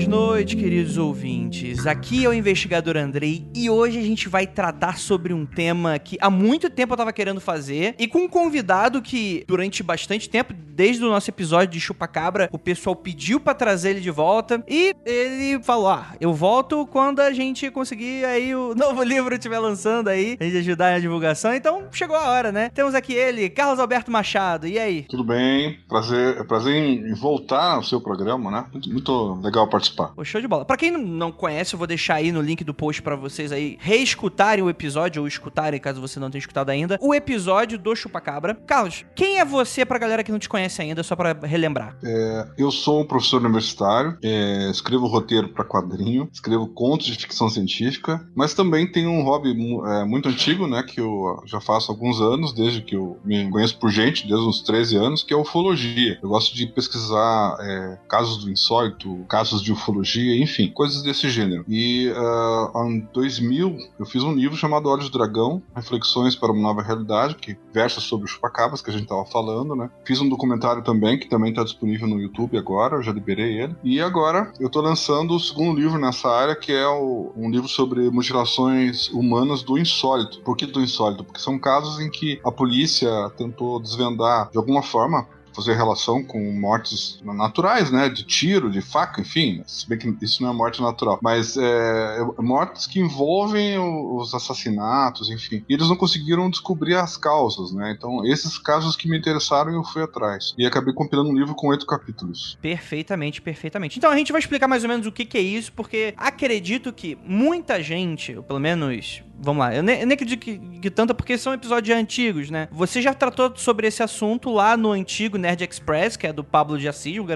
E 0.00 0.06
belas 0.06 0.08
noites, 0.08 0.54
queridos 0.54 0.96
ouvintes. 0.96 1.39
Aqui 1.86 2.24
é 2.24 2.28
o 2.28 2.32
investigador 2.32 2.96
Andrei 2.96 3.44
e 3.54 3.68
hoje 3.68 3.98
a 3.98 4.02
gente 4.02 4.28
vai 4.28 4.46
tratar 4.46 4.98
sobre 4.98 5.34
um 5.34 5.44
tema 5.44 5.98
que 5.98 6.16
há 6.20 6.30
muito 6.30 6.70
tempo 6.70 6.92
eu 6.92 6.96
tava 6.96 7.12
querendo 7.12 7.40
fazer 7.40 7.94
e 7.98 8.06
com 8.06 8.20
um 8.20 8.28
convidado 8.28 9.02
que 9.02 9.44
durante 9.48 9.82
bastante 9.82 10.28
tempo, 10.28 10.54
desde 10.54 11.04
o 11.04 11.08
nosso 11.08 11.28
episódio 11.28 11.68
de 11.68 11.80
Chupacabra, 11.80 12.48
o 12.52 12.58
pessoal 12.58 12.94
pediu 12.94 13.40
pra 13.40 13.52
trazer 13.52 13.90
ele 13.90 14.00
de 14.00 14.10
volta 14.10 14.62
e 14.68 14.94
ele 15.04 15.62
falou: 15.62 15.88
"Ah, 15.88 16.14
eu 16.20 16.32
volto 16.32 16.86
quando 16.86 17.20
a 17.20 17.32
gente 17.32 17.68
conseguir 17.70 18.24
aí 18.24 18.54
o 18.54 18.74
novo 18.78 19.02
livro 19.02 19.34
estiver 19.34 19.58
lançando 19.58 20.08
aí, 20.08 20.36
a 20.38 20.44
gente 20.44 20.58
ajudar 20.58 20.92
na 20.92 20.98
divulgação". 21.00 21.52
Então, 21.52 21.84
chegou 21.90 22.16
a 22.16 22.28
hora, 22.28 22.52
né? 22.52 22.70
Temos 22.72 22.94
aqui 22.94 23.12
ele, 23.12 23.50
Carlos 23.50 23.80
Alberto 23.80 24.10
Machado. 24.10 24.66
E 24.66 24.78
aí? 24.78 25.02
Tudo 25.08 25.24
bem, 25.24 25.78
prazer, 25.88 26.38
é 26.38 26.44
prazer 26.44 26.74
em 26.74 27.12
voltar 27.14 27.74
ao 27.74 27.82
seu 27.82 28.00
programa, 28.00 28.50
né? 28.50 28.66
Muito, 28.72 28.88
muito 28.88 29.40
legal 29.42 29.68
participar. 29.68 30.12
Pô, 30.14 30.24
show 30.24 30.40
de 30.40 30.46
bola. 30.46 30.64
Pra 30.64 30.76
quem 30.76 30.92
não 30.92 31.32
conhece, 31.40 31.74
eu 31.74 31.78
vou 31.78 31.86
deixar 31.86 32.16
aí 32.16 32.30
no 32.30 32.42
link 32.42 32.62
do 32.62 32.74
post 32.74 33.00
pra 33.00 33.16
vocês 33.16 33.50
aí 33.50 33.78
reescutarem 33.80 34.62
o 34.62 34.68
episódio 34.68 35.22
ou 35.22 35.26
escutarem, 35.26 35.80
caso 35.80 36.00
você 36.00 36.20
não 36.20 36.30
tenha 36.30 36.40
escutado 36.40 36.68
ainda, 36.68 36.98
o 37.00 37.14
episódio 37.14 37.78
do 37.78 37.96
Chupacabra. 37.96 38.54
Carlos, 38.66 39.06
quem 39.14 39.38
é 39.38 39.44
você 39.44 39.84
pra 39.86 39.98
galera 39.98 40.22
que 40.22 40.30
não 40.30 40.38
te 40.38 40.48
conhece 40.48 40.82
ainda, 40.82 41.02
só 41.02 41.16
pra 41.16 41.32
relembrar? 41.42 41.96
É, 42.04 42.48
eu 42.58 42.70
sou 42.70 43.00
um 43.00 43.06
professor 43.06 43.40
universitário, 43.40 44.18
é, 44.22 44.70
escrevo 44.70 45.06
roteiro 45.06 45.48
para 45.48 45.64
quadrinho, 45.64 46.28
escrevo 46.30 46.68
contos 46.68 47.06
de 47.06 47.14
ficção 47.14 47.48
científica, 47.48 48.20
mas 48.34 48.52
também 48.52 48.86
tenho 48.86 49.10
um 49.10 49.22
hobby 49.22 49.50
é, 49.50 50.04
muito 50.04 50.28
antigo, 50.28 50.66
né, 50.66 50.82
que 50.82 51.00
eu 51.00 51.42
já 51.46 51.60
faço 51.60 51.90
há 51.90 51.94
alguns 51.94 52.20
anos, 52.20 52.52
desde 52.52 52.82
que 52.82 52.94
eu 52.94 53.18
me 53.24 53.48
conheço 53.50 53.78
por 53.78 53.90
gente, 53.90 54.28
desde 54.28 54.46
uns 54.46 54.62
13 54.62 54.96
anos, 54.96 55.22
que 55.22 55.32
é 55.32 55.36
ufologia. 55.36 56.18
Eu 56.22 56.28
gosto 56.28 56.54
de 56.54 56.66
pesquisar 56.66 57.56
é, 57.60 57.98
casos 58.06 58.44
do 58.44 58.50
insólito, 58.50 59.24
casos 59.26 59.62
de 59.62 59.72
ufologia, 59.72 60.36
enfim, 60.36 60.70
coisas 60.70 61.02
desse 61.02 61.29
gênero. 61.30 61.64
E 61.68 62.12
ah, 62.14 62.72
em 62.86 63.00
2000 63.12 63.76
eu 63.98 64.06
fiz 64.06 64.22
um 64.22 64.32
livro 64.34 64.56
chamado 64.56 64.88
Olhos 64.88 65.08
do 65.10 65.18
Dragão, 65.18 65.62
Reflexões 65.74 66.34
para 66.34 66.52
uma 66.52 66.60
Nova 66.62 66.82
Realidade, 66.82 67.34
que 67.36 67.56
versa 67.72 68.00
sobre 68.00 68.26
os 68.26 68.30
chupacabras 68.32 68.82
que 68.82 68.90
a 68.90 68.92
gente 68.92 69.04
estava 69.04 69.24
falando, 69.26 69.74
né? 69.74 69.90
Fiz 70.04 70.20
um 70.20 70.28
documentário 70.28 70.82
também, 70.82 71.18
que 71.18 71.28
também 71.28 71.50
está 71.50 71.62
disponível 71.64 72.06
no 72.08 72.20
YouTube 72.20 72.56
agora, 72.58 72.96
eu 72.96 73.02
já 73.02 73.12
liberei 73.12 73.60
ele. 73.60 73.74
E 73.82 74.00
agora 74.00 74.52
eu 74.60 74.66
estou 74.66 74.82
lançando 74.82 75.34
o 75.34 75.40
segundo 75.40 75.78
livro 75.80 75.98
nessa 75.98 76.28
área, 76.28 76.54
que 76.56 76.72
é 76.72 76.86
o- 76.88 77.32
um 77.36 77.50
livro 77.50 77.68
sobre 77.68 78.10
mutilações 78.10 79.08
humanas 79.08 79.62
do 79.62 79.78
insólito. 79.78 80.40
Por 80.42 80.56
que 80.56 80.66
do 80.66 80.80
insólito? 80.80 81.24
Porque 81.24 81.40
são 81.40 81.58
casos 81.58 82.00
em 82.00 82.10
que 82.10 82.40
a 82.44 82.50
polícia 82.50 83.10
tentou 83.36 83.80
desvendar 83.80 84.50
de 84.50 84.58
alguma 84.58 84.82
forma 84.82 85.26
fazer 85.54 85.74
relação 85.74 86.22
com 86.22 86.52
mortes 86.52 87.20
naturais, 87.22 87.90
né? 87.90 88.08
De 88.08 88.24
tiro, 88.24 88.70
de 88.70 88.80
faca, 88.80 89.20
enfim. 89.20 89.62
Se 89.66 89.88
bem 89.88 89.98
que 89.98 90.16
isso 90.22 90.42
não 90.42 90.50
é 90.50 90.52
morte 90.52 90.80
natural. 90.80 91.18
Mas 91.22 91.56
é, 91.56 92.18
mortes 92.38 92.86
que 92.86 93.00
envolvem 93.00 93.78
os 93.78 94.34
assassinatos, 94.34 95.30
enfim. 95.30 95.64
E 95.68 95.74
eles 95.74 95.88
não 95.88 95.96
conseguiram 95.96 96.50
descobrir 96.50 96.96
as 96.96 97.16
causas, 97.16 97.72
né? 97.72 97.94
Então, 97.96 98.24
esses 98.24 98.58
casos 98.58 98.96
que 98.96 99.08
me 99.08 99.18
interessaram, 99.18 99.72
eu 99.72 99.84
fui 99.84 100.02
atrás. 100.02 100.54
E 100.56 100.66
acabei 100.66 100.94
compilando 100.94 101.30
um 101.30 101.36
livro 101.36 101.54
com 101.54 101.68
oito 101.68 101.86
capítulos. 101.86 102.58
Perfeitamente, 102.60 103.40
perfeitamente. 103.40 103.98
Então 103.98 104.10
a 104.10 104.16
gente 104.16 104.32
vai 104.32 104.40
explicar 104.40 104.68
mais 104.68 104.82
ou 104.82 104.88
menos 104.88 105.06
o 105.06 105.12
que, 105.12 105.24
que 105.24 105.38
é 105.38 105.40
isso, 105.40 105.72
porque 105.72 106.14
acredito 106.16 106.92
que 106.92 107.18
muita 107.24 107.82
gente, 107.82 108.36
ou 108.36 108.42
pelo 108.42 108.60
menos. 108.60 109.22
Vamos 109.42 109.60
lá, 109.60 109.74
eu 109.74 109.82
nem, 109.82 110.00
eu 110.00 110.06
nem 110.06 110.14
acredito 110.14 110.38
que, 110.38 110.58
que 110.58 110.90
tanto, 110.90 111.14
porque 111.14 111.38
são 111.38 111.54
episódios 111.54 111.96
antigos, 111.96 112.50
né? 112.50 112.68
Você 112.70 113.00
já 113.00 113.14
tratou 113.14 113.52
sobre 113.56 113.86
esse 113.86 114.02
assunto 114.02 114.50
lá 114.50 114.76
no 114.76 114.92
antigo 114.92 115.38
Nerd 115.38 115.64
Express, 115.64 116.14
que 116.16 116.26
é 116.26 116.32
do 116.32 116.44
Pablo 116.44 116.78
de 116.78 116.86
Assis, 116.86 117.16
eu 117.16 117.26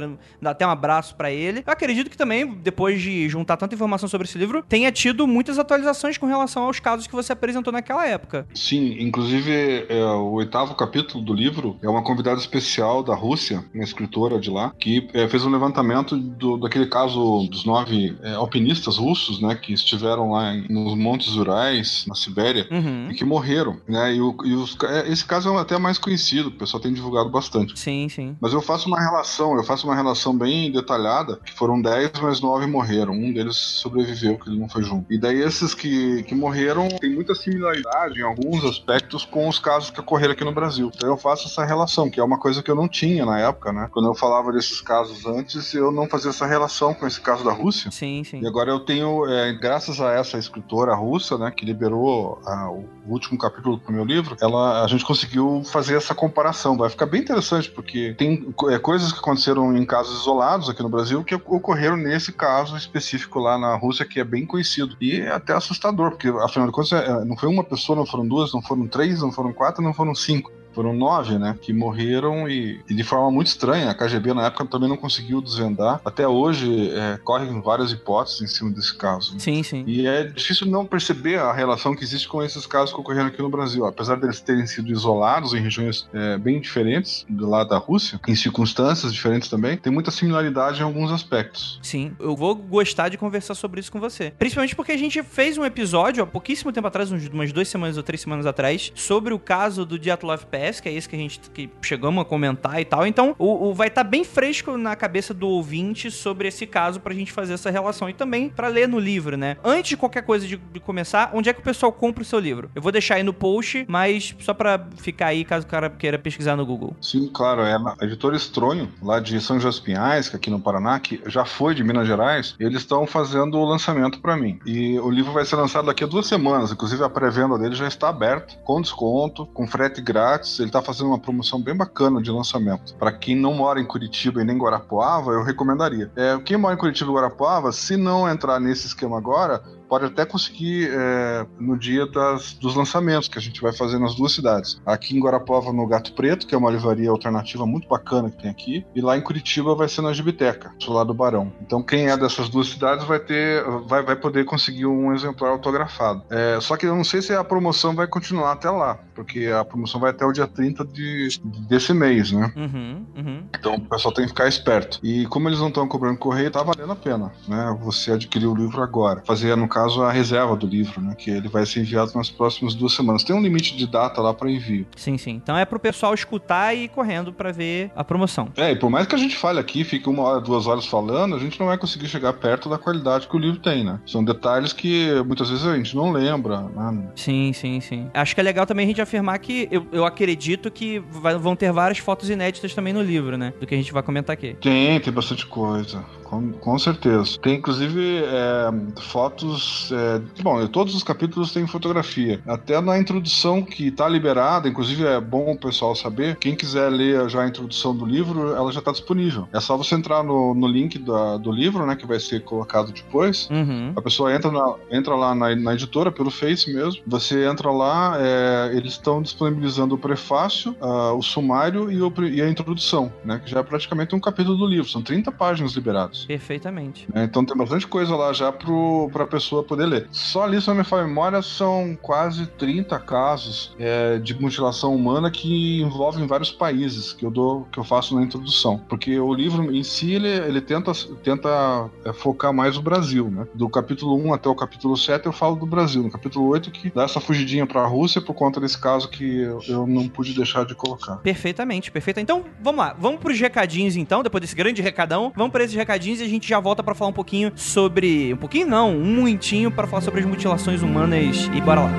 dar 0.40 0.50
até 0.50 0.66
um 0.66 0.70
abraço 0.70 1.14
pra 1.16 1.30
ele. 1.30 1.62
Eu 1.66 1.72
acredito 1.72 2.10
que 2.10 2.16
também, 2.16 2.46
depois 2.62 3.00
de 3.00 3.26
juntar 3.28 3.56
tanta 3.56 3.74
informação 3.74 4.06
sobre 4.06 4.26
esse 4.26 4.36
livro, 4.36 4.62
tenha 4.68 4.92
tido 4.92 5.26
muitas 5.26 5.58
atualizações 5.58 6.18
com 6.18 6.26
relação 6.26 6.64
aos 6.64 6.78
casos 6.78 7.06
que 7.06 7.14
você 7.14 7.32
apresentou 7.32 7.72
naquela 7.72 8.06
época. 8.06 8.46
Sim, 8.54 8.96
inclusive 9.00 9.86
é, 9.88 10.04
o 10.04 10.32
oitavo 10.32 10.74
capítulo 10.74 11.24
do 11.24 11.32
livro 11.32 11.78
é 11.82 11.88
uma 11.88 12.02
convidada 12.02 12.38
especial 12.38 13.02
da 13.02 13.14
Rússia, 13.14 13.64
uma 13.74 13.84
escritora 13.84 14.38
de 14.38 14.50
lá, 14.50 14.74
que 14.78 15.08
é, 15.14 15.26
fez 15.26 15.44
um 15.46 15.50
levantamento 15.50 16.16
do, 16.16 16.58
daquele 16.58 16.86
caso 16.86 17.48
dos 17.50 17.64
nove 17.64 18.14
é, 18.22 18.34
alpinistas 18.34 18.98
russos, 18.98 19.40
né, 19.40 19.54
que 19.54 19.72
estiveram 19.72 20.32
lá 20.32 20.52
nos 20.68 20.94
Montes 20.94 21.34
Urais, 21.36 21.93
na 22.06 22.14
Sibéria, 22.14 22.66
Uhum. 22.70 23.08
e 23.10 23.14
que 23.14 23.24
morreram, 23.24 23.76
né? 23.88 24.14
E, 24.14 24.20
o- 24.20 24.36
e 24.44 24.54
os 24.54 24.76
é, 24.84 25.08
esse 25.10 25.24
caso 25.24 25.54
é 25.56 25.60
até 25.60 25.78
mais 25.78 25.98
conhecido, 25.98 26.48
o 26.48 26.52
pessoal 26.52 26.80
tem 26.82 26.92
divulgado 26.92 27.28
bastante. 27.30 27.78
Sim, 27.78 28.08
sim. 28.08 28.36
Mas 28.40 28.52
eu 28.52 28.60
faço 28.60 28.88
uma 28.88 29.00
relação, 29.00 29.56
eu 29.56 29.64
faço 29.64 29.86
uma 29.86 29.94
relação 29.94 30.36
bem 30.36 30.70
detalhada, 30.72 31.38
que 31.44 31.52
foram 31.52 31.80
10, 31.80 32.12
mas 32.22 32.40
9 32.40 32.66
morreram. 32.66 33.12
Um 33.14 33.32
deles 33.32 33.56
sobreviveu, 33.56 34.38
que 34.38 34.48
ele 34.48 34.58
não 34.58 34.68
foi 34.68 34.82
junto. 34.82 35.12
E 35.12 35.18
daí 35.18 35.40
esses 35.40 35.74
que, 35.74 36.22
que 36.24 36.34
morreram 36.34 36.88
têm 37.00 37.14
muita 37.14 37.34
similaridade 37.34 38.18
em 38.18 38.22
alguns 38.22 38.64
aspectos 38.64 39.24
com 39.24 39.48
os 39.48 39.58
casos 39.58 39.90
que 39.90 40.00
ocorreram 40.00 40.32
aqui 40.32 40.44
no 40.44 40.52
Brasil. 40.52 40.90
Então 40.94 41.08
eu 41.08 41.16
faço 41.16 41.46
essa 41.46 41.64
relação, 41.64 42.08
que 42.10 42.20
é 42.20 42.24
uma 42.24 42.38
coisa 42.38 42.62
que 42.62 42.70
eu 42.70 42.74
não 42.74 42.88
tinha 42.88 43.24
na 43.26 43.38
época, 43.38 43.72
né? 43.72 43.88
Quando 43.92 44.06
eu 44.06 44.14
falava 44.14 44.52
desses 44.52 44.80
casos 44.80 45.26
antes, 45.26 45.72
eu 45.74 45.90
não 45.92 46.08
fazia 46.08 46.30
essa 46.30 46.46
relação 46.46 46.94
com 46.94 47.06
esse 47.06 47.20
caso 47.20 47.44
da 47.44 47.52
Rússia. 47.52 47.90
Sim, 47.90 48.22
sim. 48.24 48.40
E 48.42 48.46
agora 48.46 48.70
eu 48.70 48.80
tenho, 48.80 49.26
é, 49.26 49.52
graças 49.52 50.00
a 50.00 50.12
essa 50.12 50.38
escritora 50.38 50.94
russa, 50.94 51.36
né, 51.38 51.50
que 51.54 51.64
liberou 51.64 51.83
ah, 51.92 52.70
o 52.70 52.86
último 53.06 53.38
capítulo 53.38 53.76
do 53.76 53.92
meu 53.92 54.04
livro, 54.04 54.36
ela, 54.40 54.84
a 54.84 54.86
gente 54.86 55.04
conseguiu 55.04 55.62
fazer 55.64 55.96
essa 55.96 56.14
comparação. 56.14 56.76
Vai 56.76 56.88
ficar 56.88 57.06
bem 57.06 57.20
interessante, 57.20 57.70
porque 57.70 58.14
tem 58.16 58.54
é, 58.70 58.78
coisas 58.78 59.12
que 59.12 59.18
aconteceram 59.18 59.76
em 59.76 59.84
casos 59.84 60.20
isolados 60.20 60.68
aqui 60.68 60.82
no 60.82 60.88
Brasil 60.88 61.24
que 61.24 61.34
ocorreram 61.34 61.96
nesse 61.96 62.32
caso 62.32 62.76
específico 62.76 63.38
lá 63.38 63.58
na 63.58 63.76
Rússia, 63.76 64.04
que 64.04 64.20
é 64.20 64.24
bem 64.24 64.46
conhecido. 64.46 64.96
E 65.00 65.20
é 65.20 65.32
até 65.32 65.52
assustador, 65.52 66.10
porque 66.10 66.28
afinal 66.28 66.66
de 66.66 66.72
contas, 66.72 66.92
é, 66.92 67.24
não 67.24 67.36
foi 67.36 67.48
uma 67.48 67.64
pessoa, 67.64 67.96
não 67.96 68.06
foram 68.06 68.26
duas, 68.26 68.52
não 68.52 68.62
foram 68.62 68.86
três, 68.86 69.20
não 69.20 69.32
foram 69.32 69.52
quatro, 69.52 69.82
não 69.82 69.92
foram 69.92 70.14
cinco. 70.14 70.50
Foram 70.74 70.92
nove, 70.92 71.38
né? 71.38 71.56
Que 71.60 71.72
morreram 71.72 72.48
e, 72.48 72.80
e 72.88 72.94
de 72.94 73.04
forma 73.04 73.30
muito 73.30 73.48
estranha. 73.48 73.90
A 73.90 73.94
KGB 73.94 74.34
na 74.34 74.46
época 74.46 74.66
também 74.66 74.88
não 74.88 74.96
conseguiu 74.96 75.40
desvendar. 75.40 76.00
Até 76.04 76.26
hoje 76.26 76.90
é, 76.90 77.18
correm 77.22 77.60
várias 77.60 77.92
hipóteses 77.92 78.42
em 78.42 78.46
cima 78.46 78.70
desse 78.70 78.96
caso. 78.96 79.34
né? 79.34 79.38
Sim, 79.38 79.62
sim. 79.62 79.84
E 79.86 80.06
é 80.06 80.24
difícil 80.24 80.66
não 80.66 80.84
perceber 80.84 81.38
a 81.38 81.52
relação 81.52 81.94
que 81.94 82.02
existe 82.02 82.28
com 82.28 82.42
esses 82.42 82.66
casos 82.66 82.92
que 82.94 83.00
ocorreram 83.00 83.28
aqui 83.28 83.40
no 83.40 83.48
Brasil. 83.48 83.84
Apesar 83.86 84.16
deles 84.16 84.40
terem 84.40 84.66
sido 84.66 84.90
isolados 84.90 85.54
em 85.54 85.60
regiões 85.60 86.08
é, 86.12 86.36
bem 86.38 86.60
diferentes 86.60 87.24
do 87.28 87.48
lado 87.48 87.70
da 87.70 87.78
Rússia, 87.78 88.20
em 88.26 88.34
circunstâncias 88.34 89.12
diferentes 89.12 89.48
também, 89.48 89.76
tem 89.76 89.92
muita 89.92 90.10
similaridade 90.10 90.80
em 90.80 90.82
alguns 90.82 91.10
aspectos. 91.12 91.78
Sim, 91.82 92.12
eu 92.18 92.34
vou 92.34 92.54
gostar 92.54 93.08
de 93.08 93.18
conversar 93.18 93.54
sobre 93.54 93.80
isso 93.80 93.92
com 93.92 94.00
você. 94.00 94.32
Principalmente 94.38 94.74
porque 94.74 94.92
a 94.92 94.96
gente 94.96 95.22
fez 95.22 95.58
um 95.58 95.64
episódio 95.64 96.22
há 96.22 96.26
pouquíssimo 96.26 96.72
tempo 96.72 96.86
atrás, 96.86 97.10
umas 97.10 97.52
duas 97.52 97.68
semanas 97.68 97.96
ou 97.96 98.02
três 98.02 98.20
semanas 98.20 98.46
atrás, 98.46 98.92
sobre 98.94 99.32
o 99.32 99.38
caso 99.38 99.84
do 99.84 99.98
Dyatlov 99.98 100.44
Pass, 100.46 100.63
que 100.82 100.88
é 100.88 100.92
esse 100.92 101.08
que 101.08 101.16
a 101.16 101.18
gente 101.18 101.40
que 101.52 101.68
chegamos 101.82 102.22
a 102.22 102.24
comentar 102.24 102.80
e 102.80 102.84
tal. 102.84 103.06
Então, 103.06 103.34
o, 103.38 103.68
o- 103.68 103.74
vai 103.74 103.88
estar 103.88 104.04
bem 104.04 104.24
fresco 104.24 104.76
na 104.76 104.94
cabeça 104.96 105.32
do 105.34 105.48
ouvinte 105.48 106.10
sobre 106.10 106.48
esse 106.48 106.66
caso 106.66 107.00
pra 107.00 107.12
gente 107.14 107.32
fazer 107.32 107.54
essa 107.54 107.70
relação 107.70 108.08
e 108.08 108.12
também 108.12 108.48
pra 108.48 108.68
ler 108.68 108.88
no 108.88 108.98
livro, 108.98 109.36
né? 109.36 109.56
Antes 109.64 109.90
de 109.90 109.96
qualquer 109.96 110.22
coisa 110.22 110.46
de, 110.46 110.56
de 110.56 110.80
começar, 110.80 111.30
onde 111.34 111.48
é 111.48 111.52
que 111.52 111.60
o 111.60 111.64
pessoal 111.64 111.92
compra 111.92 112.22
o 112.22 112.26
seu 112.26 112.38
livro? 112.38 112.70
Eu 112.74 112.82
vou 112.82 112.92
deixar 112.92 113.16
aí 113.16 113.22
no 113.22 113.32
post, 113.32 113.84
mas 113.88 114.34
só 114.40 114.54
pra 114.54 114.86
ficar 114.96 115.26
aí 115.26 115.44
caso 115.44 115.66
o 115.66 115.68
cara 115.68 115.90
queira 115.90 116.18
pesquisar 116.18 116.56
no 116.56 116.64
Google. 116.66 116.96
Sim, 117.00 117.28
claro, 117.32 117.62
é 117.62 117.74
a 117.74 118.04
editora 118.04 118.36
Estronho, 118.36 118.90
lá 119.02 119.20
de 119.20 119.40
São 119.40 119.58
José 119.60 119.80
Pinhais, 119.82 120.28
que 120.28 120.36
é 120.36 120.38
aqui 120.38 120.50
no 120.50 120.60
Paraná, 120.60 120.98
que 121.00 121.20
já 121.26 121.44
foi 121.44 121.74
de 121.74 121.82
Minas 121.84 122.06
Gerais, 122.06 122.54
eles 122.60 122.78
estão 122.78 123.06
fazendo 123.06 123.58
o 123.58 123.64
lançamento 123.64 124.20
para 124.20 124.36
mim. 124.36 124.58
E 124.66 124.98
o 125.00 125.10
livro 125.10 125.32
vai 125.32 125.44
ser 125.44 125.56
lançado 125.56 125.86
daqui 125.86 126.04
a 126.04 126.06
duas 126.06 126.26
semanas, 126.26 126.70
inclusive 126.72 127.02
a 127.02 127.08
pré-venda 127.08 127.58
dele 127.58 127.74
já 127.74 127.86
está 127.88 128.08
aberta, 128.08 128.54
com 128.64 128.80
desconto, 128.80 129.46
com 129.46 129.66
frete 129.66 130.00
grátis. 130.00 130.53
Ele 130.62 130.68
está 130.68 130.82
fazendo 130.82 131.08
uma 131.08 131.18
promoção 131.18 131.60
bem 131.60 131.76
bacana 131.76 132.20
de 132.20 132.30
lançamento. 132.30 132.94
Para 132.96 133.12
quem 133.12 133.36
não 133.36 133.54
mora 133.54 133.80
em 133.80 133.86
Curitiba 133.86 134.40
e 134.40 134.44
nem 134.44 134.58
Guarapuava, 134.58 135.32
eu 135.32 135.42
recomendaria. 135.42 136.10
É, 136.16 136.38
quem 136.38 136.56
mora 136.56 136.74
em 136.74 136.78
Curitiba 136.78 137.10
e 137.10 137.14
Guarapuava, 137.14 137.72
se 137.72 137.96
não 137.96 138.28
entrar 138.28 138.60
nesse 138.60 138.86
esquema 138.86 139.18
agora, 139.18 139.62
pode 139.88 140.06
até 140.06 140.24
conseguir 140.24 140.90
é, 140.90 141.46
no 141.58 141.78
dia 141.78 142.06
das, 142.06 142.54
dos 142.54 142.74
lançamentos 142.74 143.28
que 143.28 143.38
a 143.38 143.42
gente 143.42 143.60
vai 143.60 143.72
fazer 143.72 143.98
nas 143.98 144.14
duas 144.14 144.32
cidades. 144.32 144.80
Aqui 144.84 145.16
em 145.16 145.20
Guarapova, 145.20 145.72
no 145.72 145.86
Gato 145.86 146.12
Preto, 146.12 146.46
que 146.46 146.54
é 146.54 146.58
uma 146.58 146.70
livraria 146.70 147.10
alternativa 147.10 147.66
muito 147.66 147.88
bacana 147.88 148.30
que 148.30 148.42
tem 148.42 148.50
aqui, 148.50 148.86
e 148.94 149.00
lá 149.00 149.16
em 149.16 149.20
Curitiba 149.20 149.74
vai 149.74 149.88
ser 149.88 150.02
na 150.02 150.12
Gibiteca, 150.12 150.72
do 150.84 150.92
lado 150.92 151.08
do 151.08 151.14
Barão. 151.14 151.52
Então 151.60 151.82
quem 151.82 152.08
é 152.08 152.16
dessas 152.16 152.48
duas 152.48 152.68
cidades 152.68 153.04
vai 153.06 153.18
ter, 153.18 153.62
vai, 153.86 154.02
vai 154.02 154.16
poder 154.16 154.44
conseguir 154.44 154.86
um 154.86 155.12
exemplar 155.12 155.50
autografado. 155.50 156.22
É, 156.30 156.58
só 156.60 156.76
que 156.76 156.86
eu 156.86 156.94
não 156.94 157.04
sei 157.04 157.22
se 157.22 157.32
a 157.32 157.44
promoção 157.44 157.94
vai 157.94 158.06
continuar 158.06 158.52
até 158.52 158.70
lá, 158.70 158.98
porque 159.14 159.46
a 159.46 159.64
promoção 159.64 160.00
vai 160.00 160.10
até 160.10 160.24
o 160.24 160.32
dia 160.32 160.46
30 160.46 160.84
de, 160.84 161.40
desse 161.68 161.92
mês, 161.92 162.32
né? 162.32 162.52
Uhum, 162.56 163.06
uhum. 163.16 163.44
Então 163.58 163.74
o 163.74 163.80
pessoal 163.80 164.12
tem 164.12 164.24
que 164.24 164.30
ficar 164.30 164.48
esperto. 164.48 164.98
E 165.02 165.26
como 165.26 165.48
eles 165.48 165.58
não 165.58 165.68
estão 165.68 165.86
cobrando 165.86 166.18
correio, 166.18 166.50
tá 166.50 166.62
valendo 166.62 166.92
a 166.92 166.96
pena, 166.96 167.32
né? 167.48 167.78
Você 167.82 168.12
adquirir 168.12 168.46
o 168.46 168.54
livro 168.54 168.82
agora. 168.82 169.22
Fazer, 169.26 169.56
no 169.56 169.68
caso, 169.74 170.02
a 170.02 170.12
reserva 170.12 170.54
do 170.54 170.66
livro, 170.66 171.00
né? 171.00 171.16
Que 171.18 171.30
ele 171.30 171.48
vai 171.48 171.66
ser 171.66 171.80
enviado 171.80 172.12
nas 172.14 172.30
próximas 172.30 172.74
duas 172.74 172.92
semanas. 172.92 173.24
Tem 173.24 173.34
um 173.34 173.42
limite 173.42 173.76
de 173.76 173.86
data 173.86 174.20
lá 174.20 174.32
para 174.32 174.48
envio. 174.48 174.86
Sim, 174.96 175.18
sim. 175.18 175.32
Então 175.32 175.56
é 175.56 175.64
pro 175.64 175.80
pessoal 175.80 176.14
escutar 176.14 176.72
e 176.74 176.84
ir 176.84 176.88
correndo 176.88 177.32
para 177.32 177.50
ver 177.50 177.90
a 177.96 178.04
promoção. 178.04 178.48
É, 178.56 178.70
e 178.70 178.76
por 178.76 178.88
mais 178.88 179.06
que 179.06 179.14
a 179.16 179.18
gente 179.18 179.36
fale 179.36 179.58
aqui, 179.58 179.82
fique 179.82 180.08
uma 180.08 180.22
hora, 180.22 180.40
duas 180.40 180.68
horas 180.68 180.86
falando, 180.86 181.34
a 181.34 181.38
gente 181.38 181.58
não 181.58 181.66
vai 181.66 181.76
conseguir 181.76 182.06
chegar 182.06 182.32
perto 182.34 182.68
da 182.68 182.78
qualidade 182.78 183.26
que 183.26 183.36
o 183.36 183.38
livro 183.38 183.58
tem, 183.58 183.84
né? 183.84 183.98
São 184.06 184.24
detalhes 184.24 184.72
que 184.72 185.10
muitas 185.26 185.50
vezes 185.50 185.66
a 185.66 185.76
gente 185.76 185.96
não 185.96 186.12
lembra, 186.12 186.60
né? 186.62 187.08
Sim, 187.16 187.52
sim, 187.52 187.80
sim. 187.80 188.08
Acho 188.14 188.34
que 188.34 188.40
é 188.40 188.44
legal 188.44 188.66
também 188.66 188.84
a 188.84 188.88
gente 188.88 189.02
afirmar 189.02 189.38
que 189.38 189.68
eu, 189.70 189.86
eu 189.90 190.04
acredito 190.04 190.70
que 190.70 191.02
vai, 191.10 191.36
vão 191.36 191.56
ter 191.56 191.72
várias 191.72 191.98
fotos 191.98 192.30
inéditas 192.30 192.74
também 192.74 192.92
no 192.92 193.02
livro, 193.02 193.36
né? 193.36 193.52
Do 193.58 193.66
que 193.66 193.74
a 193.74 193.78
gente 193.78 193.92
vai 193.92 194.02
comentar 194.02 194.34
aqui. 194.34 194.56
Tem, 194.60 195.00
tem 195.00 195.12
bastante 195.12 195.46
coisa. 195.46 196.04
Com, 196.24 196.52
com 196.52 196.78
certeza. 196.78 197.38
Tem 197.38 197.56
inclusive 197.56 198.24
é, 198.24 198.70
fotos. 199.00 199.63
É, 199.92 200.42
bom, 200.42 200.66
todos 200.66 200.94
os 200.94 201.02
capítulos 201.02 201.52
têm 201.52 201.66
fotografia. 201.66 202.40
Até 202.46 202.80
na 202.80 202.98
introdução 202.98 203.62
que 203.62 203.88
está 203.88 204.08
liberada, 204.08 204.68
inclusive 204.68 205.04
é 205.04 205.20
bom 205.20 205.52
o 205.52 205.58
pessoal 205.58 205.94
saber. 205.94 206.36
Quem 206.36 206.54
quiser 206.54 206.88
ler 206.88 207.28
já 207.28 207.42
a 207.42 207.48
introdução 207.48 207.94
do 207.94 208.04
livro, 208.04 208.54
ela 208.54 208.72
já 208.72 208.80
está 208.80 208.92
disponível. 208.92 209.48
É 209.52 209.60
só 209.60 209.76
você 209.76 209.94
entrar 209.94 210.22
no, 210.22 210.54
no 210.54 210.66
link 210.66 210.98
da, 210.98 211.36
do 211.36 211.50
livro, 211.50 211.86
né? 211.86 211.96
Que 211.96 212.06
vai 212.06 212.20
ser 212.20 212.42
colocado 212.42 212.92
depois. 212.92 213.48
Uhum. 213.50 213.92
A 213.96 214.02
pessoa 214.02 214.34
entra, 214.34 214.50
na, 214.50 214.74
entra 214.90 215.14
lá 215.14 215.34
na, 215.34 215.54
na 215.54 215.74
editora, 215.74 216.10
pelo 216.10 216.30
Face 216.30 216.72
mesmo. 216.72 217.02
Você 217.06 217.46
entra 217.46 217.70
lá, 217.70 218.16
é, 218.18 218.76
eles 218.76 218.92
estão 218.92 219.22
disponibilizando 219.22 219.94
o 219.94 219.98
prefácio, 219.98 220.76
uh, 220.80 221.16
o 221.16 221.22
sumário 221.22 221.90
e, 221.90 222.00
o, 222.00 222.12
e, 222.24 222.42
a 222.42 222.48
introdução, 222.48 223.12
né? 223.24 223.40
Que 223.44 223.50
já 223.50 223.60
é 223.60 223.62
praticamente 223.62 224.14
um 224.14 224.20
capítulo 224.20 224.56
do 224.56 224.66
livro. 224.66 224.88
São 224.88 225.02
30 225.02 225.30
páginas 225.32 225.72
liberadas. 225.72 226.24
Perfeitamente. 226.24 227.06
É, 227.14 227.24
então 227.24 227.44
tem 227.44 227.56
bastante 227.56 227.86
coisa 227.86 228.14
lá 228.16 228.32
já 228.32 228.52
para 228.52 229.24
a 229.24 229.26
pessoa 229.26 229.53
poder 229.62 229.86
ler. 229.86 230.08
Só 230.10 230.44
ali, 230.44 230.60
se 230.60 230.68
não 230.68 230.74
me 230.74 230.84
falha 230.84 231.06
memória, 231.06 231.42
são 231.42 231.96
quase 232.00 232.46
30 232.46 232.98
casos 233.00 233.74
é, 233.78 234.18
de 234.18 234.34
mutilação 234.40 234.94
humana 234.94 235.30
que 235.30 235.80
envolvem 235.80 236.26
vários 236.26 236.50
países 236.50 237.12
que 237.12 237.24
eu 237.24 237.30
dou, 237.30 237.66
que 237.70 237.78
eu 237.78 237.84
faço 237.84 238.14
na 238.14 238.22
introdução. 238.22 238.80
Porque 238.88 239.18
o 239.18 239.32
livro 239.32 239.74
em 239.74 239.82
si, 239.82 240.12
ele, 240.12 240.28
ele 240.28 240.60
tenta, 240.60 240.92
tenta 241.22 241.90
é, 242.04 242.12
focar 242.12 242.52
mais 242.52 242.76
o 242.76 242.82
Brasil, 242.82 243.30
né? 243.30 243.46
Do 243.54 243.68
capítulo 243.68 244.16
1 244.16 244.34
até 244.34 244.48
o 244.48 244.54
capítulo 244.54 244.96
7 244.96 245.26
eu 245.26 245.32
falo 245.32 245.56
do 245.56 245.66
Brasil. 245.66 246.02
No 246.02 246.10
capítulo 246.10 246.48
8 246.48 246.70
que 246.70 246.90
dá 246.90 247.04
essa 247.04 247.20
fugidinha 247.20 247.66
para 247.66 247.82
a 247.82 247.86
Rússia 247.86 248.20
por 248.20 248.34
conta 248.34 248.60
desse 248.60 248.78
caso 248.78 249.08
que 249.08 249.40
eu, 249.40 249.60
eu 249.68 249.86
não 249.86 250.08
pude 250.08 250.34
deixar 250.34 250.64
de 250.64 250.74
colocar. 250.74 251.16
Perfeitamente, 251.16 251.90
perfeito. 251.90 252.20
Então, 252.20 252.44
vamos 252.60 252.78
lá. 252.78 252.94
Vamos 252.98 253.20
pros 253.20 253.38
recadinhos 253.38 253.96
então, 253.96 254.22
depois 254.22 254.40
desse 254.40 254.54
grande 254.54 254.82
recadão. 254.82 255.32
Vamos 255.36 255.52
para 255.52 255.64
esses 255.64 255.76
recadinhos 255.76 256.20
e 256.20 256.24
a 256.24 256.28
gente 256.28 256.48
já 256.48 256.60
volta 256.60 256.82
para 256.82 256.94
falar 256.94 257.10
um 257.10 257.14
pouquinho 257.14 257.52
sobre, 257.56 258.32
um 258.32 258.36
pouquinho 258.36 258.66
não, 258.66 258.96
um 258.96 259.26
muitinho 259.44 259.70
para 259.70 259.86
falar 259.86 260.00
sobre 260.00 260.20
as 260.20 260.26
mutilações 260.26 260.82
humanas 260.82 261.50
e 261.52 261.60
bora 261.60 261.82
lá. 261.82 261.90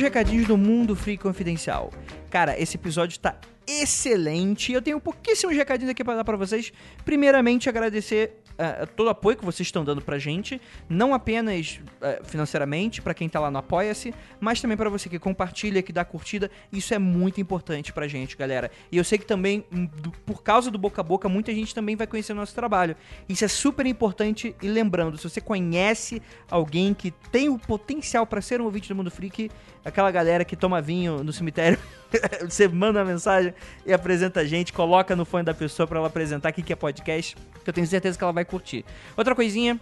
recadinhos 0.00 0.48
do 0.48 0.56
Mundo 0.58 0.96
Free 0.96 1.16
Confidencial. 1.16 1.92
Cara, 2.30 2.58
esse 2.58 2.76
episódio 2.76 3.18
tá 3.18 3.36
excelente. 3.66 4.72
Eu 4.72 4.80
tenho 4.80 5.00
pouquíssimos 5.00 5.56
recadinhos 5.56 5.90
aqui 5.90 6.04
para 6.04 6.16
dar 6.16 6.24
para 6.24 6.36
vocês. 6.36 6.72
Primeiramente, 7.04 7.68
agradecer 7.68 8.39
uh, 8.60 8.86
todo 8.94 9.06
o 9.06 9.10
apoio 9.10 9.36
que 9.36 9.44
vocês 9.44 9.66
estão 9.66 9.84
dando 9.84 10.02
pra 10.02 10.18
gente, 10.18 10.60
não 10.88 11.14
apenas 11.14 11.80
uh, 12.00 12.24
financeiramente, 12.24 13.00
para 13.00 13.14
quem 13.14 13.28
tá 13.28 13.40
lá 13.40 13.50
no 13.50 13.58
Apoia-se, 13.58 14.14
mas 14.38 14.60
também 14.60 14.76
para 14.76 14.90
você 14.90 15.08
que 15.08 15.18
compartilha, 15.18 15.82
que 15.82 15.92
dá 15.92 16.04
curtida. 16.04 16.50
Isso 16.72 16.92
é 16.92 16.98
muito 16.98 17.40
importante 17.40 17.92
pra 17.92 18.06
gente, 18.06 18.36
galera. 18.36 18.70
E 18.92 18.96
eu 18.96 19.04
sei 19.04 19.18
que 19.18 19.24
também, 19.24 19.64
hum, 19.72 19.88
por 20.26 20.42
causa 20.42 20.70
do 20.70 20.78
boca 20.78 21.00
a 21.00 21.04
boca, 21.04 21.28
muita 21.28 21.52
gente 21.54 21.74
também 21.74 21.96
vai 21.96 22.06
conhecer 22.06 22.32
o 22.32 22.36
nosso 22.36 22.54
trabalho. 22.54 22.96
Isso 23.28 23.44
é 23.44 23.48
super 23.48 23.86
importante. 23.86 24.54
E 24.62 24.68
lembrando, 24.68 25.16
se 25.16 25.28
você 25.28 25.40
conhece 25.40 26.22
alguém 26.50 26.92
que 26.92 27.10
tem 27.10 27.48
o 27.48 27.58
potencial 27.58 28.26
para 28.26 28.40
ser 28.40 28.60
um 28.60 28.64
ouvinte 28.64 28.88
do 28.88 28.94
Mundo 28.94 29.10
Freak, 29.10 29.50
aquela 29.84 30.10
galera 30.10 30.44
que 30.44 30.56
toma 30.56 30.80
vinho 30.80 31.24
no 31.24 31.32
cemitério, 31.32 31.78
você 32.48 32.68
manda 32.68 32.98
uma 32.98 33.04
mensagem 33.04 33.54
e 33.86 33.92
apresenta 33.92 34.40
a 34.40 34.44
gente, 34.44 34.72
coloca 34.72 35.14
no 35.16 35.24
fone 35.24 35.44
da 35.44 35.54
pessoa 35.54 35.86
para 35.86 35.98
ela 35.98 36.08
apresentar 36.08 36.50
o 36.50 36.52
que 36.52 36.72
é 36.72 36.76
podcast, 36.76 37.36
que 37.62 37.70
eu 37.70 37.74
tenho 37.74 37.86
certeza 37.86 38.18
que 38.18 38.24
ela 38.24 38.32
vai 38.32 38.44
curtir. 38.50 38.84
Outra 39.16 39.34
coisinha, 39.34 39.80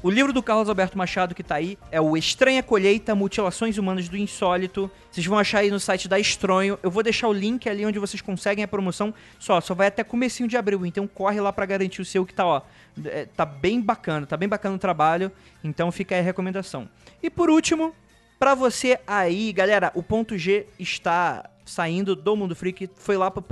o 0.00 0.10
livro 0.10 0.32
do 0.32 0.40
Carlos 0.40 0.68
Alberto 0.68 0.96
Machado 0.96 1.34
que 1.34 1.42
tá 1.42 1.56
aí 1.56 1.76
é 1.90 2.00
o 2.00 2.16
Estranha 2.16 2.62
Colheita, 2.62 3.16
Mutilações 3.16 3.78
Humanas 3.78 4.08
do 4.08 4.16
Insólito. 4.16 4.88
Vocês 5.10 5.26
vão 5.26 5.36
achar 5.36 5.58
aí 5.58 5.72
no 5.72 5.80
site 5.80 6.08
da 6.08 6.20
Estronho. 6.20 6.78
Eu 6.84 6.90
vou 6.90 7.02
deixar 7.02 7.26
o 7.26 7.32
link 7.32 7.68
ali 7.68 7.84
onde 7.84 7.98
vocês 7.98 8.20
conseguem 8.20 8.62
a 8.62 8.68
promoção. 8.68 9.12
Só, 9.40 9.60
só 9.60 9.74
vai 9.74 9.88
até 9.88 10.04
comecinho 10.04 10.48
de 10.48 10.56
abril, 10.56 10.86
então 10.86 11.04
corre 11.08 11.40
lá 11.40 11.52
para 11.52 11.66
garantir 11.66 12.00
o 12.00 12.04
seu 12.04 12.24
que 12.24 12.32
tá, 12.32 12.46
ó. 12.46 12.62
É, 13.06 13.26
tá 13.26 13.44
bem 13.44 13.80
bacana, 13.80 14.24
tá 14.24 14.36
bem 14.36 14.48
bacana 14.48 14.76
o 14.76 14.78
trabalho. 14.78 15.32
Então 15.64 15.90
fica 15.90 16.14
aí 16.14 16.20
a 16.20 16.24
recomendação. 16.24 16.88
E 17.20 17.28
por 17.28 17.50
último, 17.50 17.92
para 18.38 18.54
você 18.54 19.00
aí, 19.04 19.52
galera, 19.52 19.90
o 19.96 20.02
ponto 20.02 20.38
G 20.38 20.66
está 20.78 21.50
saindo 21.64 22.14
do 22.14 22.36
Mundo 22.36 22.54
Freak. 22.54 22.88
Foi 22.94 23.16
lá 23.16 23.32
para 23.32 23.42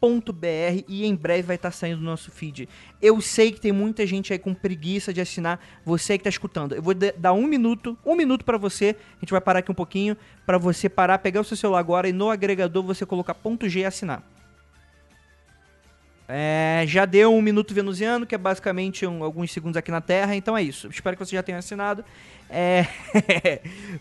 preciosamadalena.com.br 0.00 0.84
e 0.88 1.04
em 1.04 1.14
breve 1.14 1.42
vai 1.42 1.56
estar 1.56 1.70
tá 1.70 1.76
saindo 1.76 1.98
no 1.98 2.04
nosso 2.04 2.30
feed. 2.30 2.68
Eu 3.00 3.20
sei 3.20 3.52
que 3.52 3.60
tem 3.60 3.72
muita 3.72 4.06
gente 4.06 4.32
aí 4.32 4.38
com 4.38 4.54
preguiça 4.54 5.12
de 5.12 5.20
assinar. 5.20 5.60
Você 5.84 6.16
que 6.16 6.22
está 6.22 6.30
escutando, 6.30 6.74
eu 6.74 6.82
vou 6.82 6.94
dar 6.94 7.32
um 7.32 7.46
minuto, 7.46 7.98
um 8.04 8.14
minuto 8.14 8.44
para 8.44 8.56
você. 8.56 8.96
A 9.16 9.20
gente 9.20 9.30
vai 9.30 9.40
parar 9.40 9.60
aqui 9.60 9.70
um 9.70 9.74
pouquinho 9.74 10.16
para 10.46 10.58
você 10.58 10.88
parar, 10.88 11.18
pegar 11.18 11.40
o 11.40 11.44
seu 11.44 11.56
celular 11.56 11.80
agora 11.80 12.08
e 12.08 12.12
no 12.12 12.30
agregador 12.30 12.82
você 12.82 13.04
colocar 13.04 13.36
G 13.62 13.80
e 13.80 13.84
assinar. 13.84 14.22
É, 16.30 16.84
já 16.86 17.06
deu 17.06 17.34
um 17.34 17.40
minuto 17.40 17.72
venusiano, 17.72 18.26
que 18.26 18.34
é 18.34 18.38
basicamente 18.38 19.06
um, 19.06 19.24
alguns 19.24 19.50
segundos 19.50 19.78
aqui 19.78 19.90
na 19.90 20.02
Terra, 20.02 20.36
então 20.36 20.54
é 20.54 20.62
isso. 20.62 20.86
Espero 20.88 21.16
que 21.16 21.24
você 21.24 21.34
já 21.34 21.42
tenha 21.42 21.56
assinado. 21.56 22.04
É... 22.50 22.86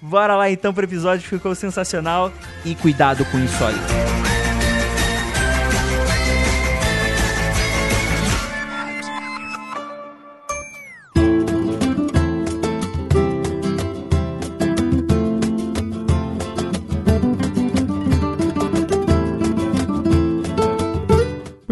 Bora 0.01 0.35
lá 0.35 0.51
então 0.51 0.73
pro 0.73 0.83
episódio, 0.83 1.25
ficou 1.25 1.55
sensacional. 1.55 2.31
E 2.65 2.75
cuidado 2.75 3.23
com 3.25 3.37
o 3.37 3.39
insólito. 3.39 4.36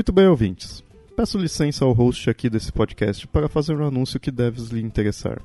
Muito 0.05 0.13
bem, 0.13 0.27
ouvintes. 0.27 0.83
Peço 1.15 1.35
licença 1.35 1.83
ao 1.83 1.91
host 1.91 2.29
aqui 2.29 2.47
desse 2.47 2.71
podcast 2.71 3.25
para 3.27 3.49
fazer 3.49 3.75
um 3.75 3.87
anúncio 3.87 4.19
que 4.19 4.29
deve 4.29 4.61
lhe 4.71 4.79
interessar. 4.79 5.41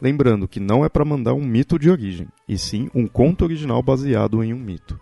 Lembrando 0.00 0.48
que 0.48 0.58
não 0.58 0.84
é 0.84 0.88
para 0.88 1.04
mandar 1.04 1.34
um 1.34 1.44
mito 1.44 1.78
de 1.78 1.90
origem, 1.90 2.28
e 2.48 2.56
sim 2.56 2.88
um 2.94 3.06
conto 3.06 3.44
original 3.44 3.82
baseado 3.82 4.42
em 4.42 4.54
um 4.54 4.58
mito. 4.58 4.98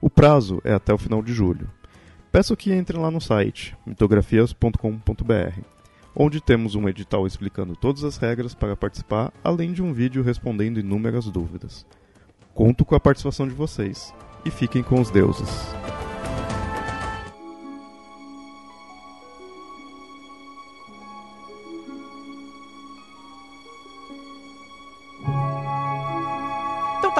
O 0.00 0.10
prazo 0.10 0.60
é 0.64 0.74
até 0.74 0.92
o 0.92 0.98
final 0.98 1.22
de 1.22 1.32
julho. 1.32 1.70
Peço 2.30 2.56
que 2.56 2.72
entre 2.72 2.96
lá 2.96 3.10
no 3.10 3.20
site 3.20 3.76
mitografias.com.br, 3.86 5.60
onde 6.14 6.40
temos 6.40 6.74
um 6.74 6.88
edital 6.88 7.26
explicando 7.26 7.74
todas 7.76 8.04
as 8.04 8.16
regras 8.16 8.54
para 8.54 8.76
participar, 8.76 9.32
além 9.42 9.72
de 9.72 9.82
um 9.82 9.92
vídeo 9.92 10.22
respondendo 10.22 10.80
inúmeras 10.80 11.24
dúvidas. 11.26 11.86
Conto 12.54 12.84
com 12.84 12.94
a 12.94 13.00
participação 13.00 13.48
de 13.48 13.54
vocês 13.54 14.12
e 14.44 14.50
fiquem 14.50 14.82
com 14.82 15.00
os 15.00 15.10
deuses. 15.10 15.74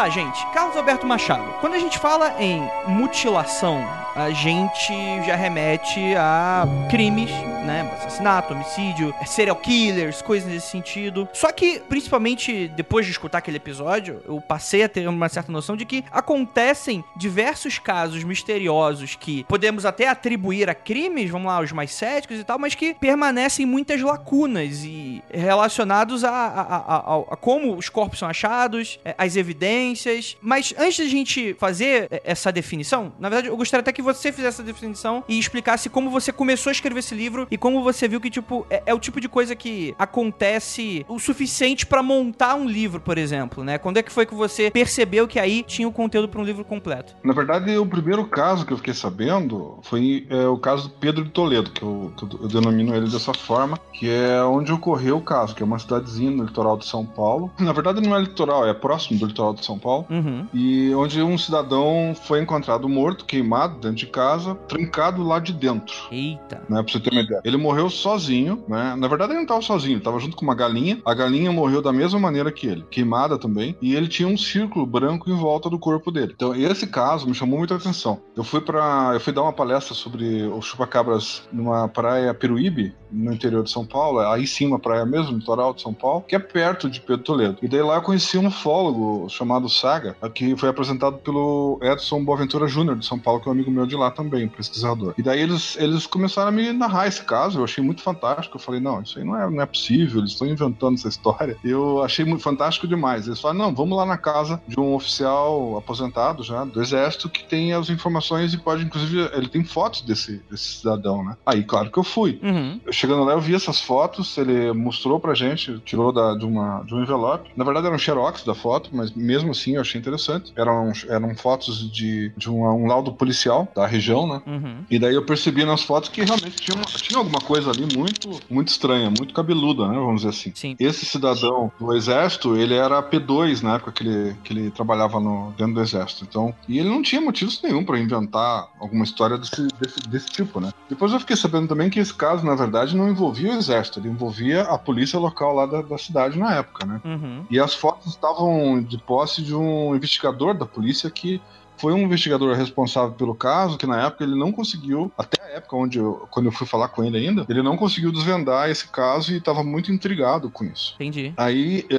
Tá, 0.02 0.09
gente. 0.09 0.44
Carlos 0.49 0.76
Alberto 0.76 1.06
Machado. 1.06 1.44
Quando 1.61 1.75
a 1.75 1.78
gente 1.78 1.97
fala 1.97 2.35
em 2.40 2.68
mutilação, 2.88 3.87
a 4.16 4.30
gente 4.30 4.92
já 5.25 5.37
remete 5.37 6.16
a 6.16 6.66
crimes, 6.90 7.30
né? 7.64 7.88
Assassinato, 7.99 8.52
homicídio, 8.52 9.14
serial 9.26 9.57
killers, 9.57 10.21
coisas 10.23 10.49
nesse 10.49 10.69
sentido. 10.69 11.28
Só 11.33 11.52
que, 11.52 11.81
principalmente 11.88 12.69
depois 12.69 13.07
de 13.07 13.12
escutar 13.12 13.38
aquele 13.38 13.57
episódio, 13.57 14.21
eu 14.26 14.40
passei 14.40 14.83
a 14.83 14.88
ter 14.88 15.09
uma 15.09 15.28
certa 15.28 15.52
noção 15.52 15.76
de 15.76 15.85
que 15.85 16.04
acontecem 16.11 17.04
diversos 17.16 17.78
casos 17.78 18.25
misteriosos 18.25 19.16
que 19.16 19.45
podemos 19.45 19.85
até 19.87 20.09
atribuir 20.09 20.69
a 20.69 20.75
crimes, 20.75 21.31
vamos 21.31 21.47
lá, 21.47 21.61
os 21.61 21.73
mais 21.73 21.92
céticos 21.92 22.38
e 22.38 22.45
tal, 22.45 22.59
mas 22.59 22.75
que 22.75 22.95
permanecem 22.95 23.64
muitas 23.64 24.00
lacunas 24.00 24.85
e 24.85 25.23
relacionados 25.31 26.25
a, 26.25 26.31
a, 26.31 26.61
a, 26.61 26.97
a, 26.97 27.16
a 27.33 27.37
como 27.37 27.76
os 27.76 27.88
corpos 27.88 28.19
são 28.19 28.28
achados, 28.28 28.99
é, 29.04 29.14
as 29.16 29.37
evidências. 29.37 30.37
Mas 30.40 30.75
antes 30.76 30.99
da 30.99 31.04
gente 31.04 31.54
fazer 31.54 32.09
é, 32.11 32.23
essa 32.25 32.50
definição, 32.50 33.12
na 33.19 33.28
verdade, 33.28 33.49
eu 33.49 33.57
gostaria 33.57 33.83
até 33.83 33.92
que 33.92 34.02
você 34.02 34.33
fizesse 34.33 34.61
essa 34.61 34.62
definição 34.62 35.25
e 35.28 35.38
explicasse 35.38 35.88
como 35.88 36.11
você 36.11 36.33
começou 36.33 36.71
a 36.71 36.73
escrever 36.73 36.99
esse 36.99 37.14
livro 37.14 37.47
e 37.52 37.59
como 37.59 37.82
você 37.82 38.09
viu 38.09 38.18
que, 38.18 38.30
tipo, 38.30 38.66
é, 38.71 38.82
é 38.87 38.94
o 38.94 38.99
tipo 38.99 39.21
de 39.21 39.28
coisa 39.28 39.54
que 39.54 39.94
acontece 39.99 41.04
o 41.06 41.18
suficiente 41.18 41.85
pra 41.85 42.02
montar 42.02 42.54
um 42.54 42.66
livro, 42.66 42.99
por 42.99 43.18
exemplo, 43.18 43.62
né? 43.62 43.76
Quando 43.76 43.99
é 43.99 44.02
que 44.02 44.11
foi 44.11 44.25
que 44.25 44.35
você 44.35 44.71
percebeu 44.71 45.28
que 45.28 45.38
aí 45.38 45.62
tinha 45.62 45.87
o 45.87 45.92
conteúdo 45.92 46.30
pra 46.30 46.40
um 46.40 46.44
livro 46.44 46.64
completo? 46.64 47.14
Na 47.23 47.35
verdade, 47.35 47.76
o 47.76 47.85
primeiro 47.85 48.25
caso 48.25 48.64
que 48.64 48.73
eu 48.73 48.78
fiquei 48.78 48.94
sabendo 48.94 49.78
foi 49.82 50.26
é, 50.30 50.47
o 50.47 50.56
caso 50.56 50.88
do 50.88 50.94
Pedro 50.94 51.25
de 51.25 51.30
Toledo, 51.30 51.71
que 51.71 51.82
eu, 51.82 52.14
que 52.16 52.23
eu 52.25 52.49
denomino 52.49 52.97
ele 52.97 53.11
dessa 53.11 53.35
forma, 53.35 53.78
que 53.92 54.09
é 54.09 54.42
onde 54.42 54.73
ocorreu 54.73 55.18
o 55.18 55.23
caso, 55.23 55.54
que 55.54 55.62
é 55.62 55.66
uma 55.66 55.78
cidadezinha 55.78 56.30
no 56.30 56.44
litoral 56.44 56.78
de 56.78 56.87
São 56.87 57.04
Paulo. 57.04 57.52
Na 57.61 57.75
verdade, 57.75 58.00
não 58.00 58.16
é 58.16 58.21
litoral, 58.21 58.66
é 58.66 58.73
próximo 58.73 59.21
do 59.21 59.26
litoral 59.26 59.52
de 59.52 59.62
São 59.62 59.78
Paulo. 59.78 60.06
Uhum. 60.09 60.47
E 60.54 60.94
onde 60.94 61.21
um 61.21 61.37
cidadão 61.37 62.14
foi 62.25 62.40
encontrado 62.40 62.88
morto, 62.88 63.26
queimado 63.26 63.75
dentro 63.75 63.97
de 63.99 64.06
casa, 64.06 64.54
trancado 64.54 65.23
lá 65.23 65.38
de 65.38 65.52
dentro. 65.52 65.94
Eita. 66.11 66.62
Né, 66.66 66.82
pra 66.82 66.90
você 66.90 66.99
ter 66.99 67.11
uma 67.11 67.21
ideia. 67.21 67.41
Ele 67.44 67.56
morreu 67.56 67.88
sozinho, 67.90 68.64
né? 68.68 68.94
Na 68.96 69.08
verdade, 69.08 69.32
ele 69.32 69.38
não 69.38 69.42
estava 69.42 69.62
sozinho, 69.62 69.92
ele 69.92 69.99
estava 69.99 70.18
junto 70.18 70.37
com 70.37 70.44
uma 70.44 70.54
galinha. 70.54 71.00
A 71.04 71.14
galinha 71.14 71.52
morreu 71.52 71.82
da 71.82 71.92
mesma 71.92 72.18
maneira 72.18 72.52
que 72.52 72.66
ele, 72.66 72.84
queimada 72.90 73.38
também. 73.38 73.76
E 73.80 73.94
ele 73.94 74.08
tinha 74.08 74.28
um 74.28 74.37
círculo 74.37 74.87
branco 74.87 75.30
em 75.30 75.34
volta 75.34 75.68
do 75.68 75.78
corpo 75.78 76.11
dele. 76.11 76.32
Então, 76.34 76.54
esse 76.54 76.87
caso 76.87 77.26
me 77.26 77.34
chamou 77.34 77.58
muita 77.58 77.75
atenção. 77.75 78.20
Eu 78.37 78.44
fui 78.44 78.61
para, 78.61 79.11
eu 79.14 79.20
fui 79.20 79.32
dar 79.32 79.42
uma 79.42 79.52
palestra 79.52 79.94
sobre 79.94 80.42
os 80.44 80.64
chupacabras 80.64 81.42
numa 81.52 81.88
praia 81.88 82.34
Peruíbe, 82.34 82.94
no 83.12 83.32
interior 83.32 83.62
de 83.62 83.70
São 83.70 83.84
Paulo, 83.84 84.20
aí 84.20 84.46
sim 84.46 84.66
uma 84.66 84.78
praia 84.78 85.04
mesmo, 85.04 85.37
litoral 85.37 85.75
de 85.75 85.82
São 85.82 85.92
Paulo, 85.92 86.25
que 86.26 86.34
é 86.34 86.38
perto 86.38 86.88
de 86.88 87.00
Pedro 87.00 87.22
Toledo. 87.22 87.58
E 87.62 87.68
daí 87.68 87.82
lá 87.82 87.96
eu 87.96 88.02
conheci 88.02 88.38
um 88.38 88.46
ufólogo 88.46 89.28
chamado 89.28 89.68
Saga, 89.68 90.16
que 90.34 90.56
foi 90.56 90.68
apresentado 90.68 91.18
pelo 91.18 91.78
Edson 91.82 92.25
Boaventura 92.25 92.66
Júnior 92.66 92.96
de 92.96 93.06
São 93.06 93.18
Paulo, 93.18 93.40
que 93.40 93.49
é 93.49 93.50
um 93.50 93.54
amigo 93.54 93.70
meu 93.70 93.87
de 93.87 93.96
lá 93.96 94.11
também, 94.11 94.49
pesquisador. 94.49 95.14
E 95.18 95.22
daí 95.22 95.40
eles, 95.40 95.76
eles 95.78 96.06
começaram 96.06 96.49
a 96.49 96.52
me 96.52 96.72
narrar 96.72 97.06
esse 97.06 97.22
caso, 97.33 97.61
eu 97.61 97.65
achei 97.65 97.83
muito 97.83 98.03
fantástico. 98.03 98.59
Eu 98.59 98.61
falei, 98.61 98.79
não, 98.79 99.01
isso 99.01 99.19
aí 99.19 99.25
não 99.25 99.41
é, 99.41 99.49
não 99.49 99.62
é 99.62 99.65
possível, 99.65 100.21
eles 100.21 100.33
estão 100.33 100.47
inventando 100.47 100.97
essa 100.97 101.09
história. 101.09 101.57
Eu 101.65 102.03
achei 102.03 102.25
muito 102.25 102.43
fantástico 102.43 102.87
demais. 102.87 103.27
Eles 103.27 103.41
falaram, 103.41 103.61
não, 103.61 103.75
vamos 103.75 103.97
lá 103.97 104.05
na 104.05 104.19
casa 104.19 104.61
de 104.69 104.79
um 104.79 104.95
oficial 104.95 105.79
aposentado 105.79 106.43
já, 106.43 106.65
do 106.65 106.83
exército, 106.83 107.31
que 107.31 107.45
tem 107.45 107.73
as 107.73 107.89
informações 107.89 108.53
e 108.53 108.59
pode, 108.59 108.85
inclusive, 108.85 109.31
ele 109.33 109.49
tem 109.49 109.65
fotos 109.65 110.03
desse, 110.03 110.43
desse 110.51 110.81
cidadão, 110.81 111.25
né? 111.25 111.37
Aí, 111.47 111.62
claro 111.62 111.91
que 111.91 111.99
eu 111.99 112.05
fui. 112.05 112.39
Uhum. 112.43 112.81
Chegando 112.91 113.25
lá, 113.25 113.33
eu 113.33 113.41
vi 113.41 113.55
essas 113.55 113.81
fotos, 113.81 114.37
ele 114.37 114.73
mostrou 114.73 115.19
pra 115.19 115.35
gente, 115.35 115.79
tirou 115.85 116.12
da, 116.12 116.35
de, 116.35 116.45
uma, 116.45 116.83
de 116.83 116.95
um 116.95 117.03
envelope. 117.03 117.51
Na 117.57 117.65
verdade, 117.65 117.87
era 117.87 117.95
um 117.95 117.99
xerox 117.99 118.45
da 118.45 118.55
foto, 118.55 118.91
mas 118.93 119.12
mesmo 119.12 119.53
assim 119.53 119.77
eu 119.77 119.81
achei 119.81 119.99
interessante. 119.99 120.53
Eram, 120.57 120.93
eram 121.09 121.35
fotos 121.35 121.91
de, 121.91 122.33
de 122.37 122.51
uma, 122.51 122.75
um 122.75 122.87
laudo 122.87 123.12
policial 123.12 123.67
da 123.75 123.87
região, 123.87 124.27
né? 124.27 124.43
Uhum. 124.47 124.85
E 124.91 124.99
daí 124.99 125.15
eu 125.15 125.25
percebi 125.25 125.65
nas 125.65 125.83
fotos 125.83 126.11
que 126.11 126.23
realmente 126.23 126.57
tinha, 126.57 126.77
uma, 126.77 126.85
tinha 126.85 127.22
alguma 127.23 127.41
coisa 127.41 127.71
ali 127.71 127.87
muito, 127.97 128.41
muito 128.50 128.69
estranha, 128.69 129.11
muito 129.11 129.33
cabeluda, 129.33 129.87
né? 129.88 129.95
Vamos 129.95 130.23
dizer 130.23 130.31
assim. 130.31 130.52
Sim. 130.55 130.76
Esse 130.79 131.05
cidadão 131.05 131.73
do 131.79 131.95
exército, 131.95 132.57
ele 132.57 132.75
era 132.75 133.02
P2 133.02 133.62
na 133.62 133.76
época 133.76 133.93
que 133.93 134.02
ele, 134.02 134.37
que 134.45 134.52
ele 134.52 134.71
trabalhava 134.71 135.21
no, 135.21 135.52
dentro 135.57 135.75
do 135.75 135.81
exército. 135.81 136.25
Então, 136.29 136.55
e 136.69 136.79
ele 136.79 136.88
não 136.88 137.02
tinha 137.02 137.21
motivos 137.21 137.61
nenhum 137.62 137.85
para 137.85 137.99
inventar 137.99 138.69
alguma 138.81 139.05
história 139.05 139.38
desse, 139.38 139.69
desse, 139.81 140.00
desse 140.09 140.26
tipo, 140.29 140.61
né? 140.61 140.73
Depois 140.88 141.12
eu 141.12 141.21
fiquei 141.21 141.37
sabendo 141.37 141.69
também 141.69 141.88
que 141.88 142.00
esse 142.00 142.12
caso, 142.12 142.45
na 142.45 142.55
verdade, 142.55 142.97
não 142.97 143.09
envolvia 143.09 143.52
o 143.52 143.57
exército, 143.57 143.99
ele 143.99 144.09
envolvia 144.09 144.62
a 144.62 144.79
polícia 144.79 145.19
local 145.19 145.55
lá 145.55 145.67
da, 145.67 145.83
da 145.83 145.99
cidade 145.99 146.38
na 146.38 146.55
época, 146.55 146.87
né? 146.87 147.00
Uhum. 147.05 147.45
E 147.50 147.59
as 147.59 147.75
fotos 147.75 148.09
estavam 148.09 148.83
de 148.83 148.99
posse 148.99 149.43
de 149.43 149.55
um 149.55 149.95
investigador 149.95 150.55
da 150.55 150.67
polícia 150.67 151.11
que 151.11 151.41
foi 151.76 151.93
um 151.93 151.99
investigador 151.99 152.55
responsável 152.57 153.12
pelo 153.14 153.35
caso, 153.35 153.76
que 153.79 153.87
na 153.87 154.07
época 154.07 154.25
ele 154.25 154.35
não 154.37 154.52
conseguiu, 154.52 155.12
até 155.19 155.43
a 155.43 155.49
época 155.57 155.76
onde 155.76 155.99
eu, 155.99 156.26
quando 156.31 156.47
eu 156.47 156.52
fui 156.52 156.67
falar 156.67 156.88
com 156.88 157.05
ele 157.05 157.17
ainda, 157.19 157.45
ele 157.49 157.62
não 157.62 157.76
conseguiu 157.76 158.12
desvendar 158.12 158.71
esse 158.71 158.88
caso 158.91 159.33
e 159.33 159.37
estava 159.38 159.62
muito 159.64 159.91
intrigado 159.93 160.50
com 160.50 160.64
isso. 160.64 160.95
Entendi. 160.97 161.33
Aí 161.37 161.87
é, 161.91 161.99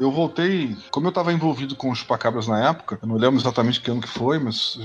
eu 0.00 0.10
voltei, 0.10 0.76
como 0.90 1.06
eu 1.06 1.10
estava 1.10 1.32
envolvido 1.32 1.74
com 1.76 1.90
os 1.90 1.98
chupacabras 1.98 2.46
na 2.46 2.68
época, 2.70 2.98
eu 3.02 3.08
não 3.08 3.16
lembro 3.16 3.38
exatamente 3.40 3.80
que 3.80 3.90
ano 3.90 4.00
que 4.00 4.08
foi, 4.08 4.38
mas 4.38 4.78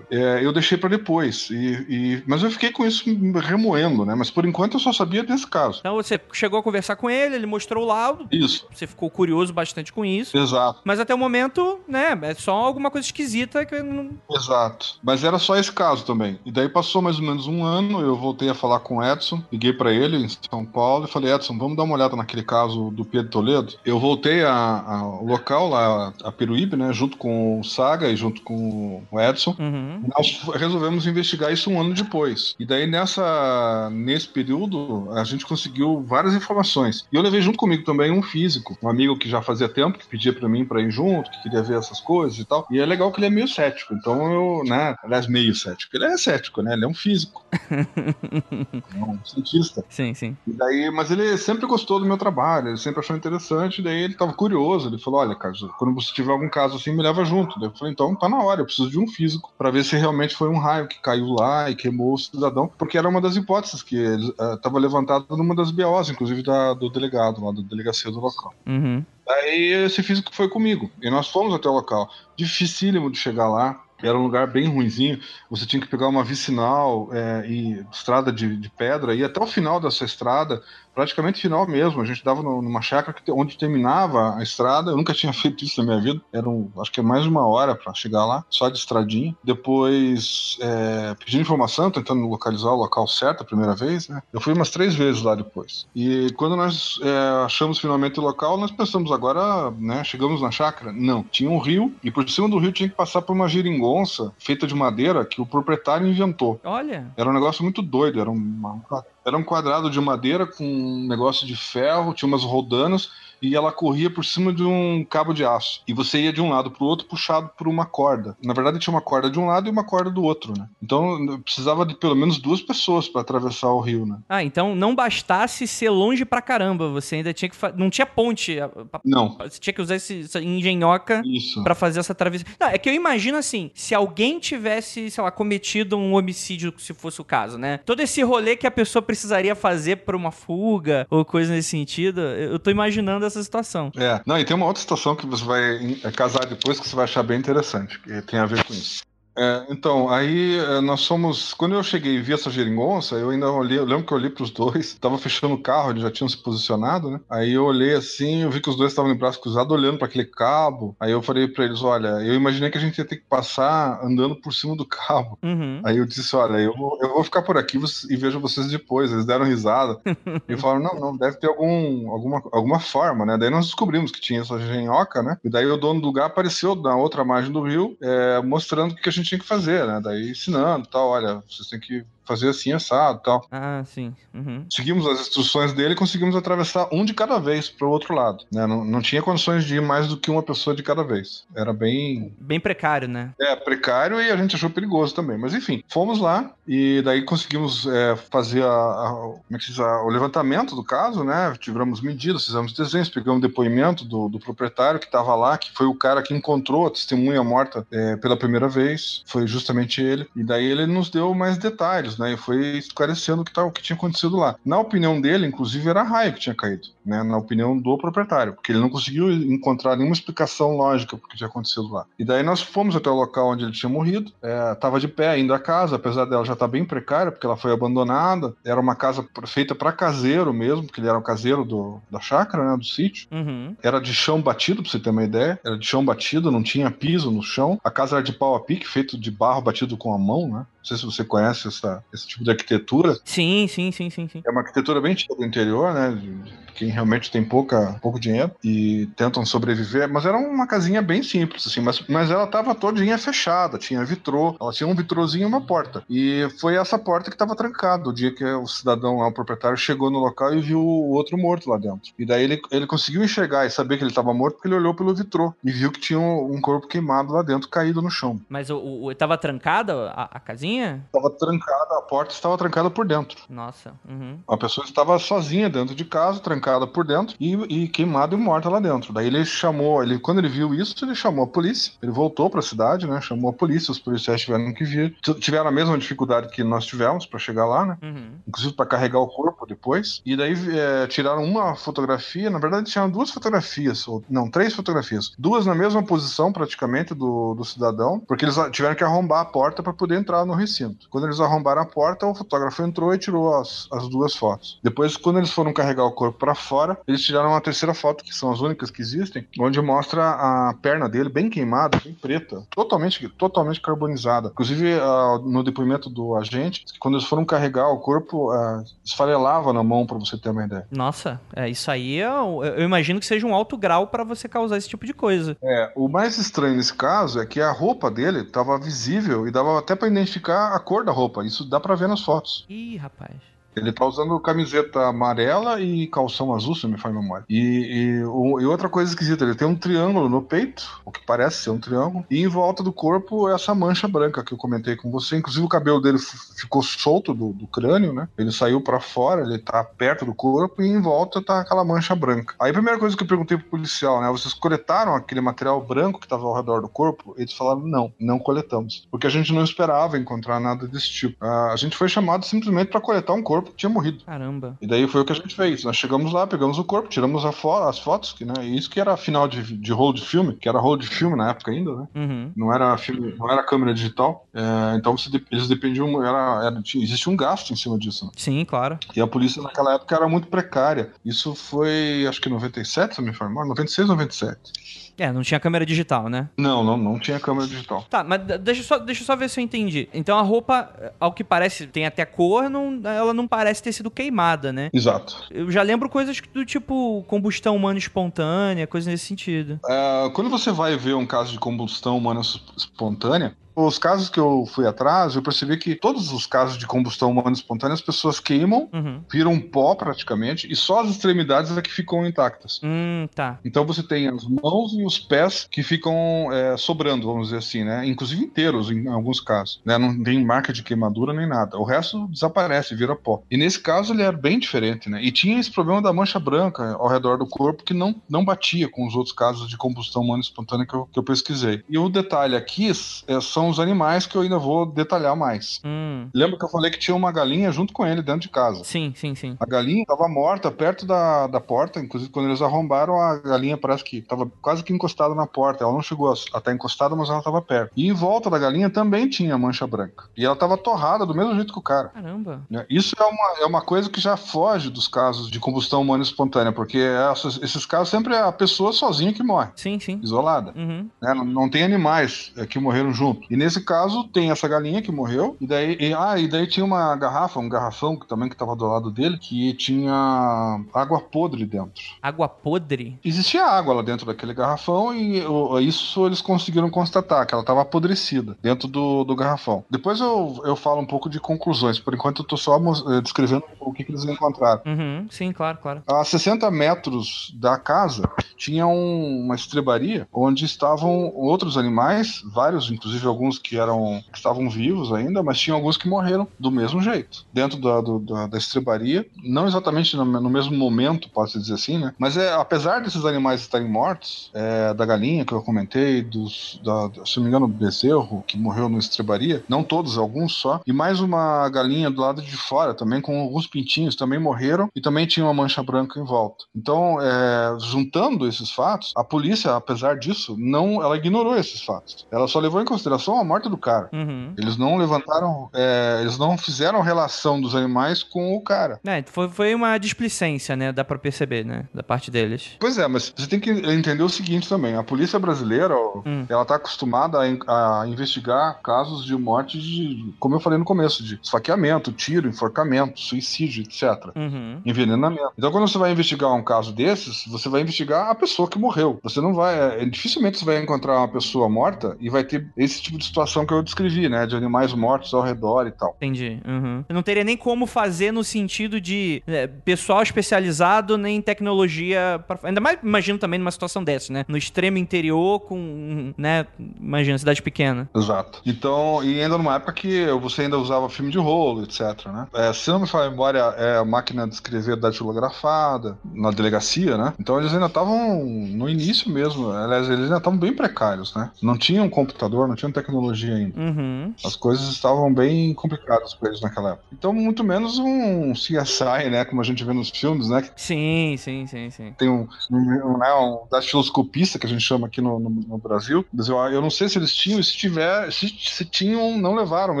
é, 0.10 0.44
eu 0.44 0.52
deixei 0.52 0.78
para 0.78 0.88
depois. 0.90 1.48
E, 1.50 1.86
e- 1.88 2.22
mas 2.26 2.42
eu 2.42 2.50
fiquei 2.50 2.70
com 2.72 2.84
isso 2.86 3.04
remoendo, 3.42 4.04
né? 4.04 4.14
Mas 4.14 4.30
por 4.30 4.44
enquanto 4.46 4.74
eu 4.74 4.80
só 4.80 4.92
sabia 4.92 5.22
desse 5.22 5.46
caso. 5.46 5.78
Então 5.80 5.94
você 5.96 6.20
chegou 6.32 6.58
a 6.58 6.62
conversar 6.62 6.96
com 6.96 7.08
ele, 7.10 7.34
ele 7.34 7.46
mostrou 7.46 7.84
o 7.84 7.86
laudo, 7.86 8.26
Isso, 8.32 8.66
você 8.72 8.86
ficou 8.86 9.10
curioso 9.10 9.52
bastante 9.52 9.92
com 9.92 10.04
isso. 10.04 10.36
exato. 10.36 10.80
Mas 10.84 11.00
até 11.00 11.14
o 11.14 11.18
momento, 11.18 11.80
né, 11.88 12.18
é 12.22 12.34
só 12.34 12.52
alguma 12.52 12.90
coisa 12.90 13.06
esquisita 13.06 13.64
que 13.64 13.74
eu 13.74 13.84
não. 14.02 14.36
Exato. 14.36 14.98
Mas 15.02 15.24
era 15.24 15.38
só 15.38 15.56
esse 15.56 15.72
caso 15.72 16.04
também. 16.04 16.38
E 16.44 16.50
daí 16.50 16.68
passou 16.68 17.02
mais 17.02 17.18
ou 17.18 17.24
menos 17.24 17.46
um 17.46 17.64
ano, 17.64 18.00
eu 18.00 18.16
voltei 18.16 18.48
a 18.48 18.54
falar 18.54 18.80
com 18.80 18.96
o 18.96 19.04
Edson, 19.04 19.42
liguei 19.52 19.72
pra 19.72 19.92
ele 19.92 20.16
em 20.16 20.28
São 20.28 20.64
Paulo 20.64 21.04
e 21.04 21.10
falei: 21.10 21.32
Edson, 21.32 21.56
vamos 21.58 21.76
dar 21.76 21.84
uma 21.84 21.94
olhada 21.94 22.16
naquele 22.16 22.42
caso 22.42 22.90
do 22.90 23.04
Pedro 23.04 23.30
Toledo. 23.30 23.74
Eu 23.84 23.98
voltei 23.98 24.44
ao 24.44 25.24
local 25.24 25.68
lá, 25.68 26.12
a 26.22 26.32
Peruíbe, 26.32 26.76
né, 26.76 26.92
junto 26.92 27.16
com 27.16 27.60
o 27.60 27.64
Saga 27.64 28.08
e 28.08 28.16
junto 28.16 28.42
com 28.42 29.02
o 29.10 29.20
Edson. 29.20 29.54
Uhum. 29.58 30.02
Nós 30.16 30.40
resolvemos 30.54 31.06
investigar 31.06 31.52
isso 31.52 31.70
um 31.70 31.80
ano 31.80 31.94
depois. 31.94 32.54
E 32.58 32.64
daí, 32.64 32.86
nessa, 32.86 33.88
nesse 33.92 34.28
período, 34.28 35.08
a 35.12 35.24
gente 35.24 35.46
conseguiu 35.46 36.04
várias 36.06 36.34
informações. 36.34 37.06
E 37.12 37.16
eu 37.16 37.22
levei 37.22 37.40
junto 37.40 37.58
comigo 37.58 37.84
também 37.84 38.10
um 38.10 38.22
físico, 38.22 38.76
um 38.82 38.88
amigo 38.88 39.16
que 39.16 39.28
já 39.28 39.42
fazia 39.42 39.68
tempo, 39.68 39.98
que 39.98 40.06
pedia 40.06 40.32
pra 40.32 40.48
mim 40.48 40.64
pra 40.64 40.80
ir 40.80 40.90
junto, 40.90 41.30
que 41.30 41.42
queria 41.42 41.62
ver 41.62 41.78
essas 41.78 42.00
coisas 42.00 42.38
e 42.38 42.44
tal. 42.44 42.66
E 42.70 42.78
é 42.78 42.86
legal 42.86 43.10
que 43.12 43.18
ele 43.18 43.26
é 43.26 43.30
meio 43.30 43.48
cético. 43.48 43.85
Então 43.94 44.32
eu, 44.32 44.64
né, 44.64 44.94
aliás, 45.02 45.26
meio 45.26 45.54
cético. 45.54 45.96
Ele 45.96 46.04
é 46.06 46.16
cético, 46.16 46.62
né? 46.62 46.74
Ele 46.74 46.84
é 46.84 46.88
um 46.88 46.94
físico. 46.94 47.44
é 47.70 48.98
um 48.98 49.18
cientista. 49.24 49.84
Sim, 49.88 50.14
sim. 50.14 50.36
E 50.46 50.52
daí, 50.52 50.90
mas 50.90 51.10
ele 51.10 51.36
sempre 51.38 51.66
gostou 51.66 51.98
do 51.98 52.06
meu 52.06 52.16
trabalho, 52.16 52.68
ele 52.68 52.76
sempre 52.76 53.00
achou 53.00 53.16
interessante, 53.16 53.82
daí 53.82 54.02
ele 54.02 54.14
tava 54.14 54.32
curioso, 54.32 54.88
ele 54.88 54.98
falou, 54.98 55.20
olha, 55.20 55.34
cara, 55.34 55.54
quando 55.78 55.94
você 55.94 56.12
tiver 56.12 56.32
algum 56.32 56.48
caso 56.48 56.76
assim, 56.76 56.92
me 56.92 57.02
leva 57.02 57.24
junto. 57.24 57.58
Daí 57.58 57.68
eu 57.68 57.74
falei, 57.74 57.92
então 57.92 58.14
tá 58.14 58.28
na 58.28 58.38
hora, 58.38 58.60
eu 58.60 58.66
preciso 58.66 58.90
de 58.90 58.98
um 58.98 59.06
físico 59.06 59.52
pra 59.56 59.70
ver 59.70 59.84
se 59.84 59.96
realmente 59.96 60.34
foi 60.34 60.48
um 60.48 60.58
raio 60.58 60.88
que 60.88 61.00
caiu 61.00 61.26
lá 61.26 61.70
e 61.70 61.74
queimou 61.74 62.14
o 62.14 62.18
cidadão, 62.18 62.70
porque 62.78 62.98
era 62.98 63.08
uma 63.08 63.20
das 63.20 63.36
hipóteses 63.36 63.82
que 63.82 63.96
ele, 63.96 64.32
eh, 64.38 64.56
tava 64.62 64.78
levantada 64.78 65.24
numa 65.30 65.54
das 65.54 65.70
BOs, 65.70 66.10
inclusive 66.10 66.42
da, 66.42 66.74
do 66.74 66.90
delegado, 66.90 67.44
lá 67.44 67.52
da 67.52 67.62
delegacia 67.62 68.10
do 68.10 68.20
local. 68.20 68.52
Uhum. 68.66 69.04
Daí 69.26 69.72
esse 69.84 70.02
físico 70.02 70.32
foi 70.32 70.48
comigo. 70.48 70.90
E 71.02 71.10
nós 71.10 71.28
fomos 71.28 71.52
até 71.52 71.68
o 71.68 71.72
local. 71.72 72.08
Dificílimo 72.36 73.10
de 73.10 73.18
chegar 73.18 73.48
lá. 73.48 73.82
Era 74.02 74.16
um 74.16 74.22
lugar 74.22 74.46
bem 74.46 74.68
ruinzinho. 74.68 75.18
Você 75.50 75.66
tinha 75.66 75.80
que 75.80 75.88
pegar 75.88 76.06
uma 76.06 76.22
vicinal 76.22 77.08
é, 77.12 77.46
e 77.48 77.84
estrada 77.90 78.30
de, 78.30 78.56
de 78.56 78.70
pedra 78.70 79.14
e 79.14 79.24
até 79.24 79.42
o 79.42 79.46
final 79.46 79.80
dessa 79.80 80.04
estrada 80.04 80.62
praticamente 80.96 81.42
final 81.42 81.66
mesmo. 81.68 82.00
A 82.00 82.06
gente 82.06 82.24
dava 82.24 82.42
numa 82.42 82.80
chácara 82.80 83.14
onde 83.28 83.58
terminava 83.58 84.34
a 84.34 84.42
estrada. 84.42 84.90
Eu 84.90 84.96
nunca 84.96 85.12
tinha 85.12 85.32
feito 85.34 85.62
isso 85.62 85.78
na 85.78 85.86
minha 85.86 86.00
vida. 86.00 86.22
Era 86.32 86.48
um, 86.48 86.70
acho 86.78 86.90
que 86.90 87.00
é 87.00 87.02
mais 87.02 87.22
de 87.22 87.28
uma 87.28 87.46
hora 87.46 87.74
para 87.74 87.92
chegar 87.92 88.24
lá, 88.24 88.42
só 88.48 88.70
de 88.70 88.78
estradinha. 88.78 89.36
Depois, 89.44 90.56
é, 90.60 91.14
pedindo 91.14 91.42
informação, 91.42 91.90
tentando 91.90 92.26
localizar 92.26 92.70
o 92.70 92.76
local 92.76 93.06
certo 93.06 93.42
a 93.42 93.44
primeira 93.44 93.74
vez. 93.74 94.08
Né? 94.08 94.22
Eu 94.32 94.40
fui 94.40 94.54
umas 94.54 94.70
três 94.70 94.94
vezes 94.94 95.20
lá 95.20 95.34
depois. 95.34 95.86
E 95.94 96.32
quando 96.32 96.56
nós 96.56 96.98
é, 97.02 97.44
achamos 97.44 97.78
finalmente 97.78 98.18
o 98.18 98.22
local, 98.22 98.56
nós 98.56 98.70
pensamos 98.70 99.12
agora, 99.12 99.70
né, 99.72 100.02
chegamos 100.02 100.40
na 100.40 100.50
chácara. 100.50 100.92
Não, 100.92 101.22
tinha 101.22 101.50
um 101.50 101.58
rio 101.58 101.94
e 102.02 102.10
por 102.10 102.26
cima 102.30 102.48
do 102.48 102.58
rio 102.58 102.72
tinha 102.72 102.88
que 102.88 102.94
passar 102.94 103.20
por 103.20 103.34
uma 103.34 103.48
geringonça 103.48 104.32
feita 104.38 104.66
de 104.66 104.74
madeira 104.74 105.26
que 105.26 105.42
o 105.42 105.46
proprietário 105.46 106.06
inventou. 106.06 106.58
Olha. 106.64 107.12
Era 107.16 107.28
um 107.28 107.34
negócio 107.34 107.62
muito 107.62 107.82
doido. 107.82 108.18
Era 108.18 108.30
uma, 108.30 108.80
era 109.26 109.36
um 109.36 109.42
quadrado 109.42 109.90
de 109.90 110.00
madeira 110.00 110.46
com 110.46 110.85
um 110.86 111.06
negócio 111.06 111.46
de 111.46 111.56
ferro, 111.56 112.14
tinha 112.14 112.28
umas 112.28 112.42
rodanas 112.42 113.10
e 113.40 113.54
ela 113.54 113.72
corria 113.72 114.10
por 114.10 114.24
cima 114.24 114.52
de 114.52 114.62
um 114.62 115.04
cabo 115.04 115.32
de 115.32 115.44
aço. 115.44 115.82
E 115.86 115.92
você 115.92 116.20
ia 116.20 116.32
de 116.32 116.40
um 116.40 116.50
lado 116.50 116.70
para 116.70 116.84
o 116.84 116.86
outro 116.86 117.06
puxado 117.06 117.50
por 117.56 117.68
uma 117.68 117.86
corda. 117.86 118.36
Na 118.42 118.54
verdade, 118.54 118.78
tinha 118.78 118.94
uma 118.94 119.00
corda 119.00 119.30
de 119.30 119.38
um 119.38 119.46
lado 119.46 119.68
e 119.68 119.70
uma 119.70 119.84
corda 119.84 120.10
do 120.10 120.22
outro, 120.22 120.52
né? 120.56 120.68
Então 120.82 121.40
precisava 121.42 121.84
de 121.84 121.94
pelo 121.94 122.14
menos 122.14 122.38
duas 122.38 122.60
pessoas 122.60 123.08
para 123.08 123.20
atravessar 123.20 123.68
o 123.68 123.80
rio, 123.80 124.06
né? 124.06 124.18
Ah, 124.28 124.42
então 124.42 124.74
não 124.74 124.94
bastasse 124.94 125.66
ser 125.66 125.90
longe 125.90 126.24
pra 126.24 126.40
caramba, 126.40 126.88
você 126.88 127.16
ainda 127.16 127.32
tinha 127.32 127.48
que 127.48 127.56
fa... 127.56 127.72
não 127.76 127.90
tinha 127.90 128.06
ponte. 128.06 128.56
Não. 129.04 129.36
Você 129.38 129.58
tinha 129.58 129.74
que 129.74 129.82
usar 129.82 129.96
esse, 129.96 130.20
essa 130.20 130.40
engenhoca 130.40 131.22
para 131.62 131.74
fazer 131.74 132.00
essa 132.00 132.14
travessia. 132.14 132.46
Não, 132.58 132.68
é 132.68 132.78
que 132.78 132.88
eu 132.88 132.94
imagino 132.94 133.36
assim, 133.36 133.70
se 133.74 133.94
alguém 133.94 134.38
tivesse, 134.38 135.10
sei 135.10 135.22
lá, 135.22 135.30
cometido 135.30 135.96
um 135.96 136.14
homicídio, 136.14 136.72
se 136.78 136.94
fosse 136.94 137.20
o 137.20 137.24
caso, 137.24 137.58
né? 137.58 137.78
Todo 137.84 138.00
esse 138.00 138.22
rolê 138.22 138.56
que 138.56 138.66
a 138.66 138.70
pessoa 138.70 139.02
precisaria 139.02 139.54
fazer 139.54 139.96
para 139.96 140.16
uma 140.16 140.30
fuga 140.30 141.06
ou 141.10 141.24
coisa 141.24 141.52
nesse 141.52 141.70
sentido, 141.70 142.20
eu 142.20 142.58
tô 142.58 142.70
imaginando 142.70 143.25
dessa 143.26 143.42
situação. 143.42 143.90
É, 143.96 144.20
não, 144.24 144.38
e 144.38 144.44
tem 144.44 144.56
uma 144.56 144.66
outra 144.66 144.80
situação 144.80 145.14
que 145.14 145.26
você 145.26 145.44
vai 145.44 145.94
casar 146.12 146.46
depois 146.46 146.80
que 146.80 146.88
você 146.88 146.96
vai 146.96 147.04
achar 147.04 147.22
bem 147.22 147.38
interessante, 147.38 147.98
que 148.00 148.22
tem 148.22 148.38
a 148.38 148.46
ver 148.46 148.64
com 148.64 148.72
isso. 148.72 149.02
É, 149.36 149.66
então, 149.68 150.08
aí 150.08 150.58
é, 150.58 150.80
nós 150.80 151.06
fomos. 151.06 151.52
Quando 151.52 151.74
eu 151.74 151.82
cheguei 151.82 152.14
e 152.14 152.20
vi 152.20 152.32
essa 152.32 152.50
geringonça, 152.50 153.16
eu 153.16 153.30
ainda 153.30 153.50
olhei, 153.50 153.78
eu 153.78 153.84
lembro 153.84 154.06
que 154.06 154.12
eu 154.12 154.16
olhei 154.16 154.30
pros 154.30 154.50
dois, 154.50 154.94
tava 155.00 155.18
fechando 155.18 155.54
o 155.54 155.62
carro, 155.62 155.90
eles 155.90 156.02
já 156.02 156.10
tinham 156.10 156.28
se 156.28 156.36
posicionado, 156.38 157.10
né? 157.10 157.20
Aí 157.28 157.52
eu 157.52 157.64
olhei 157.64 157.94
assim, 157.94 158.42
eu 158.42 158.50
vi 158.50 158.60
que 158.60 158.70
os 158.70 158.76
dois 158.76 158.92
estavam 158.92 159.12
de 159.12 159.18
braço 159.18 159.40
cruzado 159.40 159.72
olhando 159.72 159.98
para 159.98 160.06
aquele 160.06 160.24
cabo. 160.24 160.96
Aí 160.98 161.12
eu 161.12 161.22
falei 161.22 161.46
para 161.46 161.64
eles: 161.64 161.82
olha, 161.82 162.08
eu 162.24 162.34
imaginei 162.34 162.70
que 162.70 162.78
a 162.78 162.80
gente 162.80 162.98
ia 162.98 163.04
ter 163.04 163.16
que 163.16 163.26
passar 163.28 164.00
andando 164.02 164.36
por 164.36 164.52
cima 164.52 164.74
do 164.74 164.86
cabo. 164.86 165.38
Uhum. 165.42 165.82
Aí 165.84 165.98
eu 165.98 166.06
disse: 166.06 166.34
olha, 166.34 166.58
eu 166.58 166.74
vou, 166.74 166.98
eu 167.02 167.10
vou 167.10 167.24
ficar 167.24 167.42
por 167.42 167.58
aqui 167.58 167.78
e 168.08 168.16
vejo 168.16 168.40
vocês 168.40 168.68
depois. 168.68 169.12
Eles 169.12 169.26
deram 169.26 169.44
risada 169.44 170.00
e 170.48 170.56
falaram: 170.56 170.82
não, 170.82 171.00
não, 171.00 171.16
deve 171.16 171.36
ter 171.36 171.48
algum, 171.48 172.10
alguma, 172.10 172.42
alguma 172.52 172.80
forma, 172.80 173.26
né? 173.26 173.36
Daí 173.36 173.50
nós 173.50 173.66
descobrimos 173.66 174.10
que 174.10 174.20
tinha 174.20 174.40
essa 174.40 174.58
genhoca, 174.58 175.22
né? 175.22 175.36
E 175.44 175.50
daí 175.50 175.66
o 175.66 175.76
dono 175.76 176.00
do 176.00 176.06
lugar 176.06 176.26
apareceu 176.26 176.74
na 176.74 176.96
outra 176.96 177.24
margem 177.24 177.52
do 177.52 177.60
rio, 177.60 177.96
é, 178.00 178.40
mostrando 178.40 178.94
que 178.94 179.08
a 179.08 179.12
gente 179.12 179.25
tinha 179.26 179.38
que 179.38 179.46
fazer, 179.46 179.86
né? 179.86 180.00
Daí 180.02 180.30
ensinando 180.30 180.86
tal, 180.88 181.08
olha, 181.08 181.42
vocês 181.48 181.68
têm 181.68 181.80
que 181.80 182.04
fazer 182.26 182.48
assim, 182.48 182.72
assado 182.72 183.20
tal. 183.22 183.46
Ah, 183.50 183.82
sim. 183.84 184.14
Uhum. 184.34 184.64
Seguimos 184.70 185.06
as 185.06 185.20
instruções 185.20 185.72
dele 185.72 185.94
e 185.94 185.96
conseguimos 185.96 186.36
atravessar 186.36 186.88
um 186.92 187.04
de 187.04 187.14
cada 187.14 187.38
vez 187.38 187.68
para 187.68 187.86
o 187.86 187.90
outro 187.90 188.14
lado. 188.14 188.44
Né? 188.52 188.66
Não, 188.66 188.84
não 188.84 189.00
tinha 189.00 189.22
condições 189.22 189.64
de 189.64 189.76
ir 189.76 189.82
mais 189.82 190.08
do 190.08 190.16
que 190.16 190.30
uma 190.30 190.42
pessoa 190.42 190.74
de 190.74 190.82
cada 190.82 191.02
vez. 191.02 191.44
Era 191.54 191.72
bem. 191.72 192.34
Bem 192.38 192.60
precário, 192.60 193.08
né? 193.08 193.32
É, 193.40 193.54
precário 193.56 194.20
e 194.20 194.30
a 194.30 194.36
gente 194.36 194.56
achou 194.56 194.70
perigoso 194.70 195.14
também. 195.14 195.38
Mas 195.38 195.54
enfim, 195.54 195.82
fomos 195.88 196.18
lá 196.18 196.50
e 196.66 197.00
daí 197.02 197.22
conseguimos 197.22 197.86
é, 197.86 198.16
fazer 198.16 198.62
a, 198.62 198.66
a, 198.66 199.10
como 199.10 199.44
é 199.52 199.58
que 199.58 199.66
diz, 199.66 199.78
a, 199.78 200.02
o 200.02 200.08
levantamento 200.08 200.74
do 200.74 200.84
caso, 200.84 201.24
né? 201.24 201.54
Tivemos 201.58 202.00
medidas, 202.00 202.46
fizemos 202.46 202.72
desenhos, 202.72 203.08
pegamos 203.08 203.40
depoimento 203.40 204.04
do, 204.04 204.28
do 204.28 204.38
proprietário 204.38 205.00
que 205.00 205.06
estava 205.06 205.34
lá, 205.34 205.56
que 205.56 205.72
foi 205.72 205.86
o 205.86 205.94
cara 205.94 206.22
que 206.22 206.34
encontrou 206.34 206.86
a 206.86 206.90
testemunha 206.90 207.42
morta 207.42 207.86
é, 207.90 208.16
pela 208.16 208.36
primeira 208.36 208.68
vez. 208.68 209.22
Foi 209.26 209.46
justamente 209.46 210.02
ele. 210.02 210.28
E 210.34 210.42
daí 210.42 210.64
ele 210.64 210.86
nos 210.86 211.10
deu 211.10 211.32
mais 211.34 211.58
detalhes 211.58 212.15
né? 212.18 212.32
E 212.32 212.36
foi 212.36 212.78
esclarecendo 212.78 213.42
o 213.42 213.44
que, 213.44 213.52
tá, 213.52 213.64
o 213.64 213.70
que 213.70 213.82
tinha 213.82 213.96
acontecido 213.96 214.36
lá. 214.36 214.56
Na 214.64 214.78
opinião 214.78 215.20
dele, 215.20 215.46
inclusive, 215.46 215.88
era 215.88 216.02
raio 216.02 216.32
que 216.32 216.40
tinha 216.40 216.54
caído, 216.54 216.88
né? 217.04 217.22
Na 217.22 217.36
opinião 217.36 217.76
do 217.76 217.96
proprietário, 217.98 218.52
porque 218.52 218.72
ele 218.72 218.80
não 218.80 218.90
conseguiu 218.90 219.30
encontrar 219.30 219.96
nenhuma 219.96 220.14
explicação 220.14 220.76
lógica 220.76 221.16
porque 221.16 221.36
tinha 221.36 221.48
acontecido 221.48 221.92
lá. 221.92 222.06
E 222.18 222.24
daí 222.24 222.42
nós 222.42 222.60
fomos 222.60 222.96
até 222.96 223.10
o 223.10 223.14
local 223.14 223.50
onde 223.50 223.64
ele 223.64 223.72
tinha 223.72 223.90
morrido. 223.90 224.32
É, 224.42 224.74
tava 224.74 225.00
de 225.00 225.08
pé 225.08 225.28
ainda 225.28 225.56
a 225.56 225.58
casa, 225.58 225.96
apesar 225.96 226.24
dela 226.24 226.44
já 226.44 226.52
estar 226.52 226.66
tá 226.66 226.70
bem 226.70 226.84
precária, 226.84 227.32
porque 227.32 227.46
ela 227.46 227.56
foi 227.56 227.72
abandonada. 227.72 228.54
Era 228.64 228.80
uma 228.80 228.94
casa 228.94 229.26
feita 229.46 229.74
para 229.74 229.92
caseiro 229.92 230.52
mesmo, 230.52 230.84
porque 230.84 231.00
ele 231.00 231.08
era 231.08 231.18
o 231.18 231.22
caseiro 231.22 231.64
do, 231.64 232.00
da 232.10 232.20
chácara, 232.20 232.70
né? 232.70 232.76
Do 232.76 232.84
sítio. 232.84 233.28
Uhum. 233.30 233.76
Era 233.82 234.00
de 234.00 234.14
chão 234.14 234.40
batido, 234.40 234.82
pra 234.82 234.90
você 234.90 234.98
ter 234.98 235.10
uma 235.10 235.24
ideia. 235.24 235.58
Era 235.64 235.78
de 235.78 235.86
chão 235.86 236.04
batido, 236.04 236.50
não 236.50 236.62
tinha 236.62 236.90
piso 236.90 237.30
no 237.30 237.42
chão. 237.42 237.78
A 237.84 237.90
casa 237.90 238.16
era 238.16 238.24
de 238.24 238.32
pau 238.32 238.54
a 238.54 238.60
pique, 238.60 238.86
feito 238.86 239.18
de 239.18 239.30
barro 239.30 239.62
batido 239.62 239.96
com 239.96 240.12
a 240.12 240.18
mão, 240.18 240.48
né? 240.48 240.66
Não 240.86 240.96
sei 240.96 240.98
se 240.98 241.04
você 241.04 241.24
conhece 241.24 241.66
essa, 241.66 242.04
esse 242.14 242.28
tipo 242.28 242.44
de 242.44 242.50
arquitetura. 242.50 243.18
Sim, 243.24 243.66
sim, 243.66 243.90
sim, 243.90 244.08
sim, 244.08 244.28
sim. 244.28 244.40
É 244.46 244.50
uma 244.52 244.60
arquitetura 244.60 245.00
bem 245.00 245.16
típica 245.16 245.34
do 245.34 245.44
interior, 245.44 245.92
né? 245.92 246.12
De 246.12 246.66
quem 246.76 246.88
realmente 246.88 247.30
tem 247.30 247.42
pouca, 247.42 247.98
pouco 248.00 248.20
dinheiro 248.20 248.52
e 248.62 249.08
tentam 249.16 249.44
sobreviver. 249.44 250.08
Mas 250.08 250.24
era 250.24 250.36
uma 250.36 250.66
casinha 250.66 251.02
bem 251.02 251.22
simples, 251.22 251.66
assim. 251.66 251.80
Mas, 251.80 252.00
mas 252.06 252.30
ela 252.30 252.46
tava 252.46 252.74
todinha 252.74 253.18
fechada, 253.18 253.78
tinha 253.78 254.04
vitrô. 254.04 254.54
Ela 254.60 254.72
tinha 254.72 254.86
um 254.86 254.94
vitrôzinho 254.94 255.42
e 255.42 255.46
uma 255.46 255.60
porta. 255.60 256.04
E 256.08 256.46
foi 256.60 256.76
essa 256.76 256.98
porta 256.98 257.30
que 257.30 257.34
estava 257.34 257.56
trancada 257.56 258.08
o 258.08 258.12
dia 258.12 258.32
que 258.32 258.44
o 258.44 258.66
cidadão 258.66 259.18
lá, 259.18 259.28
o 259.28 259.32
proprietário, 259.32 259.76
chegou 259.76 260.10
no 260.10 260.18
local 260.18 260.54
e 260.54 260.60
viu 260.60 260.80
o 260.80 261.10
outro 261.10 261.36
morto 261.36 261.68
lá 261.68 261.78
dentro. 261.78 262.12
E 262.18 262.24
daí 262.24 262.44
ele, 262.44 262.60
ele 262.70 262.86
conseguiu 262.86 263.24
enxergar 263.24 263.66
e 263.66 263.70
saber 263.70 263.96
que 263.96 264.04
ele 264.04 264.10
estava 264.10 264.32
morto 264.32 264.56
porque 264.56 264.68
ele 264.68 264.76
olhou 264.76 264.94
pelo 264.94 265.14
vitrô 265.14 265.52
e 265.64 265.72
viu 265.72 265.90
que 265.90 265.98
tinha 265.98 266.20
um, 266.20 266.54
um 266.54 266.60
corpo 266.60 266.86
queimado 266.86 267.32
lá 267.32 267.42
dentro, 267.42 267.68
caído 267.68 268.02
no 268.02 268.10
chão. 268.10 268.40
Mas 268.48 268.70
o, 268.70 268.76
o, 268.76 269.14
tava 269.14 269.38
trancada 269.38 270.10
a, 270.10 270.36
a 270.36 270.40
casinha? 270.40 270.75
Estava 270.82 271.30
trancada, 271.30 271.98
a 271.98 272.02
porta 272.02 272.32
estava 272.32 272.56
trancada 272.58 272.90
por 272.90 273.06
dentro. 273.06 273.38
Nossa. 273.48 273.92
Uhum. 274.08 274.38
A 274.48 274.56
pessoa 274.56 274.84
estava 274.84 275.18
sozinha 275.18 275.68
dentro 275.68 275.94
de 275.94 276.04
casa, 276.04 276.40
trancada 276.40 276.86
por 276.86 277.06
dentro 277.06 277.36
e, 277.40 277.54
e 277.84 277.88
queimada 277.88 278.34
e 278.34 278.38
morta 278.38 278.68
lá 278.68 278.80
dentro. 278.80 279.12
Daí 279.12 279.26
ele 279.26 279.44
chamou, 279.44 280.02
ele, 280.02 280.18
quando 280.18 280.38
ele 280.38 280.48
viu 280.48 280.74
isso, 280.74 281.04
ele 281.04 281.14
chamou 281.14 281.44
a 281.44 281.48
polícia. 281.48 281.92
Ele 282.02 282.12
voltou 282.12 282.50
para 282.50 282.60
a 282.60 282.62
cidade, 282.62 283.06
né? 283.06 283.20
Chamou 283.20 283.50
a 283.50 283.52
polícia, 283.52 283.92
os 283.92 283.98
policiais 283.98 284.40
tiveram 284.40 284.72
que 284.72 284.84
vir. 284.84 285.16
Tiveram 285.40 285.68
a 285.68 285.72
mesma 285.72 285.96
dificuldade 285.98 286.48
que 286.50 286.62
nós 286.62 286.84
tivemos 286.84 287.26
para 287.26 287.38
chegar 287.38 287.66
lá, 287.66 287.86
né? 287.86 287.98
Uhum. 288.02 288.30
Inclusive 288.46 288.74
para 288.74 288.86
carregar 288.86 289.18
o 289.18 289.28
corpo 289.28 289.66
depois. 289.66 290.22
E 290.24 290.36
daí 290.36 290.54
é, 290.76 291.06
tiraram 291.06 291.44
uma 291.44 291.74
fotografia, 291.74 292.50
na 292.50 292.58
verdade 292.58 292.90
tiraram 292.90 293.10
duas 293.10 293.30
fotografias, 293.30 294.06
ou 294.06 294.22
não, 294.28 294.50
três 294.50 294.74
fotografias. 294.74 295.32
Duas 295.38 295.66
na 295.66 295.74
mesma 295.74 296.02
posição 296.02 296.52
praticamente 296.52 297.14
do, 297.14 297.54
do 297.54 297.64
cidadão, 297.64 298.20
porque 298.20 298.44
eles 298.44 298.56
tiveram 298.72 298.94
que 298.94 299.04
arrombar 299.04 299.40
a 299.40 299.44
porta 299.44 299.82
para 299.82 299.92
poder 299.92 300.16
entrar 300.18 300.44
no 300.44 300.54
recinto. 300.66 301.08
Quando 301.08 301.24
eles 301.24 301.40
arrombaram 301.40 301.82
a 301.82 301.86
porta, 301.86 302.26
o 302.26 302.34
fotógrafo 302.34 302.82
entrou 302.82 303.14
e 303.14 303.18
tirou 303.18 303.54
as, 303.54 303.88
as 303.92 304.08
duas 304.08 304.34
fotos. 304.34 304.78
Depois, 304.82 305.16
quando 305.16 305.38
eles 305.38 305.50
foram 305.50 305.72
carregar 305.72 306.04
o 306.04 306.12
corpo 306.12 306.38
para 306.38 306.54
fora, 306.54 306.98
eles 307.06 307.22
tiraram 307.22 307.50
uma 307.50 307.60
terceira 307.60 307.94
foto, 307.94 308.24
que 308.24 308.34
são 308.34 308.50
as 308.52 308.60
únicas 308.60 308.90
que 308.90 309.00
existem, 309.00 309.46
onde 309.58 309.80
mostra 309.80 310.30
a 310.30 310.74
perna 310.82 311.08
dele 311.08 311.28
bem 311.28 311.48
queimada, 311.48 312.00
bem 312.02 312.12
preta, 312.14 312.66
totalmente, 312.70 313.28
totalmente 313.28 313.80
carbonizada. 313.80 314.48
Inclusive, 314.48 314.94
uh, 314.94 315.38
no 315.38 315.62
depoimento 315.62 316.10
do 316.10 316.34
agente, 316.36 316.84
quando 316.98 317.14
eles 317.14 317.26
foram 317.26 317.44
carregar 317.44 317.88
o 317.88 317.98
corpo, 317.98 318.52
uh, 318.52 318.84
esfarelava 319.04 319.72
na 319.72 319.82
mão, 319.82 320.06
para 320.06 320.18
você 320.18 320.36
ter 320.36 320.50
uma 320.50 320.64
ideia. 320.64 320.86
Nossa, 320.90 321.40
é, 321.54 321.68
isso 321.68 321.90
aí 321.90 322.16
eu, 322.16 322.62
eu 322.64 322.84
imagino 322.84 323.20
que 323.20 323.26
seja 323.26 323.46
um 323.46 323.54
alto 323.54 323.76
grau 323.76 324.06
para 324.08 324.24
você 324.24 324.48
causar 324.48 324.76
esse 324.76 324.88
tipo 324.88 325.06
de 325.06 325.12
coisa. 325.12 325.56
É, 325.62 325.92
o 325.94 326.08
mais 326.08 326.38
estranho 326.38 326.76
nesse 326.76 326.94
caso 326.94 327.40
é 327.40 327.46
que 327.46 327.60
a 327.60 327.70
roupa 327.70 328.10
dele 328.10 328.40
estava 328.40 328.78
visível 328.78 329.46
e 329.46 329.50
dava 329.50 329.78
até 329.78 329.94
para 329.94 330.08
identificar 330.08 330.55
a 330.56 330.78
cor 330.78 331.04
da 331.04 331.12
roupa. 331.12 331.44
Isso 331.44 331.64
dá 331.64 331.78
para 331.80 331.94
ver 331.94 332.08
nas 332.08 332.22
fotos. 332.22 332.64
Ih, 332.68 332.96
rapaz. 332.96 333.55
Ele 333.76 333.92
tá 333.92 334.06
usando 334.06 334.40
camiseta 334.40 335.06
amarela 335.06 335.80
e 335.80 336.06
calção 336.06 336.54
azul, 336.54 336.74
se 336.74 336.86
me 336.86 336.96
faz 336.96 337.14
memória. 337.14 337.44
E, 337.48 337.58
e, 337.58 338.20
e, 338.20 338.24
outra 338.24 338.88
coisa 338.88 339.10
esquisita, 339.10 339.44
ele 339.44 339.54
tem 339.54 339.68
um 339.68 339.76
triângulo 339.76 340.30
no 340.30 340.40
peito, 340.40 341.00
o 341.04 341.12
que 341.12 341.20
parece 341.26 341.64
ser 341.64 341.70
um 341.70 341.78
triângulo, 341.78 342.24
e 342.30 342.40
em 342.40 342.48
volta 342.48 342.82
do 342.82 342.90
corpo 342.90 343.48
essa 343.50 343.74
mancha 343.74 344.08
branca 344.08 344.42
que 344.42 344.54
eu 344.54 344.58
comentei 344.58 344.96
com 344.96 345.10
você. 345.10 345.36
Inclusive 345.36 345.64
o 345.64 345.68
cabelo 345.68 346.00
dele 346.00 346.18
ficou 346.56 346.82
solto 346.82 347.34
do, 347.34 347.52
do 347.52 347.66
crânio, 347.66 348.14
né? 348.14 348.28
Ele 348.38 348.50
saiu 348.50 348.80
para 348.80 348.98
fora, 348.98 349.42
ele 349.42 349.58
tá 349.58 349.84
perto 349.84 350.24
do 350.24 350.34
corpo 350.34 350.82
e 350.82 350.88
em 350.88 351.00
volta 351.00 351.42
tá 351.42 351.60
aquela 351.60 351.84
mancha 351.84 352.14
branca. 352.14 352.54
Aí 352.58 352.70
a 352.70 352.74
primeira 352.74 352.98
coisa 352.98 353.14
que 353.14 353.22
eu 353.22 353.28
perguntei 353.28 353.58
pro 353.58 353.68
policial, 353.68 354.22
né? 354.22 354.30
Vocês 354.30 354.54
coletaram 354.54 355.14
aquele 355.14 355.42
material 355.42 355.84
branco 355.84 356.18
que 356.18 356.28
tava 356.28 356.46
ao 356.46 356.54
redor 356.54 356.80
do 356.80 356.88
corpo? 356.88 357.34
Eles 357.36 357.52
falaram, 357.52 357.80
não, 357.80 358.10
não 358.18 358.38
coletamos. 358.38 359.06
Porque 359.10 359.26
a 359.26 359.30
gente 359.30 359.52
não 359.52 359.62
esperava 359.62 360.16
encontrar 360.16 360.58
nada 360.60 360.88
desse 360.88 361.10
tipo. 361.10 361.44
a 361.44 361.76
gente 361.76 361.94
foi 361.94 362.08
chamado 362.08 362.46
simplesmente 362.46 362.90
para 362.90 363.00
coletar 363.00 363.34
um 363.34 363.42
corpo 363.42 363.65
corpo 363.66 363.76
tinha 363.76 363.90
morrido. 363.90 364.24
Caramba. 364.24 364.76
E 364.80 364.86
daí 364.86 365.06
foi 365.08 365.20
o 365.20 365.24
que 365.24 365.32
a 365.32 365.36
gente 365.36 365.54
fez. 365.54 365.84
Nós 365.84 365.96
chegamos 365.96 366.32
lá, 366.32 366.46
pegamos 366.46 366.78
o 366.78 366.84
corpo, 366.84 367.08
tiramos 367.08 367.42
fo 367.56 367.72
as 367.72 367.98
fotos, 367.98 368.32
que, 368.32 368.44
né? 368.44 368.54
E 368.62 368.76
isso 368.76 368.88
que 368.88 369.00
era 369.00 369.16
final 369.16 369.48
de, 369.48 369.62
de 369.62 369.92
rolo 369.92 370.14
de 370.14 370.24
filme, 370.24 370.54
que 370.54 370.68
era 370.68 370.78
rolo 370.78 370.96
de 370.96 371.06
filme 371.06 371.36
na 371.36 371.50
época 371.50 371.70
ainda, 371.70 371.94
né? 371.94 372.08
Uhum. 372.14 372.52
Não 372.56 372.72
era 372.72 372.96
filme, 372.96 373.34
não 373.36 373.50
era 373.50 373.62
câmera 373.62 373.92
digital. 373.92 374.46
É, 374.54 374.96
então 374.96 375.16
você, 375.16 375.30
eles 375.50 375.68
dependiam, 375.68 376.24
era, 376.24 376.66
era, 376.66 376.82
tinha, 376.82 377.02
existia 377.02 377.32
um 377.32 377.36
gasto 377.36 377.72
em 377.72 377.76
cima 377.76 377.98
disso. 377.98 378.26
Né? 378.26 378.32
Sim, 378.36 378.64
claro. 378.64 378.98
E 379.14 379.20
a 379.20 379.26
polícia 379.26 379.62
naquela 379.62 379.94
época 379.94 380.14
era 380.14 380.28
muito 380.28 380.48
precária. 380.48 381.12
Isso 381.24 381.54
foi, 381.54 382.26
acho 382.28 382.40
que 382.40 382.48
97, 382.48 383.16
se 383.16 383.22
me 383.22 383.30
informar, 383.30 383.66
96, 383.66 384.08
97. 384.08 385.05
É, 385.18 385.32
não 385.32 385.42
tinha 385.42 385.58
câmera 385.58 385.86
digital, 385.86 386.28
né? 386.28 386.48
Não, 386.56 386.84
não, 386.84 386.96
não 386.96 387.18
tinha 387.18 387.40
câmera 387.40 387.66
digital. 387.66 388.04
Tá, 388.08 388.22
mas 388.22 388.40
deixa 388.60 388.80
eu 388.80 388.84
só, 388.84 388.98
deixa 388.98 389.22
eu 389.22 389.26
só 389.26 389.34
ver 389.34 389.48
se 389.48 389.60
eu 389.60 389.64
entendi. 389.64 390.08
Então 390.12 390.38
a 390.38 390.42
roupa, 390.42 390.90
ao 391.18 391.32
que 391.32 391.42
parece, 391.42 391.86
tem 391.86 392.04
até 392.06 392.24
cor, 392.24 392.68
não, 392.68 393.00
ela 393.04 393.32
não 393.32 393.48
parece 393.48 393.82
ter 393.82 393.92
sido 393.92 394.10
queimada, 394.10 394.72
né? 394.72 394.90
Exato. 394.92 395.46
Eu 395.50 395.70
já 395.70 395.82
lembro 395.82 396.08
coisas 396.08 396.40
do 396.52 396.64
tipo 396.64 397.24
combustão 397.26 397.74
humana 397.74 397.98
espontânea, 397.98 398.86
coisa 398.86 399.10
nesse 399.10 399.26
sentido. 399.26 399.80
É, 399.88 400.30
quando 400.34 400.50
você 400.50 400.70
vai 400.70 400.96
ver 400.96 401.14
um 401.14 401.26
caso 401.26 401.52
de 401.52 401.58
combustão 401.58 402.16
humana 402.16 402.40
espontânea, 402.76 403.56
os 403.76 403.98
casos 403.98 404.30
que 404.30 404.40
eu 404.40 404.64
fui 404.66 404.86
atrás, 404.86 405.36
eu 405.36 405.42
percebi 405.42 405.76
que 405.76 405.94
todos 405.94 406.32
os 406.32 406.46
casos 406.46 406.78
de 406.78 406.86
combustão 406.86 407.30
humana 407.30 407.52
espontânea, 407.52 407.92
as 407.92 408.00
pessoas 408.00 408.40
queimam, 408.40 408.88
uhum. 408.92 409.20
viram 409.30 409.60
pó 409.60 409.94
praticamente, 409.94 410.70
e 410.70 410.74
só 410.74 411.02
as 411.02 411.10
extremidades 411.10 411.76
é 411.76 411.82
que 411.82 411.92
ficam 411.92 412.26
intactas. 412.26 412.80
Hum, 412.82 413.28
tá. 413.34 413.58
Então 413.64 413.84
você 413.84 414.02
tem 414.02 414.28
as 414.28 414.44
mãos 414.44 414.94
e 414.94 415.04
os 415.04 415.18
pés 415.18 415.68
que 415.70 415.82
ficam 415.82 416.50
é, 416.50 416.76
sobrando, 416.76 417.26
vamos 417.26 417.48
dizer 417.48 417.58
assim, 417.58 417.84
né? 417.84 418.06
Inclusive 418.06 418.42
inteiros 418.42 418.90
em 418.90 419.06
alguns 419.08 419.40
casos. 419.40 419.80
Né? 419.84 419.98
Não 419.98 420.22
tem 420.22 420.42
marca 420.44 420.72
de 420.72 420.82
queimadura 420.82 421.34
nem 421.34 421.46
nada. 421.46 421.76
O 421.76 421.84
resto 421.84 422.26
desaparece, 422.28 422.94
vira 422.94 423.14
pó. 423.14 423.42
E 423.50 423.56
nesse 423.56 423.78
caso 423.78 424.14
ele 424.14 424.22
era 424.22 424.36
bem 424.36 424.58
diferente, 424.58 425.10
né? 425.10 425.22
E 425.22 425.30
tinha 425.30 425.58
esse 425.58 425.70
problema 425.70 426.00
da 426.00 426.12
mancha 426.12 426.40
branca 426.40 426.94
ao 426.94 427.08
redor 427.08 427.36
do 427.36 427.46
corpo 427.46 427.84
que 427.84 427.92
não, 427.92 428.14
não 428.28 428.44
batia 428.44 428.88
com 428.88 429.06
os 429.06 429.14
outros 429.14 429.34
casos 429.34 429.68
de 429.68 429.76
combustão 429.76 430.22
humana 430.22 430.40
espontânea 430.40 430.86
que 430.86 430.94
eu, 430.94 431.06
que 431.12 431.18
eu 431.18 431.22
pesquisei. 431.22 431.82
E 431.88 431.98
o 431.98 432.08
detalhe 432.08 432.56
aqui 432.56 432.90
é, 433.26 433.40
são 433.40 433.65
os 433.68 433.80
animais 433.80 434.26
que 434.26 434.36
eu 434.36 434.42
ainda 434.42 434.58
vou 434.58 434.86
detalhar 434.86 435.36
mais. 435.36 435.80
Hum. 435.84 436.28
Lembra 436.34 436.58
que 436.58 436.64
eu 436.64 436.68
falei 436.68 436.90
que 436.90 436.98
tinha 436.98 437.14
uma 437.14 437.32
galinha 437.32 437.70
junto 437.70 437.92
com 437.92 438.06
ele 438.06 438.22
dentro 438.22 438.42
de 438.42 438.48
casa? 438.48 438.84
Sim, 438.84 439.12
sim, 439.14 439.34
sim. 439.34 439.56
A 439.58 439.66
galinha 439.66 440.02
estava 440.02 440.28
morta 440.28 440.70
perto 440.70 441.06
da, 441.06 441.46
da 441.46 441.60
porta, 441.60 442.00
inclusive 442.00 442.30
quando 442.30 442.48
eles 442.48 442.62
arrombaram, 442.62 443.20
a 443.20 443.38
galinha 443.38 443.76
parece 443.76 444.04
que 444.04 444.18
estava 444.18 444.50
quase 444.60 444.82
que 444.82 444.92
encostada 444.92 445.34
na 445.34 445.46
porta. 445.46 445.84
Ela 445.84 445.92
não 445.92 446.02
chegou 446.02 446.30
a 446.30 446.34
estar 446.34 446.72
encostada, 446.72 447.14
mas 447.14 447.28
ela 447.28 447.38
estava 447.38 447.60
perto. 447.62 447.92
E 447.96 448.08
em 448.08 448.12
volta 448.12 448.50
da 448.50 448.58
galinha 448.58 448.90
também 448.90 449.28
tinha 449.28 449.56
mancha 449.58 449.86
branca. 449.86 450.24
E 450.36 450.44
ela 450.44 450.54
estava 450.54 450.76
torrada 450.76 451.26
do 451.26 451.34
mesmo 451.34 451.54
jeito 451.54 451.72
que 451.72 451.78
o 451.78 451.82
cara. 451.82 452.08
Caramba. 452.08 452.62
Isso 452.88 453.14
é 453.18 453.24
uma, 453.24 453.62
é 453.62 453.66
uma 453.66 453.82
coisa 453.82 454.10
que 454.10 454.20
já 454.20 454.36
foge 454.36 454.90
dos 454.90 455.08
casos 455.08 455.50
de 455.50 455.58
combustão 455.58 456.02
humana 456.02 456.22
espontânea, 456.22 456.72
porque 456.72 456.98
essas, 456.98 457.60
esses 457.62 457.86
casos 457.86 458.08
sempre 458.08 458.34
é 458.34 458.40
a 458.40 458.52
pessoa 458.52 458.92
sozinha 458.92 459.32
que 459.32 459.42
morre. 459.42 459.70
Sim, 459.76 459.98
sim. 459.98 460.20
Isolada. 460.22 460.72
Uhum. 460.76 461.08
Né? 461.20 461.34
Não, 461.34 461.44
não, 461.44 461.68
tem 461.68 461.82
animais 461.82 462.52
é, 462.56 462.66
que 462.66 462.78
morreram 462.78 463.12
junto. 463.12 463.46
E 463.50 463.55
nesse 463.56 463.80
caso, 463.84 464.24
tem 464.24 464.50
essa 464.50 464.68
galinha 464.68 465.02
que 465.02 465.10
morreu, 465.10 465.56
e 465.60 465.66
daí, 465.66 465.96
e, 465.98 466.14
ah, 466.14 466.38
e 466.38 466.48
daí 466.48 466.66
tinha 466.66 466.84
uma 466.84 467.14
garrafa, 467.16 467.60
um 467.60 467.68
garrafão 467.68 468.16
que 468.16 468.26
também 468.26 468.48
que 468.48 468.54
estava 468.54 468.76
do 468.76 468.86
lado 468.86 469.10
dele, 469.10 469.38
que 469.38 469.72
tinha 469.74 470.80
água 470.92 471.20
podre 471.20 471.64
dentro. 471.64 472.02
Água 472.22 472.48
podre? 472.48 473.18
Existia 473.24 473.64
água 473.64 473.94
lá 473.94 474.02
dentro 474.02 474.26
daquele 474.26 474.54
garrafão 474.54 475.14
e 475.14 475.42
isso 475.86 476.26
eles 476.26 476.40
conseguiram 476.40 476.90
constatar, 476.90 477.46
que 477.46 477.54
ela 477.54 477.62
estava 477.62 477.82
apodrecida 477.82 478.56
dentro 478.62 478.88
do, 478.88 479.24
do 479.24 479.34
garrafão. 479.34 479.84
Depois 479.90 480.20
eu, 480.20 480.60
eu 480.64 480.76
falo 480.76 481.00
um 481.00 481.06
pouco 481.06 481.28
de 481.28 481.40
conclusões, 481.40 481.98
por 481.98 482.14
enquanto 482.14 482.42
eu 482.42 482.46
tô 482.46 482.56
só 482.56 482.76
eh, 482.76 483.20
descrevendo 483.20 483.64
o 483.80 483.92
que, 483.92 484.04
que 484.04 484.12
eles 484.12 484.24
encontraram. 484.24 484.82
Uhum. 484.84 485.26
Sim, 485.30 485.52
claro, 485.52 485.78
claro. 485.80 486.02
A 486.06 486.24
60 486.24 486.70
metros 486.70 487.54
da 487.56 487.78
casa 487.78 488.28
tinha 488.56 488.86
um, 488.86 489.44
uma 489.44 489.54
estrebaria 489.54 490.28
onde 490.32 490.64
estavam 490.64 491.32
outros 491.34 491.76
animais, 491.76 492.42
vários, 492.52 492.90
inclusive 492.90 493.26
alguns 493.26 493.45
que 493.58 493.78
eram 493.78 494.22
que 494.32 494.38
estavam 494.38 494.68
vivos 494.68 495.12
ainda, 495.12 495.42
mas 495.42 495.58
tinha 495.58 495.74
alguns 495.74 495.96
que 495.96 496.08
morreram 496.08 496.48
do 496.58 496.70
mesmo 496.70 497.00
jeito, 497.00 497.44
dentro 497.52 497.80
da, 497.80 498.00
do, 498.00 498.18
da, 498.18 498.46
da, 498.46 498.58
estrebaria, 498.58 499.26
não 499.42 499.66
exatamente 499.66 500.16
no, 500.16 500.24
no, 500.24 500.50
mesmo 500.50 500.76
momento, 500.76 501.28
pode-se 501.30 501.58
dizer 501.58 501.74
assim, 501.74 501.98
né? 501.98 502.14
Mas 502.18 502.36
é, 502.36 502.52
apesar 502.52 503.00
desses 503.00 503.24
animais 503.24 503.60
estarem 503.60 503.88
mortos, 503.88 504.50
é, 504.54 504.92
da 504.94 505.04
galinha 505.06 505.44
que 505.44 505.52
eu 505.52 505.62
comentei, 505.62 506.22
dos, 506.22 506.80
da, 506.84 507.10
se 507.24 507.36
não 507.36 507.44
me 507.44 507.48
engano, 507.48 507.68
do 507.68 507.74
bezerro 507.74 508.44
que 508.46 508.58
morreu 508.58 508.88
na 508.88 508.98
estrebaria, 508.98 509.64
não 509.68 509.82
todos, 509.82 510.18
alguns 510.18 510.54
só, 510.54 510.80
e 510.86 510.92
mais 510.92 511.20
uma 511.20 511.68
galinha 511.68 512.10
do 512.10 512.20
lado 512.20 512.42
de 512.42 512.56
fora 512.56 512.94
também, 512.94 513.20
com 513.20 513.40
alguns 513.40 513.66
pintinhos, 513.66 514.16
também 514.16 514.38
morreram 514.38 514.88
e 514.94 515.00
também 515.00 515.26
tinha 515.26 515.44
uma 515.44 515.54
mancha 515.54 515.82
branca 515.82 516.18
em 516.18 516.24
volta. 516.24 516.64
Então, 516.74 517.18
é, 517.20 517.78
juntando 517.80 518.46
esses 518.46 518.70
fatos, 518.70 519.12
a 519.16 519.24
polícia, 519.24 519.74
apesar 519.74 520.18
disso, 520.18 520.56
não, 520.58 521.02
ela 521.02 521.16
ignorou 521.16 521.56
esses 521.56 521.82
fatos. 521.82 522.26
Ela 522.30 522.48
só 522.48 522.58
levou 522.58 522.80
em 522.80 522.84
consideração 522.84 523.35
a 523.38 523.44
morte 523.44 523.68
do 523.68 523.76
cara. 523.76 524.08
Uhum. 524.12 524.54
Eles 524.56 524.76
não 524.76 524.96
levantaram, 524.96 525.68
é, 525.74 526.18
eles 526.20 526.38
não 526.38 526.56
fizeram 526.56 527.00
relação 527.00 527.60
dos 527.60 527.74
animais 527.74 528.22
com 528.22 528.56
o 528.56 528.60
cara. 528.60 529.00
É, 529.04 529.22
foi, 529.22 529.48
foi 529.48 529.74
uma 529.74 529.96
displicência, 529.98 530.76
né? 530.76 530.92
Dá 530.92 531.04
pra 531.04 531.18
perceber, 531.18 531.64
né? 531.64 531.84
Da 531.94 532.02
parte 532.02 532.30
deles. 532.30 532.76
Pois 532.78 532.98
é, 532.98 533.06
mas 533.06 533.32
você 533.34 533.46
tem 533.46 533.60
que 533.60 533.70
entender 533.70 534.22
o 534.22 534.28
seguinte 534.28 534.68
também: 534.68 534.96
a 534.96 535.02
polícia 535.02 535.38
brasileira, 535.38 535.94
hum. 535.96 536.46
ela 536.48 536.64
tá 536.64 536.76
acostumada 536.76 537.38
a, 537.38 538.02
a, 538.02 538.08
investigar 538.08 538.80
casos 538.82 539.24
de 539.24 539.36
morte 539.36 539.78
de, 539.78 540.34
como 540.38 540.54
eu 540.54 540.60
falei 540.60 540.78
no 540.78 540.84
começo, 540.84 541.22
de 541.22 541.38
esfaqueamento, 541.42 542.12
tiro, 542.12 542.48
enforcamento, 542.48 543.20
suicídio, 543.20 543.82
etc. 543.82 544.30
Uhum. 544.34 544.80
Envenenamento. 544.84 545.52
Então, 545.56 545.70
quando 545.70 545.88
você 545.88 545.98
vai 545.98 546.12
investigar 546.12 546.52
um 546.52 546.62
caso 546.62 546.92
desses, 546.92 547.44
você 547.46 547.68
vai 547.68 547.82
investigar 547.82 548.30
a 548.30 548.34
pessoa 548.34 548.68
que 548.68 548.78
morreu. 548.78 549.18
Você 549.22 549.40
não 549.40 549.54
vai. 549.54 550.02
É, 550.02 550.04
dificilmente 550.04 550.58
você 550.58 550.64
vai 550.64 550.82
encontrar 550.82 551.18
uma 551.18 551.28
pessoa 551.28 551.68
morta 551.68 552.16
e 552.20 552.28
vai 552.28 552.44
ter 552.44 552.68
esse 552.76 553.00
tipo 553.02 553.15
de 553.16 553.24
situação 553.24 553.66
que 553.66 553.72
eu 553.72 553.82
descrevi, 553.82 554.28
né? 554.28 554.46
De 554.46 554.56
animais 554.56 554.92
mortos 554.92 555.32
ao 555.34 555.42
redor 555.42 555.86
e 555.86 555.90
tal. 555.90 556.16
Entendi. 556.16 556.60
Uhum. 556.66 557.04
Não 557.08 557.22
teria 557.22 557.44
nem 557.44 557.56
como 557.56 557.86
fazer 557.86 558.32
no 558.32 558.44
sentido 558.44 559.00
de 559.00 559.42
é, 559.46 559.66
pessoal 559.66 560.22
especializado 560.22 561.16
nem 561.16 561.40
tecnologia. 561.40 562.42
Pra... 562.46 562.58
Ainda 562.64 562.80
mais, 562.80 562.98
imagino 563.02 563.38
também 563.38 563.58
numa 563.58 563.70
situação 563.70 564.02
dessa, 564.02 564.32
né? 564.32 564.44
No 564.48 564.56
extremo 564.56 564.98
interior, 564.98 565.60
com. 565.60 566.32
né? 566.36 566.66
Imagina, 567.00 567.38
cidade 567.38 567.62
pequena. 567.62 568.08
Exato. 568.14 568.60
Então, 568.64 569.22
e 569.22 569.40
ainda 569.40 569.56
numa 569.56 569.76
época 569.76 569.92
que 569.92 570.26
você 570.40 570.62
ainda 570.62 570.78
usava 570.78 571.08
filme 571.08 571.30
de 571.30 571.38
rolo, 571.38 571.82
etc, 571.82 572.26
né? 572.26 572.46
É, 572.54 572.72
se 572.72 572.90
não 572.90 573.00
me 573.00 573.06
falar 573.06 573.30
memória, 573.30 573.58
é 573.76 573.98
a 573.98 574.04
máquina 574.04 574.46
de 574.46 574.54
escrever 574.54 574.96
datilografada 574.96 576.18
na 576.24 576.50
delegacia, 576.50 577.16
né? 577.16 577.32
Então 577.38 577.58
eles 577.58 577.72
ainda 577.72 577.86
estavam 577.86 578.44
no 578.44 578.88
início 578.88 579.30
mesmo. 579.30 579.70
Aliás, 579.70 580.08
eles 580.08 580.24
ainda 580.24 580.38
estavam 580.38 580.58
bem 580.58 580.74
precários, 580.74 581.34
né? 581.34 581.50
Não 581.62 581.76
tinham 581.76 582.08
computador, 582.08 582.68
não 582.68 582.74
tinham 582.74 582.92
tecnologia 582.92 583.05
ainda. 583.10 583.80
Uhum. 583.80 584.34
As 584.44 584.56
coisas 584.56 584.88
estavam 584.88 585.32
bem 585.32 585.72
complicadas 585.74 586.34
para 586.34 586.48
eles 586.48 586.60
naquela 586.60 586.92
época. 586.92 587.06
Então, 587.12 587.32
muito 587.32 587.62
menos 587.64 587.98
um 587.98 588.52
CSI, 588.52 589.30
né? 589.30 589.44
Como 589.44 589.60
a 589.60 589.64
gente 589.64 589.84
vê 589.84 589.92
nos 589.92 590.10
filmes, 590.10 590.48
né? 590.48 590.68
Sim, 590.76 591.36
sim, 591.38 591.66
sim, 591.66 591.90
sim. 591.90 592.12
Tem 592.18 592.28
um, 592.28 592.48
um, 592.70 593.18
né, 593.18 593.32
um 593.34 593.66
datiloscopista 593.70 594.58
que 594.58 594.66
a 594.66 594.68
gente 594.68 594.82
chama 594.82 595.06
aqui 595.06 595.20
no, 595.20 595.38
no, 595.38 595.50
no 595.50 595.78
Brasil. 595.78 596.24
Eu, 596.48 596.56
eu 596.70 596.80
não 596.80 596.90
sei 596.90 597.08
se 597.08 597.18
eles 597.18 597.34
tinham, 597.34 597.62
se 597.62 597.76
tiver, 597.76 598.30
se, 598.32 598.48
se 598.48 598.84
tinham, 598.84 599.38
não 599.38 599.54
levaram 599.54 600.00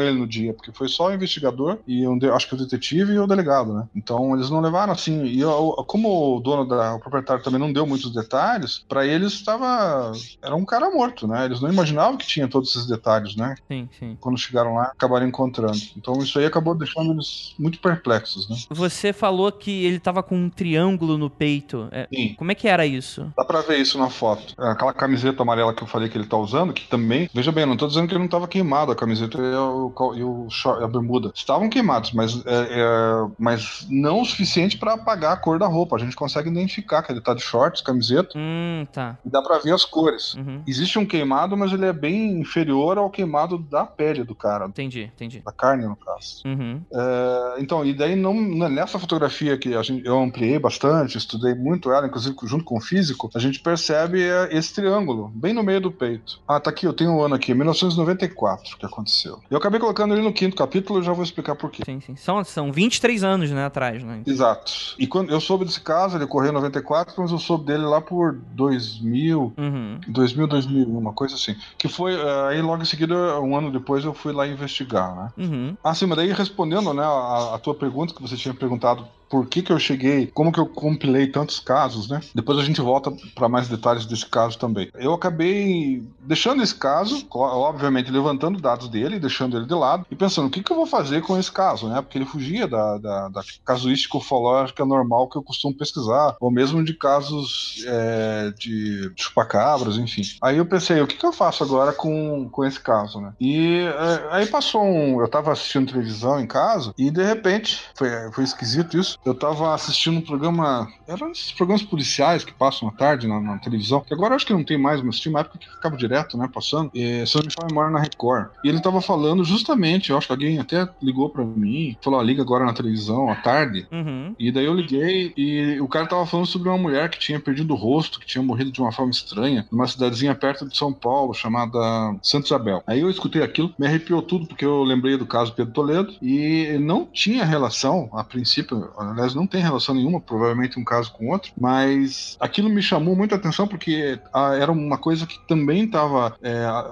ele 0.00 0.18
no 0.18 0.26
dia, 0.26 0.52
porque 0.52 0.72
foi 0.72 0.88
só 0.88 1.08
o 1.08 1.14
investigador 1.14 1.78
e 1.86 2.06
um, 2.06 2.18
acho 2.34 2.48
que 2.48 2.54
o 2.54 2.58
detetive 2.58 3.12
e 3.12 3.18
o 3.18 3.26
delegado, 3.26 3.72
né? 3.72 3.88
Então 3.94 4.34
eles 4.34 4.50
não 4.50 4.60
levaram 4.60 4.92
assim. 4.92 5.24
E 5.24 5.40
eu, 5.40 5.72
como 5.86 6.36
o 6.36 6.40
dono 6.40 6.64
da, 6.64 6.94
o 6.94 7.00
proprietário 7.00 7.42
também 7.42 7.60
não 7.60 7.72
deu 7.72 7.86
muitos 7.86 8.12
detalhes, 8.12 8.84
para 8.88 9.06
eles 9.06 9.32
estava 9.32 10.12
era 10.42 10.54
um 10.54 10.64
cara 10.64 10.90
morto, 10.90 11.26
né? 11.26 11.44
Eles 11.44 11.60
não 11.60 11.70
imaginavam 11.70 12.16
que 12.16 12.26
tinha 12.26 12.48
todos 12.48 12.70
esses 12.70 12.86
detalhes, 12.86 12.95
né? 13.36 13.54
Sim, 13.68 13.88
sim. 13.98 14.16
Quando 14.20 14.38
chegaram 14.38 14.74
lá, 14.74 14.84
acabaram 14.84 15.26
encontrando. 15.26 15.78
Então 15.96 16.18
isso 16.22 16.38
aí 16.38 16.46
acabou 16.46 16.74
deixando 16.74 17.12
eles 17.12 17.54
muito 17.58 17.78
perplexos, 17.78 18.48
né? 18.48 18.56
Você 18.70 19.12
falou 19.12 19.50
que 19.52 19.84
ele 19.84 19.98
tava 19.98 20.22
com 20.22 20.36
um 20.36 20.50
triângulo 20.50 21.18
no 21.18 21.30
peito. 21.30 21.88
É, 21.90 22.06
Sim. 22.12 22.34
Como 22.34 22.52
é 22.52 22.54
que 22.54 22.68
era 22.68 22.86
isso? 22.86 23.32
Dá 23.36 23.44
pra 23.44 23.60
ver 23.60 23.78
isso 23.78 23.98
na 23.98 24.08
foto. 24.08 24.54
É, 24.58 24.70
aquela 24.70 24.92
camiseta 24.92 25.42
amarela 25.42 25.74
que 25.74 25.82
eu 25.82 25.86
falei 25.86 26.08
que 26.08 26.16
ele 26.16 26.26
tá 26.26 26.36
usando, 26.36 26.72
que 26.72 26.86
também. 26.88 27.28
Veja 27.32 27.52
bem, 27.52 27.62
eu 27.62 27.68
não 27.68 27.76
tô 27.76 27.86
dizendo 27.86 28.06
que 28.06 28.14
ele 28.14 28.22
não 28.22 28.28
tava 28.28 28.48
queimado, 28.48 28.92
a 28.92 28.96
camiseta 28.96 29.38
e, 29.38 29.54
o, 29.54 29.92
e 30.14 30.22
o 30.22 30.46
short, 30.50 30.82
a 30.82 30.88
bermuda. 30.88 31.32
Estavam 31.34 31.68
queimados, 31.68 32.12
mas, 32.12 32.44
é, 32.46 32.66
é, 32.70 33.28
mas 33.38 33.86
não 33.90 34.20
o 34.20 34.24
suficiente 34.24 34.78
para 34.78 34.94
apagar 34.94 35.32
a 35.32 35.36
cor 35.36 35.58
da 35.58 35.66
roupa. 35.66 35.96
A 35.96 35.98
gente 35.98 36.16
consegue 36.16 36.48
identificar 36.48 37.02
que 37.02 37.12
ele 37.12 37.20
tá 37.20 37.34
de 37.34 37.42
shorts, 37.42 37.82
camiseta. 37.82 38.30
Hum, 38.36 38.86
tá. 38.92 39.18
E 39.24 39.30
dá 39.30 39.42
pra 39.42 39.58
ver 39.58 39.74
as 39.74 39.84
cores. 39.84 40.34
Uhum. 40.34 40.62
Existe 40.66 40.98
um 40.98 41.06
queimado, 41.06 41.56
mas 41.56 41.72
ele 41.72 41.86
é 41.86 41.92
bem 41.92 42.40
inferior 42.40 42.85
superior 42.86 42.98
ao 42.98 43.10
queimado 43.10 43.58
da 43.58 43.84
pele 43.84 44.24
do 44.24 44.34
cara, 44.34 44.66
Entendi, 44.66 45.02
entendi. 45.14 45.40
da 45.44 45.52
carne, 45.52 45.86
no 45.86 45.96
caso. 45.96 46.42
Uhum. 46.44 46.80
É, 46.92 47.54
então, 47.60 47.84
e 47.84 47.92
daí 47.92 48.14
não, 48.16 48.34
nessa 48.34 48.98
fotografia 48.98 49.56
que 49.58 49.74
a 49.74 49.82
gente, 49.82 50.06
eu 50.06 50.18
ampliei 50.18 50.58
bastante, 50.58 51.18
estudei 51.18 51.54
muito 51.54 51.90
ela, 51.92 52.06
inclusive 52.06 52.36
junto 52.44 52.64
com 52.64 52.76
o 52.78 52.80
físico, 52.80 53.30
a 53.34 53.38
gente 53.38 53.60
percebe 53.60 54.22
é, 54.22 54.48
esse 54.56 54.74
triângulo, 54.74 55.30
bem 55.34 55.52
no 55.52 55.62
meio 55.62 55.80
do 55.80 55.90
peito. 55.90 56.40
Ah, 56.46 56.60
tá 56.60 56.70
aqui, 56.70 56.86
eu 56.86 56.92
tenho 56.92 57.10
um 57.12 57.22
ano 57.22 57.34
aqui, 57.34 57.54
1994 57.54 58.76
que 58.78 58.86
aconteceu. 58.86 59.40
Eu 59.50 59.58
acabei 59.58 59.80
colocando 59.80 60.14
ele 60.14 60.22
no 60.22 60.32
quinto 60.32 60.56
capítulo, 60.56 61.02
já 61.02 61.12
vou 61.12 61.24
explicar 61.24 61.54
por 61.56 61.70
quê. 61.70 61.82
Sim, 61.84 62.00
sim. 62.00 62.16
São, 62.16 62.42
são 62.44 62.72
23 62.72 63.24
anos, 63.24 63.50
né, 63.50 63.64
atrás, 63.64 64.02
né? 64.02 64.22
Exato. 64.26 64.72
E 64.98 65.06
quando 65.06 65.30
eu 65.30 65.40
soube 65.40 65.64
desse 65.64 65.80
caso, 65.80 66.16
ele 66.16 66.24
ocorreu 66.24 66.50
em 66.50 66.54
94, 66.54 67.14
mas 67.18 67.30
eu 67.30 67.38
soube 67.38 67.64
dele 67.66 67.84
lá 67.84 68.00
por 68.00 68.34
2000, 68.34 69.52
Uhum. 69.56 70.00
2000, 70.08 70.46
2001, 70.46 70.98
uma 70.98 71.12
coisa 71.12 71.34
assim. 71.34 71.54
Que 71.78 71.88
foi, 71.88 72.14
eh, 72.14 72.46
aí 72.48 72.60
logo 72.62 72.75
em 72.82 72.86
seguida, 72.86 73.40
um 73.40 73.56
ano 73.56 73.70
depois, 73.70 74.04
eu 74.04 74.14
fui 74.14 74.32
lá 74.32 74.46
investigar, 74.46 75.14
né? 75.14 75.32
Uhum. 75.36 75.76
Sim, 75.94 76.06
mas 76.06 76.16
daí 76.16 76.32
respondendo, 76.32 76.92
né, 76.92 77.02
a, 77.02 77.54
a 77.54 77.58
tua 77.58 77.74
pergunta 77.74 78.14
que 78.14 78.22
você 78.22 78.36
tinha 78.36 78.54
perguntado 78.54 79.06
por 79.28 79.46
que 79.46 79.62
que 79.62 79.72
eu 79.72 79.78
cheguei, 79.78 80.26
como 80.26 80.52
que 80.52 80.60
eu 80.60 80.66
compilei 80.66 81.26
tantos 81.26 81.58
casos, 81.60 82.08
né? 82.08 82.20
Depois 82.34 82.58
a 82.58 82.64
gente 82.64 82.80
volta 82.80 83.12
para 83.34 83.48
mais 83.48 83.68
detalhes 83.68 84.06
desse 84.06 84.26
caso 84.26 84.58
também. 84.58 84.90
Eu 84.94 85.12
acabei 85.12 86.02
deixando 86.20 86.62
esse 86.62 86.74
caso, 86.74 87.26
obviamente 87.30 88.10
levantando 88.10 88.60
dados 88.60 88.88
dele, 88.88 89.18
deixando 89.18 89.56
ele 89.56 89.66
de 89.66 89.74
lado 89.74 90.06
e 90.10 90.16
pensando 90.16 90.46
o 90.46 90.50
que 90.50 90.62
que 90.62 90.72
eu 90.72 90.76
vou 90.76 90.86
fazer 90.86 91.22
com 91.22 91.38
esse 91.38 91.50
caso, 91.50 91.88
né? 91.88 92.00
Porque 92.00 92.18
ele 92.18 92.24
fugia 92.24 92.66
da, 92.66 92.98
da, 92.98 93.28
da 93.28 93.42
casuística 93.64 94.16
ufológica 94.16 94.84
normal 94.84 95.28
que 95.28 95.36
eu 95.36 95.42
costumo 95.42 95.76
pesquisar, 95.76 96.36
ou 96.40 96.50
mesmo 96.50 96.84
de 96.84 96.94
casos 96.94 97.84
é, 97.86 98.52
de 98.58 99.12
chupacabras, 99.16 99.96
enfim. 99.96 100.22
Aí 100.42 100.58
eu 100.58 100.66
pensei, 100.66 101.00
o 101.00 101.06
que 101.06 101.16
que 101.16 101.26
eu 101.26 101.32
faço 101.32 101.64
agora 101.64 101.92
com, 101.92 102.48
com 102.50 102.64
esse 102.64 102.80
caso, 102.80 103.20
né? 103.20 103.32
E 103.40 103.80
é, 103.80 104.28
aí 104.30 104.46
passou 104.46 104.82
um, 104.82 105.20
eu 105.20 105.28
tava 105.28 105.52
assistindo 105.52 105.92
televisão 105.92 106.40
em 106.40 106.46
casa 106.46 106.92
e 106.98 107.10
de 107.10 107.22
repente, 107.22 107.80
foi, 107.94 108.08
foi 108.32 108.44
esquisito 108.44 108.98
isso, 108.98 109.15
eu 109.24 109.34
tava 109.34 109.74
assistindo 109.74 110.18
um 110.18 110.22
programa, 110.22 110.88
eram 111.06 111.30
esses 111.30 111.52
programas 111.52 111.82
policiais 111.82 112.44
que 112.44 112.52
passam 112.52 112.88
à 112.88 112.92
tarde 112.92 113.26
na, 113.26 113.40
na 113.40 113.58
televisão, 113.58 114.00
que 114.00 114.14
agora 114.14 114.32
eu 114.32 114.36
acho 114.36 114.46
que 114.46 114.52
não 114.52 114.64
tem 114.64 114.78
mais, 114.78 115.02
mas 115.02 115.18
tinha 115.18 115.32
uma 115.32 115.40
época 115.40 115.58
que 115.58 115.68
ficava 115.68 115.96
direto, 115.96 116.36
né, 116.36 116.48
passando, 116.52 116.90
e, 116.94 117.26
se 117.26 117.36
eu 117.36 117.42
não 117.42 117.48
me 117.48 117.66
memória 117.68 117.90
na 117.90 118.00
Record. 118.00 118.48
E 118.64 118.68
ele 118.68 118.80
tava 118.80 119.00
falando 119.00 119.44
justamente, 119.44 120.10
eu 120.10 120.18
acho 120.18 120.26
que 120.26 120.32
alguém 120.32 120.58
até 120.58 120.88
ligou 121.02 121.30
pra 121.30 121.44
mim, 121.44 121.96
falou, 122.02 122.20
ó, 122.20 122.22
liga 122.22 122.42
agora 122.42 122.64
na 122.64 122.72
televisão, 122.72 123.30
à 123.30 123.36
tarde, 123.36 123.86
Uhum. 123.90 124.34
e 124.38 124.50
daí 124.52 124.64
eu 124.64 124.74
liguei 124.74 125.32
e 125.36 125.80
o 125.80 125.88
cara 125.88 126.06
tava 126.06 126.26
falando 126.26 126.46
sobre 126.46 126.68
uma 126.68 126.78
mulher 126.78 127.08
que 127.08 127.18
tinha 127.18 127.40
perdido 127.40 127.72
o 127.72 127.76
rosto, 127.76 128.18
que 128.20 128.26
tinha 128.26 128.42
morrido 128.42 128.70
de 128.70 128.80
uma 128.80 128.92
forma 128.92 129.10
estranha, 129.10 129.66
numa 129.70 129.86
cidadezinha 129.86 130.34
perto 130.34 130.68
de 130.68 130.76
São 130.76 130.92
Paulo, 130.92 131.34
chamada 131.34 131.78
Santa 132.22 132.46
Isabel. 132.46 132.82
Aí 132.86 133.00
eu 133.00 133.10
escutei 133.10 133.42
aquilo, 133.42 133.72
me 133.78 133.86
arrepiou 133.86 134.22
tudo, 134.22 134.46
porque 134.46 134.64
eu 134.64 134.82
lembrei 134.82 135.16
do 135.16 135.26
caso 135.26 135.52
Pedro 135.54 135.72
Toledo, 135.72 136.14
e 136.20 136.76
não 136.80 137.06
tinha 137.12 137.44
relação, 137.44 138.08
a 138.12 138.22
princípio, 138.24 138.90
aliás, 139.10 139.34
não 139.34 139.46
tem 139.46 139.60
relação 139.62 139.94
nenhuma, 139.94 140.20
provavelmente 140.20 140.78
um 140.78 140.84
caso 140.84 141.12
com 141.12 141.28
outro, 141.30 141.52
mas 141.58 142.36
aquilo 142.40 142.68
me 142.68 142.82
chamou 142.82 143.16
muita 143.16 143.36
atenção 143.36 143.66
porque 143.66 144.18
ah, 144.32 144.54
era 144.54 144.70
uma 144.70 144.98
coisa 144.98 145.26
que 145.26 145.38
também 145.46 145.84
estava 145.84 146.36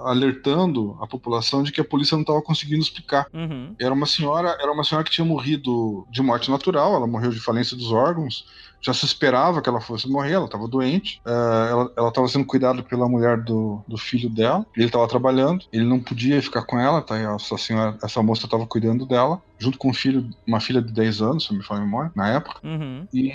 alertando 0.04 0.96
a 1.00 1.06
população 1.06 1.62
de 1.62 1.72
que 1.72 1.80
a 1.80 1.84
polícia 1.84 2.16
não 2.16 2.22
estava 2.22 2.42
conseguindo 2.42 2.82
explicar. 2.82 3.26
Uhum. 3.32 3.74
Era 3.78 3.92
uma 3.92 4.06
senhora, 4.06 4.56
era 4.60 4.72
uma 4.72 4.84
senhora 4.84 5.04
que 5.04 5.10
tinha 5.10 5.24
morrido 5.24 6.06
de 6.10 6.22
morte 6.22 6.50
natural, 6.50 6.94
ela 6.94 7.06
morreu 7.06 7.30
de 7.30 7.40
falência 7.40 7.76
dos 7.76 7.92
órgãos. 7.92 8.44
Já 8.80 8.92
se 8.92 9.06
esperava 9.06 9.62
que 9.62 9.68
ela 9.68 9.80
fosse 9.80 10.06
morrer, 10.06 10.32
ela 10.32 10.44
estava 10.44 10.68
doente. 10.68 11.18
eh, 11.24 11.90
ela 11.96 12.08
estava 12.08 12.28
sendo 12.28 12.44
cuidada 12.44 12.82
pela 12.82 13.08
mulher 13.08 13.40
do, 13.40 13.82
do 13.88 13.96
filho 13.96 14.28
dela. 14.28 14.66
Ele 14.76 14.84
estava 14.86 15.08
trabalhando, 15.08 15.64
ele 15.72 15.86
não 15.86 15.98
podia 15.98 16.42
ficar 16.42 16.64
com 16.64 16.78
ela, 16.78 17.00
tá? 17.00 17.16
Essa 17.16 17.56
senhora, 17.56 17.96
essa 18.02 18.22
moça 18.22 18.44
estava 18.44 18.66
cuidando 18.66 19.06
dela, 19.06 19.40
junto 19.58 19.78
com 19.78 19.88
um 19.90 19.94
filho, 19.94 20.28
uma 20.46 20.60
filha 20.60 20.82
de 20.82 20.92
10 20.92 21.20
anos, 21.22 21.44
se 21.44 21.50
não 21.52 21.58
me 21.58 21.64
falha 21.64 21.80
a 21.80 21.84
memória, 21.84 22.12
na 22.14 22.28
época. 22.30 22.60
Uhum. 22.64 23.06
E 23.12 23.32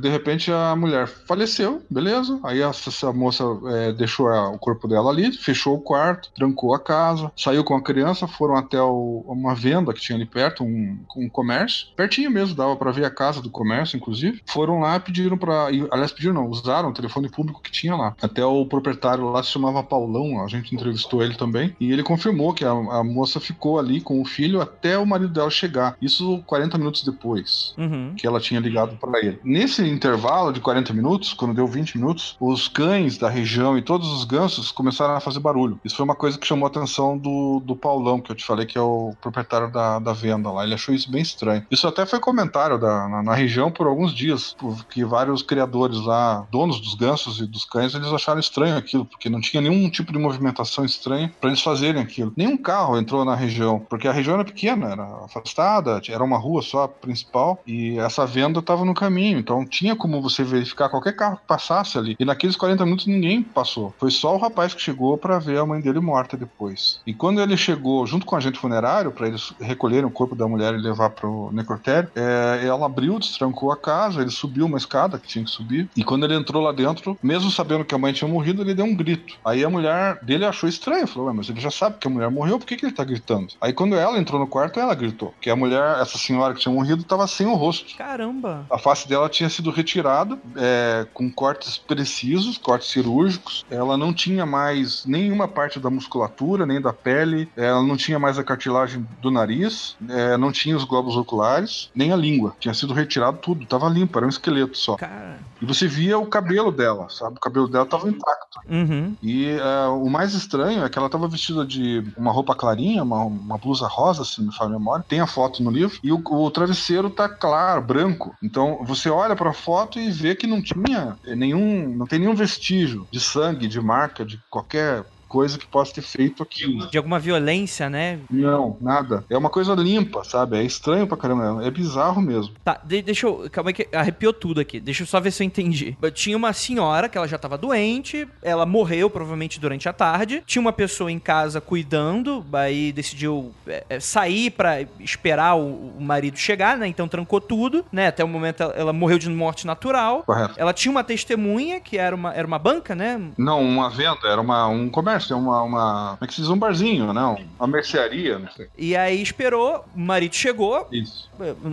de 0.00 0.08
repente 0.08 0.50
a 0.52 0.74
mulher 0.74 1.06
faleceu, 1.06 1.82
beleza. 1.90 2.38
Aí 2.44 2.60
essa, 2.60 2.88
essa 2.90 3.12
moça 3.12 3.44
eh, 3.66 3.92
deixou 3.92 4.28
a- 4.28 4.50
o 4.50 4.58
corpo 4.58 4.88
dela 4.88 5.10
ali, 5.10 5.32
fechou 5.32 5.76
o 5.76 5.80
quarto, 5.80 6.30
trancou 6.34 6.74
a 6.74 6.78
casa, 6.80 7.30
saiu 7.36 7.62
com 7.64 7.74
a 7.76 7.82
criança, 7.82 8.26
foram 8.26 8.56
até 8.56 8.80
o- 8.80 9.24
uma 9.28 9.54
venda 9.54 9.92
que 9.92 10.00
tinha 10.00 10.16
ali 10.16 10.26
perto, 10.26 10.64
um, 10.64 10.98
um 11.16 11.28
comércio, 11.28 11.88
pertinho 11.96 12.30
mesmo, 12.30 12.54
dava 12.56 12.76
pra 12.76 12.90
ver 12.92 13.04
a 13.04 13.10
casa 13.10 13.40
do 13.40 13.50
comércio, 13.50 13.96
inclusive. 13.96 14.42
Foram 14.48 14.80
lá, 14.80 14.98
pediram 14.98 15.36
pra. 15.38 15.70
e, 15.70 15.86
Aliás, 15.90 16.12
pediram 16.12 16.34
não, 16.34 16.48
usaram 16.48 16.90
o 16.90 16.94
telefone 16.94 17.28
público 17.30 17.60
que 17.62 17.70
tinha 17.70 17.94
lá. 17.94 18.14
Até 18.22 18.44
o 18.44 18.64
proprietário 18.66 19.30
lá 19.30 19.42
se 19.42 19.50
chamava 19.50 19.82
Paulão, 19.82 20.42
a 20.44 20.48
gente 20.48 20.74
entrevistou 20.74 21.22
ele 21.22 21.34
também, 21.34 21.74
e 21.80 21.92
ele 21.92 22.02
confirmou 22.02 22.52
que 22.54 22.64
a, 22.64 22.70
a 22.70 23.04
moça 23.04 23.38
ficou 23.40 23.78
ali 23.78 24.00
com 24.00 24.20
o 24.20 24.24
filho 24.24 24.60
até 24.60 24.96
o 24.98 25.06
marido 25.06 25.32
dela 25.32 25.49
chegar. 25.50 25.96
Isso 26.00 26.42
40 26.46 26.78
minutos 26.78 27.02
depois 27.04 27.74
Uhum. 27.76 28.14
que 28.16 28.26
ela 28.26 28.40
tinha 28.40 28.60
ligado 28.60 28.96
para 28.96 29.18
ele. 29.20 29.40
Nesse 29.44 29.86
intervalo 29.88 30.52
de 30.52 30.60
40 30.60 30.92
minutos, 30.92 31.32
quando 31.32 31.54
deu 31.54 31.66
20 31.66 31.96
minutos, 31.98 32.36
os 32.40 32.68
cães 32.68 33.18
da 33.18 33.28
região 33.28 33.76
e 33.76 33.82
todos 33.82 34.08
os 34.12 34.24
gansos 34.24 34.70
começaram 34.72 35.14
a 35.14 35.20
fazer 35.20 35.40
barulho. 35.40 35.78
Isso 35.84 35.96
foi 35.96 36.04
uma 36.04 36.14
coisa 36.14 36.38
que 36.38 36.46
chamou 36.46 36.66
a 36.66 36.70
atenção 36.70 37.16
do, 37.18 37.60
do 37.64 37.74
Paulão, 37.76 38.20
que 38.20 38.30
eu 38.30 38.36
te 38.36 38.44
falei 38.44 38.66
que 38.66 38.76
é 38.78 38.80
o 38.80 39.14
proprietário 39.20 39.70
da, 39.70 39.98
da 39.98 40.12
venda 40.12 40.50
lá. 40.50 40.64
Ele 40.64 40.74
achou 40.74 40.94
isso 40.94 41.10
bem 41.10 41.22
estranho. 41.22 41.64
Isso 41.70 41.86
até 41.86 42.04
foi 42.06 42.18
comentário 42.20 42.78
da, 42.78 43.08
na, 43.08 43.22
na 43.22 43.34
região 43.34 43.70
por 43.70 43.86
alguns 43.86 44.14
dias, 44.14 44.54
porque 44.58 45.04
vários 45.04 45.42
criadores 45.42 45.98
lá, 46.00 46.46
donos 46.50 46.80
dos 46.80 46.94
gansos 46.94 47.40
e 47.40 47.46
dos 47.46 47.64
cães, 47.64 47.94
eles 47.94 48.08
acharam 48.08 48.40
estranho 48.40 48.76
aquilo, 48.76 49.04
porque 49.04 49.28
não 49.28 49.40
tinha 49.40 49.60
nenhum 49.60 49.88
tipo 49.90 50.12
de 50.12 50.18
movimentação 50.18 50.84
estranha 50.84 51.32
para 51.40 51.50
eles 51.50 51.62
fazerem 51.62 52.00
aquilo. 52.02 52.32
Nenhum 52.36 52.56
carro 52.56 52.98
entrou 52.98 53.24
na 53.24 53.34
região, 53.34 53.80
porque 53.88 54.08
a 54.08 54.12
região 54.12 54.34
era 54.34 54.44
pequena, 54.44 54.86
era 54.92 55.04
afastada, 55.40 56.00
era 56.08 56.22
uma 56.22 56.38
rua 56.38 56.62
só 56.62 56.86
principal 56.86 57.60
e 57.66 57.98
essa 57.98 58.26
venda 58.26 58.60
estava 58.60 58.84
no 58.84 58.94
caminho, 58.94 59.38
então 59.38 59.64
tinha 59.66 59.96
como 59.96 60.22
você 60.22 60.44
verificar 60.44 60.88
qualquer 60.88 61.14
carro 61.16 61.36
que 61.36 61.46
passasse 61.46 61.98
ali. 61.98 62.16
E 62.18 62.24
naqueles 62.24 62.56
40 62.56 62.84
minutos 62.84 63.06
ninguém 63.06 63.42
passou. 63.42 63.94
Foi 63.98 64.10
só 64.10 64.34
o 64.34 64.38
rapaz 64.38 64.74
que 64.74 64.82
chegou 64.82 65.16
para 65.18 65.38
ver 65.38 65.58
a 65.58 65.66
mãe 65.66 65.80
dele 65.80 66.00
morta 66.00 66.36
depois. 66.36 67.00
E 67.06 67.12
quando 67.12 67.40
ele 67.40 67.56
chegou 67.56 68.06
junto 68.06 68.26
com 68.26 68.34
o 68.34 68.38
agente 68.38 68.58
funerário 68.58 69.10
para 69.10 69.28
eles 69.28 69.52
recolherem 69.60 70.06
o 70.06 70.10
corpo 70.10 70.34
da 70.34 70.46
mulher 70.46 70.74
e 70.74 70.78
levar 70.78 71.10
pro 71.10 71.50
necrotério, 71.52 72.10
é, 72.14 72.60
ela 72.64 72.86
abriu, 72.86 73.18
destrancou 73.18 73.72
a 73.72 73.76
casa, 73.76 74.20
ele 74.20 74.30
subiu 74.30 74.66
uma 74.66 74.78
escada 74.78 75.18
que 75.18 75.28
tinha 75.28 75.44
que 75.44 75.50
subir. 75.50 75.88
E 75.96 76.04
quando 76.04 76.24
ele 76.24 76.34
entrou 76.34 76.62
lá 76.62 76.72
dentro, 76.72 77.18
mesmo 77.22 77.50
sabendo 77.50 77.84
que 77.84 77.94
a 77.94 77.98
mãe 77.98 78.12
tinha 78.12 78.28
morrido, 78.28 78.62
ele 78.62 78.74
deu 78.74 78.84
um 78.84 78.94
grito. 78.94 79.38
Aí 79.44 79.64
a 79.64 79.70
mulher 79.70 80.18
dele 80.22 80.44
achou 80.44 80.68
estranho, 80.68 81.06
falou: 81.06 81.32
mas 81.32 81.48
ele 81.48 81.60
já 81.60 81.70
sabe 81.70 81.96
que 81.98 82.06
a 82.06 82.10
mulher 82.10 82.30
morreu, 82.30 82.58
por 82.58 82.66
que, 82.66 82.76
que 82.76 82.84
ele 82.84 82.92
tá 82.92 83.04
gritando? 83.04 83.48
Aí 83.60 83.72
quando 83.72 83.94
ela 83.94 84.18
entrou 84.18 84.40
no 84.40 84.46
quarto, 84.46 84.80
ela 84.80 84.94
gritou. 84.94 85.29
Que 85.40 85.50
a 85.50 85.56
mulher, 85.56 86.00
essa 86.00 86.18
senhora 86.18 86.54
que 86.54 86.60
tinha 86.60 86.74
morrido, 86.74 87.04
tava 87.04 87.26
sem 87.26 87.46
o 87.46 87.54
rosto. 87.54 87.96
Caramba. 87.96 88.66
A 88.70 88.78
face 88.78 89.08
dela 89.08 89.28
tinha 89.28 89.48
sido 89.48 89.70
retirada 89.70 90.38
é, 90.56 91.06
com 91.12 91.30
cortes 91.30 91.76
precisos, 91.76 92.58
cortes 92.58 92.88
cirúrgicos. 92.90 93.64
Ela 93.70 93.96
não 93.96 94.12
tinha 94.12 94.44
mais 94.46 95.04
nenhuma 95.06 95.48
parte 95.48 95.78
da 95.78 95.90
musculatura, 95.90 96.66
nem 96.66 96.80
da 96.80 96.92
pele. 96.92 97.48
Ela 97.56 97.82
não 97.82 97.96
tinha 97.96 98.18
mais 98.18 98.38
a 98.38 98.44
cartilagem 98.44 99.06
do 99.20 99.30
nariz. 99.30 99.96
é, 100.08 100.36
não 100.36 100.52
tinha 100.52 100.76
os 100.76 100.84
globos 100.84 101.16
oculares, 101.16 101.90
nem 101.94 102.12
a 102.12 102.16
língua. 102.16 102.54
Tinha 102.58 102.74
sido 102.74 102.94
retirado 102.94 103.38
tudo. 103.38 103.66
Tava 103.66 103.88
limpo, 103.88 104.18
era 104.18 104.26
um 104.26 104.30
esqueleto 104.30 104.76
só. 104.76 104.96
Cara. 104.96 105.38
E 105.60 105.66
você 105.66 105.86
via 105.86 106.18
o 106.18 106.26
cabelo 106.26 106.72
dela, 106.72 107.08
sabe? 107.10 107.36
O 107.36 107.40
cabelo 107.40 107.68
dela 107.68 107.86
tava 107.86 108.08
intacto. 108.08 108.60
Uhum. 108.68 109.14
E 109.22 109.46
é, 109.46 109.86
o 109.88 110.08
mais 110.08 110.34
estranho 110.34 110.84
é 110.84 110.88
que 110.88 110.98
ela 110.98 111.06
estava 111.06 111.28
vestida 111.28 111.64
de 111.64 112.04
uma 112.16 112.32
roupa 112.32 112.54
clarinha, 112.54 113.02
uma, 113.02 113.24
uma 113.24 113.58
blusa 113.58 113.86
rosa, 113.86 114.24
se 114.24 114.40
não 114.40 114.48
me 114.48 114.54
falha 114.54 114.70
a 114.70 114.78
memória. 114.78 115.04
Tem 115.06 115.20
a 115.20 115.26
foto 115.26 115.62
no 115.62 115.70
livro. 115.70 115.98
E 116.02 116.12
o, 116.12 116.22
o 116.24 116.50
travesseiro 116.50 117.10
tá 117.10 117.28
claro, 117.28 117.82
branco. 117.82 118.34
Então 118.42 118.80
você 118.84 119.10
olha 119.10 119.36
para 119.36 119.50
a 119.50 119.54
foto 119.54 119.98
e 119.98 120.10
vê 120.10 120.34
que 120.34 120.46
não 120.46 120.62
tinha 120.62 121.16
nenhum. 121.24 121.88
não 121.88 122.06
tem 122.06 122.18
nenhum 122.18 122.34
vestígio 122.34 123.06
de 123.10 123.20
sangue, 123.20 123.68
de 123.68 123.80
marca, 123.80 124.24
de 124.24 124.40
qualquer 124.48 125.04
coisa 125.30 125.56
que 125.56 125.66
possa 125.66 125.94
ter 125.94 126.02
feito 126.02 126.42
aquilo. 126.42 126.90
De 126.90 126.98
alguma 126.98 127.18
violência, 127.20 127.88
né? 127.88 128.18
Não, 128.28 128.76
nada. 128.80 129.24
É 129.30 129.38
uma 129.38 129.48
coisa 129.48 129.74
limpa, 129.74 130.24
sabe? 130.24 130.58
É 130.58 130.62
estranho 130.64 131.06
pra 131.06 131.16
caramba. 131.16 131.64
É 131.64 131.70
bizarro 131.70 132.20
mesmo. 132.20 132.52
Tá, 132.64 132.80
de- 132.84 133.00
deixa 133.00 133.26
eu. 133.26 133.48
Calma 133.50 133.70
aí 133.70 133.74
que 133.74 133.88
arrepiou 133.96 134.32
tudo 134.32 134.60
aqui. 134.60 134.80
Deixa 134.80 135.04
eu 135.04 135.06
só 135.06 135.20
ver 135.20 135.30
se 135.30 135.42
eu 135.42 135.46
entendi. 135.46 135.96
Tinha 136.12 136.36
uma 136.36 136.52
senhora 136.52 137.08
que 137.08 137.16
ela 137.16 137.28
já 137.28 137.38
tava 137.38 137.56
doente, 137.56 138.26
ela 138.42 138.66
morreu 138.66 139.08
provavelmente 139.08 139.60
durante 139.60 139.88
a 139.88 139.92
tarde. 139.92 140.42
Tinha 140.44 140.60
uma 140.60 140.72
pessoa 140.72 141.10
em 141.12 141.18
casa 141.20 141.60
cuidando, 141.60 142.44
aí 142.52 142.90
decidiu 142.92 143.52
é, 143.66 143.84
é, 143.88 144.00
sair 144.00 144.50
pra 144.50 144.82
esperar 144.98 145.54
o, 145.56 145.92
o 145.96 146.00
marido 146.00 146.36
chegar, 146.36 146.76
né? 146.76 146.88
Então 146.88 147.06
trancou 147.06 147.40
tudo, 147.40 147.84
né? 147.92 148.08
Até 148.08 148.24
o 148.24 148.28
momento 148.28 148.62
ela, 148.64 148.72
ela 148.74 148.92
morreu 148.92 149.18
de 149.18 149.30
morte 149.30 149.64
natural. 149.66 150.24
Correto. 150.24 150.54
Ela 150.56 150.72
tinha 150.72 150.90
uma 150.90 151.04
testemunha, 151.04 151.78
que 151.80 151.96
era 151.96 152.16
uma, 152.16 152.34
era 152.34 152.46
uma 152.46 152.58
banca, 152.58 152.94
né? 152.94 153.20
Não, 153.38 153.62
uma 153.62 153.88
venda, 153.90 154.26
era 154.26 154.40
uma, 154.40 154.66
um 154.66 154.88
comércio, 154.88 155.19
uma, 155.28 155.62
uma. 155.62 156.16
Como 156.18 156.24
é 156.24 156.26
que 156.26 156.34
se 156.34 156.40
diz? 156.40 156.50
Um 156.50 156.58
barzinho, 156.58 157.12
não? 157.12 157.38
Uma 157.58 157.68
mercearia, 157.68 158.38
não 158.38 158.50
sei. 158.50 158.68
E 158.76 158.96
aí 158.96 159.20
esperou, 159.20 159.84
o 159.94 160.00
marido 160.00 160.34
chegou, 160.34 160.88
Isso. 160.90 161.28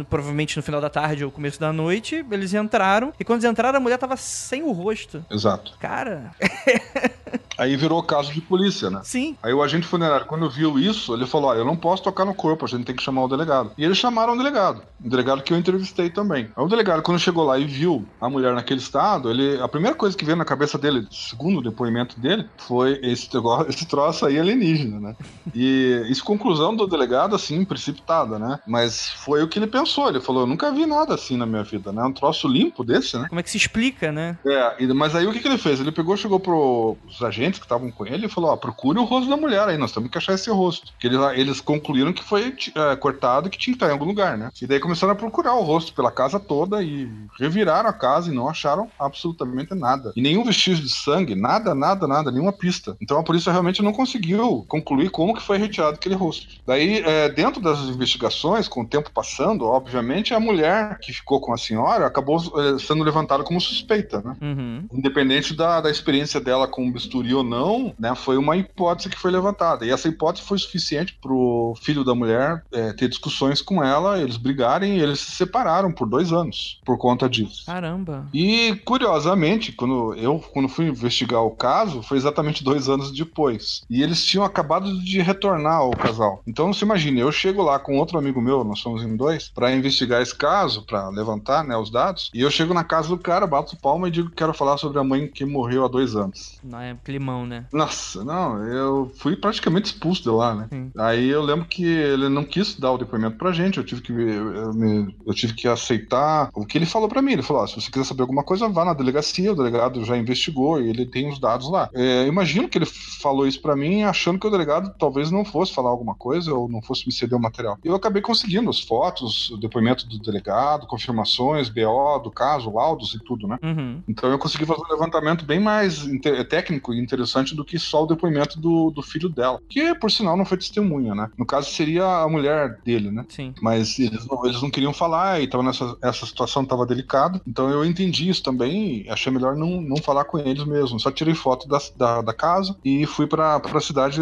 provavelmente 0.10 0.58
no 0.58 0.64
final 0.64 0.82
da 0.82 0.90
tarde 0.90 1.24
ou 1.24 1.32
começo 1.32 1.60
da 1.60 1.72
noite, 1.72 2.26
eles 2.30 2.54
entraram. 2.54 3.14
E 3.20 3.24
quando 3.24 3.44
eles 3.44 3.52
entraram, 3.52 3.78
a 3.78 3.82
mulher 3.82 3.98
tava 3.98 4.18
sem 4.18 4.64
o 4.64 4.72
rosto. 4.72 5.24
Exato. 5.30 5.74
Cara, 5.80 6.32
Aí 7.58 7.76
virou 7.76 8.04
caso 8.04 8.32
de 8.32 8.40
polícia, 8.40 8.90
né? 8.90 9.02
Sim. 9.04 9.36
Aí 9.42 9.52
o 9.52 9.64
agente 9.64 9.88
funerário, 9.88 10.28
quando 10.28 10.50
viu 10.50 10.78
isso, 10.78 11.14
ele 11.14 11.26
falou: 11.26 11.50
Olha, 11.50 11.58
eu 11.58 11.66
não 11.66 11.76
posso 11.76 12.04
tocar 12.04 12.24
no 12.24 12.34
corpo, 12.34 12.66
a 12.66 12.68
gente 12.68 12.86
tem 12.86 12.96
que 12.96 13.02
chamar 13.02 13.24
o 13.24 13.28
delegado. 13.28 13.72
E 13.78 13.84
eles 13.84 13.98
chamaram 13.98 14.34
o 14.34 14.38
delegado. 14.38 14.84
O 15.04 15.10
delegado 15.10 15.42
que 15.42 15.52
eu 15.52 15.58
entrevistei 15.58 16.10
também. 16.10 16.50
Aí 16.56 16.64
o 16.64 16.68
delegado, 16.68 17.02
quando 17.02 17.20
chegou 17.20 17.44
lá 17.44 17.58
e 17.58 17.66
viu 17.66 18.06
a 18.22 18.30
mulher 18.30 18.54
naquele 18.54 18.80
estado, 18.80 19.32
ele. 19.32 19.60
A 19.60 19.68
primeira 19.68 19.96
coisa 19.96 20.16
que 20.16 20.24
veio 20.24 20.38
na 20.38 20.46
cabeça 20.46 20.78
dele, 20.78 21.08
segundo 21.10 21.60
o 21.60 21.64
depoimento 21.64 22.20
dele, 22.20 22.48
foi 22.58 23.00
esse, 23.02 23.28
negócio- 23.38 23.70
esse 23.70 23.86
troço 23.86 24.26
aí 24.26 24.40
alienígena, 24.40 25.00
né? 25.00 25.16
E 25.54 26.04
isso 26.10 26.24
conclusão 26.24 26.76
do 26.76 26.88
delegado, 26.88 27.36
assim, 27.36 27.64
precipitada, 27.64 28.38
né? 28.38 28.60
Mas 28.68 29.10
foi 29.10 29.44
o 29.44 29.48
que 29.48 29.60
ele 29.60 29.68
pensou. 29.68 30.10
Ele 30.10 30.20
falou: 30.20 30.44
Eu 30.44 30.48
nunca 30.48 30.72
vi 30.72 30.86
nada 30.86 31.14
assim 31.14 31.38
na 31.38 31.46
minha 31.46 31.64
vida, 31.64 31.92
né? 31.92 32.04
Um 32.04 32.14
troço 32.14 32.48
limpo 32.48 32.84
desse, 32.84 33.18
né? 33.18 33.28
Como 33.30 33.40
é 33.40 33.44
que 33.44 33.50
se 33.50 33.58
explica, 33.58 34.12
né? 34.12 34.38
É, 34.46 34.86
mas 34.94 35.16
aí 35.16 35.26
o 35.28 35.32
que, 35.32 35.40
que 35.40 35.48
ele 35.48 35.58
fez? 35.58 35.80
Ele 35.80 35.92
pegou, 35.92 36.18
chegou 36.18 36.40
pros 36.40 37.22
agentes 37.22 37.60
que 37.60 37.66
estavam 37.66 37.92
com 37.92 38.06
ele 38.06 38.26
e 38.26 38.30
falou: 38.30 38.52
Ó, 38.52 38.56
procure 38.58 39.00
o 39.00 39.04
rosto 39.04 39.30
da 39.30 39.38
mulher 39.38 39.68
aí, 39.68 39.78
nós 39.78 39.92
temos 39.92 40.10
que 40.10 40.18
achar 40.18 40.34
esse 40.34 40.50
rosto. 40.50 40.94
Que 41.00 41.08
eles, 41.08 41.20
eles 41.36 41.62
concluíram 41.62 42.14
que 42.14 42.24
foi 42.24 42.56
é, 42.76 42.96
cortado 42.96 43.48
e 43.48 43.52
que 43.52 43.58
tinha 43.58 43.74
que 43.74 43.78
estar 43.78 43.90
em 43.90 43.94
algum 43.94 44.06
lugar, 44.06 44.38
né? 44.38 44.50
E 44.62 44.68
daí 44.68 44.80
começaram 44.80 45.14
a 45.14 45.16
procurar 45.16 45.56
o 45.56 45.64
rosto 45.64 45.94
pela 45.94 46.12
casa 46.12 46.40
toda 46.40 46.82
e 46.82 47.10
reviraram 47.40 47.90
a 47.90 47.94
casa 47.94 48.32
e 48.32 48.36
não 48.36 48.50
acharam 48.50 48.90
absolutamente 49.00 49.74
nada. 49.74 50.12
E 50.16 50.22
nenhum 50.22 50.44
vestígio 50.44 50.84
de 50.84 50.90
sangue, 50.90 51.36
nada, 51.36 51.74
nada, 51.74 52.08
nada, 52.08 52.32
nenhuma 52.32 52.54
pista. 52.54 52.96
Então 53.02 53.20
a 53.20 53.24
polícia 53.28 53.52
realmente 53.52 53.84
não 53.84 53.92
conseguiu 53.92 54.66
concluir 54.70 55.10
como 55.10 55.36
que 55.36 55.42
foi 55.42 55.58
retirado 55.58 55.96
aquele 55.96 56.16
rosto. 56.16 56.48
Daí, 56.66 57.04
é, 57.06 57.28
dentro 57.28 57.62
das 57.62 57.80
investigações, 57.82 58.70
com 58.70 58.82
o 58.82 58.88
tempo 58.88 59.12
passando, 59.14 59.66
obviamente, 59.66 60.34
a 60.34 60.40
mulher 60.40 60.98
que 61.00 61.12
ficou 61.12 61.42
com 61.42 61.54
a 61.54 61.58
senhora 61.58 62.08
acabou 62.08 62.38
é, 62.38 62.80
sendo 62.80 63.04
levantada 63.04 63.44
como 63.44 63.60
suspeita, 63.60 64.22
né? 64.22 64.38
Uhum. 64.42 64.88
Independente 64.94 65.54
da, 65.54 65.82
da 65.82 65.92
experiência 65.92 66.40
dela 66.40 66.70
com 66.70 66.90
bisturi 66.90 67.34
ou 67.34 67.44
não, 67.44 67.94
né, 68.00 68.16
foi 68.16 68.38
uma 68.38 68.56
hipótese 68.56 69.10
que 69.10 69.20
foi 69.20 69.30
levantada. 69.30 69.86
E 69.86 69.90
essa 69.90 70.08
hipótese 70.08 70.46
foi 70.46 70.58
suficiente 70.58 71.18
pro 71.22 71.74
filho 71.82 72.06
da 72.06 72.16
mulher 72.16 72.64
é, 72.72 72.94
ter 72.94 73.10
discussões 73.10 73.62
com 73.62 73.84
ela, 73.84 74.22
eles 74.22 74.38
brigarem 74.38 74.98
e 74.98 75.02
eles 75.02 75.20
se 75.20 75.32
separaram 75.32 75.92
por 75.92 76.08
dois 76.08 76.32
anos 76.32 76.80
por 76.86 76.98
conta 76.98 77.28
disso. 77.28 77.66
Caramba. 77.66 78.26
E 78.34 78.76
curiosamente, 78.86 79.74
quando 79.74 80.14
eu 80.16 80.40
quando 80.54 80.70
fui 80.70 80.88
investigar 80.88 81.44
o 81.44 81.52
caso, 81.52 82.02
foi 82.02 82.18
exatamente 82.18 82.64
dois 82.64 82.88
anos 82.88 83.17
depois. 83.18 83.82
E 83.90 84.02
eles 84.02 84.24
tinham 84.26 84.44
acabado 84.46 85.00
de 85.04 85.22
retornar 85.22 85.78
ao 85.78 85.92
casal. 85.92 86.42
Então 86.48 86.74
você 86.74 86.86
imagina, 86.86 87.20
eu 87.20 87.32
chego 87.32 87.62
lá 87.62 87.80
com 87.80 87.98
outro 87.98 88.18
amigo 88.18 88.42
meu, 88.42 88.64
nós 88.64 88.80
somos 88.80 89.04
em 89.04 89.16
dois, 89.16 89.50
para 89.50 89.74
investigar 89.76 90.22
esse 90.22 90.36
caso, 90.36 90.86
para 90.86 91.10
levantar 91.10 91.64
né, 91.64 91.76
os 91.78 91.90
dados. 91.92 92.30
E 92.34 92.42
eu 92.42 92.52
chego 92.52 92.74
na 92.74 92.84
casa 92.84 93.10
do 93.10 93.18
cara, 93.18 93.48
bato 93.48 93.78
palma 93.78 94.08
e 94.08 94.12
digo 94.12 94.30
que 94.30 94.36
quero 94.36 94.54
falar 94.54 94.78
sobre 94.78 95.00
a 95.00 95.04
mãe 95.04 95.28
que 95.28 95.46
morreu 95.46 95.86
há 95.86 95.88
dois 95.88 96.16
anos. 96.16 96.60
Não 96.64 96.80
é 96.80 96.96
climão, 97.04 97.46
né? 97.46 97.66
Nossa, 97.72 98.24
não, 98.24 98.64
eu 98.64 99.12
fui 99.20 99.36
praticamente 99.36 99.88
expulso 99.88 100.24
de 100.24 100.30
lá, 100.30 100.54
né? 100.56 100.68
Sim. 100.72 100.92
Aí 100.98 101.28
eu 101.28 101.42
lembro 101.42 101.66
que 101.66 101.84
ele 101.86 102.30
não 102.30 102.44
quis 102.44 102.76
dar 102.80 102.92
o 102.92 102.98
depoimento 102.98 103.38
pra 103.38 103.52
gente, 103.52 103.78
eu 103.78 103.84
tive 103.84 104.02
que, 104.02 104.12
eu, 104.12 104.74
me- 104.74 105.16
eu 105.26 105.34
tive 105.34 105.54
que 105.54 105.68
aceitar 105.68 106.50
o 106.54 106.66
que 106.66 106.78
ele 106.78 106.86
falou 106.86 107.08
pra 107.10 107.22
mim. 107.22 107.34
Ele 107.34 107.42
falou: 107.44 107.64
ó, 107.64 107.68
se 107.68 107.76
você 107.76 107.90
quiser 107.92 108.06
saber 108.06 108.22
alguma 108.22 108.44
coisa, 108.44 108.68
vá 108.68 108.84
na 108.86 108.94
delegacia, 108.94 109.52
o 109.52 109.56
delegado 109.56 110.04
já 110.06 110.18
investigou 110.18 110.80
e 110.82 110.90
ele 110.90 111.06
tem 111.06 111.30
os 111.30 111.40
dados 111.40 111.70
lá. 111.72 111.90
É, 111.94 112.26
imagino 112.28 112.68
que 112.70 112.78
ele 112.78 112.86
falou 113.22 113.48
isso 113.48 113.62
pra 113.62 113.76
mim 113.76 114.04
achando 114.04 114.40
que 114.40 114.48
o 114.48 114.50
delegado 114.50 114.94
talvez 114.98 115.32
não 115.32 115.46
fosse 115.46 115.74
falar 115.74 115.90
alguma 115.90 116.16
coisa 116.16 116.54
ou 116.54 116.68
não 116.68 116.82
fosse 116.82 117.06
me 117.06 117.12
ceder 117.12 117.38
o 117.38 117.42
material. 117.42 117.78
Eu 117.84 117.96
acabei 117.96 118.22
conseguindo 118.22 118.70
as 118.70 118.80
fotos, 118.80 119.50
o 119.50 119.58
depoimento 119.58 120.08
do 120.08 120.20
delegado, 120.20 120.88
confirmações, 120.88 121.70
BO 121.70 122.20
do 122.24 122.32
caso, 122.32 122.72
laudos 122.72 123.14
e 123.14 123.20
tudo, 123.20 123.48
né? 123.48 123.58
Uhum. 123.64 124.02
Então 124.08 124.30
eu 124.30 124.40
consegui 124.40 124.66
fazer 124.66 124.82
um 124.82 124.92
levantamento 124.92 125.46
bem 125.46 125.60
mais 125.60 126.04
inte- 126.06 126.44
técnico 126.46 126.94
e 126.94 127.00
interessante 127.00 127.56
do 127.56 127.66
que 127.66 127.80
só 127.80 128.04
o 128.04 128.08
depoimento 128.08 128.60
do, 128.60 128.92
do 128.92 129.02
filho 129.02 129.30
dela, 129.30 129.62
que 129.70 129.94
por 129.96 130.12
sinal 130.12 130.38
não 130.38 130.46
foi 130.46 130.58
testemunha, 130.58 131.16
né? 131.16 131.30
No 131.38 131.46
caso 131.46 131.70
seria 131.70 132.06
a 132.24 132.30
mulher 132.30 132.80
dele, 132.84 133.12
né? 133.12 133.26
Sim. 133.30 133.54
Mas 133.62 134.00
eles 134.00 134.26
não, 134.26 134.46
eles 134.46 134.62
não 134.62 134.70
queriam 134.70 134.94
falar 134.94 135.42
e 135.42 135.48
tava 135.48 135.64
nessa 135.64 135.98
essa 136.02 136.26
situação 136.26 136.64
estava 136.64 136.86
delicada. 136.86 137.42
Então 137.48 137.70
eu 137.70 137.86
entendi 137.86 138.30
isso 138.30 138.44
também 138.44 139.04
e 139.06 139.10
achei 139.10 139.32
melhor 139.32 139.56
não, 139.56 139.82
não 139.82 139.98
falar 139.98 140.26
com 140.26 140.38
eles 140.40 140.64
mesmo. 140.66 141.00
Só 141.00 141.12
tirei 141.12 141.34
foto 141.34 141.68
da, 141.68 141.80
da, 141.96 142.22
da 142.22 142.34
casa 142.34 142.76
e 142.84 142.97
fui 143.06 143.28
pra, 143.28 143.60
pra 143.60 143.80
cidade 143.80 144.20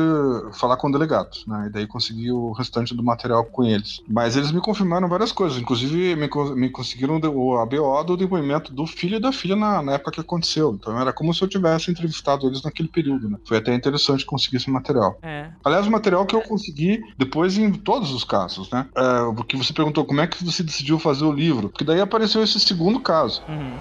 falar 0.54 0.78
com 0.78 0.88
o 0.88 0.92
delegado, 0.92 1.30
né? 1.48 1.68
E 1.68 1.70
daí 1.72 1.88
consegui 1.88 2.32
o 2.32 2.52
restante 2.52 2.94
do 2.96 3.04
material 3.04 3.46
com 3.46 3.64
eles. 3.64 4.02
Mas 4.08 4.36
eles 4.36 4.52
me 4.52 4.62
confirmaram 4.62 5.08
várias 5.08 5.32
coisas, 5.32 5.58
inclusive 5.58 6.16
me, 6.16 6.30
me 6.56 6.70
conseguiram 6.70 7.20
de- 7.20 7.28
o 7.28 7.58
ABO 7.58 8.04
do 8.04 8.18
depoimento 8.18 8.74
do 8.74 8.86
filho 8.86 9.18
e 9.18 9.20
da 9.20 9.32
filha 9.32 9.56
na, 9.56 9.82
na 9.82 9.94
época 9.94 10.12
que 10.12 10.20
aconteceu. 10.22 10.74
Então 10.80 11.00
era 11.00 11.14
como 11.14 11.34
se 11.34 11.42
eu 11.42 11.48
tivesse 11.48 11.90
entrevistado 11.92 12.48
eles 12.48 12.64
naquele 12.64 12.90
período, 12.90 13.30
né? 13.30 13.38
Foi 13.48 13.58
até 13.58 13.74
interessante 13.74 14.26
conseguir 14.26 14.58
esse 14.58 14.70
material. 14.70 15.18
É. 15.22 15.50
Aliás, 15.64 15.88
o 15.88 15.92
material 15.92 16.26
que 16.26 16.36
eu 16.36 16.42
consegui 16.42 17.00
depois 17.18 17.58
em 17.58 17.72
todos 17.72 18.12
os 18.12 18.24
casos, 18.24 18.70
né? 18.72 18.88
É, 18.96 19.34
porque 19.36 19.56
você 19.58 19.74
perguntou 19.74 20.06
como 20.06 20.22
é 20.22 20.28
que 20.28 20.44
você 20.44 20.64
decidiu 20.64 21.00
fazer 21.00 21.26
o 21.26 21.32
livro. 21.32 21.70
Porque 21.70 21.84
daí 21.84 22.02
apareceu 22.02 22.44
esse 22.44 22.60
segundo 22.60 23.00
caso. 23.00 23.44
Uhum. 23.48 23.80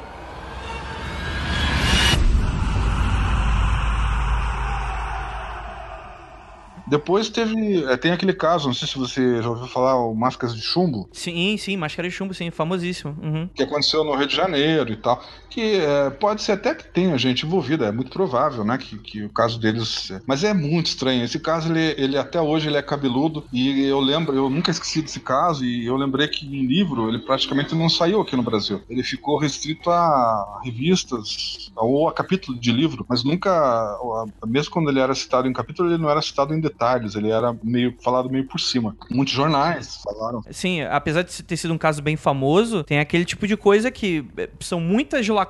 Depois 6.87 7.29
teve. 7.31 7.85
é, 7.85 7.97
tem 7.97 8.13
aquele 8.13 8.35
caso, 8.35 8.67
não 8.67 8.75
sei 8.75 8.87
se 8.87 8.99
você 8.99 9.43
já 9.43 9.49
ouviu 9.49 9.67
falar, 9.67 9.97
o 9.97 10.15
Máscaras 10.15 10.55
de 10.55 10.63
Chumbo, 10.63 11.09
Sim, 11.13 11.57
sim, 11.57 11.77
máscara 11.77 12.09
de 12.09 12.15
chumbo, 12.15 12.35
sim, 12.35 12.51
famosíssimo. 12.51 13.17
Uhum. 13.23 13.49
que 13.55 13.63
aconteceu 13.63 14.05
no 14.05 14.15
Rio 14.15 14.27
de 14.27 14.37
Janeiro 14.37 14.93
e 14.93 14.97
tal. 14.97 15.23
Que 15.55 15.77
é, 15.77 16.11
pode 16.11 16.43
ser 16.43 16.51
até 16.51 16.75
que 16.75 16.85
tenha 16.85 17.17
gente 17.17 17.47
envolvida, 17.47 17.87
é 17.87 17.93
muito 17.93 18.11
provável, 18.11 18.65
né? 18.65 18.77
Que, 18.77 18.99
que 18.99 19.23
o 19.23 19.29
caso 19.29 19.57
deles. 19.57 20.11
Mas 20.27 20.43
é 20.43 20.53
muito 20.53 20.87
estranho. 20.87 21.23
Esse 21.23 21.39
caso, 21.39 21.71
ele, 21.71 21.95
ele 21.97 22.19
até 22.19 22.41
hoje 22.41 22.67
ele 22.67 22.77
é 22.77 22.83
cabeludo. 22.83 23.45
E 23.53 23.85
eu 23.85 24.01
lembro, 24.01 24.35
eu 24.35 24.51
nunca 24.51 24.73
esqueci 24.73 25.01
desse 25.01 25.21
caso, 25.21 25.65
e 25.65 25.87
eu 25.87 25.95
lembrei 25.95 26.27
que 26.27 26.45
em 26.45 26.67
livro 26.67 27.09
ele 27.09 27.21
praticamente 27.21 27.73
não 27.73 27.89
saiu 27.89 28.21
aqui 28.21 28.35
no 28.35 28.43
Brasil. 28.43 28.83
Ele 28.91 29.05
ficou 29.05 29.39
restrito 29.39 29.91
a 29.91 30.61
revistas 30.65 31.71
ou 31.77 32.09
a 32.09 32.13
capítulo 32.13 32.59
de 32.59 32.73
livro, 32.73 33.07
mas 33.09 33.23
nunca. 33.23 33.97
Mesmo 34.45 34.73
quando 34.73 34.91
ele 34.91 34.99
era 34.99 35.15
citado 35.15 35.47
em 35.47 35.53
capítulo, 35.53 35.89
ele 35.89 36.03
não 36.03 36.11
era 36.11 36.21
citado 36.21 36.53
em 36.53 36.61
detalhes, 36.61 37.15
ele 37.15 37.31
era 37.31 37.57
meio 37.63 37.95
falado 38.03 38.29
meio 38.29 38.49
por 38.49 38.59
cima. 38.59 38.97
Muitos 39.09 39.33
jornais 39.33 40.01
falaram. 40.03 40.43
Sim, 40.51 40.83
apesar 40.83 41.23
de 41.23 41.45
ter 41.45 41.57
sido 41.57 41.73
um 41.73 41.79
caso 41.79 42.03
bem 42.03 42.17
famoso, 42.17 42.83
tem 42.83 42.99
aquele 42.99 43.25
tipo 43.25 43.47
de 43.47 43.57
coisa 43.57 43.89
que 43.89 44.25
eh, 44.37 44.51
são 44.59 44.81
muitas 44.81 45.29
lacunas 45.29 45.44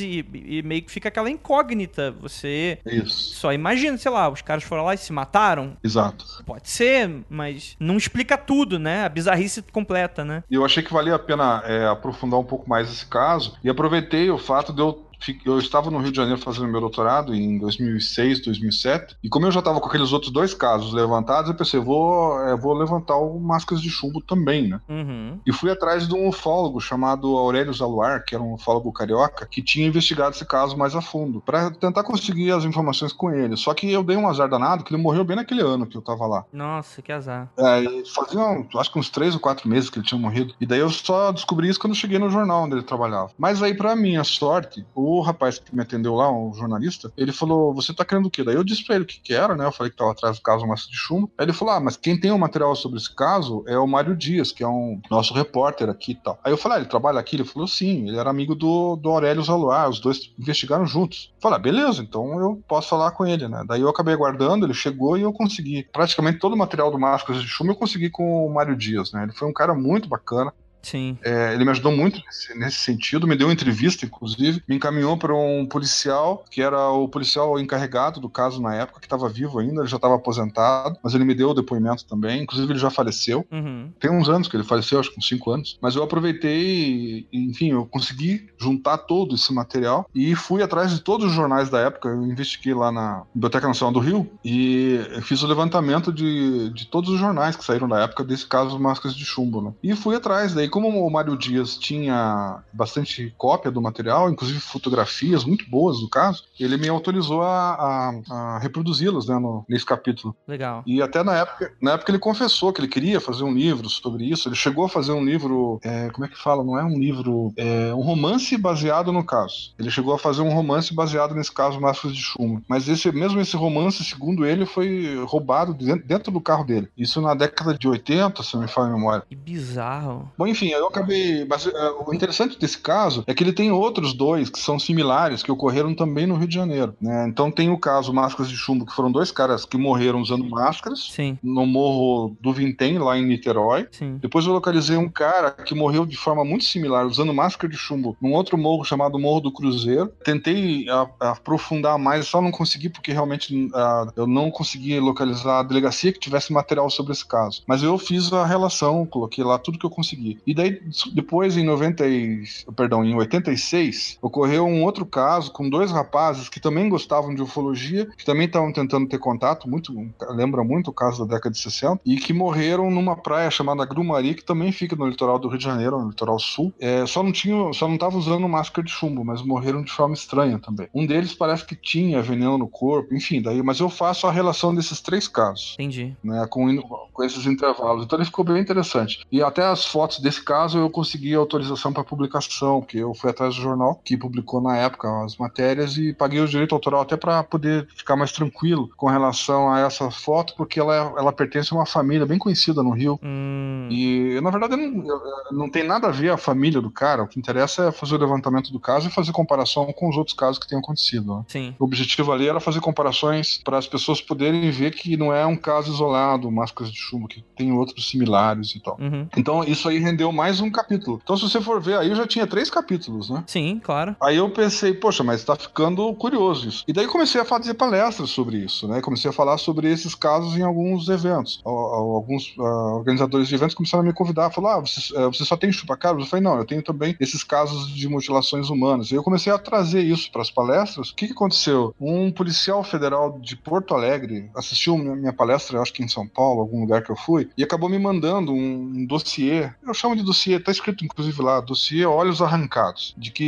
e, 0.00 0.24
e 0.34 0.62
meio 0.62 0.82
que 0.82 0.90
fica 0.90 1.08
aquela 1.08 1.30
incógnita. 1.30 2.10
Você 2.20 2.78
Isso, 2.86 3.34
só 3.36 3.52
imagina, 3.52 3.96
sei 3.96 4.10
lá, 4.10 4.28
os 4.28 4.42
caras 4.42 4.64
foram 4.64 4.84
lá 4.84 4.94
e 4.94 4.98
se 4.98 5.12
mataram. 5.12 5.76
exato. 5.82 6.24
Pode 6.44 6.68
ser, 6.68 7.24
mas 7.28 7.76
não 7.78 7.96
explica 7.96 8.36
tudo, 8.36 8.78
né? 8.78 9.04
A 9.04 9.08
bizarrice 9.08 9.62
completa, 9.72 10.24
né? 10.24 10.42
E 10.50 10.54
eu 10.54 10.64
achei 10.64 10.82
que 10.82 10.92
valia 10.92 11.14
a 11.14 11.18
pena 11.18 11.62
é, 11.64 11.86
aprofundar 11.86 12.38
um 12.38 12.44
pouco 12.44 12.68
mais 12.68 12.90
esse 12.90 13.06
caso 13.06 13.56
e 13.62 13.68
aproveitei 13.70 14.30
o 14.30 14.38
fato 14.38 14.72
de 14.72 14.80
eu 14.80 15.05
eu 15.44 15.58
estava 15.58 15.90
no 15.90 15.98
Rio 15.98 16.10
de 16.10 16.16
Janeiro 16.16 16.40
fazendo 16.40 16.68
meu 16.68 16.80
doutorado 16.80 17.34
em 17.34 17.58
2006, 17.58 18.44
2007, 18.44 19.16
e 19.22 19.28
como 19.28 19.46
eu 19.46 19.52
já 19.52 19.60
estava 19.60 19.80
com 19.80 19.88
aqueles 19.88 20.12
outros 20.12 20.32
dois 20.32 20.54
casos 20.54 20.92
levantados, 20.92 21.50
eu 21.50 21.56
pensei, 21.56 21.80
vou, 21.80 22.40
é, 22.40 22.56
vou 22.56 22.74
levantar 22.74 23.16
o 23.16 23.38
Máscaras 23.40 23.82
de 23.82 23.90
Chumbo 23.90 24.20
também, 24.20 24.68
né? 24.68 24.80
Uhum. 24.88 25.38
E 25.46 25.52
fui 25.52 25.70
atrás 25.70 26.06
de 26.06 26.14
um 26.14 26.28
ufólogo 26.28 26.80
chamado 26.80 27.36
Aurélio 27.36 27.72
Zaluar, 27.72 28.24
que 28.24 28.34
era 28.34 28.42
um 28.42 28.54
ufólogo 28.54 28.92
carioca, 28.92 29.46
que 29.46 29.62
tinha 29.62 29.86
investigado 29.86 30.34
esse 30.34 30.44
caso 30.44 30.76
mais 30.76 30.94
a 30.94 31.00
fundo, 31.00 31.40
para 31.40 31.70
tentar 31.70 32.02
conseguir 32.02 32.52
as 32.52 32.64
informações 32.64 33.12
com 33.12 33.30
ele. 33.30 33.56
Só 33.56 33.74
que 33.74 33.90
eu 33.90 34.02
dei 34.02 34.16
um 34.16 34.28
azar 34.28 34.48
danado, 34.48 34.84
que 34.84 34.94
ele 34.94 35.02
morreu 35.02 35.24
bem 35.24 35.36
naquele 35.36 35.62
ano 35.62 35.86
que 35.86 35.96
eu 35.96 36.00
estava 36.00 36.26
lá. 36.26 36.44
Nossa, 36.52 37.02
que 37.02 37.12
azar. 37.12 37.50
É, 37.58 37.80
e 37.82 38.04
fazia, 38.06 38.40
acho 38.76 38.92
que 38.92 38.98
uns 38.98 39.10
três 39.10 39.34
ou 39.34 39.40
quatro 39.40 39.68
meses 39.68 39.90
que 39.90 39.98
ele 39.98 40.06
tinha 40.06 40.20
morrido. 40.20 40.54
E 40.60 40.66
daí 40.66 40.80
eu 40.80 40.90
só 40.90 41.32
descobri 41.32 41.68
isso 41.68 41.80
quando 41.80 41.92
eu 41.92 41.98
cheguei 41.98 42.18
no 42.18 42.30
jornal 42.30 42.64
onde 42.64 42.74
ele 42.74 42.82
trabalhava. 42.82 43.30
Mas 43.38 43.62
aí, 43.62 43.74
pra 43.74 43.96
minha 43.96 44.24
sorte, 44.24 44.84
o 44.94 45.05
rapaz 45.20 45.58
que 45.58 45.74
me 45.74 45.82
atendeu 45.82 46.14
lá, 46.14 46.30
um 46.30 46.52
jornalista, 46.54 47.12
ele 47.16 47.32
falou: 47.32 47.74
Você 47.74 47.92
tá 47.94 48.04
querendo 48.04 48.26
o 48.26 48.30
quê? 48.30 48.42
Daí 48.42 48.54
eu 48.54 48.64
disse 48.64 48.84
pra 48.84 48.94
ele 48.96 49.04
o 49.04 49.06
que, 49.06 49.20
que 49.20 49.34
era, 49.34 49.54
né? 49.54 49.64
Eu 49.64 49.72
falei 49.72 49.90
que 49.90 49.96
tava 49.96 50.12
atrás 50.12 50.38
do 50.38 50.42
caso 50.42 50.66
Massa 50.66 50.88
de 50.88 50.96
Chumbo. 50.96 51.30
Aí 51.38 51.44
ele 51.44 51.52
falou: 51.52 51.74
Ah, 51.74 51.80
mas 51.80 51.96
quem 51.96 52.18
tem 52.18 52.30
o 52.30 52.38
material 52.38 52.74
sobre 52.74 52.98
esse 52.98 53.14
caso 53.14 53.64
é 53.66 53.78
o 53.78 53.86
Mário 53.86 54.16
Dias, 54.16 54.52
que 54.52 54.62
é 54.62 54.68
um 54.68 55.00
nosso 55.10 55.34
repórter 55.34 55.88
aqui 55.88 56.12
e 56.12 56.14
tal. 56.14 56.38
Aí 56.42 56.52
eu 56.52 56.56
falei: 56.56 56.78
Ah, 56.78 56.80
ele 56.80 56.88
trabalha 56.88 57.18
aqui? 57.20 57.36
Ele 57.36 57.44
falou: 57.44 57.68
Sim, 57.68 58.08
ele 58.08 58.16
era 58.16 58.30
amigo 58.30 58.54
do, 58.54 58.96
do 58.96 59.10
Aurélio 59.10 59.42
Zaluar, 59.42 59.88
os 59.88 60.00
dois 60.00 60.32
investigaram 60.38 60.86
juntos. 60.86 61.32
Eu 61.36 61.42
falei: 61.42 61.56
ah, 61.56 61.62
Beleza, 61.62 62.02
então 62.02 62.40
eu 62.40 62.62
posso 62.68 62.88
falar 62.88 63.10
com 63.12 63.26
ele, 63.26 63.48
né? 63.48 63.64
Daí 63.66 63.80
eu 63.80 63.88
acabei 63.88 64.14
aguardando, 64.14 64.66
ele 64.66 64.74
chegou 64.74 65.16
e 65.16 65.22
eu 65.22 65.32
consegui. 65.32 65.86
Praticamente 65.92 66.38
todo 66.38 66.54
o 66.54 66.58
material 66.58 66.90
do 66.90 66.98
Máscaras 66.98 67.42
de 67.42 67.48
Chumbo 67.48 67.72
eu 67.72 67.76
consegui 67.76 68.10
com 68.10 68.46
o 68.46 68.52
Mário 68.52 68.76
Dias, 68.76 69.12
né? 69.12 69.24
Ele 69.24 69.32
foi 69.32 69.48
um 69.48 69.52
cara 69.52 69.74
muito 69.74 70.08
bacana. 70.08 70.52
Sim. 70.86 71.18
É, 71.24 71.52
ele 71.52 71.64
me 71.64 71.72
ajudou 71.72 71.90
muito 71.90 72.20
nesse, 72.24 72.56
nesse 72.56 72.76
sentido, 72.76 73.26
me 73.26 73.34
deu 73.34 73.48
uma 73.48 73.52
entrevista, 73.52 74.06
inclusive, 74.06 74.62
me 74.68 74.76
encaminhou 74.76 75.16
para 75.16 75.34
um 75.34 75.66
policial, 75.66 76.44
que 76.48 76.62
era 76.62 76.90
o 76.90 77.08
policial 77.08 77.58
encarregado 77.58 78.20
do 78.20 78.28
caso 78.28 78.62
na 78.62 78.72
época, 78.72 79.00
que 79.00 79.06
estava 79.06 79.28
vivo 79.28 79.58
ainda, 79.58 79.80
ele 79.80 79.88
já 79.88 79.96
estava 79.96 80.14
aposentado, 80.14 80.96
mas 81.02 81.12
ele 81.12 81.24
me 81.24 81.34
deu 81.34 81.50
o 81.50 81.54
depoimento 81.54 82.06
também, 82.06 82.40
inclusive 82.40 82.72
ele 82.72 82.78
já 82.78 82.88
faleceu. 82.88 83.44
Uhum. 83.50 83.90
Tem 83.98 84.12
uns 84.12 84.28
anos 84.28 84.46
que 84.46 84.56
ele 84.56 84.62
faleceu, 84.62 85.00
acho 85.00 85.10
que 85.10 85.18
uns 85.18 85.26
5 85.26 85.50
anos. 85.50 85.78
Mas 85.82 85.96
eu 85.96 86.04
aproveitei, 86.04 87.26
enfim, 87.32 87.72
eu 87.72 87.84
consegui 87.86 88.48
juntar 88.56 88.98
todo 88.98 89.34
esse 89.34 89.52
material 89.52 90.08
e 90.14 90.36
fui 90.36 90.62
atrás 90.62 90.92
de 90.92 91.00
todos 91.00 91.26
os 91.26 91.32
jornais 91.32 91.68
da 91.68 91.80
época. 91.80 92.10
Eu 92.10 92.24
investiguei 92.24 92.74
lá 92.74 92.92
na 92.92 93.24
Biblioteca 93.34 93.66
Nacional 93.66 93.92
do 93.92 93.98
Rio 93.98 94.30
e 94.44 95.00
fiz 95.22 95.42
o 95.42 95.48
levantamento 95.48 96.12
de, 96.12 96.70
de 96.70 96.86
todos 96.86 97.10
os 97.10 97.18
jornais 97.18 97.56
que 97.56 97.64
saíram 97.64 97.88
da 97.88 98.02
época 98.02 98.22
desse 98.22 98.46
caso 98.46 98.78
Máscaras 98.78 99.16
de 99.16 99.24
Chumbo. 99.24 99.60
Né? 99.60 99.72
E 99.82 99.96
fui 99.96 100.14
atrás. 100.14 100.54
Daí, 100.54 100.68
como 100.76 101.06
o 101.06 101.10
Mário 101.10 101.36
Dias 101.38 101.74
tinha 101.78 102.58
bastante 102.70 103.32
cópia 103.38 103.70
do 103.70 103.80
material, 103.80 104.28
inclusive 104.30 104.60
fotografias 104.60 105.42
muito 105.42 105.68
boas 105.70 106.00
do 106.00 106.08
caso, 106.08 106.44
ele 106.60 106.76
me 106.76 106.86
autorizou 106.88 107.40
a, 107.42 108.20
a, 108.28 108.34
a 108.34 108.58
reproduzi-las 108.58 109.26
né, 109.26 109.38
no- 109.38 109.64
nesse 109.66 109.86
capítulo. 109.86 110.36
Legal. 110.46 110.82
E 110.86 111.00
até 111.00 111.22
na 111.24 111.34
época, 111.34 111.72
na 111.80 111.92
época 111.92 112.10
ele 112.10 112.18
confessou 112.18 112.72
que 112.74 112.80
ele 112.82 112.88
queria 112.88 113.20
fazer 113.22 113.42
um 113.42 113.54
livro 113.54 113.88
sobre 113.88 114.24
isso. 114.30 114.48
Ele 114.50 114.54
chegou 114.54 114.84
a 114.84 114.88
fazer 114.88 115.12
um 115.12 115.24
livro, 115.24 115.80
é, 115.82 116.10
como 116.10 116.26
é 116.26 116.28
que 116.28 116.36
fala? 116.38 116.62
Não 116.62 116.78
é 116.78 116.84
um 116.84 116.98
livro, 116.98 117.52
é 117.56 117.94
um 117.94 118.02
romance 118.02 118.54
baseado 118.58 119.10
no 119.12 119.24
caso. 119.24 119.72
Ele 119.78 119.90
chegou 119.90 120.12
a 120.14 120.18
fazer 120.18 120.42
um 120.42 120.52
romance 120.52 120.94
baseado 120.94 121.34
nesse 121.34 121.52
caso 121.52 121.80
Máscaras 121.80 122.14
de 122.14 122.22
Chumbo. 122.22 122.62
Mas 122.68 122.86
esse 122.86 123.10
mesmo 123.12 123.40
esse 123.40 123.56
romance, 123.56 124.04
segundo 124.04 124.44
ele, 124.44 124.66
foi 124.66 125.24
roubado 125.24 125.72
dentro, 125.72 126.06
dentro 126.06 126.30
do 126.32 126.40
carro 126.40 126.64
dele. 126.64 126.88
Isso 126.98 127.20
na 127.22 127.34
década 127.34 127.72
de 127.72 127.88
80, 127.88 128.42
se 128.42 128.54
não 128.54 128.62
me 128.62 128.68
falha 128.68 128.88
a 128.88 128.92
memória. 128.94 129.24
Que 129.28 129.34
bizarro. 129.34 130.30
Bom, 130.36 130.46
enfim, 130.56 130.68
eu 130.70 130.86
acabei. 130.86 131.44
Mas 131.44 131.66
é, 131.66 131.90
o 132.06 132.12
interessante 132.14 132.58
desse 132.58 132.78
caso 132.78 133.22
é 133.26 133.34
que 133.34 133.42
ele 133.44 133.52
tem 133.52 133.70
outros 133.70 134.12
dois 134.14 134.48
que 134.48 134.58
são 134.58 134.78
similares, 134.78 135.42
que 135.42 135.52
ocorreram 135.52 135.94
também 135.94 136.26
no 136.26 136.36
Rio 136.36 136.48
de 136.48 136.54
Janeiro. 136.54 136.94
né? 137.00 137.26
Então 137.28 137.50
tem 137.50 137.70
o 137.70 137.78
caso 137.78 138.12
Máscaras 138.12 138.50
de 138.50 138.56
Chumbo, 138.56 138.86
que 138.86 138.94
foram 138.94 139.12
dois 139.12 139.30
caras 139.30 139.64
que 139.64 139.76
morreram 139.76 140.20
usando 140.20 140.44
máscaras 140.48 141.08
Sim, 141.10 141.38
no 141.42 141.66
Morro 141.66 142.36
do 142.40 142.52
Vintém, 142.52 142.98
lá 142.98 143.18
em 143.18 143.26
Niterói. 143.26 143.86
sim. 143.90 144.16
Depois 144.20 144.46
eu 144.46 144.52
localizei 144.52 144.96
um 144.96 145.08
cara 145.08 145.50
que 145.50 145.74
morreu 145.74 146.06
de 146.06 146.16
forma 146.16 146.44
muito 146.44 146.64
similar, 146.64 147.06
usando 147.06 147.32
máscara 147.34 147.70
de 147.70 147.76
chumbo, 147.78 148.16
num 148.20 148.32
outro 148.32 148.56
morro 148.56 148.84
chamado 148.84 149.18
Morro 149.18 149.40
do 149.40 149.52
Cruzeiro. 149.52 150.08
Tentei 150.24 150.88
a- 150.88 151.08
aprofundar 151.32 151.98
mais, 151.98 152.26
só 152.26 152.40
não 152.40 152.50
consegui 152.50 152.88
porque 152.88 153.12
realmente 153.12 153.68
ah, 153.74 154.06
eu 154.16 154.26
não 154.26 154.50
consegui 154.50 154.98
localizar 154.98 155.60
a 155.60 155.62
delegacia 155.62 156.12
que 156.12 156.18
tivesse 156.18 156.52
material 156.52 156.88
sobre 156.90 157.12
esse 157.12 157.26
caso. 157.26 157.62
Mas 157.66 157.82
eu 157.82 157.96
fiz 157.98 158.32
a 158.32 158.44
relação, 158.46 159.04
coloquei 159.06 159.44
lá 159.44 159.58
tudo 159.58 159.78
que 159.78 159.86
eu 159.86 159.90
consegui. 159.90 160.38
E 160.46 160.54
daí, 160.54 160.80
depois, 161.12 161.56
em 161.56 161.64
90 161.64 162.06
e, 162.06 162.44
perdão, 162.76 163.04
em 163.04 163.14
86, 163.14 164.18
ocorreu 164.22 164.66
um 164.66 164.84
outro 164.84 165.04
caso 165.04 165.50
com 165.52 165.68
dois 165.68 165.90
rapazes 165.90 166.48
que 166.48 166.60
também 166.60 166.88
gostavam 166.88 167.34
de 167.34 167.42
ufologia, 167.42 168.06
que 168.16 168.24
também 168.24 168.46
estavam 168.46 168.72
tentando 168.72 169.08
ter 169.08 169.18
contato, 169.18 169.68
muito 169.68 169.92
lembra 170.30 170.62
muito 170.62 170.88
o 170.88 170.92
caso 170.92 171.24
da 171.24 171.34
década 171.34 171.52
de 171.52 171.60
60, 171.60 172.00
e 172.04 172.16
que 172.16 172.32
morreram 172.32 172.90
numa 172.90 173.16
praia 173.16 173.50
chamada 173.50 173.84
Grumari, 173.84 174.34
que 174.34 174.44
também 174.44 174.72
fica 174.72 174.94
no 174.94 175.06
litoral 175.06 175.38
do 175.38 175.48
Rio 175.48 175.58
de 175.58 175.64
Janeiro, 175.64 175.98
no 176.00 176.08
litoral 176.08 176.38
sul. 176.38 176.72
É, 176.78 177.04
só 177.06 177.22
não 177.22 177.32
tinha, 177.32 177.72
só 177.72 177.86
não 177.86 177.94
estavam 177.94 178.18
usando 178.18 178.48
máscara 178.48 178.84
de 178.84 178.92
chumbo, 178.92 179.24
mas 179.24 179.42
morreram 179.42 179.82
de 179.82 179.92
forma 179.92 180.14
estranha 180.14 180.58
também. 180.58 180.88
Um 180.94 181.06
deles 181.06 181.34
parece 181.34 181.64
que 181.64 181.74
tinha 181.74 182.22
veneno 182.22 182.58
no 182.58 182.68
corpo, 182.68 183.14
enfim, 183.14 183.40
daí, 183.42 183.62
mas 183.62 183.80
eu 183.80 183.88
faço 183.88 184.26
a 184.26 184.32
relação 184.32 184.74
desses 184.74 185.00
três 185.00 185.26
casos 185.26 185.74
Entendi. 185.74 186.16
né, 186.22 186.46
com, 186.48 186.80
com 187.12 187.24
esses 187.24 187.46
intervalos. 187.46 188.04
Então 188.04 188.18
ele 188.18 188.26
ficou 188.26 188.44
bem 188.44 188.60
interessante. 188.60 189.24
E 189.30 189.42
até 189.42 189.64
as 189.64 189.86
fotos 189.86 190.20
desse 190.20 190.35
caso 190.42 190.78
eu 190.78 190.90
consegui 190.90 191.34
autorização 191.34 191.92
para 191.92 192.04
publicação, 192.04 192.80
que 192.82 192.98
eu 192.98 193.14
fui 193.14 193.30
atrás 193.30 193.54
do 193.54 193.60
jornal 193.62 194.00
que 194.04 194.16
publicou 194.16 194.60
na 194.60 194.76
época 194.76 195.08
as 195.24 195.36
matérias 195.36 195.96
e 195.96 196.12
paguei 196.12 196.40
o 196.40 196.48
direito 196.48 196.74
autoral 196.74 197.00
até 197.02 197.16
para 197.16 197.42
poder 197.42 197.86
ficar 197.96 198.16
mais 198.16 198.32
tranquilo 198.32 198.90
com 198.96 199.06
relação 199.08 199.70
a 199.72 199.80
essa 199.80 200.10
foto, 200.10 200.54
porque 200.56 200.80
ela, 200.80 200.94
é- 200.94 201.20
ela 201.20 201.32
pertence 201.32 201.72
a 201.72 201.76
uma 201.76 201.86
família 201.86 202.26
bem 202.26 202.38
conhecida 202.38 202.82
no 202.82 202.90
Rio. 202.90 203.18
Hum, 203.22 203.88
E 203.90 204.40
na 204.40 204.50
verdade 204.50 204.76
não, 204.76 205.20
não 205.52 205.70
tem 205.70 205.84
nada 205.84 206.08
a 206.08 206.10
ver 206.12 206.30
a 206.30 206.36
família 206.36 206.80
do 206.80 206.90
cara, 206.90 207.22
o 207.22 207.28
que 207.28 207.38
interessa 207.38 207.84
é 207.88 207.92
fazer 207.92 208.14
o 208.14 208.18
levantamento 208.18 208.72
do 208.72 208.80
caso 208.80 209.08
e 209.08 209.10
fazer 209.10 209.32
comparação 209.32 209.92
com 209.92 210.08
os 210.08 210.16
outros 210.16 210.36
casos 210.36 210.58
que 210.58 210.66
tenham 210.68 210.80
acontecido. 210.80 211.36
né? 211.36 211.44
sim. 211.48 211.74
O 211.78 211.84
objetivo 211.84 212.32
ali 212.32 212.48
era 212.48 212.60
fazer 212.60 212.80
comparações 212.80 213.58
para 213.64 213.78
as 213.78 213.86
pessoas 213.86 214.20
poderem 214.20 214.70
ver 214.70 214.92
que 214.92 215.16
não 215.16 215.32
é 215.32 215.44
um 215.46 215.56
caso 215.56 215.92
isolado, 215.92 216.50
máscaras 216.50 216.90
de 216.92 216.98
chumbo, 216.98 217.28
que 217.28 217.42
tem 217.56 217.72
outros 217.72 218.08
similares 218.08 218.74
e 218.74 218.80
tal. 218.80 218.96
Uhum. 219.00 219.26
Então 219.36 219.62
isso 219.64 219.88
aí 219.88 219.98
rendeu 219.98 220.25
mais 220.32 220.60
um 220.60 220.70
capítulo. 220.70 221.20
Então 221.22 221.36
se 221.36 221.42
você 221.48 221.60
for 221.60 221.80
ver 221.80 221.98
aí, 221.98 222.08
eu 222.10 222.16
já 222.16 222.26
tinha 222.26 222.46
três 222.46 222.70
capítulos, 222.70 223.30
né? 223.30 223.44
Sim, 223.46 223.80
claro. 223.82 224.16
Aí 224.20 224.36
eu 224.36 224.48
pensei, 224.50 224.92
poxa, 224.94 225.22
mas 225.22 225.44
tá 225.44 225.54
ficando 225.56 226.12
curioso 226.14 226.68
isso. 226.68 226.84
E 226.88 226.92
daí 226.92 227.06
comecei 227.06 227.40
a 227.40 227.44
fazer 227.44 227.74
palestras 227.74 228.30
sobre 228.30 228.58
isso, 228.58 228.86
né? 228.88 229.00
Comecei 229.00 229.30
a 229.30 229.32
falar 229.32 229.58
sobre 229.58 229.90
esses 229.90 230.14
casos 230.14 230.56
em 230.56 230.62
alguns 230.62 231.08
eventos. 231.08 231.60
Al- 231.64 231.76
al- 231.94 232.16
Alguns 232.16 232.54
ah, 232.58 232.62
organizadores 232.96 233.46
de 233.46 233.54
eventos 233.54 233.74
começaram 233.74 234.02
a 234.02 234.06
me 234.06 234.12
convidar, 234.12 234.50
falaram, 234.50 234.78
ah, 234.78 234.86
você, 234.86 235.14
eh, 235.16 235.26
você 235.26 235.44
só 235.44 235.56
tem 235.56 235.70
chupacabras? 235.70 236.24
Eu 236.24 236.30
falei, 236.30 236.42
não, 236.42 236.56
eu 236.56 236.64
tenho 236.64 236.82
também 236.82 237.14
esses 237.20 237.44
casos 237.44 237.88
de 237.94 238.08
mutilações 238.08 238.70
humanas. 238.70 239.10
E 239.10 239.14
eu 239.14 239.22
comecei 239.22 239.52
a 239.52 239.58
trazer 239.58 240.00
isso 240.02 240.30
para 240.32 240.40
as 240.42 240.50
palestras. 240.50 241.10
O 241.10 241.14
que, 241.14 241.26
que 241.26 241.32
aconteceu? 241.32 241.94
Um 242.00 242.30
policial 242.32 242.82
federal 242.82 243.38
de 243.38 243.54
Porto 243.54 243.94
Alegre 243.94 244.50
assistiu 244.56 244.96
minha, 244.96 245.14
minha 245.14 245.32
palestra, 245.32 245.80
acho 245.80 245.92
que 245.92 246.02
em 246.02 246.08
São 246.08 246.26
Paulo, 246.26 246.60
algum 246.60 246.80
lugar 246.80 247.02
que 247.02 247.10
eu 247.10 247.16
fui, 247.16 247.48
e 247.56 247.62
acabou 247.62 247.88
me 247.88 247.98
mandando 247.98 248.50
um, 248.52 248.56
um 248.96 249.06
dossiê. 249.06 249.70
Eu 249.86 249.92
chamo 249.94 250.15
de 250.16 250.22
dossiê, 250.22 250.58
tá 250.58 250.70
escrito 250.72 251.04
inclusive 251.04 251.40
lá, 251.42 251.60
dossiê 251.60 252.04
Olhos 252.04 252.40
Arrancados. 252.42 253.14
De 253.16 253.30
que 253.30 253.44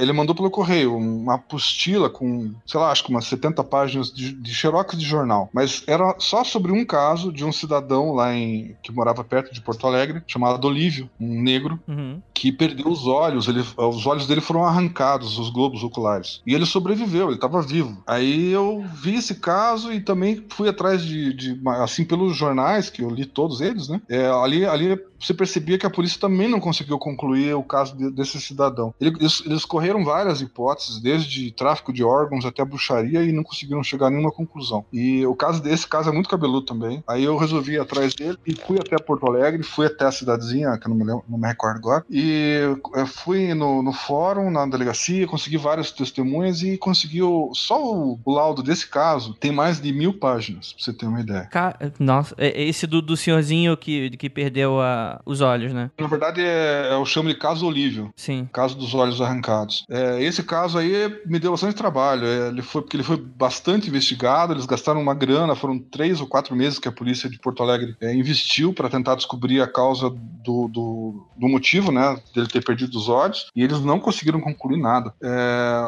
ele 0.00 0.12
mandou 0.12 0.34
pelo 0.34 0.50
correio 0.50 0.96
uma 0.96 1.34
apostila 1.34 2.08
com, 2.08 2.52
sei 2.66 2.80
lá, 2.80 2.90
acho 2.90 3.04
que 3.04 3.10
umas 3.10 3.26
70 3.26 3.62
páginas 3.64 4.12
de, 4.12 4.32
de 4.32 4.54
xerox 4.54 4.96
de 4.96 5.04
jornal. 5.04 5.50
Mas 5.52 5.82
era 5.86 6.14
só 6.18 6.44
sobre 6.44 6.72
um 6.72 6.84
caso 6.84 7.32
de 7.32 7.44
um 7.44 7.52
cidadão 7.52 8.12
lá 8.12 8.34
em 8.34 8.76
que 8.82 8.92
morava 8.92 9.22
perto 9.24 9.52
de 9.52 9.60
Porto 9.60 9.86
Alegre, 9.86 10.22
chamado 10.26 10.66
Olívio, 10.66 11.08
um 11.20 11.42
negro, 11.42 11.78
Uhum. 11.88 12.20
que 12.34 12.52
perdeu 12.52 12.88
os 12.88 13.06
olhos, 13.06 13.48
ele, 13.48 13.64
os 13.76 14.06
olhos 14.06 14.26
dele 14.26 14.40
foram 14.40 14.64
arrancados, 14.64 15.38
os 15.38 15.50
globos 15.50 15.82
oculares. 15.82 16.40
E 16.46 16.54
ele 16.54 16.64
sobreviveu, 16.66 17.26
ele 17.26 17.34
estava 17.34 17.60
vivo. 17.62 18.02
Aí 18.06 18.50
eu 18.50 18.84
vi 18.94 19.16
esse 19.16 19.34
caso 19.36 19.92
e 19.92 20.00
também 20.00 20.44
fui 20.50 20.68
atrás 20.68 21.02
de, 21.04 21.32
de- 21.34 21.60
assim, 21.80 22.04
pelos 22.04 22.36
jornais, 22.36 22.88
que 22.90 23.02
eu 23.02 23.10
li 23.10 23.24
todos 23.26 23.60
eles, 23.60 23.88
né? 23.88 24.00
É, 24.08 24.26
ali, 24.28 24.64
ali 24.64 24.98
você 25.20 25.32
percebia 25.34 25.78
que 25.78 25.86
a 25.86 25.90
polícia 25.90 26.11
também 26.18 26.48
não 26.48 26.60
conseguiu 26.60 26.98
concluir 26.98 27.54
o 27.54 27.62
caso 27.62 27.96
de- 27.96 28.10
desse 28.10 28.40
cidadão. 28.40 28.94
Ele- 29.00 29.16
Eles, 29.22 29.42
eles 29.46 29.64
correram 29.64 30.04
várias 30.04 30.40
hipóteses, 30.40 31.00
desde 31.00 31.50
tráfico 31.52 31.92
de 31.92 32.02
órgãos 32.02 32.44
até 32.44 32.64
bruxaria, 32.64 33.22
e 33.22 33.30
não 33.32 33.42
conseguiram 33.42 33.82
chegar 33.84 34.06
a 34.06 34.10
nenhuma 34.10 34.32
conclusão. 34.32 34.84
E 34.92 35.24
o 35.26 35.34
caso 35.34 35.62
desse 35.62 35.86
caso 35.86 36.08
é 36.08 36.12
muito 36.12 36.28
cabeludo 36.28 36.66
também. 36.66 37.02
Aí 37.06 37.22
eu 37.24 37.36
resolvi 37.36 37.72
ir 37.74 37.80
atrás 37.80 38.14
dele 38.14 38.36
e 38.46 38.54
fui 38.54 38.78
até 38.78 38.96
Porto 38.98 39.26
Alegre, 39.26 39.62
fui 39.62 39.86
até 39.86 40.06
a 40.06 40.12
cidadezinha, 40.12 40.76
que 40.78 40.86
eu 40.86 40.90
não 40.90 40.96
me, 40.96 41.04
lembro, 41.04 41.24
não 41.28 41.38
me 41.38 41.46
recordo 41.46 41.76
agora, 41.76 42.04
e 42.10 42.60
eh, 42.96 43.06
fui 43.06 43.54
no, 43.54 43.82
no 43.82 43.92
fórum, 43.92 44.50
na 44.50 44.66
delegacia, 44.66 45.26
consegui 45.26 45.56
várias 45.56 45.90
testemunhas 45.92 46.62
e 46.62 46.76
consegui 46.78 47.22
o, 47.22 47.50
só 47.54 47.80
o, 47.82 48.18
o 48.24 48.32
laudo 48.32 48.62
desse 48.62 48.88
caso 48.88 49.34
tem 49.34 49.52
mais 49.52 49.80
de 49.80 49.92
mil 49.92 50.14
páginas, 50.14 50.72
pra 50.72 50.84
você 50.84 50.92
ter 50.92 51.06
uma 51.06 51.20
ideia. 51.20 51.44
Ca- 51.50 51.76
Nossa, 51.98 52.34
é 52.38 52.62
esse 52.62 52.86
do, 52.86 53.00
do 53.02 53.16
senhorzinho 53.16 53.76
que, 53.76 54.10
que 54.16 54.28
perdeu 54.30 54.80
a- 54.80 55.20
os 55.24 55.40
olhos, 55.40 55.72
né? 55.72 55.90
Na 56.02 56.08
verdade, 56.08 56.40
é, 56.42 56.88
eu 56.92 57.04
chamo 57.06 57.28
de 57.28 57.34
caso 57.34 57.66
Olívio. 57.66 58.12
Sim. 58.16 58.48
Caso 58.52 58.76
dos 58.76 58.94
olhos 58.94 59.20
arrancados. 59.20 59.84
É, 59.88 60.22
esse 60.22 60.42
caso 60.42 60.78
aí 60.78 60.92
me 61.26 61.38
deu 61.38 61.52
bastante 61.52 61.74
trabalho. 61.74 62.26
É, 62.26 62.48
ele 62.48 62.62
foi 62.62 62.82
porque 62.82 62.96
ele 62.96 63.04
foi 63.04 63.16
bastante 63.16 63.88
investigado. 63.88 64.52
Eles 64.52 64.66
gastaram 64.66 65.00
uma 65.00 65.14
grana. 65.14 65.54
Foram 65.54 65.78
três 65.78 66.20
ou 66.20 66.26
quatro 66.26 66.54
meses 66.54 66.78
que 66.78 66.88
a 66.88 66.92
polícia 66.92 67.28
de 67.28 67.38
Porto 67.38 67.62
Alegre 67.62 67.96
é, 68.00 68.14
investiu 68.14 68.72
para 68.72 68.88
tentar 68.88 69.14
descobrir 69.14 69.60
a 69.60 69.66
causa 69.66 70.10
do, 70.10 70.68
do, 70.68 71.26
do 71.36 71.48
motivo, 71.48 71.92
né, 71.92 72.18
dele 72.34 72.48
ter 72.48 72.64
perdido 72.64 72.96
os 72.96 73.08
olhos. 73.08 73.50
E 73.54 73.62
eles 73.62 73.80
não 73.80 74.00
conseguiram 74.00 74.40
concluir 74.40 74.78
nada. 74.78 75.14
É, 75.22 75.28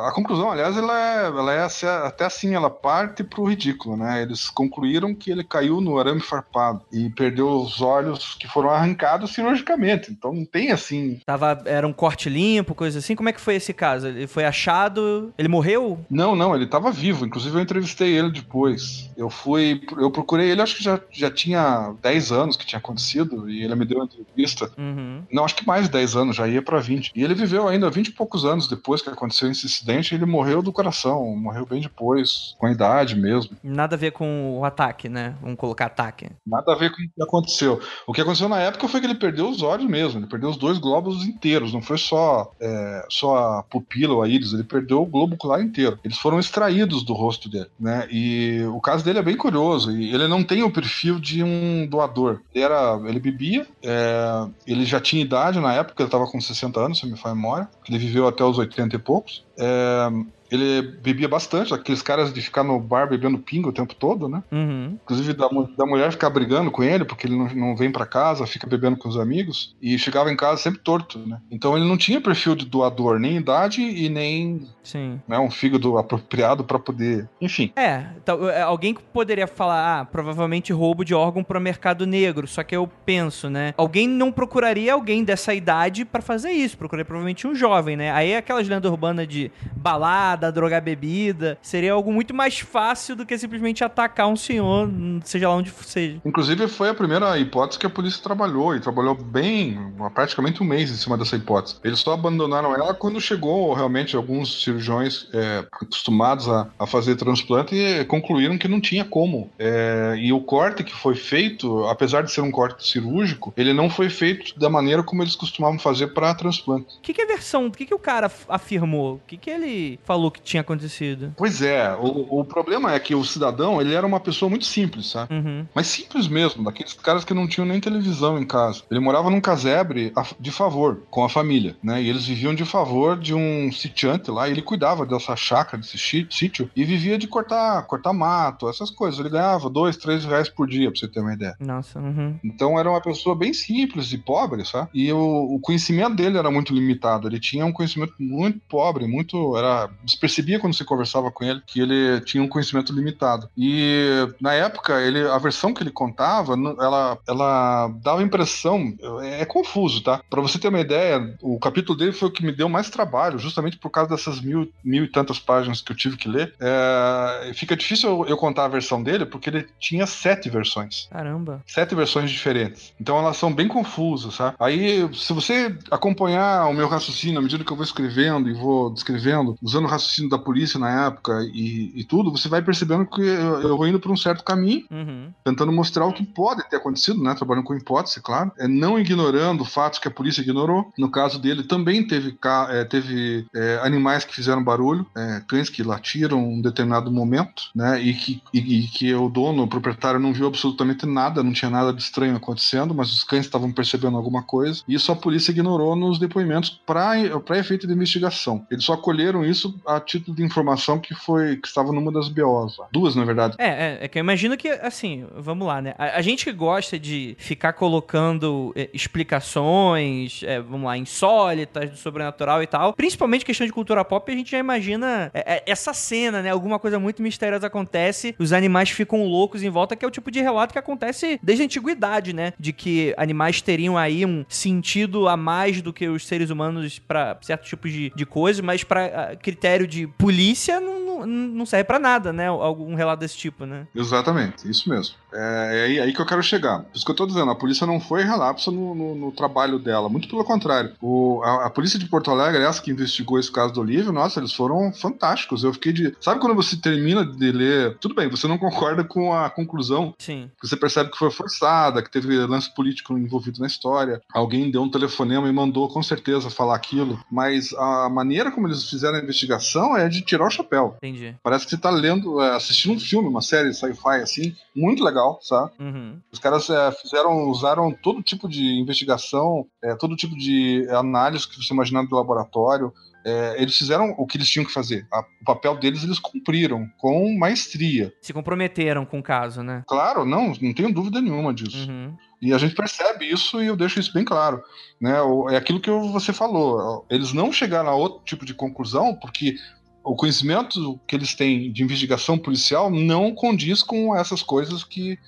a 0.07 0.12
conclusão, 0.15 0.51
aliás, 0.51 0.77
ela 0.77 0.99
é, 0.99 1.27
ela 1.27 1.53
é 1.53 1.69
até 2.07 2.25
assim, 2.25 2.55
ela 2.55 2.71
parte 2.71 3.25
para 3.25 3.41
o 3.41 3.49
ridículo, 3.49 3.97
né? 3.97 4.23
Eles 4.23 4.49
concluíram 4.49 5.15
que 5.15 5.31
ele 5.31 5.45
caiu 5.45 5.81
no 5.81 5.99
arame 5.99 6.21
farpado 6.21 6.83
e 6.93 7.11
perdeu 7.11 7.49
os 7.49 7.81
olhos 7.81 8.35
que 8.35 8.49
foram 8.49 8.71
arrancados 8.71 9.33
cirurgicamente. 9.33 10.03
Então 10.11 10.32
não 10.32 10.44
tem 10.44 10.70
assim 10.70 11.20
Tava, 11.26 11.62
era 11.64 11.86
um 11.86 11.92
corte 11.92 12.28
limpo, 12.28 12.74
coisa 12.74 12.98
assim. 12.98 13.14
Como 13.14 13.28
é 13.28 13.32
que 13.32 13.40
foi 13.40 13.57
esse 13.57 13.72
caso? 13.72 14.09
Ele 14.09 14.26
foi 14.26 14.44
achado. 14.44 15.32
Ele 15.38 15.48
morreu? 15.48 15.98
Não, 16.11 16.34
não, 16.34 16.55
ele 16.55 16.64
estava 16.64 16.90
vivo. 16.90 17.24
Inclusive 17.26 17.57
eu 17.57 17.62
entrevistei 17.62 18.16
ele 18.16 18.30
depois. 18.30 19.11
Eu 19.16 19.30
fui, 19.30 19.80
eu 19.98 20.11
procurei 20.11 20.50
ele, 20.50 20.62
acho 20.62 20.76
que 20.76 20.84
já, 20.84 21.00
já 21.11 21.30
tinha 21.30 21.94
10 22.02 22.32
anos 22.32 22.57
que 22.57 22.66
tinha 22.66 22.78
acontecido 22.78 23.48
e 23.48 23.62
ele 23.62 23.74
me 23.74 23.84
deu 23.84 23.98
uma 23.98 24.07
entrevista. 24.07 24.70
Uhum. 24.76 25.22
Não, 25.32 25.44
acho 25.44 25.57
que 25.57 25.66
mais 25.66 25.84
de 25.84 25.92
10 25.92 26.16
anos, 26.16 26.36
já 26.36 26.48
ia 26.48 26.62
para 26.62 26.78
20. 26.80 27.12
E 27.14 27.22
ele 27.22 27.34
viveu 27.34 27.68
ainda 27.68 27.90
20 27.90 28.09
e 28.09 28.12
poucos 28.12 28.44
anos 28.44 28.68
depois 28.68 29.02
que 29.02 29.11
aconteceu 29.11 29.50
esse 29.50 29.66
incidente, 29.66 30.14
ele 30.14 30.26
morreu 30.26 30.62
do 30.62 30.72
coração, 30.72 31.36
morreu 31.36 31.66
bem 31.66 31.80
depois, 31.80 32.55
com 32.59 32.66
a 32.66 32.72
idade 32.72 33.16
mesmo. 33.16 33.57
Nada 33.62 33.96
a 33.96 33.98
ver 33.98 34.12
com 34.12 34.59
o 34.59 34.64
ataque, 34.64 35.09
né? 35.09 35.34
Vamos 35.40 35.59
colocar 35.59 35.86
ataque. 35.86 36.28
Nada 36.46 36.72
a 36.72 36.76
ver 36.76 36.90
com 36.90 36.96
o 36.96 36.98
que 36.98 37.22
aconteceu. 37.22 37.80
O 38.07 38.12
que 38.12 38.20
aconteceu 38.20 38.48
na 38.48 38.61
época 38.61 38.88
foi 38.88 39.00
que 39.00 39.07
ele 39.07 39.14
perdeu 39.14 39.48
os 39.48 39.62
olhos 39.62 39.84
mesmo. 39.89 40.20
Ele 40.20 40.26
perdeu 40.26 40.51
os 40.51 40.57
dois 40.57 40.78
globos 40.78 41.24
inteiros, 41.24 41.72
não 41.72 41.82
foi 41.82 41.99
só, 41.99 42.53
é, 42.61 43.07
só 43.09 43.59
a 43.59 43.62
pupila 43.62 44.14
ou 44.14 44.22
a 44.22 44.28
íris, 44.28 44.53
ele 44.53 44.64
perdeu 44.64 45.03
o 45.03 45.07
globo 45.07 45.35
ocular 45.35 45.61
inteiro. 45.61 45.99
Eles 46.05 46.18
foram 46.18 46.39
extraídos 46.39 47.03
do 47.03 47.12
rosto 47.12 47.49
dele, 47.49 47.68
né? 47.78 48.07
E 48.11 48.62
o 48.72 48.80
caso 48.80 49.05
dele 49.05 49.18
é 49.18 49.22
bem 49.22 49.37
curioso. 49.37 49.91
Ele 49.91 50.28
não 50.28 50.43
tem 50.43 50.62
o 50.62 50.70
perfil 50.70 51.18
de 51.18 51.43
um 51.43 51.87
doador. 51.87 52.41
Ele, 52.55 52.64
era, 52.64 53.01
ele 53.07 53.20
bebia, 53.20 53.66
é, 53.82 54.47
ele 54.66 54.85
já 54.85 55.01
tinha 55.01 55.22
idade 55.22 55.61
na 55.61 55.72
época, 55.72 56.03
ele 56.03 56.09
estava 56.09 56.26
com 56.26 56.41
60 56.41 56.80
anos, 56.80 56.99
se 56.99 57.07
me 57.07 57.16
faz 57.16 57.35
memória. 57.35 57.68
Ele 57.89 57.99
viveu 57.99 58.26
até 58.26 58.45
os 58.45 58.59
80 58.59 58.97
e 58.97 58.99
poucos. 58.99 59.45
É, 59.59 60.09
ele 60.55 60.82
bebia 61.02 61.28
bastante, 61.28 61.74
aqueles 61.74 62.02
caras 62.02 62.32
de 62.32 62.40
ficar 62.40 62.62
no 62.62 62.78
bar 62.78 63.09
bebendo 63.09 63.38
pinga 63.38 63.68
o 63.68 63.72
tempo 63.72 63.94
todo, 63.94 64.28
né? 64.28 64.42
Uhum. 64.50 64.98
Inclusive 65.02 65.32
da, 65.32 65.48
da 65.76 65.86
mulher 65.86 66.12
ficar 66.12 66.30
brigando 66.30 66.70
com 66.70 66.82
ele, 66.82 67.05
porque 67.05 67.26
ele 67.26 67.36
não, 67.36 67.48
não 67.55 67.76
vem 67.76 67.90
para 67.90 68.07
casa, 68.07 68.46
fica 68.46 68.66
bebendo 68.66 68.96
com 68.96 69.09
os 69.09 69.18
amigos, 69.18 69.74
e 69.80 69.98
chegava 69.98 70.30
em 70.30 70.36
casa 70.36 70.62
sempre 70.62 70.80
torto, 70.80 71.18
né? 71.18 71.40
Então 71.50 71.76
ele 71.76 71.86
não 71.86 71.96
tinha 71.96 72.20
perfil 72.20 72.55
de 72.55 72.66
doador, 72.66 73.18
nem 73.18 73.36
idade 73.36 73.82
e 73.82 74.09
nem 74.09 74.66
Sim. 74.82 75.20
né, 75.26 75.38
um 75.38 75.50
fígado 75.50 75.96
apropriado 75.98 76.62
para 76.62 76.78
poder. 76.78 77.28
Enfim. 77.40 77.72
É, 77.74 78.07
é, 78.52 78.62
alguém 78.62 78.94
que 78.94 79.02
poderia 79.02 79.46
falar, 79.46 80.00
ah, 80.00 80.05
provavelmente 80.05 80.72
roubo 80.72 81.05
de 81.05 81.14
órgão 81.14 81.42
para 81.42 81.59
mercado 81.59 82.07
negro. 82.07 82.46
Só 82.46 82.62
que 82.62 82.76
eu 82.76 82.88
penso, 83.05 83.48
né? 83.48 83.74
Alguém 83.76 84.07
não 84.07 84.30
procuraria 84.30 84.92
alguém 84.92 85.24
dessa 85.24 85.55
idade 85.55 86.05
para 86.05 86.22
fazer 86.22 86.50
isso. 86.50 86.76
Procuraria 86.76 87.05
provavelmente 87.05 87.46
um 87.46 87.55
jovem, 87.55 87.96
né? 87.96 88.12
Aí 88.12 88.34
aquelas 88.36 88.68
lendas 88.68 88.90
urbanas 88.90 89.26
de 89.26 89.50
balada, 89.74 90.43
drogar 90.51 90.82
bebida, 90.82 91.59
seria 91.62 91.92
algo 91.92 92.12
muito 92.12 92.34
mais 92.34 92.59
fácil 92.59 93.16
do 93.16 93.26
que 93.26 93.36
simplesmente 93.36 93.84
atacar 93.84 94.28
um 94.28 94.36
senhor, 94.36 94.90
seja 95.24 95.49
lá 95.49 95.55
onde 95.55 95.70
seja. 95.70 96.20
Inclusive 96.24 96.68
foi 96.68 96.88
a 96.88 96.95
primeira 96.95 97.38
hipótese 97.38 97.78
que 97.78 97.86
a 97.86 97.90
polícia 97.90 98.22
trabalhou 98.22 98.74
e 98.74 98.80
trabalhou 98.80 99.14
bem, 99.14 99.78
praticamente 100.14 100.62
um 100.62 100.66
mês 100.66 100.90
em 100.90 100.97
cima 100.97 101.16
dessa 101.16 101.36
hipótese. 101.36 101.76
Eles 101.84 102.01
só 102.01 102.12
abandonaram 102.12 102.74
ela 102.74 102.95
quando 102.95 103.20
chegou 103.20 103.72
realmente 103.72 104.16
alguns 104.16 104.62
cirurgiões 104.62 105.28
é, 105.32 105.59
acostumados 105.72 106.49
a, 106.49 106.68
a, 106.78 106.86
fazer 106.86 107.16
transplante 107.16 107.74
e 107.74 108.05
concluíram 108.05 108.59
que 108.59 108.68
não 108.68 108.80
tinha 108.80 109.05
como. 109.05 109.51
É, 109.59 110.14
e 110.18 110.32
o 110.32 110.40
corte 110.40 110.84
que 110.84 110.95
foi 110.95 111.14
feito, 111.14 111.84
apesar 111.86 112.22
de 112.22 112.32
ser 112.32 112.40
um 112.40 112.51
corte 112.51 112.86
cirúrgico, 112.86 113.53
ele 113.57 113.72
não 113.72 113.88
foi 113.88 114.09
feito 114.09 114.59
da 114.59 114.68
maneira 114.68 115.03
como 115.03 115.22
eles 115.22 115.36
costumavam 115.36 115.78
fazer 115.78 116.09
para 116.09 116.34
transplante. 116.34 116.97
O 116.99 117.01
que, 117.01 117.14
que 117.14 117.22
é 117.22 117.26
versão? 117.26 117.66
O 117.66 117.70
que, 117.70 117.86
que 117.86 117.95
o 117.95 117.99
cara 117.99 118.30
afirmou? 118.49 119.14
O 119.14 119.20
que, 119.26 119.36
que 119.36 119.51
ele 119.51 119.99
falou 120.05 120.30
que 120.35 120.43
tinha 120.43 120.61
acontecido? 120.61 121.32
Pois 121.37 121.62
é, 121.62 121.95
o, 121.95 122.41
o 122.41 122.45
problema 122.45 122.93
é 122.93 123.01
que 123.01 123.14
o 123.14 123.24
cidadão 123.24 123.80
ele 123.80 123.95
era 123.95 124.07
uma 124.07 124.20
pessoa 124.20 124.51
muito 124.51 124.66
simples, 124.66 125.11
sabe? 125.11 125.35
Uhum. 125.35 125.66
Mas 125.74 125.87
simples 125.87 126.28
mesmo, 126.28 126.64
daqueles 126.64 126.93
caras 126.93 127.24
que 127.24 127.32
não 127.32 127.49
tinham 127.49 127.66
nem 127.66 127.80
televisão 127.80 128.39
em 128.39 128.45
casa. 128.45 128.82
Ele 128.91 129.01
morava 129.01 129.30
num 129.30 129.41
casebre 129.41 130.12
de 130.39 130.51
favor 130.51 131.03
com 131.11 131.24
a 131.24 131.28
família, 131.28 131.76
né? 131.82 132.03
E 132.03 132.09
eles 132.09 132.26
viviam 132.26 132.55
de 132.55 132.64
favor 132.64 133.18
de 133.18 133.35
um 133.35 133.70
sitiante 133.72 134.30
lá. 134.30 134.49
E 134.49 134.53
ele 134.53 134.62
cuidava 134.62 135.07
dessa 135.07 135.37
chácara, 135.37 135.78
desse 135.78 135.99
sítio, 136.30 136.70
e 136.74 136.85
vivia 136.85 137.16
de 137.18 137.26
cortar, 137.26 137.82
cortar 137.87 138.12
mato, 138.12 138.68
essas 138.68 138.91
coisas. 138.91 139.20
Ele 139.20 139.28
ganhava 139.28 139.70
dois, 139.70 139.97
três 139.97 140.24
reais 140.24 140.49
por 140.49 140.66
dia, 140.66 140.91
pra 140.91 140.99
você 140.99 141.09
ter 141.09 141.20
uma 141.20 141.35
ideia. 141.35 141.57
Nossa, 141.61 141.99
uhum. 141.99 142.39
Então 142.45 142.78
era 142.78 142.91
uma 142.91 143.01
pessoa 143.01 143.35
bem 143.37 143.53
simples 143.53 144.12
e 144.12 144.18
pobre, 144.18 144.64
sabe? 144.64 144.89
E 144.95 145.12
o, 145.12 145.55
o, 145.55 145.61
conhecimento 145.61 146.16
dele 146.16 146.39
era 146.39 146.51
muito 146.51 146.74
limitado. 146.74 147.28
Ele 147.28 147.41
tinha 147.41 147.64
um 147.64 147.72
conhecimento 147.72 148.14
muito 148.18 148.61
pobre, 148.68 149.07
muito. 149.07 149.57
Era. 149.57 149.91
Se 150.15 150.21
percebia 150.21 150.61
quando 150.61 150.75
você 150.75 150.85
conversava 150.85 151.31
com 151.31 151.45
ele 151.45 151.61
que 151.67 151.81
ele 151.81 152.21
tinha 152.21 152.43
um 152.43 152.49
conhecimento 152.49 152.93
limitado. 152.93 153.49
E 153.57 154.29
na 154.41 154.55
época, 154.55 155.01
ele, 155.01 155.27
a 155.27 155.39
versão 155.39 155.75
que 155.75 155.83
ele 155.83 155.91
contava, 155.91 156.55
ela, 156.55 157.19
ela 157.27 157.89
dava 158.03 158.23
impressão. 158.23 158.95
É, 159.23 159.43
é 159.43 159.45
confuso, 159.45 160.03
tá? 160.03 160.21
Pra 160.31 160.41
você 160.41 160.59
ter 160.59 160.69
uma 160.69 160.81
ideia, 160.81 161.37
o 161.43 161.59
capítulo 161.59 161.99
dele 161.99 162.12
foi 162.12 162.29
o 162.29 162.31
que 162.31 162.45
me 162.45 162.53
deu 162.53 162.69
mais 162.69 162.91
trabalho, 162.91 163.39
justamente 163.39 163.77
por 163.77 163.91
causa 163.91 164.11
dessas 164.11 164.41
mil, 164.41 164.71
mil 164.85 165.05
e 165.05 165.09
tantas 165.09 165.39
páginas 165.39 165.81
que 165.81 165.93
eu 165.93 165.97
tive 165.97 166.17
que 166.17 166.29
ler. 166.29 166.55
É, 166.61 167.53
fica 167.55 167.77
difícil 167.77 168.09
eu, 168.11 168.27
eu, 168.27 168.37
contar 168.37 168.67
a 168.67 168.69
versão 168.69 169.03
dele, 169.03 169.27
porque 169.27 169.51
ele 169.51 169.67
tinha 169.79 170.07
sete 170.07 170.49
versões. 170.49 171.09
Caramba. 171.11 171.62
Sete 171.67 171.95
versões 171.95 172.31
diferentes. 172.31 172.93
Então 173.01 173.19
elas 173.19 173.37
são 173.37 173.53
bem 173.53 173.69
confusas, 173.69 174.35
sabe? 174.35 174.57
Aí, 174.59 175.09
se 175.15 175.33
você 175.33 175.77
acompanhar 175.91 176.67
o 176.69 176.75
meu 176.75 176.89
raciocínio 176.89 177.39
à 177.39 177.43
medida 177.43 177.65
que 177.65 177.73
eu 177.73 177.77
vou 177.77 177.85
escrevendo 177.85 178.49
e 178.49 178.55
vou 178.55 178.91
descrevendo, 178.91 179.57
usando 179.62 179.85
o 179.85 179.89
raciocínio 179.89 180.03
da 180.28 180.38
polícia 180.38 180.78
na 180.78 181.07
época 181.07 181.40
e, 181.52 181.92
e 181.94 182.05
tudo, 182.05 182.30
você 182.30 182.48
vai 182.48 182.62
percebendo 182.62 183.07
que 183.07 183.20
eu, 183.20 183.61
eu 183.62 183.76
vou 183.76 183.86
indo 183.86 184.00
por 184.00 184.11
um 184.11 184.16
certo 184.16 184.44
caminho, 184.44 184.84
uhum. 184.90 185.32
tentando 185.44 185.72
mostrar 185.72 186.07
o 186.07 186.12
que 186.12 186.24
pode 186.24 186.68
ter 186.68 186.76
acontecido, 186.76 187.22
né? 187.22 187.34
Trabalhando 187.34 187.64
com 187.64 187.74
hipótese, 187.74 188.20
claro. 188.20 188.52
É, 188.59 188.68
não 188.68 188.98
ignorando 188.98 189.64
fatos 189.64 189.98
que 189.98 190.09
a 190.09 190.11
polícia 190.11 190.42
ignorou. 190.42 190.92
No 190.98 191.11
caso 191.11 191.38
dele, 191.38 191.62
também 191.64 192.07
teve, 192.07 192.36
é, 192.70 192.84
teve 192.84 193.46
é, 193.55 193.80
animais 193.82 194.24
que 194.24 194.34
fizeram 194.34 194.62
barulho, 194.62 195.07
é, 195.16 195.42
cães 195.46 195.68
que 195.68 195.82
latiram 195.82 196.38
em 196.40 196.59
um 196.59 196.62
determinado 196.62 197.11
momento, 197.11 197.70
né? 197.74 198.00
E 198.00 198.14
que, 198.14 198.42
e, 198.52 198.59
e, 198.59 198.86
que 198.88 199.14
o 199.14 199.28
dono, 199.28 199.62
o 199.62 199.68
proprietário, 199.68 200.20
não 200.20 200.32
viu 200.32 200.46
absolutamente 200.46 201.07
nada, 201.07 201.42
não 201.42 201.52
tinha 201.52 201.70
nada 201.70 201.92
de 201.92 202.02
estranho 202.02 202.36
acontecendo, 202.36 202.94
mas 202.94 203.12
os 203.12 203.24
cães 203.24 203.46
estavam 203.46 203.72
percebendo 203.72 204.16
alguma 204.16 204.42
coisa. 204.42 204.82
E 204.86 204.94
isso 204.94 205.12
a 205.12 205.16
polícia 205.16 205.50
ignorou 205.50 205.96
nos 205.96 206.18
depoimentos 206.18 206.80
para 206.86 207.59
efeito 207.59 207.86
de 207.86 207.92
investigação. 207.92 208.66
Eles 208.70 208.84
só 208.84 208.96
colheram 208.96 209.44
isso 209.44 209.78
a 209.86 209.93
título 210.01 210.36
de 210.36 210.42
informação 210.42 210.99
que 210.99 211.14
foi 211.14 211.57
que 211.57 211.66
estava 211.66 211.92
numa 211.92 212.12
das 212.12 212.28
BOs. 212.28 212.76
Duas, 212.92 213.14
na 213.14 213.24
verdade. 213.24 213.57
É, 213.59 213.68
é, 213.68 213.99
é, 214.03 214.09
que 214.09 214.18
eu 214.18 214.20
imagino 214.20 214.57
que, 214.57 214.68
assim, 214.68 215.26
vamos 215.36 215.66
lá, 215.66 215.80
né? 215.80 215.95
A, 215.99 216.18
a 216.18 216.22
gente 216.22 216.45
que 216.45 216.53
gosta 216.53 216.99
de 216.99 217.36
ficar 217.38 217.72
colocando 217.72 218.72
é, 218.76 218.88
explicações, 218.92 220.42
é, 220.45 220.61
vamos 220.61 220.86
lá, 220.86 220.97
insólitas 220.97 221.90
do 221.90 221.97
sobrenatural 221.97 222.62
e 222.62 222.66
tal, 222.66 222.92
principalmente 222.95 223.45
questão 223.45 223.66
de 223.66 223.72
cultura 223.72 224.05
pop, 224.05 224.30
a 224.30 224.34
gente 224.34 224.51
já 224.51 224.59
imagina 224.59 225.30
é, 225.34 225.57
é, 225.57 225.62
essa 225.66 225.92
cena, 225.92 226.42
né? 226.42 226.51
Alguma 226.51 226.78
coisa 226.78 226.99
muito 226.99 227.22
misteriosa 227.22 227.66
acontece, 227.66 228.34
os 228.38 228.53
animais 228.53 228.90
ficam 228.90 229.24
loucos 229.24 229.62
em 229.62 229.70
volta, 229.70 229.97
que 229.97 230.05
é 230.05 230.09
o 230.09 230.11
tipo 230.11 230.30
de 230.30 230.40
relato 230.40 230.72
que 230.72 230.78
acontece 230.78 231.38
desde 231.42 231.62
a 231.62 231.66
antiguidade, 231.66 232.32
né? 232.32 232.53
De 232.59 232.72
que 232.72 233.14
animais 233.16 233.61
teriam 233.61 233.97
aí 233.97 234.24
um 234.24 234.45
sentido 234.49 235.28
a 235.28 235.36
mais 235.36 235.80
do 235.80 235.92
que 235.92 236.09
os 236.09 236.26
seres 236.26 236.51
humanos 236.51 236.99
para 236.99 237.36
certos 237.40 237.68
tipos 237.68 237.92
de, 237.92 238.12
de 238.14 238.26
coisas, 238.26 238.61
mas 238.61 238.84
para 238.84 239.36
critério 239.85 239.87
de 239.87 240.07
polícia 240.07 240.80
não, 240.80 241.26
não 241.26 241.66
serve 241.66 241.85
para 241.85 241.99
nada, 241.99 242.32
né? 242.32 242.49
Algum 242.49 242.95
relato 242.95 243.20
desse 243.20 243.37
tipo, 243.37 243.64
né? 243.66 243.87
Exatamente, 243.95 244.68
isso 244.68 244.89
mesmo. 244.89 245.14
É, 245.32 245.70
é 245.72 245.85
aí, 245.85 246.01
aí, 246.01 246.12
que 246.12 246.20
eu 246.20 246.26
quero 246.26 246.43
chegar. 246.43 246.80
Por 246.80 246.97
isso 246.97 247.05
que 247.05 247.11
eu 247.11 247.16
tô 247.16 247.26
dizendo, 247.26 247.51
a 247.51 247.55
polícia 247.55 247.87
não 247.87 248.01
foi 248.01 248.22
relapsa 248.22 248.70
no, 248.70 248.95
no, 248.95 249.14
no 249.14 249.32
trabalho 249.32 249.78
dela, 249.78 250.09
muito 250.09 250.28
pelo 250.28 250.45
contrário. 250.45 250.93
O, 251.01 251.43
a, 251.45 251.66
a, 251.66 251.70
polícia 251.70 251.99
de 251.99 252.07
Porto 252.07 252.30
Alegre, 252.30 252.62
essa 252.62 252.82
que 252.82 252.91
investigou 252.91 253.39
esse 253.39 253.51
caso 253.51 253.72
do 253.72 253.80
Olívio, 253.80 254.12
nossa, 254.12 254.41
eles 254.41 254.53
foram 254.53 254.93
fantásticos. 254.93 255.64
Eu 255.64 255.72
fiquei 255.72 255.93
de. 255.93 256.14
Sabe 256.20 256.41
quando 256.41 256.55
você 256.55 256.76
termina 256.76 257.24
de 257.24 257.53
ler? 257.53 257.97
Tudo 257.99 258.14
bem, 258.14 258.28
você 258.28 258.47
não 258.47 258.59
concorda 258.59 259.05
com 259.05 259.32
a 259.32 259.51
conclusão. 259.51 260.14
Sim. 260.18 260.51
Você 260.62 260.76
percebe 260.76 261.11
que 261.11 261.18
foi 261.18 261.30
forçada, 261.30 262.03
que 262.03 262.11
teve 262.11 262.37
lance 262.47 262.72
político 262.74 263.16
envolvido 263.16 263.61
na 263.61 263.66
história. 263.66 264.20
Alguém 264.32 264.70
deu 264.70 264.82
um 264.82 264.91
telefonema 264.91 265.49
e 265.49 265.53
mandou 265.53 265.89
com 265.89 266.03
certeza 266.03 266.51
falar 266.51 266.74
aquilo. 266.74 267.18
Mas 267.30 267.72
a 267.74 268.09
maneira 268.09 268.51
como 268.51 268.66
eles 268.66 268.89
fizeram 268.89 269.18
a 269.18 269.22
investigação 269.22 269.74
é 269.97 270.09
de 270.09 270.22
tirar 270.22 270.47
o 270.47 270.51
chapéu. 270.51 270.95
Entendi. 270.99 271.37
Parece 271.43 271.64
que 271.64 271.70
você 271.70 271.79
tá 271.79 271.91
lendo, 271.91 272.41
é, 272.41 272.55
assistindo 272.55 272.95
um 272.95 273.01
filme, 273.01 273.29
uma 273.29 273.43
série 273.43 273.72
sci-fi 273.72 274.22
assim, 274.22 274.55
muito 274.75 275.03
legal, 275.03 275.39
sabe? 275.43 275.72
Uhum. 275.81 276.18
Os 276.33 276.39
caras 276.39 276.68
é, 276.70 276.93
fizeram, 276.93 277.49
usaram 277.49 277.93
todo 277.93 278.22
tipo 278.22 278.49
de 278.49 278.81
investigação, 278.81 279.66
é, 279.83 279.95
todo 279.95 280.16
tipo 280.16 280.37
de 280.37 280.87
análise 280.91 281.49
que 281.49 281.57
você 281.57 281.72
imaginar 281.72 282.07
do 282.07 282.16
laboratório. 282.16 282.93
É, 283.25 283.57
eles 283.61 283.77
fizeram 283.77 284.14
o 284.18 284.27
que 284.27 284.37
eles 284.37 284.49
tinham 284.49 284.66
que 284.66 284.72
fazer. 284.72 285.07
A, 285.12 285.20
o 285.20 285.45
papel 285.45 285.79
deles 285.79 286.05
eles 286.05 286.18
cumpriram 286.18 286.89
com 286.99 287.37
maestria. 287.37 288.12
Se 288.20 288.33
comprometeram 288.33 289.07
com 289.07 289.18
o 289.18 289.22
caso, 289.22 289.62
né? 289.62 289.83
Claro, 289.87 290.25
não, 290.25 290.53
não 290.61 290.75
tenho 290.75 290.93
dúvida 290.93 291.20
nenhuma 291.20 291.55
disso. 291.55 291.91
Uhum. 291.91 292.14
E 292.43 292.53
a 292.53 292.59
gente 292.59 292.75
percebe 292.75 293.25
isso 293.25 293.62
e 293.62 293.66
eu 293.66 293.77
deixo 293.77 293.99
isso 293.99 294.12
bem 294.12 294.25
claro. 294.25 294.62
Né? 295.01 295.14
É 295.51 295.57
aquilo 295.57 295.81
que 295.81 295.91
você 295.91 296.33
falou. 296.33 297.07
Eles 297.09 297.33
não 297.33 297.51
chegaram 297.51 297.89
a 297.89 297.95
outro 297.95 298.22
tipo 298.25 298.45
de 298.45 298.53
conclusão 298.53 299.14
porque 299.14 299.57
o 300.05 300.14
conhecimento 300.14 301.01
que 301.07 301.16
eles 301.16 301.35
têm 301.35 301.72
de 301.72 301.83
investigação 301.83 302.37
policial 302.37 302.91
não 302.91 303.35
condiz 303.35 303.83
com 303.83 304.14
essas 304.14 304.43
coisas 304.43 304.85
que 304.85 305.18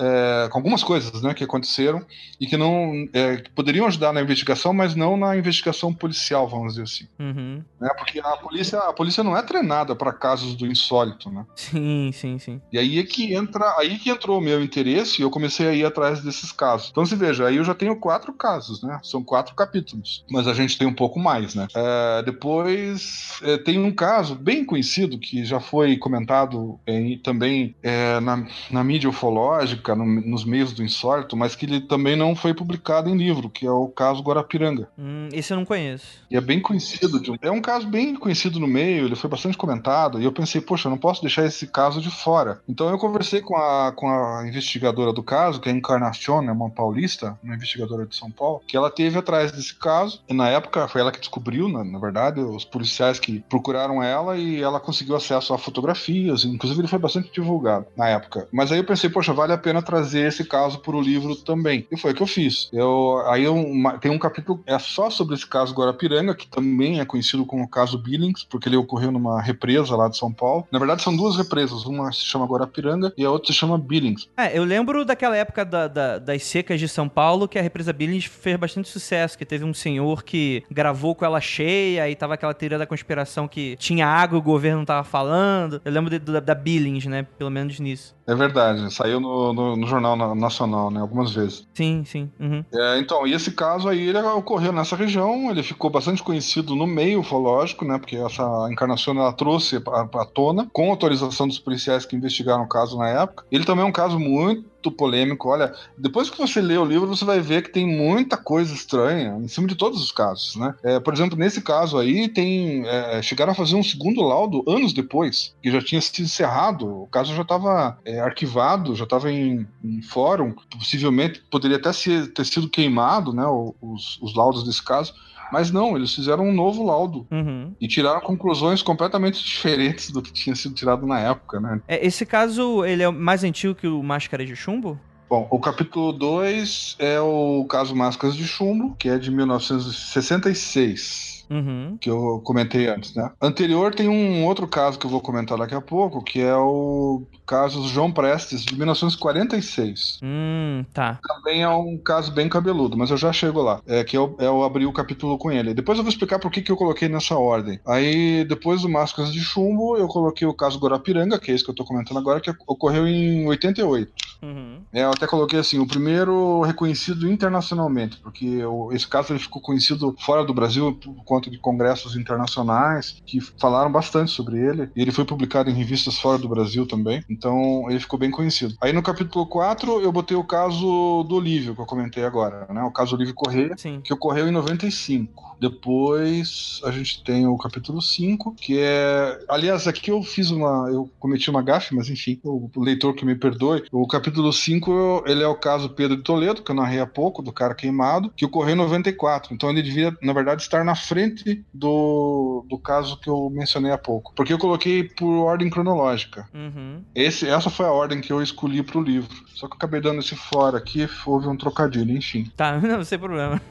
é, 0.00 0.48
com 0.48 0.58
algumas 0.58 0.82
coisas 0.82 1.20
né, 1.22 1.34
que 1.34 1.44
aconteceram 1.44 2.04
e 2.40 2.46
que 2.46 2.56
não 2.56 3.06
é, 3.12 3.36
que 3.36 3.50
poderiam 3.50 3.86
ajudar 3.86 4.12
na 4.12 4.22
investigação, 4.22 4.72
mas 4.72 4.94
não 4.94 5.16
na 5.16 5.36
investigação 5.36 5.92
policial, 5.92 6.48
vamos 6.48 6.72
dizer 6.72 6.82
assim. 6.84 7.06
Uhum. 7.18 7.62
Né, 7.78 7.90
porque 7.98 8.18
a 8.18 8.36
polícia, 8.38 8.78
a 8.78 8.92
polícia 8.92 9.22
não 9.22 9.36
é 9.36 9.42
treinada 9.42 9.94
para 9.94 10.12
casos 10.12 10.54
do 10.54 10.66
insólito, 10.66 11.30
né? 11.30 11.44
Sim, 11.54 12.10
sim, 12.12 12.38
sim. 12.38 12.60
E 12.72 12.78
aí 12.78 12.98
é 12.98 13.02
que 13.02 13.34
entra, 13.34 13.76
aí 13.78 13.98
que 13.98 14.10
entrou 14.10 14.38
o 14.38 14.40
meu 14.40 14.62
interesse 14.62 15.20
e 15.20 15.24
eu 15.24 15.30
comecei 15.30 15.68
a 15.68 15.74
ir 15.74 15.84
atrás 15.84 16.22
desses 16.22 16.50
casos. 16.50 16.88
Então 16.90 17.04
se 17.04 17.14
veja, 17.14 17.46
aí 17.46 17.56
eu 17.56 17.64
já 17.64 17.74
tenho 17.74 17.96
quatro 17.96 18.32
casos, 18.32 18.82
né? 18.82 18.98
São 19.02 19.22
quatro 19.22 19.54
capítulos, 19.54 20.24
mas 20.30 20.48
a 20.48 20.54
gente 20.54 20.78
tem 20.78 20.86
um 20.86 20.94
pouco 20.94 21.18
mais, 21.18 21.54
né? 21.54 21.68
É, 21.74 22.22
depois 22.22 23.38
é, 23.42 23.58
tem 23.58 23.78
um 23.78 23.92
caso 23.92 24.34
bem 24.34 24.64
conhecido 24.64 25.18
que 25.18 25.44
já 25.44 25.60
foi 25.60 25.98
comentado 25.98 26.80
em, 26.86 27.18
também 27.18 27.74
é, 27.82 28.18
na, 28.20 28.46
na 28.70 28.82
mídia 28.82 29.10
ufológica 29.10 29.89
época 29.90 30.04
no- 30.04 30.20
nos 30.20 30.44
meios 30.44 30.72
do 30.72 30.82
insólito, 30.82 31.36
mas 31.36 31.54
que 31.54 31.66
ele 31.66 31.80
também 31.80 32.16
não 32.16 32.34
foi 32.34 32.54
publicado 32.54 33.08
em 33.08 33.16
livro, 33.16 33.48
que 33.50 33.66
é 33.66 33.70
o 33.70 33.88
caso 33.88 34.22
Guarapiranga. 34.22 34.88
Hum, 34.98 35.28
esse 35.32 35.52
eu 35.52 35.56
não 35.56 35.64
conheço. 35.64 36.20
E 36.30 36.36
é 36.36 36.40
bem 36.40 36.60
conhecido. 36.60 37.20
de 37.20 37.32
É 37.42 37.50
um 37.50 37.60
caso 37.60 37.86
bem 37.86 38.14
conhecido 38.14 38.58
no 38.60 38.66
meio, 38.66 39.06
ele 39.06 39.16
foi 39.16 39.28
bastante 39.30 39.56
comentado. 39.56 40.20
E 40.20 40.24
eu 40.24 40.32
pensei, 40.32 40.60
poxa, 40.60 40.88
eu 40.88 40.90
não 40.90 40.98
posso 40.98 41.22
deixar 41.22 41.44
esse 41.44 41.66
caso 41.66 42.00
de 42.00 42.10
fora. 42.10 42.60
Então 42.68 42.88
eu 42.88 42.98
conversei 42.98 43.40
com 43.40 43.56
a, 43.56 43.92
com 43.92 44.08
a 44.08 44.46
investigadora 44.46 45.12
do 45.12 45.22
caso, 45.22 45.60
que 45.60 45.68
é 45.68 45.72
a 45.72 45.74
Encarnacion, 45.74 46.42
é 46.48 46.52
uma 46.52 46.70
paulista, 46.70 47.38
uma 47.42 47.54
investigadora 47.54 48.06
de 48.06 48.14
São 48.16 48.30
Paulo, 48.30 48.62
que 48.66 48.76
ela 48.76 48.90
teve 48.90 49.18
atrás 49.18 49.52
desse 49.52 49.74
caso. 49.74 50.22
E 50.28 50.34
na 50.34 50.48
época 50.48 50.86
foi 50.88 51.00
ela 51.00 51.12
que 51.12 51.20
descobriu, 51.20 51.68
na, 51.68 51.84
na 51.84 51.98
verdade, 51.98 52.40
os 52.40 52.64
policiais 52.64 53.18
que 53.18 53.40
procuraram 53.48 54.02
ela 54.02 54.36
e 54.36 54.60
ela 54.60 54.80
conseguiu 54.80 55.16
acesso 55.16 55.52
a 55.54 55.58
fotografias. 55.58 56.44
Inclusive 56.44 56.80
ele 56.80 56.88
foi 56.88 56.98
bastante 56.98 57.30
divulgado 57.32 57.86
na 57.96 58.08
época. 58.08 58.48
Mas 58.52 58.72
aí 58.72 58.78
eu 58.78 58.84
pensei, 58.84 59.08
poxa, 59.10 59.32
vale 59.32 59.52
a 59.52 59.58
pena 59.58 59.69
trazer 59.80 60.26
esse 60.26 60.44
caso 60.44 60.78
para 60.80 60.96
o 60.96 61.00
livro 61.00 61.36
também. 61.36 61.86
E 61.90 61.96
foi 61.96 62.10
o 62.10 62.14
que 62.14 62.22
eu 62.22 62.26
fiz. 62.26 62.68
Eu, 62.72 63.22
aí 63.26 63.44
eu, 63.44 63.54
uma- 63.54 63.98
tem 63.98 64.10
um 64.10 64.18
capítulo 64.18 64.62
é 64.66 64.78
só 64.78 65.08
sobre 65.10 65.34
esse 65.34 65.46
caso 65.46 65.74
Guarapiranga, 65.74 66.34
que 66.34 66.48
também 66.48 66.98
é 67.00 67.04
conhecido 67.04 67.44
como 67.46 67.62
o 67.64 67.68
caso 67.68 67.96
Billings, 67.98 68.44
porque 68.44 68.68
ele 68.68 68.76
ocorreu 68.76 69.12
numa 69.12 69.40
represa 69.40 69.94
lá 69.96 70.08
de 70.08 70.16
São 70.16 70.32
Paulo. 70.32 70.66
Na 70.72 70.78
verdade, 70.78 71.02
são 71.02 71.16
duas 71.16 71.36
represas. 71.36 71.84
Uma 71.84 72.10
se 72.12 72.24
chama 72.24 72.46
Guarapiranga 72.46 73.12
e 73.16 73.24
a 73.24 73.30
outra 73.30 73.52
se 73.52 73.58
chama 73.58 73.78
Billings. 73.78 74.28
É, 74.36 74.56
eu 74.58 74.64
lembro 74.64 75.04
daquela 75.04 75.36
época 75.36 75.64
da- 75.64 75.86
da- 75.88 76.18
das 76.18 76.42
secas 76.42 76.80
de 76.80 76.88
São 76.88 77.08
Paulo 77.08 77.46
que 77.46 77.58
a 77.58 77.62
represa 77.62 77.92
Billings 77.92 78.24
fez 78.24 78.56
bastante 78.56 78.88
sucesso, 78.88 79.36
que 79.38 79.44
teve 79.44 79.64
um 79.64 79.74
senhor 79.74 80.22
que 80.24 80.62
gravou 80.70 81.14
com 81.14 81.24
ela 81.24 81.40
cheia 81.40 82.08
e 82.08 82.14
tava 82.16 82.34
aquela 82.34 82.54
teoria 82.54 82.78
da 82.78 82.86
conspiração 82.86 83.46
que 83.46 83.76
tinha 83.76 84.06
água 84.06 84.36
e 84.36 84.40
o 84.40 84.42
governo 84.42 84.78
não 84.78 84.84
tava 84.84 85.04
falando. 85.04 85.80
Eu 85.84 85.92
lembro 85.92 86.10
de- 86.10 86.18
da, 86.18 86.40
da 86.40 86.54
Billings, 86.54 87.06
né? 87.06 87.26
Pelo 87.38 87.50
menos 87.50 87.78
nisso. 87.78 88.14
É 88.26 88.34
verdade, 88.34 88.92
saiu 88.94 89.18
no, 89.18 89.52
no- 89.52 89.59
no 89.76 89.86
Jornal 89.86 90.16
Na- 90.16 90.34
Nacional, 90.34 90.90
né? 90.90 91.00
Algumas 91.00 91.32
vezes. 91.32 91.66
Sim, 91.74 92.02
sim. 92.04 92.30
Uhum. 92.38 92.64
É, 92.72 92.98
então, 92.98 93.26
e 93.26 93.32
esse 93.32 93.52
caso 93.52 93.88
aí 93.88 94.08
ele 94.08 94.18
ocorreu 94.18 94.72
nessa 94.72 94.96
região, 94.96 95.50
ele 95.50 95.62
ficou 95.62 95.90
bastante 95.90 96.22
conhecido 96.22 96.74
no 96.74 96.86
meio 96.86 97.20
ufológico, 97.20 97.84
né? 97.84 97.98
Porque 97.98 98.16
essa 98.16 98.42
encarnação 98.70 99.14
ela 99.16 99.32
trouxe 99.32 99.76
à 99.86 100.24
tona, 100.24 100.68
com 100.72 100.90
autorização 100.90 101.46
dos 101.46 101.58
policiais 101.58 102.04
que 102.06 102.16
investigaram 102.16 102.62
o 102.64 102.68
caso 102.68 102.96
na 102.98 103.08
época. 103.08 103.44
Ele 103.50 103.64
também 103.64 103.84
é 103.84 103.88
um 103.88 103.92
caso 103.92 104.18
muito 104.18 104.70
polêmico. 104.88 105.48
Olha, 105.48 105.74
depois 105.98 106.30
que 106.30 106.38
você 106.38 106.60
lê 106.60 106.78
o 106.78 106.84
livro, 106.84 107.08
você 107.08 107.24
vai 107.24 107.40
ver 107.40 107.62
que 107.62 107.72
tem 107.72 107.84
muita 107.84 108.36
coisa 108.36 108.72
estranha 108.72 109.36
em 109.36 109.48
cima 109.48 109.66
de 109.66 109.74
todos 109.74 110.00
os 110.00 110.12
casos, 110.12 110.54
né? 110.54 110.76
É, 110.84 111.00
por 111.00 111.12
exemplo, 111.12 111.36
nesse 111.36 111.60
caso 111.60 111.98
aí, 111.98 112.28
tem 112.28 112.86
é, 112.86 113.20
chegaram 113.20 113.50
a 113.50 113.56
fazer 113.56 113.74
um 113.74 113.82
segundo 113.82 114.22
laudo 114.22 114.62
anos 114.68 114.92
depois, 114.92 115.56
que 115.60 115.72
já 115.72 115.82
tinha 115.82 116.00
sido 116.00 116.24
encerrado. 116.24 117.02
O 117.02 117.06
caso 117.08 117.34
já 117.34 117.42
estava 117.42 117.98
arquivado, 118.22 118.94
já 118.94 119.04
estava 119.04 119.32
em, 119.32 119.66
em 119.82 120.02
fórum, 120.02 120.54
possivelmente 120.70 121.42
poderia 121.50 121.78
até 121.78 121.92
ser, 121.92 122.32
ter 122.32 122.44
sido 122.46 122.68
queimado, 122.68 123.32
né? 123.32 123.44
Os, 123.80 124.20
os 124.22 124.34
laudos 124.36 124.62
desse 124.62 124.84
caso. 124.84 125.12
Mas 125.52 125.70
não, 125.70 125.96
eles 125.96 126.14
fizeram 126.14 126.44
um 126.44 126.52
novo 126.52 126.84
laudo 126.84 127.26
Uhum. 127.30 127.72
e 127.80 127.86
tiraram 127.88 128.20
conclusões 128.20 128.82
completamente 128.82 129.42
diferentes 129.44 130.10
do 130.10 130.20
que 130.22 130.32
tinha 130.32 130.54
sido 130.56 130.74
tirado 130.74 131.06
na 131.06 131.18
época, 131.20 131.60
né? 131.60 131.80
É, 131.88 132.04
esse 132.06 132.26
caso, 132.26 132.84
ele 132.84 133.02
é 133.02 133.10
mais 133.10 133.42
antigo 133.44 133.74
que 133.74 133.86
o 133.86 134.02
Máscara 134.02 134.44
de 134.44 134.54
Chumbo? 134.56 134.98
Bom, 135.28 135.46
o 135.50 135.60
capítulo 135.60 136.12
2 136.12 136.96
é 136.98 137.20
o 137.20 137.64
caso 137.68 137.94
Máscaras 137.94 138.34
de 138.34 138.44
Chumbo, 138.48 138.96
que 138.98 139.08
é 139.08 139.16
de 139.16 139.30
1966. 139.30 141.29
Uhum. 141.50 141.98
Que 142.00 142.08
eu 142.08 142.40
comentei 142.44 142.86
antes, 142.88 143.14
né? 143.14 143.30
Anterior 143.42 143.92
tem 143.92 144.08
um 144.08 144.44
outro 144.44 144.68
caso 144.68 144.98
que 144.98 145.04
eu 145.04 145.10
vou 145.10 145.20
comentar 145.20 145.58
daqui 145.58 145.74
a 145.74 145.80
pouco, 145.80 146.22
que 146.22 146.40
é 146.40 146.54
o 146.54 147.22
caso 147.44 147.88
João 147.88 148.12
Prestes, 148.12 148.64
de 148.64 148.76
1946. 148.76 150.20
Hum, 150.22 150.84
tá. 150.94 151.18
Também 151.26 151.62
é 151.62 151.68
um 151.68 151.98
caso 151.98 152.32
bem 152.32 152.48
cabeludo, 152.48 152.96
mas 152.96 153.10
eu 153.10 153.16
já 153.16 153.32
chego 153.32 153.60
lá. 153.60 153.80
É 153.86 154.04
que 154.04 154.16
eu, 154.16 154.36
eu 154.38 154.62
abri 154.62 154.86
o 154.86 154.92
capítulo 154.92 155.36
com 155.36 155.50
ele. 155.50 155.74
Depois 155.74 155.98
eu 155.98 156.04
vou 156.04 156.12
explicar 156.12 156.38
por 156.38 156.50
que, 156.52 156.62
que 156.62 156.70
eu 156.70 156.76
coloquei 156.76 157.08
nessa 157.08 157.36
ordem. 157.36 157.80
Aí, 157.84 158.44
depois 158.44 158.82
do 158.82 158.88
Máscaras 158.88 159.32
de 159.32 159.40
Chumbo, 159.40 159.96
eu 159.96 160.06
coloquei 160.06 160.46
o 160.46 160.54
caso 160.54 160.78
Guarapiranga, 160.78 161.40
que 161.40 161.50
é 161.50 161.54
esse 161.54 161.64
que 161.64 161.70
eu 161.70 161.74
tô 161.74 161.84
comentando 161.84 162.18
agora, 162.18 162.40
que 162.40 162.50
ocorreu 162.68 163.08
em 163.08 163.46
88. 163.48 164.12
Uhum. 164.42 164.80
É, 164.92 165.02
eu 165.02 165.10
até 165.10 165.26
coloquei 165.26 165.58
assim, 165.58 165.78
o 165.78 165.86
primeiro 165.86 166.62
reconhecido 166.62 167.30
internacionalmente, 167.30 168.16
porque 168.18 168.60
esse 168.92 169.06
caso 169.06 169.32
ele 169.32 169.40
ficou 169.40 169.60
conhecido 169.60 170.14
fora 170.18 170.44
do 170.44 170.54
Brasil 170.54 170.94
por 170.94 171.24
conta 171.40 171.50
de 171.50 171.58
congressos 171.58 172.16
internacionais 172.16 173.16
que 173.24 173.40
falaram 173.40 173.90
bastante 173.90 174.30
sobre 174.30 174.58
ele. 174.58 174.90
E 174.94 175.00
ele 175.00 175.10
foi 175.10 175.24
publicado 175.24 175.70
em 175.70 175.74
revistas 175.74 176.18
fora 176.18 176.38
do 176.38 176.48
Brasil 176.48 176.86
também, 176.86 177.24
então 177.30 177.86
ele 177.88 177.98
ficou 177.98 178.18
bem 178.18 178.30
conhecido. 178.30 178.74
Aí 178.80 178.92
no 178.92 179.02
capítulo 179.02 179.46
4 179.46 180.00
eu 180.02 180.12
botei 180.12 180.36
o 180.36 180.44
caso 180.44 181.24
do 181.24 181.36
Olívio, 181.36 181.74
que 181.74 181.80
eu 181.80 181.86
comentei 181.86 182.24
agora, 182.24 182.66
né? 182.72 182.82
O 182.82 182.90
caso 182.90 183.16
Olívio 183.16 183.34
Correia, 183.34 183.74
Sim. 183.76 184.00
que 184.02 184.12
ocorreu 184.12 184.46
em 184.46 184.52
95. 184.52 185.50
Depois 185.60 186.80
a 186.84 186.90
gente 186.90 187.22
tem 187.22 187.46
o 187.46 187.56
capítulo 187.58 188.00
5, 188.00 188.54
que 188.54 188.78
é. 188.78 189.38
Aliás, 189.46 189.86
aqui 189.86 190.10
eu 190.10 190.22
fiz 190.22 190.50
uma. 190.50 190.88
Eu 190.90 191.10
cometi 191.20 191.50
uma 191.50 191.60
gafe, 191.60 191.94
mas 191.94 192.08
enfim, 192.08 192.40
o 192.42 192.70
leitor 192.78 193.14
que 193.14 193.26
me 193.26 193.34
perdoe. 193.34 193.84
O 193.92 194.06
capítulo 194.08 194.50
5 194.52 195.24
ele 195.26 195.42
é 195.42 195.46
o 195.46 195.54
caso 195.54 195.90
Pedro 195.90 196.16
de 196.16 196.22
Toledo, 196.22 196.62
que 196.62 196.70
eu 196.70 196.74
narrei 196.74 196.98
há 196.98 197.06
pouco, 197.06 197.42
do 197.42 197.52
cara 197.52 197.74
queimado, 197.74 198.32
que 198.34 198.46
ocorreu 198.46 198.74
em 198.74 198.78
94. 198.78 199.52
Então 199.52 199.68
ele 199.68 199.82
devia, 199.82 200.16
na 200.22 200.32
verdade, 200.32 200.62
estar 200.62 200.82
na 200.82 200.94
frente 200.94 201.29
do, 201.72 202.64
do 202.68 202.78
caso 202.78 203.18
que 203.18 203.28
eu 203.28 203.50
mencionei 203.50 203.92
há 203.92 203.98
pouco. 203.98 204.32
Porque 204.34 204.52
eu 204.52 204.58
coloquei 204.58 205.04
por 205.04 205.44
ordem 205.44 205.70
cronológica. 205.70 206.48
Uhum. 206.54 207.02
Esse, 207.14 207.48
essa 207.48 207.70
foi 207.70 207.86
a 207.86 207.92
ordem 207.92 208.20
que 208.20 208.32
eu 208.32 208.42
escolhi 208.42 208.82
pro 208.82 209.00
livro. 209.00 209.34
Só 209.54 209.66
que 209.66 209.74
eu 209.74 209.76
acabei 209.76 210.00
dando 210.00 210.20
esse 210.20 210.34
fora 210.34 210.78
aqui, 210.78 211.08
houve 211.26 211.46
um 211.46 211.56
trocadilho, 211.56 212.16
enfim. 212.16 212.50
Tá, 212.56 212.78
não, 212.80 213.04
sem 213.04 213.18
problema. 213.18 213.60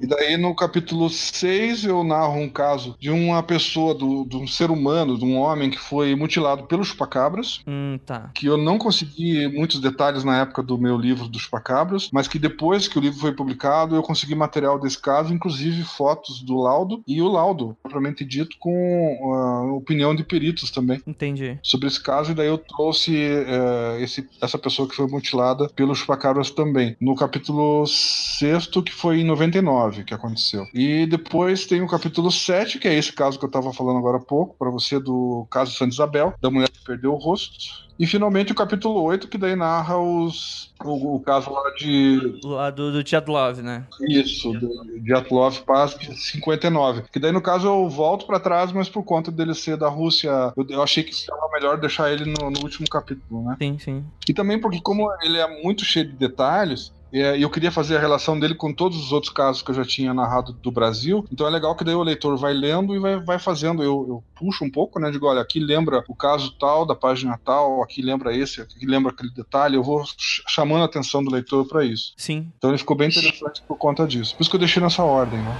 E 0.00 0.06
daí 0.06 0.36
no 0.36 0.54
capítulo 0.54 1.08
6 1.08 1.84
eu 1.84 2.02
narro 2.02 2.38
um 2.38 2.48
caso 2.48 2.96
de 2.98 3.10
uma 3.10 3.42
pessoa, 3.42 3.94
do, 3.94 4.24
de 4.24 4.36
um 4.36 4.46
ser 4.46 4.70
humano, 4.70 5.18
de 5.18 5.24
um 5.24 5.36
homem 5.36 5.70
que 5.70 5.78
foi 5.78 6.14
mutilado 6.14 6.64
pelos 6.64 6.88
chupacabras. 6.88 7.60
hum, 7.66 7.98
tá. 8.04 8.30
Que 8.34 8.46
eu 8.46 8.56
não 8.56 8.78
consegui 8.78 9.48
muitos 9.48 9.80
detalhes 9.80 10.24
na 10.24 10.40
época 10.40 10.62
do 10.62 10.78
meu 10.78 10.96
livro 10.96 11.28
dos 11.28 11.42
chupacabras, 11.42 12.10
mas 12.12 12.28
que 12.28 12.38
depois 12.38 12.88
que 12.88 12.98
o 12.98 13.00
livro 13.00 13.20
foi 13.20 13.32
publicado 13.32 13.94
eu 13.94 14.02
consegui 14.02 14.34
material 14.34 14.78
desse 14.78 14.98
caso, 14.98 15.32
inclusive 15.32 15.82
fotos 15.82 16.42
do 16.42 16.61
laudo 16.62 17.02
e 17.06 17.20
o 17.20 17.28
laudo, 17.28 17.76
propriamente 17.82 18.24
dito, 18.24 18.56
com 18.58 19.34
a 19.34 19.72
opinião 19.74 20.14
de 20.14 20.24
peritos 20.24 20.70
também 20.70 21.00
Entendi. 21.06 21.58
sobre 21.62 21.88
esse 21.88 22.00
caso, 22.02 22.32
e 22.32 22.34
daí 22.34 22.46
eu 22.48 22.58
trouxe 22.58 23.14
eh, 23.16 23.98
esse- 24.00 24.28
essa 24.40 24.58
pessoa 24.58 24.88
que 24.88 24.94
foi 24.94 25.06
mutilada 25.06 25.68
pelos 25.74 25.98
chupacabras 25.98 26.50
também. 26.50 26.96
No 27.00 27.14
capítulo 27.14 27.86
6, 27.86 28.66
que 28.84 28.92
foi 28.92 29.20
em 29.20 29.24
99 29.24 30.04
que 30.04 30.14
aconteceu. 30.14 30.64
E 30.74 31.06
depois 31.06 31.66
tem 31.66 31.80
o 31.82 31.86
capítulo 31.88 32.30
7, 32.30 32.78
que 32.78 32.88
é 32.88 32.94
esse 32.94 33.12
caso 33.12 33.38
que 33.38 33.44
eu 33.44 33.48
estava 33.48 33.72
falando 33.72 33.98
agora 33.98 34.18
há 34.18 34.20
pouco, 34.20 34.56
para 34.58 34.70
você, 34.70 34.98
do 34.98 35.46
caso 35.50 35.72
Santa 35.72 35.92
Isabel, 35.92 36.34
da 36.40 36.50
mulher 36.50 36.68
que 36.70 36.84
perdeu 36.84 37.12
o 37.12 37.18
rosto. 37.18 37.82
E 38.02 38.06
finalmente 38.06 38.50
o 38.50 38.54
capítulo 38.56 39.00
8, 39.00 39.28
que 39.28 39.38
daí 39.38 39.54
narra 39.54 39.96
os, 39.96 40.74
o, 40.84 41.14
o 41.14 41.20
caso 41.20 41.52
lá 41.52 41.70
de. 41.78 42.40
Lá 42.42 42.68
do, 42.68 42.90
do 42.90 43.62
né? 43.62 43.86
Isso, 44.00 44.50
de, 44.58 45.00
de 45.02 45.14
Atlov 45.14 45.60
Paz 45.60 45.96
de 45.96 46.12
59. 46.12 47.04
Que 47.12 47.20
daí, 47.20 47.30
no 47.30 47.40
caso, 47.40 47.68
eu 47.68 47.88
volto 47.88 48.26
para 48.26 48.40
trás, 48.40 48.72
mas 48.72 48.88
por 48.88 49.04
conta 49.04 49.30
dele 49.30 49.54
ser 49.54 49.76
da 49.76 49.88
Rússia, 49.88 50.52
eu, 50.56 50.66
eu 50.68 50.82
achei 50.82 51.04
que 51.04 51.12
estava 51.12 51.48
melhor 51.52 51.78
deixar 51.78 52.10
ele 52.12 52.24
no, 52.24 52.50
no 52.50 52.60
último 52.64 52.88
capítulo, 52.90 53.44
né? 53.44 53.54
Sim, 53.62 53.78
sim. 53.78 54.04
E 54.28 54.34
também 54.34 54.60
porque, 54.60 54.80
como 54.80 55.08
ele 55.22 55.38
é 55.38 55.62
muito 55.62 55.84
cheio 55.84 56.06
de 56.06 56.16
detalhes, 56.16 56.90
é, 56.90 57.01
eu 57.20 57.50
queria 57.50 57.70
fazer 57.70 57.96
a 57.96 58.00
relação 58.00 58.38
dele 58.38 58.54
com 58.54 58.72
todos 58.72 58.96
os 58.98 59.12
outros 59.12 59.32
casos 59.32 59.60
que 59.62 59.70
eu 59.70 59.74
já 59.74 59.84
tinha 59.84 60.14
narrado 60.14 60.52
do 60.52 60.70
Brasil. 60.70 61.24
Então 61.30 61.46
é 61.46 61.50
legal 61.50 61.74
que 61.76 61.84
daí 61.84 61.94
o 61.94 62.02
leitor 62.02 62.36
vai 62.36 62.52
lendo 62.54 62.94
e 62.94 62.98
vai, 62.98 63.20
vai 63.20 63.38
fazendo. 63.38 63.82
Eu, 63.82 64.06
eu 64.08 64.24
puxo 64.34 64.64
um 64.64 64.70
pouco, 64.70 64.98
né? 64.98 65.10
Digo, 65.10 65.26
olha, 65.26 65.40
aqui 65.40 65.58
lembra 65.60 66.02
o 66.08 66.14
caso 66.14 66.52
tal, 66.58 66.86
da 66.86 66.94
página 66.94 67.38
tal, 67.44 67.82
aqui 67.82 68.00
lembra 68.02 68.34
esse, 68.36 68.60
aqui 68.60 68.86
lembra 68.86 69.12
aquele 69.12 69.30
detalhe. 69.30 69.76
Eu 69.76 69.82
vou 69.82 70.04
ch- 70.04 70.42
chamando 70.48 70.82
a 70.82 70.86
atenção 70.86 71.22
do 71.22 71.30
leitor 71.30 71.66
para 71.66 71.84
isso. 71.84 72.12
Sim. 72.16 72.50
Então 72.56 72.70
ele 72.70 72.78
ficou 72.78 72.96
bem 72.96 73.08
interessante 73.08 73.62
por 73.68 73.76
conta 73.76 74.06
disso. 74.06 74.34
Por 74.34 74.42
isso 74.42 74.50
que 74.50 74.56
eu 74.56 74.60
deixei 74.60 74.82
nessa 74.82 75.02
ordem, 75.02 75.40
né? 75.40 75.56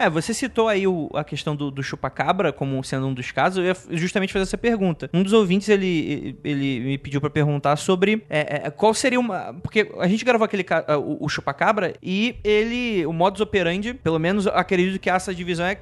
É, 0.00 0.08
você 0.10 0.32
citou 0.32 0.66
aí 0.68 0.86
o- 0.86 1.10
a 1.14 1.22
questão 1.22 1.54
do, 1.54 1.70
do 1.70 1.82
chupacabra 1.82 2.52
como 2.52 2.82
sendo 2.82 3.06
um 3.06 3.12
dos 3.14 3.30
casos. 3.30 3.58
Eu 3.58 3.64
ia 3.64 3.76
justamente 3.98 4.32
fazer 4.32 4.44
essa 4.44 4.56
pergunta. 4.58 5.10
Um 5.12 5.22
dos 5.22 5.32
ouvintes, 5.32 5.68
ele, 5.68 6.38
ele 6.42 6.80
me 6.80 6.98
pediu 6.98 7.20
pra 7.20 7.28
perguntar 7.30 7.76
sobre 7.76 8.24
é, 8.30 8.62
é, 8.66 8.70
qual 8.70 8.94
seria 8.94 9.20
uma... 9.20 9.54
Porque 9.62 9.90
a 9.98 10.08
gente 10.08 10.24
gravou 10.24 10.44
aquele 10.44 10.64
ca- 10.64 10.84
o, 10.98 11.24
o 11.24 11.28
chupacabra 11.28 11.94
e 12.02 12.36
ele, 12.42 13.04
o 13.06 13.12
modus 13.12 13.40
operandi, 13.40 13.92
pelo 13.94 14.18
menos 14.18 14.46
acredito 14.46 14.98
que 14.98 15.10
essa 15.10 15.34
divisão 15.34 15.66
é 15.66 15.76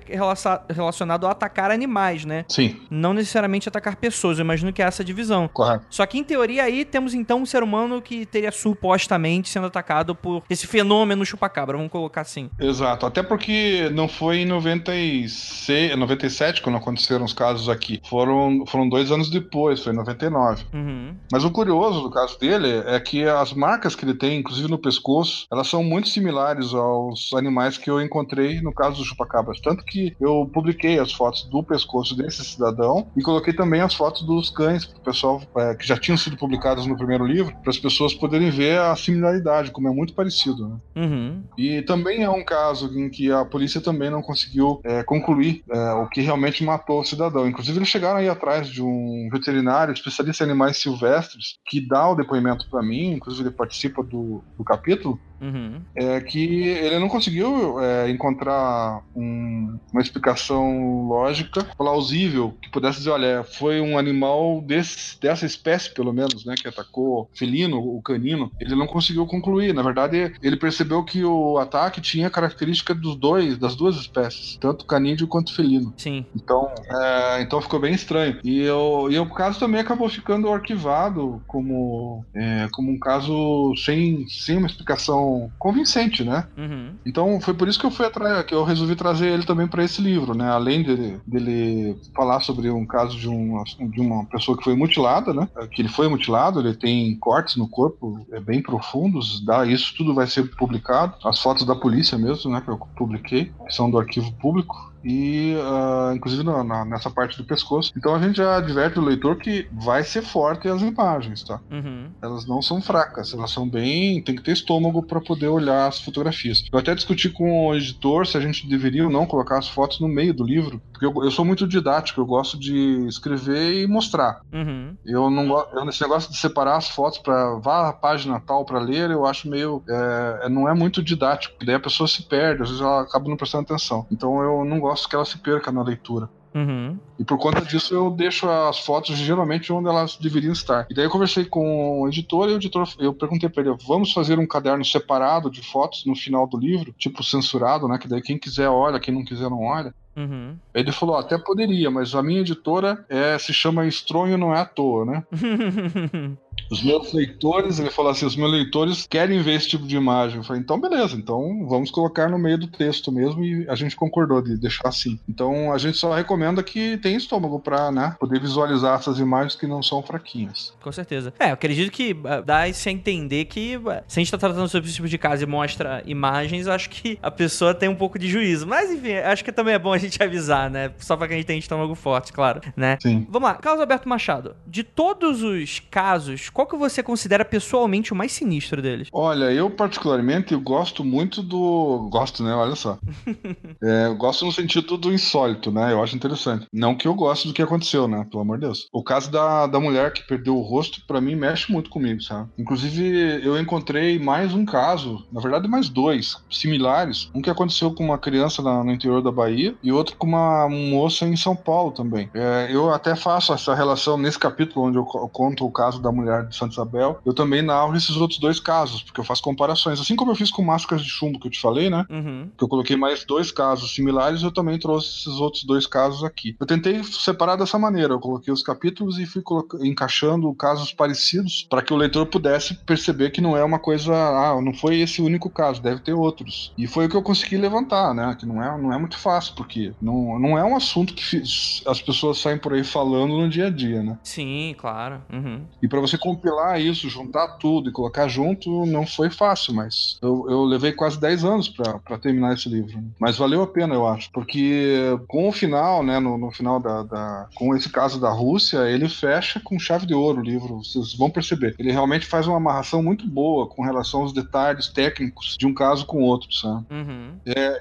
relacionado 0.74 1.26
a 1.26 1.30
atacar 1.30 1.70
animais, 1.70 2.24
né? 2.24 2.44
Sim, 2.48 2.76
Não 2.90 3.12
necessariamente 3.12 3.68
atacar 3.68 3.96
pessoas, 3.96 4.38
eu 4.38 4.44
imagino 4.44 4.72
que 4.72 4.82
é 4.82 4.84
essa 4.86 5.04
divisão. 5.04 5.48
correto. 5.48 5.84
Só 5.90 6.04
que 6.06 6.18
em 6.18 6.24
teoria 6.24 6.64
aí 6.64 6.84
temos 6.84 7.14
então 7.14 7.42
um 7.42 7.46
ser 7.46 7.62
humano 7.62 8.00
que 8.02 8.26
teria 8.26 8.50
supostamente 8.50 9.48
sendo 9.48 9.66
atacado 9.66 10.14
por 10.14 10.42
esse 10.48 10.66
fenômeno 10.66 11.24
chupacabra, 11.24 11.76
vamos 11.76 11.92
colocar 11.92 12.22
assim. 12.22 12.50
Exato. 12.58 13.06
Até 13.06 13.22
porque 13.22 13.88
não 13.94 14.07
não 14.08 14.14
foi 14.14 14.38
em 14.38 14.46
96, 14.46 15.96
97 15.96 16.62
quando 16.62 16.76
aconteceram 16.76 17.26
os 17.26 17.34
casos 17.34 17.68
aqui. 17.68 18.00
Foram, 18.08 18.64
foram 18.66 18.88
dois 18.88 19.12
anos 19.12 19.28
depois, 19.28 19.82
foi 19.82 19.92
em 19.92 19.96
99. 19.96 20.64
Uhum. 20.72 21.14
Mas 21.30 21.44
o 21.44 21.50
curioso 21.50 22.00
do 22.00 22.10
caso 22.10 22.38
dele 22.40 22.82
é 22.86 22.98
que 22.98 23.24
as 23.24 23.52
marcas 23.52 23.94
que 23.94 24.04
ele 24.04 24.14
tem, 24.14 24.38
inclusive 24.38 24.68
no 24.68 24.78
pescoço, 24.78 25.46
elas 25.52 25.68
são 25.68 25.84
muito 25.84 26.08
similares 26.08 26.72
aos 26.72 27.30
animais 27.34 27.76
que 27.76 27.90
eu 27.90 28.00
encontrei 28.00 28.62
no 28.62 28.72
caso 28.72 28.96
do 28.96 29.04
chupacabras. 29.04 29.60
Tanto 29.60 29.84
que 29.84 30.16
eu 30.18 30.50
publiquei 30.52 30.98
as 30.98 31.12
fotos 31.12 31.44
do 31.44 31.62
pescoço 31.62 32.16
desse 32.16 32.42
cidadão 32.42 33.08
e 33.14 33.22
coloquei 33.22 33.52
também 33.52 33.82
as 33.82 33.92
fotos 33.92 34.22
dos 34.22 34.48
cães 34.48 34.86
para 34.86 34.98
o 34.98 35.02
pessoal 35.02 35.42
é, 35.56 35.74
que 35.74 35.86
já 35.86 35.98
tinham 35.98 36.16
sido 36.16 36.36
publicadas 36.36 36.86
no 36.86 36.96
primeiro 36.96 37.26
livro, 37.26 37.54
para 37.62 37.70
as 37.70 37.78
pessoas 37.78 38.14
poderem 38.14 38.50
ver 38.50 38.78
a 38.78 38.96
similaridade, 38.96 39.70
como 39.70 39.88
é 39.88 39.92
muito 39.92 40.14
parecido. 40.14 40.68
Né? 40.68 40.76
Uhum. 40.96 41.42
E 41.58 41.82
também 41.82 42.22
é 42.22 42.30
um 42.30 42.44
caso 42.44 42.88
em 42.98 43.10
que 43.10 43.30
a 43.30 43.44
polícia 43.44 43.80
também 43.80 43.97
não 43.98 44.22
conseguiu 44.22 44.80
é, 44.84 45.02
concluir 45.02 45.62
é, 45.70 45.92
o 45.92 46.08
que 46.08 46.20
realmente 46.20 46.64
matou 46.64 47.00
o 47.00 47.04
cidadão. 47.04 47.48
Inclusive, 47.48 47.78
eles 47.78 47.88
chegaram 47.88 48.18
aí 48.18 48.28
atrás 48.28 48.68
de 48.68 48.82
um 48.82 49.28
veterinário 49.30 49.92
especialista 49.92 50.44
em 50.44 50.48
animais 50.50 50.76
silvestres 50.76 51.58
que 51.66 51.80
dá 51.86 52.08
o 52.08 52.14
depoimento 52.14 52.64
para 52.70 52.82
mim, 52.82 53.12
inclusive 53.12 53.48
ele 53.48 53.54
participa 53.56 54.02
do, 54.02 54.42
do 54.56 54.64
capítulo, 54.64 55.18
Uhum. 55.40 55.82
é 55.96 56.20
que 56.20 56.66
ele 56.66 56.98
não 56.98 57.08
conseguiu 57.08 57.78
é, 57.80 58.10
encontrar 58.10 59.00
um- 59.14 59.78
uma 59.92 60.02
explicação 60.02 61.06
lógica 61.06 61.64
plausível 61.78 62.58
que 62.60 62.68
pudesse 62.72 62.98
dizer, 62.98 63.10
olha, 63.10 63.44
foi 63.44 63.80
um 63.80 63.96
animal 63.96 64.60
desse, 64.60 65.16
dessa 65.22 65.46
espécie, 65.46 65.94
pelo 65.94 66.12
menos, 66.12 66.44
né, 66.44 66.56
que 66.60 66.66
atacou 66.66 67.28
felino, 67.36 67.78
o 67.78 68.02
canino. 68.02 68.50
Ele 68.60 68.74
não 68.74 68.88
conseguiu 68.88 69.26
concluir. 69.26 69.72
Na 69.72 69.82
verdade, 69.82 70.32
ele 70.42 70.56
percebeu 70.56 71.04
que 71.04 71.24
o 71.24 71.56
ataque 71.58 72.00
tinha 72.00 72.28
característica 72.28 72.92
dos 72.92 73.14
dois, 73.16 73.56
das 73.56 73.76
duas 73.76 73.87
espécies, 73.96 74.56
tanto 74.60 74.84
canídeo 74.84 75.26
quanto 75.26 75.54
felino. 75.54 75.92
Sim. 75.96 76.24
Então, 76.34 76.70
é, 76.88 77.42
então 77.42 77.60
ficou 77.60 77.80
bem 77.80 77.94
estranho. 77.94 78.38
E, 78.44 78.60
eu, 78.60 79.08
e 79.10 79.18
o 79.18 79.26
caso 79.26 79.58
também 79.58 79.80
acabou 79.80 80.08
ficando 80.08 80.48
arquivado 80.52 81.42
como, 81.46 82.24
é, 82.34 82.68
como 82.72 82.90
um 82.90 82.98
caso 82.98 83.74
sem, 83.84 84.26
sem 84.28 84.56
uma 84.56 84.66
explicação 84.66 85.50
convincente, 85.58 86.24
né? 86.24 86.46
Uhum. 86.56 86.92
Então 87.06 87.40
foi 87.40 87.54
por 87.54 87.68
isso 87.68 87.78
que 87.78 87.86
eu 87.86 87.90
fui 87.90 88.06
atrás, 88.06 88.44
que 88.44 88.54
eu 88.54 88.64
resolvi 88.64 88.94
trazer 88.94 89.28
ele 89.28 89.44
também 89.44 89.66
para 89.66 89.84
esse 89.84 90.00
livro, 90.00 90.34
né? 90.34 90.48
Além 90.50 90.82
dele, 90.82 91.20
dele 91.26 91.96
falar 92.14 92.40
sobre 92.40 92.70
um 92.70 92.86
caso 92.86 93.18
de 93.18 93.28
uma, 93.28 93.64
de 93.64 94.00
uma 94.00 94.24
pessoa 94.26 94.56
que 94.56 94.64
foi 94.64 94.74
mutilada, 94.74 95.32
né? 95.32 95.48
Que 95.70 95.82
ele 95.82 95.88
foi 95.88 96.08
mutilado, 96.08 96.60
ele 96.60 96.74
tem 96.74 97.16
cortes 97.16 97.56
no 97.56 97.68
corpo 97.68 98.26
é, 98.32 98.40
bem 98.40 98.62
profundos, 98.62 99.44
dá 99.44 99.66
isso 99.66 99.94
tudo 99.96 100.14
vai 100.14 100.26
ser 100.26 100.44
publicado. 100.56 101.14
As 101.24 101.40
fotos 101.40 101.64
da 101.64 101.74
polícia 101.74 102.18
mesmo, 102.18 102.50
né? 102.50 102.60
Que 102.60 102.70
eu 102.70 102.78
publiquei, 102.96 103.52
são 103.78 103.88
do 103.88 103.96
arquivo 103.96 104.32
público 104.32 104.92
e 105.04 105.54
ah, 105.62 106.12
inclusive 106.14 106.42
na- 106.42 106.64
na- 106.64 106.84
nessa 106.84 107.10
parte 107.10 107.36
do 107.36 107.44
pescoço. 107.44 107.92
Então 107.96 108.14
a 108.14 108.18
gente 108.18 108.36
já 108.36 108.56
adverte 108.56 108.98
o 108.98 109.02
leitor 109.04 109.36
que 109.36 109.68
vai 109.72 110.02
ser 110.04 110.22
forte 110.22 110.68
as 110.68 110.82
imagens, 110.82 111.42
tá? 111.42 111.60
Uhum. 111.70 112.10
Elas 112.22 112.46
não 112.46 112.60
são 112.62 112.80
fracas, 112.80 113.32
elas 113.32 113.50
são 113.50 113.68
bem. 113.68 114.22
tem 114.22 114.34
que 114.34 114.42
ter 114.42 114.52
estômago 114.52 115.02
para 115.02 115.20
poder 115.20 115.48
olhar 115.48 115.86
as 115.88 116.00
fotografias. 116.00 116.64
Eu 116.72 116.78
até 116.78 116.94
discuti 116.94 117.28
com 117.30 117.68
o 117.68 117.74
editor 117.74 118.26
se 118.26 118.36
a 118.36 118.40
gente 118.40 118.68
deveria 118.68 119.04
ou 119.04 119.10
não 119.10 119.26
colocar 119.26 119.58
as 119.58 119.68
fotos 119.68 120.00
no 120.00 120.08
meio 120.08 120.34
do 120.34 120.44
livro, 120.44 120.80
porque 120.92 121.06
eu, 121.06 121.12
eu 121.24 121.30
sou 121.30 121.44
muito 121.44 121.66
didático, 121.66 122.20
eu 122.20 122.26
gosto 122.26 122.58
de 122.58 123.06
escrever 123.06 123.82
e 123.82 123.86
mostrar. 123.86 124.40
Uhum. 124.52 124.96
Eu 125.04 125.30
não 125.30 125.46
gosto. 125.48 125.88
Esse 125.88 126.02
negócio 126.02 126.30
de 126.30 126.36
separar 126.38 126.76
as 126.76 126.88
fotos 126.88 127.18
para 127.18 127.54
vá 127.56 127.88
à 127.88 127.92
página 127.92 128.40
tal 128.40 128.64
para 128.64 128.78
ler, 128.80 129.10
eu 129.10 129.24
acho 129.26 129.48
meio. 129.48 129.82
é, 129.88 130.40
é, 130.44 130.48
não 130.48 130.68
é 130.68 130.74
muito 130.74 131.02
didático, 131.02 131.54
daí 131.64 131.74
a 131.76 131.80
pessoa 131.80 132.06
se 132.08 132.22
perde, 132.22 132.62
às 132.62 132.68
vezes 132.68 132.82
ela 132.82 133.02
acaba 133.02 133.28
não 133.28 133.36
prestando 133.36 133.64
atenção. 133.64 134.06
Então 134.10 134.40
eu 134.42 134.64
não 134.64 134.80
gosto 134.80 134.87
que 135.08 135.14
ela 135.14 135.24
se 135.24 135.38
perca 135.38 135.72
na 135.72 135.82
leitura. 135.82 136.28
Uhum. 136.54 136.98
E 137.18 137.24
por 137.24 137.38
conta 137.38 137.60
disso 137.60 137.94
eu 137.94 138.10
deixo 138.10 138.48
as 138.48 138.78
fotos 138.80 139.16
geralmente 139.16 139.72
onde 139.72 139.88
elas 139.88 140.16
deveriam 140.16 140.52
estar. 140.52 140.86
E 140.90 140.94
daí 140.94 141.04
eu 141.04 141.10
conversei 141.10 141.44
com 141.44 142.00
o 142.00 142.08
editor 142.08 142.48
e 142.48 142.52
o 142.52 142.56
editor, 142.56 142.88
eu 142.98 143.12
perguntei 143.12 143.48
para 143.48 143.62
ele, 143.62 143.76
vamos 143.86 144.12
fazer 144.12 144.38
um 144.38 144.46
caderno 144.46 144.84
separado 144.84 145.50
de 145.50 145.62
fotos 145.62 146.04
no 146.06 146.16
final 146.16 146.46
do 146.46 146.58
livro, 146.58 146.94
tipo 146.98 147.22
censurado, 147.22 147.86
né, 147.86 147.98
que 147.98 148.08
daí 148.08 148.22
quem 148.22 148.38
quiser 148.38 148.68
olha, 148.68 149.00
quem 149.00 149.14
não 149.14 149.24
quiser 149.24 149.50
não 149.50 149.62
olha. 149.62 149.94
Uhum. 150.18 150.56
Ele 150.74 150.90
falou, 150.90 151.16
até 151.16 151.38
poderia, 151.38 151.90
mas 151.90 152.14
a 152.14 152.22
minha 152.22 152.40
editora 152.40 153.04
é, 153.08 153.38
se 153.38 153.54
chama 153.54 153.86
Estronho 153.86 154.36
Não 154.36 154.52
É 154.52 154.60
à 154.60 154.64
Toa, 154.64 155.04
né? 155.04 155.24
Os 156.70 156.82
meus 156.82 157.12
leitores, 157.12 157.78
ele 157.78 157.90
falou 157.90 158.10
assim, 158.10 158.26
os 158.26 158.36
meus 158.36 158.50
leitores 158.50 159.06
querem 159.08 159.40
ver 159.40 159.54
esse 159.54 159.68
tipo 159.68 159.86
de 159.86 159.96
imagem. 159.96 160.38
Eu 160.38 160.44
falei, 160.44 160.60
então 160.60 160.78
beleza, 160.78 161.16
então 161.16 161.66
vamos 161.66 161.90
colocar 161.90 162.28
no 162.28 162.38
meio 162.38 162.58
do 162.58 162.66
texto 162.66 163.10
mesmo 163.10 163.42
e 163.42 163.66
a 163.68 163.74
gente 163.74 163.96
concordou 163.96 164.42
de 164.42 164.56
deixar 164.56 164.88
assim. 164.88 165.18
Então 165.28 165.72
a 165.72 165.78
gente 165.78 165.96
só 165.96 166.12
recomenda 166.12 166.62
que 166.62 166.98
tenha 166.98 167.16
estômago 167.16 167.58
para 167.58 167.90
né, 167.90 168.16
poder 168.20 168.40
visualizar 168.40 168.98
essas 168.98 169.18
imagens 169.18 169.56
que 169.56 169.66
não 169.66 169.82
são 169.82 170.02
fraquinhas. 170.02 170.74
Com 170.82 170.92
certeza. 170.92 171.32
É, 171.38 171.48
eu 171.48 171.54
acredito 171.54 171.90
que 171.90 172.14
ah, 172.24 172.40
dá-se 172.40 172.88
a 172.88 172.92
entender 172.92 173.46
que 173.46 173.80
ah, 173.86 174.02
se 174.06 174.18
a 174.18 174.22
gente 174.22 174.30
tá 174.30 174.38
tratando 174.38 174.68
sobre 174.68 174.88
esse 174.88 174.96
tipo 174.96 175.08
de 175.08 175.16
caso 175.16 175.42
e 175.42 175.46
mostra 175.46 176.02
imagens, 176.06 176.66
eu 176.66 176.72
acho 176.72 176.90
que 176.90 177.18
a 177.22 177.30
pessoa 177.30 177.74
tem 177.74 177.88
um 177.88 177.94
pouco 177.94 178.18
de 178.18 178.28
juízo. 178.28 178.66
Mas 178.66 178.90
enfim, 178.90 179.14
acho 179.14 179.42
que 179.42 179.52
também 179.52 179.74
é 179.74 179.78
bom 179.78 179.92
a 179.92 179.98
gente 179.98 180.07
avisar, 180.22 180.70
né? 180.70 180.92
Só 180.98 181.16
pra 181.16 181.26
que 181.28 181.34
a 181.34 181.36
gente 181.36 181.46
tenha 181.46 181.58
estômago 181.58 181.94
forte, 181.94 182.32
claro, 182.32 182.60
né? 182.76 182.96
Sim. 183.02 183.26
Vamos 183.28 183.48
lá, 183.48 183.54
Carlos 183.56 183.80
Alberto 183.80 184.08
Machado. 184.08 184.56
De 184.66 184.82
todos 184.82 185.42
os 185.42 185.80
casos, 185.90 186.48
qual 186.48 186.66
que 186.66 186.76
você 186.76 187.02
considera 187.02 187.44
pessoalmente 187.44 188.12
o 188.12 188.16
mais 188.16 188.32
sinistro 188.32 188.80
deles? 188.80 189.08
Olha, 189.12 189.52
eu 189.52 189.68
particularmente 189.70 190.52
eu 190.52 190.60
gosto 190.60 191.04
muito 191.04 191.42
do. 191.42 192.08
Gosto, 192.10 192.42
né? 192.42 192.54
Olha 192.54 192.74
só. 192.76 192.98
É, 193.82 194.06
eu 194.06 194.16
gosto 194.16 194.44
no 194.44 194.52
sentido 194.52 194.96
do 194.96 195.12
insólito, 195.12 195.70
né? 195.70 195.92
Eu 195.92 196.02
acho 196.02 196.16
interessante. 196.16 196.66
Não 196.72 196.94
que 196.96 197.06
eu 197.06 197.14
goste 197.14 197.46
do 197.46 197.54
que 197.54 197.62
aconteceu, 197.62 198.08
né? 198.08 198.26
Pelo 198.30 198.42
amor 198.42 198.58
de 198.58 198.66
Deus. 198.66 198.86
O 198.92 199.02
caso 199.04 199.30
da, 199.30 199.66
da 199.66 199.78
mulher 199.78 200.12
que 200.12 200.26
perdeu 200.26 200.56
o 200.56 200.62
rosto, 200.62 201.00
pra 201.06 201.20
mim, 201.20 201.34
mexe 201.36 201.70
muito 201.70 201.88
comigo, 201.90 202.20
sabe? 202.20 202.48
Inclusive, 202.58 203.40
eu 203.44 203.58
encontrei 203.58 204.18
mais 204.18 204.52
um 204.54 204.64
caso, 204.64 205.24
na 205.32 205.40
verdade, 205.40 205.68
mais 205.68 205.88
dois, 205.88 206.36
similares. 206.50 207.30
Um 207.34 207.40
que 207.40 207.50
aconteceu 207.50 207.92
com 207.94 208.04
uma 208.04 208.18
criança 208.18 208.62
na- 208.62 208.82
no 208.84 208.92
interior 208.92 209.22
da 209.22 209.30
Bahia 209.32 209.74
e 209.82 209.92
outro 209.92 209.97
com 210.04 210.26
uma 210.26 210.68
moça 210.68 211.24
em 211.26 211.36
São 211.36 211.54
Paulo 211.56 211.92
também. 211.92 212.30
É, 212.34 212.68
eu 212.70 212.92
até 212.92 213.14
faço 213.16 213.52
essa 213.52 213.74
relação 213.74 214.16
nesse 214.16 214.38
capítulo 214.38 214.86
onde 214.86 214.98
eu 214.98 215.04
co- 215.04 215.28
conto 215.28 215.64
o 215.64 215.70
caso 215.70 216.00
da 216.00 216.10
mulher 216.12 216.46
de 216.46 216.56
Santa 216.56 216.72
Isabel. 216.72 217.18
Eu 217.24 217.34
também 217.34 217.62
narro 217.62 217.96
esses 217.96 218.16
outros 218.16 218.38
dois 218.38 218.60
casos, 218.60 219.02
porque 219.02 219.20
eu 219.20 219.24
faço 219.24 219.42
comparações. 219.42 220.00
Assim 220.00 220.16
como 220.16 220.30
eu 220.30 220.36
fiz 220.36 220.50
com 220.50 220.62
máscaras 220.62 221.02
de 221.04 221.10
chumbo 221.10 221.38
que 221.38 221.46
eu 221.48 221.50
te 221.50 221.60
falei, 221.60 221.90
né? 221.90 222.04
Uhum. 222.10 222.50
que 222.56 222.64
eu 222.64 222.68
coloquei 222.68 222.96
mais 222.96 223.24
dois 223.24 223.50
casos 223.50 223.94
similares, 223.94 224.42
eu 224.42 224.50
também 224.52 224.78
trouxe 224.78 225.08
esses 225.20 225.40
outros 225.40 225.64
dois 225.64 225.86
casos 225.86 226.22
aqui. 226.24 226.56
Eu 226.60 226.66
tentei 226.66 227.02
separar 227.04 227.56
dessa 227.56 227.78
maneira, 227.78 228.12
eu 228.14 228.20
coloquei 228.20 228.52
os 228.52 228.62
capítulos 228.62 229.18
e 229.18 229.26
fui 229.26 229.42
encaixando 229.82 230.52
casos 230.54 230.92
parecidos 230.92 231.66
para 231.68 231.82
que 231.82 231.92
o 231.92 231.96
leitor 231.96 232.26
pudesse 232.26 232.74
perceber 232.74 233.30
que 233.30 233.40
não 233.40 233.56
é 233.56 233.64
uma 233.64 233.78
coisa, 233.78 234.12
ah, 234.14 234.60
não 234.60 234.72
foi 234.74 235.00
esse 235.00 235.20
o 235.20 235.24
único 235.24 235.48
caso, 235.50 235.80
deve 235.82 236.00
ter 236.00 236.12
outros. 236.12 236.72
E 236.76 236.86
foi 236.86 237.06
o 237.06 237.08
que 237.08 237.16
eu 237.16 237.22
consegui 237.22 237.56
levantar, 237.56 238.14
né? 238.14 238.36
Que 238.38 238.46
não 238.46 238.62
é, 238.62 238.80
não 238.80 238.92
é 238.92 238.98
muito 238.98 239.18
fácil, 239.18 239.54
porque 239.54 239.87
não, 240.00 240.38
não 240.38 240.58
é 240.58 240.64
um 240.64 240.76
assunto 240.76 241.14
que 241.14 241.42
as 241.86 242.00
pessoas 242.02 242.38
saem 242.38 242.58
por 242.58 242.72
aí 242.72 242.84
falando 242.84 243.36
no 243.36 243.48
dia 243.48 243.66
a 243.66 243.70
dia, 243.70 244.02
né? 244.02 244.18
Sim, 244.22 244.74
claro. 244.78 245.22
Uhum. 245.32 245.62
E 245.82 245.88
para 245.88 246.00
você 246.00 246.16
compilar 246.18 246.80
isso, 246.80 247.08
juntar 247.08 247.56
tudo 247.58 247.88
e 247.88 247.92
colocar 247.92 248.28
junto, 248.28 248.84
não 248.86 249.06
foi 249.06 249.30
fácil, 249.30 249.74
mas 249.74 250.18
eu, 250.22 250.46
eu 250.48 250.64
levei 250.64 250.92
quase 250.92 251.20
10 251.20 251.44
anos 251.44 251.68
para 251.68 252.18
terminar 252.18 252.54
esse 252.54 252.68
livro. 252.68 252.96
né? 252.96 253.08
Mas 253.20 253.36
valeu 253.38 253.62
a 253.62 253.66
pena, 253.66 253.94
eu 253.94 254.06
acho, 254.06 254.30
porque 254.32 255.18
com 255.26 255.48
o 255.48 255.52
final, 255.52 256.02
né, 256.02 256.18
no, 256.18 256.36
no 256.38 256.50
final 256.50 256.80
da, 256.80 257.02
da- 257.02 257.48
com 257.54 257.74
esse 257.74 257.88
caso 257.90 258.20
da 258.20 258.30
Rússia, 258.30 258.88
ele 258.90 259.08
fecha 259.08 259.60
com 259.62 259.78
chave 259.78 260.06
de 260.06 260.14
ouro 260.14 260.40
o 260.40 260.44
livro, 260.44 260.78
vocês 260.82 261.14
vão 261.14 261.30
perceber. 261.30 261.74
Ele 261.78 261.92
realmente 261.92 262.26
faz 262.26 262.46
uma 262.46 262.56
amarração 262.56 263.02
muito 263.02 263.26
boa 263.28 263.66
com 263.66 263.82
relação 263.82 264.22
aos 264.22 264.32
detalhes 264.32 264.88
técnicos 264.88 265.56
de 265.58 265.66
um 265.66 265.74
caso 265.74 266.06
com 266.06 266.22
outro, 266.22 266.52
sabe? 266.52 266.86
Uhum. 266.90 267.32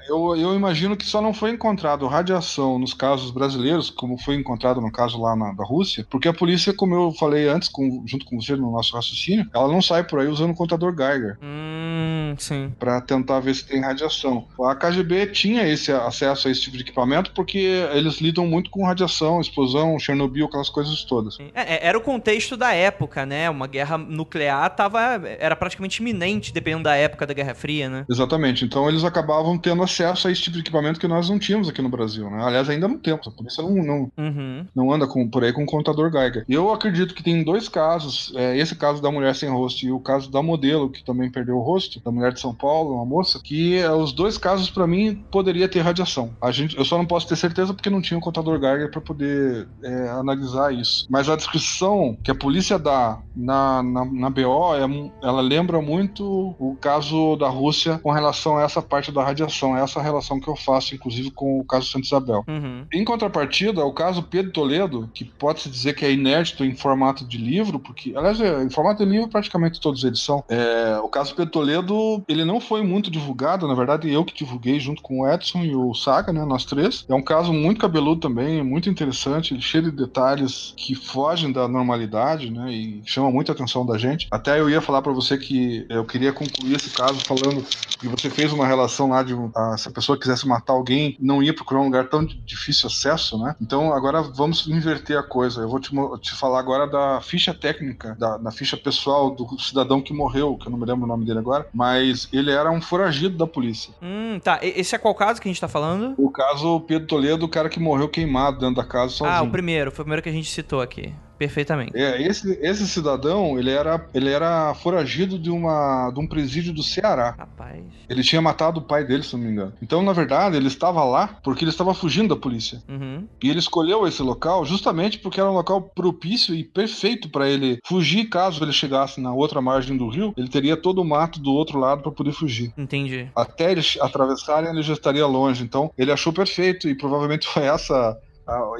Eu, 0.08 0.36
eu 0.36 0.54
imagino 0.54 0.96
que 0.96 1.04
só 1.06 1.20
não 1.20 1.32
foi 1.32 1.50
encontrado 1.50 1.87
radiação 1.96 2.78
nos 2.78 2.92
casos 2.94 3.30
brasileiros, 3.30 3.90
como 3.90 4.18
foi 4.18 4.34
encontrado 4.36 4.80
no 4.80 4.90
caso 4.92 5.20
lá 5.20 5.34
na, 5.34 5.52
da 5.52 5.64
Rússia, 5.64 6.06
porque 6.10 6.28
a 6.28 6.32
polícia, 6.34 6.72
como 6.72 6.94
eu 6.94 7.12
falei 7.12 7.48
antes, 7.48 7.68
com- 7.68 8.02
junto 8.06 8.24
com 8.26 8.40
você 8.40 8.54
no 8.56 8.70
nosso 8.72 8.94
raciocínio, 8.94 9.48
ela 9.54 9.68
não 9.68 9.80
sai 9.82 10.04
por 10.04 10.20
aí 10.20 10.26
usando 10.28 10.50
o 10.50 10.54
contador 10.54 10.94
Geiger 10.96 11.36
Hum, 11.42 12.34
sim. 12.38 12.72
para 12.78 13.00
tentar 13.00 13.40
ver 13.40 13.54
se 13.54 13.66
tem 13.66 13.80
radiação. 13.80 14.46
A 14.60 14.74
KGB 14.74 15.26
tinha 15.28 15.66
esse 15.66 15.90
acesso 15.92 16.48
a 16.48 16.50
esse 16.50 16.60
tipo 16.62 16.76
de 16.76 16.82
equipamento 16.82 17.32
porque 17.32 17.58
eles 17.92 18.20
lidam 18.20 18.46
muito 18.46 18.70
com 18.70 18.84
radiação, 18.84 19.40
explosão, 19.40 19.98
Chernobyl, 19.98 20.46
aquelas 20.46 20.68
coisas 20.68 21.02
todas. 21.04 21.38
É, 21.54 21.74
é, 21.74 21.86
era 21.86 21.96
o 21.96 22.00
contexto 22.00 22.56
da 22.56 22.72
época, 22.72 23.24
né? 23.26 23.48
Uma 23.50 23.66
guerra 23.66 23.96
nuclear 23.98 24.74
tava, 24.74 25.00
era 25.38 25.56
praticamente 25.56 26.00
iminente, 26.00 26.52
dependendo 26.52 26.84
da 26.84 26.94
época 26.96 27.26
da 27.26 27.34
Guerra 27.34 27.54
Fria, 27.54 27.88
né? 27.88 28.04
Exatamente. 28.10 28.64
Então 28.64 28.88
eles 28.88 29.04
acabavam 29.04 29.56
tendo 29.58 29.82
acesso 29.82 30.28
a 30.28 30.32
esse 30.32 30.42
tipo 30.42 30.54
de 30.54 30.60
equipamento 30.62 31.00
que 31.00 31.08
nós 31.08 31.28
não 31.28 31.38
tínhamos 31.38 31.68
aqui 31.68 31.77
no 31.82 31.88
Brasil. 31.88 32.28
Né? 32.30 32.42
Aliás, 32.42 32.68
ainda 32.68 32.88
não 32.88 32.98
temos. 32.98 33.26
A 33.26 33.30
polícia 33.30 33.62
não, 33.62 33.70
não, 33.74 34.12
Uhum. 34.16 34.66
não 34.74 34.92
anda 34.92 35.06
com, 35.06 35.28
por 35.28 35.44
aí 35.44 35.52
com 35.52 35.64
contador 35.66 36.10
Geiger. 36.10 36.44
Eu 36.48 36.72
acredito 36.72 37.14
que 37.14 37.22
tem 37.22 37.42
dois 37.44 37.68
casos, 37.68 38.32
é, 38.36 38.56
esse 38.58 38.74
caso 38.74 39.00
da 39.02 39.10
mulher 39.10 39.34
sem 39.34 39.48
rosto 39.48 39.84
e 39.84 39.90
o 39.92 40.00
caso 40.00 40.30
da 40.30 40.42
modelo, 40.42 40.90
que 40.90 41.04
também 41.04 41.30
perdeu 41.30 41.56
o 41.56 41.62
rosto, 41.62 42.00
da 42.00 42.10
mulher 42.10 42.32
de 42.32 42.40
São 42.40 42.54
Paulo, 42.54 42.94
uma 42.94 43.04
moça, 43.04 43.40
que 43.42 43.76
é, 43.76 43.90
os 43.90 44.12
dois 44.12 44.38
casos 44.38 44.70
para 44.70 44.86
mim 44.86 45.24
poderia 45.30 45.68
ter 45.68 45.80
radiação. 45.80 46.30
A 46.40 46.50
gente, 46.50 46.76
eu 46.76 46.84
só 46.84 46.96
não 46.98 47.06
posso 47.06 47.28
ter 47.28 47.36
certeza 47.36 47.72
porque 47.74 47.90
não 47.90 48.00
tinha 48.02 48.16
um 48.18 48.20
contador 48.20 48.58
Geiger 48.60 48.90
para 48.90 49.00
poder 49.00 49.68
é, 49.82 50.08
analisar 50.08 50.72
isso. 50.74 51.06
Mas 51.10 51.28
a 51.28 51.36
descrição 51.36 52.16
que 52.22 52.30
a 52.30 52.34
polícia 52.34 52.78
dá 52.78 53.18
na, 53.34 53.82
na, 53.82 54.04
na 54.04 54.30
BO, 54.30 54.74
é, 54.74 55.26
ela 55.26 55.40
lembra 55.40 55.80
muito 55.80 56.54
o 56.58 56.76
caso 56.80 57.36
da 57.36 57.48
Rússia 57.48 57.98
com 58.02 58.10
relação 58.10 58.56
a 58.58 58.62
essa 58.62 58.82
parte 58.82 59.10
da 59.12 59.22
radiação. 59.24 59.76
É 59.76 59.82
essa 59.82 60.00
relação 60.00 60.40
que 60.40 60.48
eu 60.48 60.56
faço, 60.56 60.94
inclusive, 60.94 61.30
com 61.30 61.58
o 61.60 61.64
caso 61.68 61.86
Santa 61.86 62.06
Isabel. 62.06 62.44
Uhum. 62.48 62.84
Em 62.92 63.04
contrapartida, 63.04 63.84
o 63.84 63.92
caso 63.92 64.22
Pedro 64.22 64.52
Toledo, 64.52 65.08
que 65.14 65.24
pode-se 65.24 65.68
dizer 65.68 65.94
que 65.94 66.04
é 66.04 66.12
inédito 66.12 66.64
em 66.64 66.74
formato 66.74 67.24
de 67.24 67.38
livro, 67.38 67.78
porque, 67.78 68.12
aliás, 68.16 68.40
é, 68.40 68.62
em 68.62 68.70
formato 68.70 69.04
de 69.04 69.10
livro 69.10 69.28
praticamente 69.28 69.80
todos 69.80 70.04
eles 70.04 70.20
são. 70.20 70.44
É, 70.48 70.98
o 71.02 71.08
caso 71.08 71.34
Pedro 71.34 71.52
Toledo, 71.52 72.22
ele 72.28 72.44
não 72.44 72.60
foi 72.60 72.82
muito 72.82 73.10
divulgado, 73.10 73.68
na 73.68 73.74
verdade 73.74 74.10
eu 74.10 74.24
que 74.24 74.34
divulguei 74.34 74.80
junto 74.80 75.02
com 75.02 75.20
o 75.20 75.28
Edson 75.28 75.62
e 75.64 75.74
o 75.74 75.94
Saga, 75.94 76.32
né, 76.32 76.44
nós 76.44 76.64
três. 76.64 77.04
É 77.08 77.14
um 77.14 77.22
caso 77.22 77.52
muito 77.52 77.80
cabeludo 77.80 78.20
também, 78.20 78.62
muito 78.62 78.88
interessante, 78.88 79.60
cheio 79.60 79.84
de 79.84 79.90
detalhes 79.90 80.72
que 80.76 80.94
fogem 80.94 81.52
da 81.52 81.68
normalidade, 81.68 82.50
né, 82.50 82.72
e 82.72 83.02
chama 83.04 83.30
muita 83.30 83.52
atenção 83.52 83.84
da 83.84 83.98
gente. 83.98 84.28
Até 84.30 84.58
eu 84.58 84.70
ia 84.70 84.80
falar 84.80 85.02
para 85.02 85.12
você 85.12 85.36
que 85.36 85.86
eu 85.88 86.04
queria 86.04 86.32
concluir 86.32 86.76
esse 86.76 86.90
caso 86.90 87.20
falando 87.20 87.64
que 87.98 88.08
você 88.08 88.30
fez 88.30 88.52
uma 88.52 88.66
relação 88.66 89.08
lá 89.08 89.22
de 89.22 89.34
ah, 89.54 89.76
se 89.76 89.88
a 89.88 89.92
pessoa 89.92 90.18
quisesse 90.18 90.46
matar 90.46 90.72
alguém, 90.72 91.16
não 91.20 91.42
ia 91.42 91.54
procurar 91.58 91.80
um 91.80 91.84
lugar 91.84 92.08
tão 92.08 92.24
de 92.24 92.34
difícil 92.40 92.88
acesso, 92.88 93.38
né? 93.38 93.54
Então 93.60 93.92
agora 93.92 94.22
vamos 94.22 94.66
inverter 94.66 95.18
a 95.18 95.22
coisa. 95.22 95.62
Eu 95.62 95.68
vou 95.68 95.80
te, 95.80 95.90
te 96.20 96.34
falar 96.34 96.60
agora 96.60 96.86
da 96.86 97.20
ficha 97.20 97.52
técnica, 97.52 98.16
da, 98.18 98.38
da, 98.38 98.50
ficha 98.50 98.76
pessoal 98.76 99.30
do 99.30 99.58
cidadão 99.60 100.00
que 100.00 100.12
morreu, 100.12 100.56
que 100.56 100.66
eu 100.66 100.70
não 100.70 100.78
me 100.78 100.86
lembro 100.86 101.04
o 101.04 101.08
nome 101.08 101.24
dele 101.24 101.38
agora, 101.38 101.68
mas 101.72 102.28
ele 102.32 102.50
era 102.50 102.70
um 102.70 102.80
foragido 102.80 103.36
da 103.36 103.46
polícia. 103.46 103.92
Hum, 104.02 104.38
tá. 104.42 104.58
Esse 104.62 104.94
é 104.94 104.98
qual 104.98 105.14
caso 105.14 105.40
que 105.40 105.48
a 105.48 105.50
gente 105.52 105.60
tá 105.60 105.68
falando? 105.68 106.14
O 106.16 106.30
caso 106.30 106.80
Pedro 106.80 107.06
Toledo, 107.06 107.44
o 107.44 107.48
cara 107.48 107.68
que 107.68 107.80
morreu 107.80 108.08
queimado 108.08 108.58
dentro 108.58 108.76
da 108.76 108.84
casa 108.84 109.12
sozinho. 109.12 109.38
Ah, 109.38 109.42
o 109.42 109.50
primeiro. 109.50 109.90
Foi 109.90 110.02
o 110.02 110.04
primeiro 110.04 110.22
que 110.22 110.28
a 110.28 110.32
gente 110.32 110.50
citou 110.50 110.80
aqui. 110.80 111.12
Perfeitamente. 111.38 111.96
É, 111.96 112.20
esse, 112.20 112.58
esse 112.60 112.86
cidadão, 112.88 113.58
ele 113.58 113.70
era, 113.70 114.04
ele 114.12 114.28
era 114.28 114.74
foragido 114.74 115.38
de, 115.38 115.50
uma, 115.50 116.10
de 116.10 116.18
um 116.18 116.26
presídio 116.26 116.72
do 116.72 116.82
Ceará. 116.82 117.34
Rapaz. 117.38 117.84
Ele 118.08 118.22
tinha 118.22 118.42
matado 118.42 118.80
o 118.80 118.82
pai 118.82 119.04
dele, 119.04 119.22
se 119.22 119.34
não 119.36 119.44
me 119.44 119.50
engano. 119.50 119.72
Então, 119.80 120.02
na 120.02 120.12
verdade, 120.12 120.56
ele 120.56 120.66
estava 120.66 121.04
lá 121.04 121.38
porque 121.42 121.64
ele 121.64 121.70
estava 121.70 121.94
fugindo 121.94 122.34
da 122.34 122.40
polícia. 122.40 122.82
Uhum. 122.88 123.26
E 123.42 123.48
ele 123.48 123.58
escolheu 123.58 124.06
esse 124.06 124.22
local 124.22 124.64
justamente 124.64 125.18
porque 125.18 125.40
era 125.40 125.50
um 125.50 125.54
local 125.54 125.82
propício 125.82 126.54
e 126.54 126.64
perfeito 126.64 127.28
para 127.28 127.48
ele 127.48 127.78
fugir 127.86 128.28
caso 128.28 128.62
ele 128.64 128.72
chegasse 128.72 129.20
na 129.20 129.32
outra 129.32 129.60
margem 129.60 129.96
do 129.96 130.08
rio. 130.08 130.34
Ele 130.36 130.48
teria 130.48 130.76
todo 130.76 131.00
o 131.00 131.04
mato 131.04 131.38
do 131.38 131.52
outro 131.52 131.78
lado 131.78 132.02
para 132.02 132.12
poder 132.12 132.32
fugir. 132.32 132.72
Entendi. 132.76 133.30
Até 133.36 133.70
eles 133.70 133.96
atravessarem, 134.00 134.70
ele 134.70 134.82
já 134.82 134.94
estaria 134.94 135.26
longe. 135.26 135.62
Então, 135.62 135.92
ele 135.96 136.10
achou 136.10 136.32
perfeito 136.32 136.88
e 136.88 136.94
provavelmente 136.94 137.46
foi 137.52 137.64
essa 137.64 138.18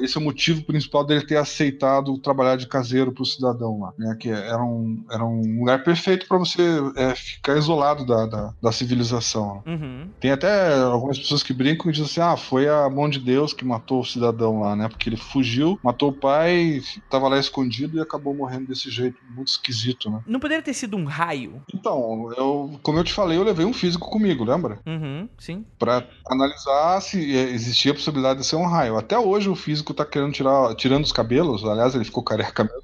esse 0.01 0.17
é 0.17 0.19
o 0.19 0.23
motivo 0.23 0.63
principal 0.63 1.05
dele 1.05 1.25
ter 1.25 1.37
aceitado 1.37 2.17
trabalhar 2.17 2.55
de 2.55 2.67
caseiro 2.67 3.11
para 3.11 3.23
o 3.23 3.25
cidadão 3.25 3.79
lá, 3.79 3.93
né? 3.97 4.15
Que 4.19 4.29
era 4.29 4.63
um, 4.63 5.03
era 5.09 5.23
um 5.23 5.59
lugar 5.59 5.83
perfeito 5.83 6.27
para 6.27 6.37
você 6.37 6.61
é, 6.95 7.15
ficar 7.15 7.57
isolado 7.57 8.05
da, 8.05 8.25
da, 8.25 8.53
da 8.61 8.71
civilização. 8.71 9.63
Uhum. 9.65 10.09
Tem 10.19 10.31
até 10.31 10.75
algumas 10.75 11.17
pessoas 11.17 11.43
que 11.43 11.53
brincam 11.53 11.89
e 11.89 11.93
dizem 11.93 12.05
assim: 12.05 12.21
ah, 12.21 12.37
foi 12.37 12.67
a 12.67 12.89
mão 12.89 13.09
de 13.09 13.19
Deus 13.19 13.53
que 13.53 13.65
matou 13.65 14.01
o 14.01 14.05
cidadão 14.05 14.61
lá, 14.61 14.75
né? 14.75 14.87
Porque 14.87 15.09
ele 15.09 15.17
fugiu, 15.17 15.79
matou 15.83 16.09
o 16.09 16.13
pai, 16.13 16.81
estava 16.81 17.27
lá 17.27 17.39
escondido 17.39 17.97
e 17.97 18.01
acabou 18.01 18.33
morrendo 18.33 18.67
desse 18.67 18.89
jeito 18.89 19.17
muito 19.29 19.49
esquisito, 19.49 20.09
né? 20.09 20.21
Não 20.25 20.39
poderia 20.39 20.63
ter 20.63 20.73
sido 20.73 20.97
um 20.97 21.05
raio? 21.05 21.61
Então, 21.73 22.31
eu, 22.37 22.79
como 22.81 22.97
eu 22.97 23.03
te 23.03 23.13
falei, 23.13 23.37
eu 23.37 23.43
levei 23.43 23.65
um 23.65 23.73
físico 23.73 24.09
comigo, 24.09 24.43
lembra? 24.43 24.79
Uhum, 24.85 25.29
sim. 25.37 25.65
Para 25.77 26.07
analisar 26.29 27.01
se 27.01 27.19
existia 27.35 27.91
a 27.91 27.95
possibilidade 27.95 28.39
de 28.39 28.45
ser 28.45 28.55
um 28.55 28.65
raio. 28.65 28.97
Até 28.97 29.17
hoje 29.17 29.49
o 29.49 29.55
físico 29.59 29.93
tá 29.93 30.05
querendo 30.05 30.33
tirar, 30.33 30.73
tirando 30.75 31.03
os 31.03 31.11
cabelos, 31.11 31.63
aliás, 31.65 31.93
ele 31.93 32.05
ficou 32.05 32.23
careca 32.23 32.63
mesmo. 32.63 32.83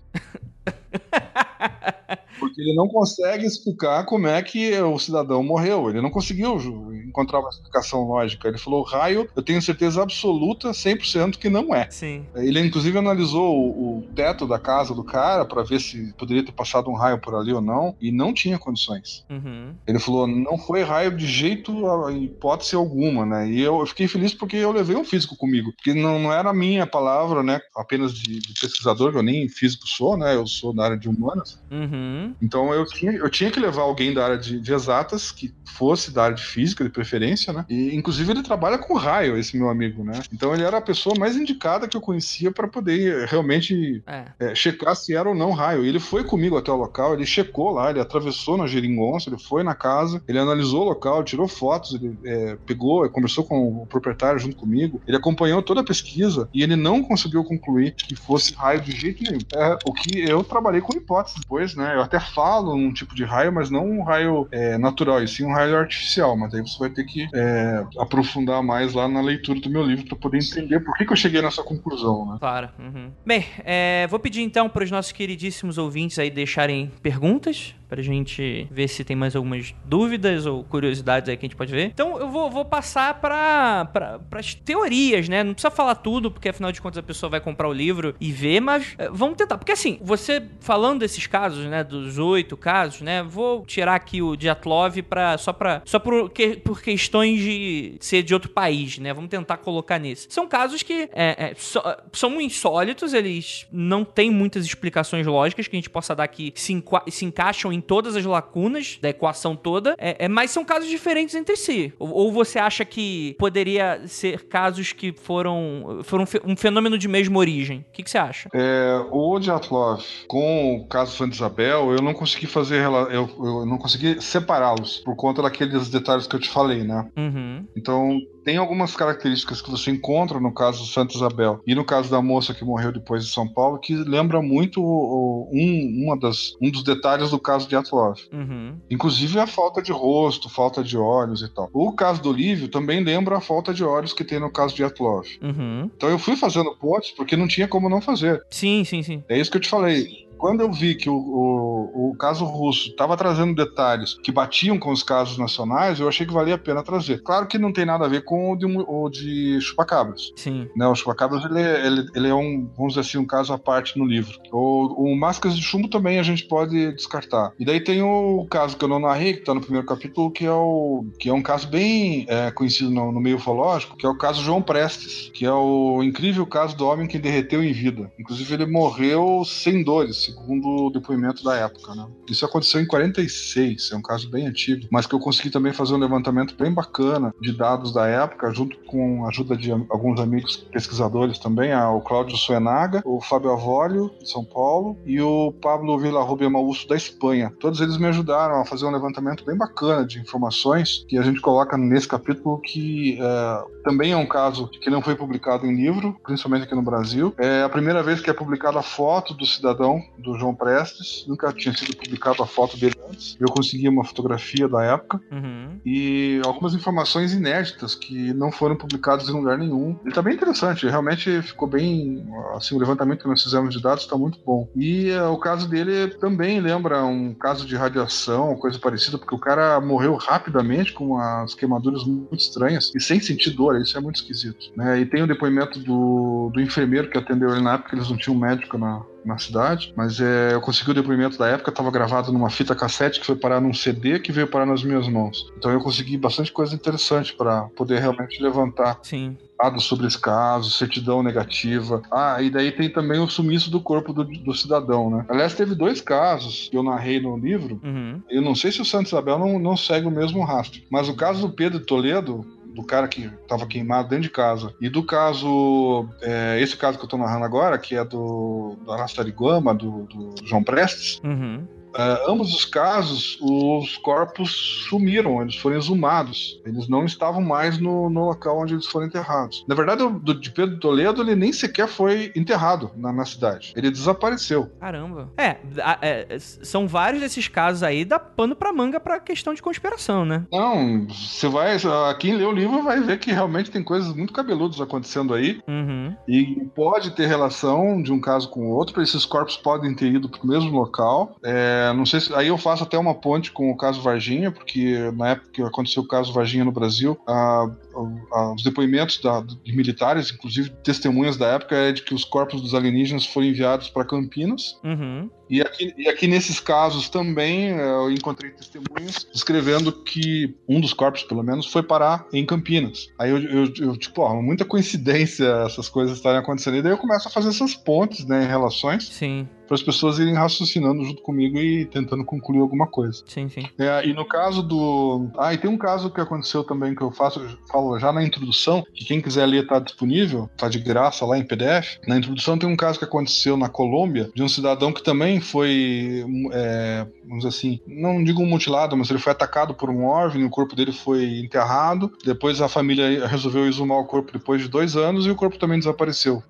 Porque 2.39 2.61
ele 2.61 2.75
não 2.75 2.87
consegue 2.87 3.45
explicar 3.45 4.05
como 4.05 4.27
é 4.27 4.41
que 4.41 4.79
o 4.81 4.97
cidadão 4.99 5.43
morreu. 5.43 5.89
Ele 5.89 6.01
não 6.01 6.09
conseguiu 6.09 6.57
encontrar 7.05 7.39
uma 7.39 7.49
explicação 7.49 8.03
lógica. 8.03 8.47
Ele 8.47 8.57
falou: 8.57 8.83
raio, 8.83 9.29
eu 9.35 9.43
tenho 9.43 9.61
certeza 9.61 10.01
absoluta, 10.01 10.71
100% 10.71 11.37
que 11.37 11.49
não 11.49 11.73
é. 11.73 11.89
Sim. 11.89 12.25
Ele, 12.35 12.59
inclusive, 12.59 12.97
analisou 12.97 13.55
o, 13.55 13.99
o 13.99 14.01
teto 14.13 14.47
da 14.47 14.59
casa 14.59 14.93
do 14.93 15.03
cara 15.03 15.45
para 15.45 15.63
ver 15.63 15.79
se 15.79 16.13
poderia 16.17 16.43
ter 16.43 16.51
passado 16.51 16.89
um 16.89 16.95
raio 16.95 17.19
por 17.19 17.35
ali 17.35 17.53
ou 17.53 17.61
não, 17.61 17.95
e 18.01 18.11
não 18.11 18.33
tinha 18.33 18.59
condições. 18.59 19.25
Uhum. 19.29 19.73
Ele 19.87 19.99
falou: 19.99 20.27
não 20.27 20.57
foi 20.57 20.83
raio 20.83 21.15
de 21.15 21.25
jeito, 21.25 21.87
a 21.87 22.11
hipótese 22.11 22.75
alguma, 22.75 23.25
né? 23.25 23.49
E 23.49 23.61
eu, 23.61 23.79
eu 23.79 23.85
fiquei 23.85 24.07
feliz 24.07 24.33
porque 24.33 24.57
eu 24.57 24.71
levei 24.71 24.95
um 24.95 25.05
físico 25.05 25.35
comigo. 25.35 25.71
Porque 25.73 25.93
não, 25.93 26.19
não 26.19 26.33
era 26.33 26.49
a 26.49 26.53
minha 26.53 26.85
palavra, 26.85 27.43
né? 27.43 27.59
Apenas 27.75 28.13
de, 28.13 28.39
de 28.39 28.59
pesquisador, 28.59 29.11
que 29.11 29.17
eu 29.17 29.23
nem 29.23 29.47
físico 29.47 29.87
sou, 29.87 30.17
né? 30.17 30.35
Eu 30.35 30.47
sou 30.47 30.73
da 30.73 30.85
área 30.85 30.97
de 30.97 31.07
humanas. 31.07 31.59
Uhum. 31.71 32.24
Então 32.41 32.73
eu 32.73 32.85
tinha, 32.85 33.11
eu 33.11 33.29
tinha 33.29 33.51
que 33.51 33.59
levar 33.59 33.83
alguém 33.83 34.13
da 34.13 34.23
área 34.23 34.37
de, 34.37 34.59
de, 34.59 34.73
exatas, 34.73 35.31
que 35.31 35.53
fosse 35.65 36.11
da 36.11 36.23
área 36.23 36.35
de 36.35 36.43
física, 36.43 36.83
de 36.83 36.89
preferência, 36.89 37.51
né? 37.51 37.65
E 37.69 37.95
inclusive 37.95 38.31
ele 38.31 38.43
trabalha 38.43 38.77
com 38.77 38.93
raio, 38.95 39.37
esse 39.37 39.57
meu 39.57 39.69
amigo, 39.69 40.03
né? 40.03 40.21
Então 40.31 40.53
ele 40.53 40.63
era 40.63 40.77
a 40.77 40.81
pessoa 40.81 41.15
mais 41.17 41.35
indicada 41.35 41.87
que 41.87 41.97
eu 41.97 42.01
conhecia 42.01 42.51
para 42.51 42.67
poder 42.67 43.27
realmente 43.27 44.03
é. 44.07 44.25
É, 44.39 44.55
checar 44.55 44.95
se 44.95 45.15
era 45.15 45.29
ou 45.29 45.35
não 45.35 45.51
raio. 45.51 45.83
E 45.85 45.89
ele 45.89 45.99
foi 45.99 46.23
comigo 46.23 46.57
até 46.57 46.71
o 46.71 46.75
local, 46.75 47.13
ele 47.13 47.25
checou 47.25 47.71
lá, 47.71 47.89
ele 47.89 47.99
atravessou 47.99 48.57
na 48.57 48.67
geringonça, 48.67 49.29
ele 49.29 49.39
foi 49.39 49.63
na 49.63 49.75
casa, 49.75 50.21
ele 50.27 50.39
analisou 50.39 50.81
o 50.81 50.89
local, 50.89 51.23
tirou 51.23 51.47
fotos, 51.47 51.93
ele 51.95 52.17
é, 52.25 52.57
pegou, 52.65 53.07
conversou 53.09 53.43
com 53.43 53.81
o 53.81 53.85
proprietário 53.85 54.39
junto 54.39 54.55
comigo, 54.55 55.01
ele 55.07 55.17
acompanhou 55.17 55.61
toda 55.61 55.81
a 55.81 55.83
pesquisa 55.83 56.49
e 56.53 56.63
ele 56.63 56.75
não 56.75 57.03
conseguiu 57.03 57.43
concluir 57.43 57.93
que 57.93 58.15
fosse 58.15 58.53
raio 58.53 58.81
de 58.81 58.91
jeito 58.91 59.23
nenhum. 59.23 59.39
É, 59.53 59.77
o 59.85 59.93
que 59.93 60.19
eu 60.19 60.43
trabalhei 60.43 60.81
com 60.81 60.95
hipóteses 60.95 61.39
depois, 61.39 61.75
né? 61.75 61.95
Eu 61.95 62.01
até 62.01 62.14
falo 62.19 62.75
um 62.75 62.91
tipo 62.91 63.15
de 63.15 63.23
raio, 63.23 63.51
mas 63.51 63.69
não 63.69 63.85
um 63.89 64.03
raio 64.03 64.47
é, 64.51 64.77
natural, 64.77 65.23
e 65.23 65.27
sim 65.27 65.45
um 65.45 65.53
raio 65.53 65.77
artificial. 65.77 66.35
Mas 66.37 66.53
aí 66.53 66.61
você 66.61 66.77
vai 66.77 66.89
ter 66.89 67.03
que 67.03 67.27
é, 67.33 67.83
aprofundar 67.97 68.61
mais 68.63 68.93
lá 68.93 69.07
na 69.07 69.21
leitura 69.21 69.59
do 69.59 69.69
meu 69.69 69.83
livro 69.83 70.05
para 70.05 70.17
poder 70.17 70.37
entender 70.37 70.79
por 70.79 70.95
que, 70.95 71.05
que, 71.05 71.11
eu 71.11 71.17
cheguei 71.17 71.41
nessa 71.41 71.63
conclusão, 71.63 72.25
né? 72.25 72.37
Claro. 72.39 72.69
Uhum. 72.79 73.11
Bem, 73.25 73.45
é, 73.63 74.07
vou 74.09 74.19
pedir 74.19 74.41
então 74.41 74.69
para 74.69 74.83
os 74.83 74.91
nossos 74.91 75.11
queridíssimos 75.11 75.77
ouvintes 75.77 76.19
aí 76.19 76.29
deixarem 76.29 76.91
perguntas 77.01 77.75
pra 77.95 78.03
gente 78.03 78.67
ver 78.69 78.89
se 78.89 79.05
tem 79.05 79.15
mais 79.15 79.37
algumas 79.37 79.73
dúvidas 79.85 80.45
ou 80.45 80.65
curiosidades 80.65 81.29
aí 81.29 81.37
que 81.37 81.45
a 81.45 81.47
gente 81.47 81.55
pode 81.55 81.71
ver. 81.71 81.85
Então 81.93 82.19
eu 82.19 82.29
vou, 82.29 82.51
vou 82.51 82.65
passar 82.65 83.21
pra, 83.21 83.85
pra, 83.85 84.19
pras 84.19 84.53
teorias, 84.53 85.29
né? 85.29 85.45
Não 85.45 85.53
precisa 85.53 85.71
falar 85.71 85.95
tudo, 85.95 86.29
porque 86.29 86.49
afinal 86.49 86.73
de 86.73 86.81
contas 86.81 86.97
a 86.97 87.03
pessoa 87.03 87.29
vai 87.29 87.39
comprar 87.39 87.69
o 87.69 87.73
livro 87.73 88.13
e 88.19 88.33
ver, 88.33 88.59
mas 88.59 88.95
é, 88.97 89.09
vamos 89.09 89.37
tentar. 89.37 89.57
Porque 89.57 89.71
assim, 89.71 89.97
você 90.01 90.43
falando 90.59 90.99
desses 90.99 91.25
casos, 91.25 91.65
né? 91.67 91.85
Dos 91.85 92.17
oito 92.17 92.57
casos, 92.57 92.99
né? 92.99 93.23
Vou 93.23 93.65
tirar 93.65 93.95
aqui 93.95 94.21
o 94.21 94.35
Diatlov 94.35 95.01
pra, 95.03 95.37
só, 95.37 95.53
pra, 95.53 95.81
só 95.85 95.97
por, 95.97 96.29
que, 96.31 96.57
por 96.57 96.81
questões 96.81 97.39
de 97.39 97.95
ser 98.01 98.23
de 98.23 98.33
outro 98.33 98.49
país, 98.49 98.97
né? 98.97 99.13
Vamos 99.13 99.29
tentar 99.29 99.55
colocar 99.57 99.97
nesse. 99.99 100.27
São 100.29 100.49
casos 100.49 100.83
que 100.83 101.09
é, 101.13 101.51
é, 101.51 101.53
so, 101.55 101.79
são 102.11 102.41
insólitos, 102.41 103.13
eles 103.13 103.65
não 103.71 104.03
têm 104.03 104.29
muitas 104.29 104.65
explicações 104.65 105.25
lógicas 105.25 105.65
que 105.69 105.77
a 105.77 105.79
gente 105.79 105.89
possa 105.89 106.13
dar 106.13 106.27
que 106.27 106.51
se, 106.55 106.83
se 107.09 107.23
encaixam 107.23 107.71
em 107.71 107.84
todas 107.85 108.15
as 108.15 108.25
lacunas 108.25 108.97
da 109.01 109.09
equação 109.09 109.55
toda, 109.55 109.95
é, 109.97 110.25
é, 110.25 110.27
mas 110.27 110.51
são 110.51 110.63
casos 110.63 110.89
diferentes 110.89 111.35
entre 111.35 111.55
si. 111.55 111.93
Ou, 111.99 112.09
ou, 112.09 112.31
você 112.31 112.59
acha 112.59 112.83
que 112.83 113.35
poderia 113.39 114.01
ser 114.07 114.43
casos 114.47 114.91
que 114.91 115.13
foram, 115.13 116.01
foram 116.03 116.25
um 116.45 116.55
fenômeno 116.55 116.97
de 116.97 117.07
mesma 117.07 117.37
origem? 117.39 117.85
O 117.89 117.91
que, 117.91 118.03
que 118.03 118.09
você 118.09 118.17
acha? 118.17 118.49
É, 118.53 119.05
o 119.11 119.39
Dyatlov, 119.39 120.03
com 120.27 120.77
o 120.77 120.87
caso 120.87 121.15
Santa 121.15 121.35
Isabel, 121.35 121.91
eu 121.91 122.01
não 122.01 122.13
consegui 122.13 122.47
fazer, 122.47 122.83
eu, 122.83 123.29
eu 123.39 123.65
não 123.65 123.77
consegui 123.77 124.21
separá-los 124.21 124.97
por 124.99 125.15
conta 125.15 125.41
daqueles 125.41 125.89
detalhes 125.89 126.27
que 126.27 126.35
eu 126.35 126.39
te 126.39 126.49
falei, 126.49 126.83
né? 126.83 127.07
Uhum. 127.15 127.65
Então, 127.75 128.19
tem 128.45 128.57
algumas 128.57 128.95
características 128.95 129.59
que 129.59 129.71
você 129.71 129.89
encontra 129.89 130.39
no 130.39 130.53
caso 130.53 130.83
do 130.83 130.85
Santa 130.85 131.15
Isabel 131.15 131.61
e 131.65 131.73
no 131.73 131.83
caso 131.83 132.11
da 132.11 132.21
moça 132.21 132.53
que 132.53 132.63
morreu 132.63 132.91
depois 132.91 133.25
de 133.25 133.31
São 133.31 133.47
Paulo 133.47 133.79
que 133.79 133.95
lembra 133.95 134.39
muito 134.39 134.79
um, 134.81 136.03
uma 136.05 136.17
das, 136.17 136.53
um 136.61 136.69
dos 136.69 136.83
detalhes 136.83 137.31
do 137.31 137.39
caso 137.39 137.64
de 137.67 137.75
Atlov. 137.75 138.19
Uhum. 138.31 138.79
Inclusive 138.89 139.39
a 139.39 139.47
falta 139.47 139.81
de 139.81 139.91
rosto, 139.91 140.49
falta 140.49 140.83
de 140.83 140.97
olhos 140.97 141.41
e 141.41 141.53
tal. 141.53 141.69
O 141.73 141.91
caso 141.91 142.21
do 142.21 142.29
Olívio 142.29 142.67
também 142.67 143.03
lembra 143.03 143.37
a 143.37 143.41
falta 143.41 143.73
de 143.73 143.83
olhos 143.83 144.13
que 144.13 144.23
tem 144.23 144.39
no 144.39 144.51
caso 144.51 144.75
de 144.75 144.83
Atlov. 144.83 145.27
Uhum. 145.41 145.89
Então 145.95 146.09
eu 146.09 146.19
fui 146.19 146.35
fazendo 146.35 146.75
pontes 146.75 147.11
porque 147.11 147.35
não 147.35 147.47
tinha 147.47 147.67
como 147.67 147.89
não 147.89 148.01
fazer. 148.01 148.43
Sim, 148.49 148.83
sim, 148.83 149.03
sim. 149.03 149.23
É 149.27 149.39
isso 149.39 149.51
que 149.51 149.57
eu 149.57 149.61
te 149.61 149.69
falei 149.69 150.24
quando 150.37 150.61
eu 150.61 150.71
vi 150.71 150.95
que 150.95 151.09
o, 151.09 151.15
o, 151.15 152.11
o 152.11 152.15
caso 152.15 152.45
russo 152.45 152.89
estava 152.89 153.17
trazendo 153.17 153.55
detalhes 153.55 154.17
que 154.21 154.31
batiam 154.31 154.77
com 154.77 154.91
os 154.91 155.03
casos 155.03 155.37
nacionais, 155.37 155.99
eu 155.99 156.07
achei 156.07 156.25
que 156.25 156.33
valia 156.33 156.55
a 156.55 156.57
pena 156.57 156.83
trazer. 156.83 157.21
Claro 157.21 157.47
que 157.47 157.57
não 157.57 157.71
tem 157.71 157.85
nada 157.85 158.05
a 158.05 158.09
ver 158.09 158.23
com 158.23 158.51
o 158.51 158.55
de, 158.55 158.65
o 158.65 159.09
de 159.09 159.59
chupacabras. 159.61 160.31
Sim. 160.35 160.67
Né, 160.75 160.87
o 160.87 160.95
chupacabras 160.95 161.43
ele, 161.45 161.59
ele, 161.59 162.09
ele, 162.15 162.27
é 162.27 162.33
um, 162.33 162.69
vamos 162.75 162.93
dizer 162.93 163.01
assim, 163.01 163.17
um 163.17 163.25
caso 163.25 163.53
à 163.53 163.57
parte 163.57 163.97
no 163.97 164.05
livro. 164.05 164.39
O, 164.51 165.11
o 165.11 165.15
Máscaras 165.15 165.57
de 165.57 165.63
Chumbo 165.63 165.87
também 165.87 166.19
a 166.19 166.23
gente 166.23 166.45
pode 166.47 166.93
descartar. 166.93 167.53
E 167.59 167.65
daí 167.65 167.79
tem 167.79 168.01
o 168.01 168.45
caso 168.49 168.77
que 168.77 168.83
eu 168.83 168.89
não 168.89 168.99
narrei, 168.99 169.33
que 169.33 169.39
está 169.39 169.53
no 169.53 169.61
primeiro 169.61 169.85
capítulo, 169.85 170.31
que 170.31 170.45
é, 170.45 170.51
o, 170.51 171.05
que 171.19 171.29
é 171.29 171.33
um 171.33 171.41
caso 171.41 171.67
bem 171.67 172.25
é, 172.27 172.51
conhecido 172.51 172.89
no, 172.91 173.11
no, 173.11 173.19
meio 173.19 173.37
ufológico, 173.37 173.97
que 173.97 174.05
é 174.05 174.09
o 174.09 174.17
caso 174.17 174.43
João 174.43 174.61
Prestes, 174.61 175.29
que 175.33 175.45
é 175.45 175.51
o 175.51 176.03
incrível 176.03 176.45
caso 176.45 176.75
do 176.75 176.85
homem 176.85 177.07
que 177.07 177.19
derreteu 177.19 177.63
em 177.63 177.71
vida. 177.71 178.11
Inclusive, 178.19 178.53
ele 178.53 178.65
morreu 178.65 179.43
sem 179.45 179.83
dores, 179.83 180.24
segundo 180.25 180.87
o 180.87 180.89
depoimento 180.89 181.43
da 181.43 181.55
época. 181.55 181.93
Né? 181.95 182.07
Isso 182.29 182.45
aconteceu 182.45 182.81
em 182.81 182.87
46, 182.87 183.91
é 183.91 183.95
um 183.95 184.01
caso 184.01 184.29
bem 184.29 184.47
antigo, 184.47 184.87
mas 184.91 185.05
que 185.05 185.13
eu 185.13 185.19
consegui 185.19 185.49
também 185.49 185.73
fazer 185.73 185.93
um 185.93 185.99
levantamento 185.99 186.55
bem 186.55 186.71
bacana 186.71 187.33
de 187.41 187.55
dados 187.55 187.93
da 187.93 188.07
época, 188.07 188.51
junto 188.51 188.77
com 188.85 189.25
a 189.25 189.29
ajuda 189.29 189.55
de 189.55 189.71
alguns 189.71 190.19
amigos 190.19 190.57
pesquisadores 190.57 191.39
também, 191.39 191.73
o 191.75 192.01
Cláudio 192.01 192.37
Suenaga, 192.37 193.01
o 193.05 193.21
Fábio 193.21 193.51
Avólio, 193.51 194.11
de 194.19 194.29
São 194.29 194.43
Paulo, 194.43 194.97
e 195.05 195.21
o 195.21 195.51
Pablo 195.61 195.97
Villarrubia 195.97 196.49
Mausso, 196.49 196.87
da 196.87 196.95
Espanha. 196.95 197.53
Todos 197.59 197.81
eles 197.81 197.97
me 197.97 198.07
ajudaram 198.07 198.61
a 198.61 198.65
fazer 198.65 198.85
um 198.85 198.91
levantamento 198.91 199.45
bem 199.45 199.55
bacana 199.55 200.05
de 200.05 200.19
informações 200.19 201.05
que 201.07 201.17
a 201.17 201.21
gente 201.21 201.41
coloca 201.41 201.77
nesse 201.77 202.07
capítulo, 202.07 202.59
que 202.59 203.17
é, 203.19 203.63
também 203.83 204.11
é 204.11 204.17
um 204.17 204.25
caso 204.25 204.67
que 204.67 204.89
não 204.89 205.01
foi 205.01 205.15
publicado 205.15 205.65
em 205.65 205.75
livro, 205.75 206.17
principalmente 206.23 206.63
aqui 206.63 206.75
no 206.75 206.81
Brasil. 206.81 207.33
É 207.37 207.63
a 207.63 207.69
primeira 207.69 208.01
vez 208.01 208.21
que 208.21 208.29
é 208.29 208.33
publicada 208.33 208.79
a 208.79 208.83
foto 208.83 209.33
do 209.33 209.45
cidadão, 209.45 210.01
do 210.17 210.37
João 210.37 210.55
Prestes. 210.55 211.25
Nunca 211.27 211.51
tinha 211.53 211.75
sido 211.75 211.95
publicada 211.95 212.43
a 212.43 212.45
foto 212.45 212.77
dele 212.77 212.95
antes. 213.09 213.35
Eu 213.39 213.47
consegui 213.47 213.87
uma 213.87 214.03
fotografia 214.03 214.67
da 214.67 214.83
época 214.83 215.21
uhum. 215.31 215.79
e 215.85 216.41
algumas 216.45 216.73
informações 216.73 217.33
inéditas 217.33 217.95
que 217.95 218.33
não 218.33 218.51
foram 218.51 218.75
publicadas 218.75 219.29
em 219.29 219.33
lugar 219.33 219.57
nenhum. 219.57 219.97
Ele 220.03 220.13
tá 220.13 220.21
bem 220.21 220.35
interessante, 220.35 220.87
realmente 220.87 221.41
ficou 221.41 221.67
bem. 221.67 222.25
Assim, 222.55 222.75
o 222.75 222.79
levantamento 222.79 223.21
que 223.21 223.27
nós 223.27 223.43
fizemos 223.43 223.73
de 223.73 223.81
dados 223.81 224.03
está 224.03 224.17
muito 224.17 224.39
bom. 224.45 224.67
E 224.75 225.11
uh, 225.11 225.31
o 225.31 225.37
caso 225.37 225.67
dele 225.67 226.07
também 226.15 226.59
lembra 226.59 227.03
um 227.03 227.33
caso 227.33 227.65
de 227.65 227.75
radiação, 227.75 228.55
coisa 228.55 228.79
parecida, 228.79 229.17
porque 229.17 229.35
o 229.35 229.39
cara 229.39 229.79
morreu 229.79 230.15
rapidamente 230.15 230.93
com 230.93 231.17
as 231.17 231.53
queimaduras 231.53 232.03
muito 232.03 232.35
estranhas 232.35 232.91
e 232.95 232.99
sem 232.99 233.19
sentir 233.19 233.51
dor, 233.51 233.79
isso 233.79 233.97
é 233.97 234.01
muito 234.01 234.17
esquisito. 234.17 234.71
Né? 234.75 235.01
E 235.01 235.05
tem 235.05 235.23
o 235.23 235.27
depoimento 235.27 235.79
do, 235.79 236.49
do 236.53 236.61
enfermeiro 236.61 237.09
que 237.09 237.17
atendeu 237.17 237.49
ele 237.49 237.61
na 237.61 237.75
época, 237.75 237.95
eles 237.95 238.09
não 238.09 238.17
tinham 238.17 238.37
médico 238.37 238.77
na, 238.77 239.01
na 239.25 239.37
cidade, 239.37 239.93
mas 239.95 240.19
é, 240.19 240.53
eu 240.53 240.61
consegui 240.61 240.91
o 240.91 240.93
depoimento 240.93 241.37
da 241.37 241.47
época, 241.47 241.71
estava 241.71 241.89
gravado 241.89 242.31
numa 242.31 242.49
fita 242.49 242.75
cassete 242.75 243.19
que 243.19 243.25
foi 243.25 243.35
parar 243.35 243.59
num 243.59 243.73
CD 243.73 244.19
que 244.19 244.31
veio 244.31 244.47
parar 244.47 244.65
nas 244.65 244.83
minhas 244.83 245.07
mãos. 245.07 245.51
Então 245.57 245.71
eu 245.71 245.79
consegui 245.79 246.17
bastante 246.17 246.51
coisa 246.51 246.75
interessante 246.75 247.33
para 247.33 247.63
poder 247.75 247.99
realmente 247.99 248.41
levantar 248.41 248.99
Sim 249.01 249.35
dados 249.57 249.85
sobre 249.85 250.05
esse 250.07 250.19
caso, 250.19 250.69
certidão 250.69 251.23
negativa. 251.23 252.01
Ah, 252.11 252.41
e 252.41 252.49
daí 252.49 252.71
tem 252.71 252.89
também 252.89 253.19
o 253.19 253.27
sumiço 253.27 253.71
do 253.71 253.79
corpo 253.79 254.13
do, 254.13 254.23
do 254.23 254.53
cidadão, 254.53 255.09
né? 255.09 255.25
Aliás, 255.29 255.55
teve 255.55 255.73
dois 255.73 256.01
casos 256.01 256.67
que 256.69 256.77
eu 256.77 256.83
narrei 256.83 257.19
no 257.19 257.37
livro. 257.37 257.79
Uhum. 257.83 258.21
Eu 258.29 258.41
não 258.41 258.55
sei 258.55 258.71
se 258.71 258.81
o 258.81 258.85
Santo 258.85 259.07
Isabel 259.07 259.39
não, 259.39 259.57
não 259.57 259.77
segue 259.77 260.07
o 260.07 260.11
mesmo 260.11 260.43
rastro, 260.43 260.81
mas 260.89 261.07
o 261.07 261.15
caso 261.15 261.47
do 261.47 261.53
Pedro 261.53 261.79
Toledo, 261.79 262.45
do 262.75 262.83
cara 262.83 263.07
que 263.07 263.25
estava 263.41 263.65
queimado 263.65 264.09
dentro 264.09 264.23
de 264.23 264.29
casa. 264.29 264.73
E 264.79 264.89
do 264.89 265.03
caso, 265.03 266.07
é, 266.21 266.59
esse 266.61 266.75
caso 266.75 266.97
que 266.97 267.03
eu 267.03 267.07
estou 267.07 267.17
narrando 267.17 267.45
agora, 267.45 267.77
que 267.77 267.95
é 267.95 268.03
do 268.03 268.75
da 268.85 268.97
Rastariguama, 268.97 269.73
do, 269.73 270.03
do 270.03 270.35
João 270.45 270.63
Prestes, 270.63 271.19
uhum. 271.23 271.65
Uh, 271.95 272.29
ambos 272.29 272.53
os 272.53 272.65
casos, 272.65 273.37
os 273.41 273.97
corpos 273.97 274.85
sumiram, 274.89 275.41
eles 275.41 275.55
foram 275.55 275.77
exumados. 275.77 276.59
Eles 276.65 276.87
não 276.89 277.05
estavam 277.05 277.41
mais 277.41 277.77
no, 277.77 278.09
no 278.09 278.25
local 278.25 278.59
onde 278.59 278.73
eles 278.73 278.85
foram 278.85 279.07
enterrados. 279.07 279.63
Na 279.67 279.75
verdade, 279.75 280.03
o 280.03 280.09
do, 280.09 280.33
de 280.33 280.51
Pedro 280.51 280.77
Toledo, 280.77 281.21
ele 281.21 281.35
nem 281.35 281.53
sequer 281.53 281.87
foi 281.87 282.31
enterrado 282.35 282.91
na, 282.95 283.13
na 283.13 283.25
cidade. 283.25 283.73
Ele 283.75 283.89
desapareceu. 283.89 284.69
Caramba. 284.79 285.29
É, 285.37 285.57
é, 286.01 286.37
são 286.39 286.87
vários 286.87 287.21
desses 287.21 287.47
casos 287.47 287.81
aí, 287.81 288.03
dá 288.03 288.19
pano 288.19 288.55
pra 288.55 288.73
manga 288.73 288.99
pra 288.99 289.19
questão 289.19 289.53
de 289.53 289.61
conspiração, 289.61 290.25
né? 290.25 290.45
Não, 290.51 291.07
você 291.07 291.47
vai. 291.47 291.77
Quem 292.19 292.35
lê 292.35 292.43
o 292.43 292.51
livro 292.51 292.83
vai 292.83 292.99
ver 292.99 293.19
que 293.19 293.31
realmente 293.31 293.71
tem 293.71 293.83
coisas 293.83 294.13
muito 294.13 294.33
cabeludas 294.33 294.81
acontecendo 294.81 295.33
aí. 295.33 295.61
Uhum. 295.67 296.15
E 296.27 296.65
pode 296.75 297.11
ter 297.11 297.25
relação 297.27 298.01
de 298.01 298.11
um 298.11 298.19
caso 298.19 298.49
com 298.49 298.67
o 298.67 298.69
outro. 298.69 299.01
Esses 299.01 299.25
corpos 299.25 299.55
podem 299.55 299.95
ter 299.95 300.11
ido 300.11 300.29
pro 300.29 300.45
mesmo 300.45 300.71
local. 300.71 301.35
É 301.43 301.84
é, 301.85 301.93
não 301.93 302.05
sei 302.05 302.19
se, 302.19 302.33
aí 302.33 302.47
eu 302.47 302.57
faço 302.57 302.83
até 302.83 302.97
uma 302.97 303.13
ponte 303.13 303.51
com 303.51 303.69
o 303.69 303.77
caso 303.77 304.01
Varginha, 304.01 304.51
porque 304.51 305.11
na 305.15 305.29
época 305.29 305.49
que 305.51 305.61
aconteceu 305.61 306.03
o 306.03 306.07
caso 306.07 306.33
Varginha 306.33 306.65
no 306.65 306.71
Brasil, 306.71 307.17
a, 307.27 307.69
os 307.95 308.63
depoimentos 308.63 309.19
da, 309.21 309.41
de 309.41 309.75
militares, 309.75 310.31
inclusive 310.31 310.69
testemunhas 310.83 311.37
da 311.37 311.47
época, 311.47 311.75
é 311.75 311.91
de 311.91 312.03
que 312.03 312.13
os 312.13 312.23
corpos 312.23 312.61
dos 312.61 312.73
alienígenas 312.73 313.25
foram 313.25 313.47
enviados 313.47 313.89
para 313.89 314.05
Campinas. 314.05 314.79
Uhum. 314.83 315.29
E 315.49 315.61
aqui, 315.61 315.93
e 315.97 316.07
aqui 316.07 316.27
nesses 316.27 316.59
casos 316.59 317.07
também 317.07 317.71
é, 317.71 317.87
eu 317.87 318.11
encontrei 318.11 318.51
testemunhas 318.51 319.27
descrevendo 319.31 319.91
que 319.91 320.55
um 320.67 320.81
dos 320.81 320.93
corpos, 320.93 321.23
pelo 321.23 321.43
menos, 321.43 321.67
foi 321.67 321.83
parar 321.83 322.25
em 322.33 322.45
Campinas. 322.45 323.09
Aí 323.19 323.29
eu, 323.29 323.37
eu, 323.37 323.73
eu 323.79 323.97
tipo, 323.97 324.21
ó, 324.21 324.41
muita 324.41 324.65
coincidência 324.65 325.45
essas 325.65 325.87
coisas 325.87 326.17
estarem 326.17 326.39
acontecendo. 326.39 326.77
E 326.77 326.81
daí 326.81 326.91
eu 326.91 326.97
começo 326.97 327.27
a 327.27 327.31
fazer 327.31 327.49
essas 327.49 327.75
pontes, 327.75 328.25
né, 328.25 328.43
em 328.43 328.47
relações. 328.47 329.07
Sim 329.07 329.47
para 329.65 329.75
as 329.75 329.83
pessoas 329.83 330.19
irem 330.19 330.33
raciocinando 330.33 331.03
junto 331.03 331.21
comigo 331.21 331.57
e 331.57 331.85
tentando 331.85 332.23
concluir 332.23 332.59
alguma 332.59 332.87
coisa. 332.87 333.23
Sim, 333.27 333.49
sim. 333.49 333.67
É, 333.77 334.07
e 334.07 334.13
no 334.13 334.25
caso 334.25 334.61
do. 334.61 335.29
Ah, 335.37 335.53
e 335.53 335.57
tem 335.57 335.69
um 335.69 335.77
caso 335.77 336.11
que 336.11 336.21
aconteceu 336.21 336.63
também 336.63 336.95
que 336.95 337.01
eu 337.01 337.11
faço, 337.11 337.39
eu 337.39 337.49
falo 337.71 337.84
já 337.99 338.11
na 338.11 338.23
introdução, 338.23 338.85
que 338.93 339.05
quem 339.05 339.21
quiser 339.21 339.45
ler 339.45 339.63
está 339.63 339.79
disponível, 339.79 340.49
está 340.53 340.67
de 340.67 340.79
graça 340.79 341.25
lá 341.25 341.37
em 341.37 341.43
PDF. 341.43 341.97
Na 342.07 342.17
introdução 342.17 342.57
tem 342.57 342.69
um 342.69 342.75
caso 342.75 342.99
que 342.99 343.05
aconteceu 343.05 343.57
na 343.57 343.69
Colômbia 343.69 344.29
de 344.33 344.43
um 344.43 344.49
cidadão 344.49 344.91
que 344.91 345.03
também 345.03 345.39
foi, 345.39 346.25
é, 346.51 347.05
vamos 347.23 347.43
dizer 347.43 347.49
assim, 347.49 347.79
não 347.87 348.23
digo 348.23 348.45
mutilado, 348.45 348.95
mas 348.97 349.09
ele 349.09 349.19
foi 349.19 349.31
atacado 349.31 349.73
por 349.73 349.89
um 349.89 350.05
OVNI, 350.05 350.43
o 350.43 350.49
corpo 350.49 350.75
dele 350.75 350.91
foi 350.91 351.39
enterrado. 351.39 352.11
Depois 352.23 352.61
a 352.61 352.67
família 352.67 353.27
resolveu 353.27 353.67
exumar 353.67 353.99
o 353.99 354.05
corpo 354.05 354.31
depois 354.31 354.61
de 354.61 354.67
dois 354.67 354.95
anos 354.95 355.25
e 355.25 355.29
o 355.29 355.35
corpo 355.35 355.57
também 355.57 355.79
desapareceu. 355.79 356.43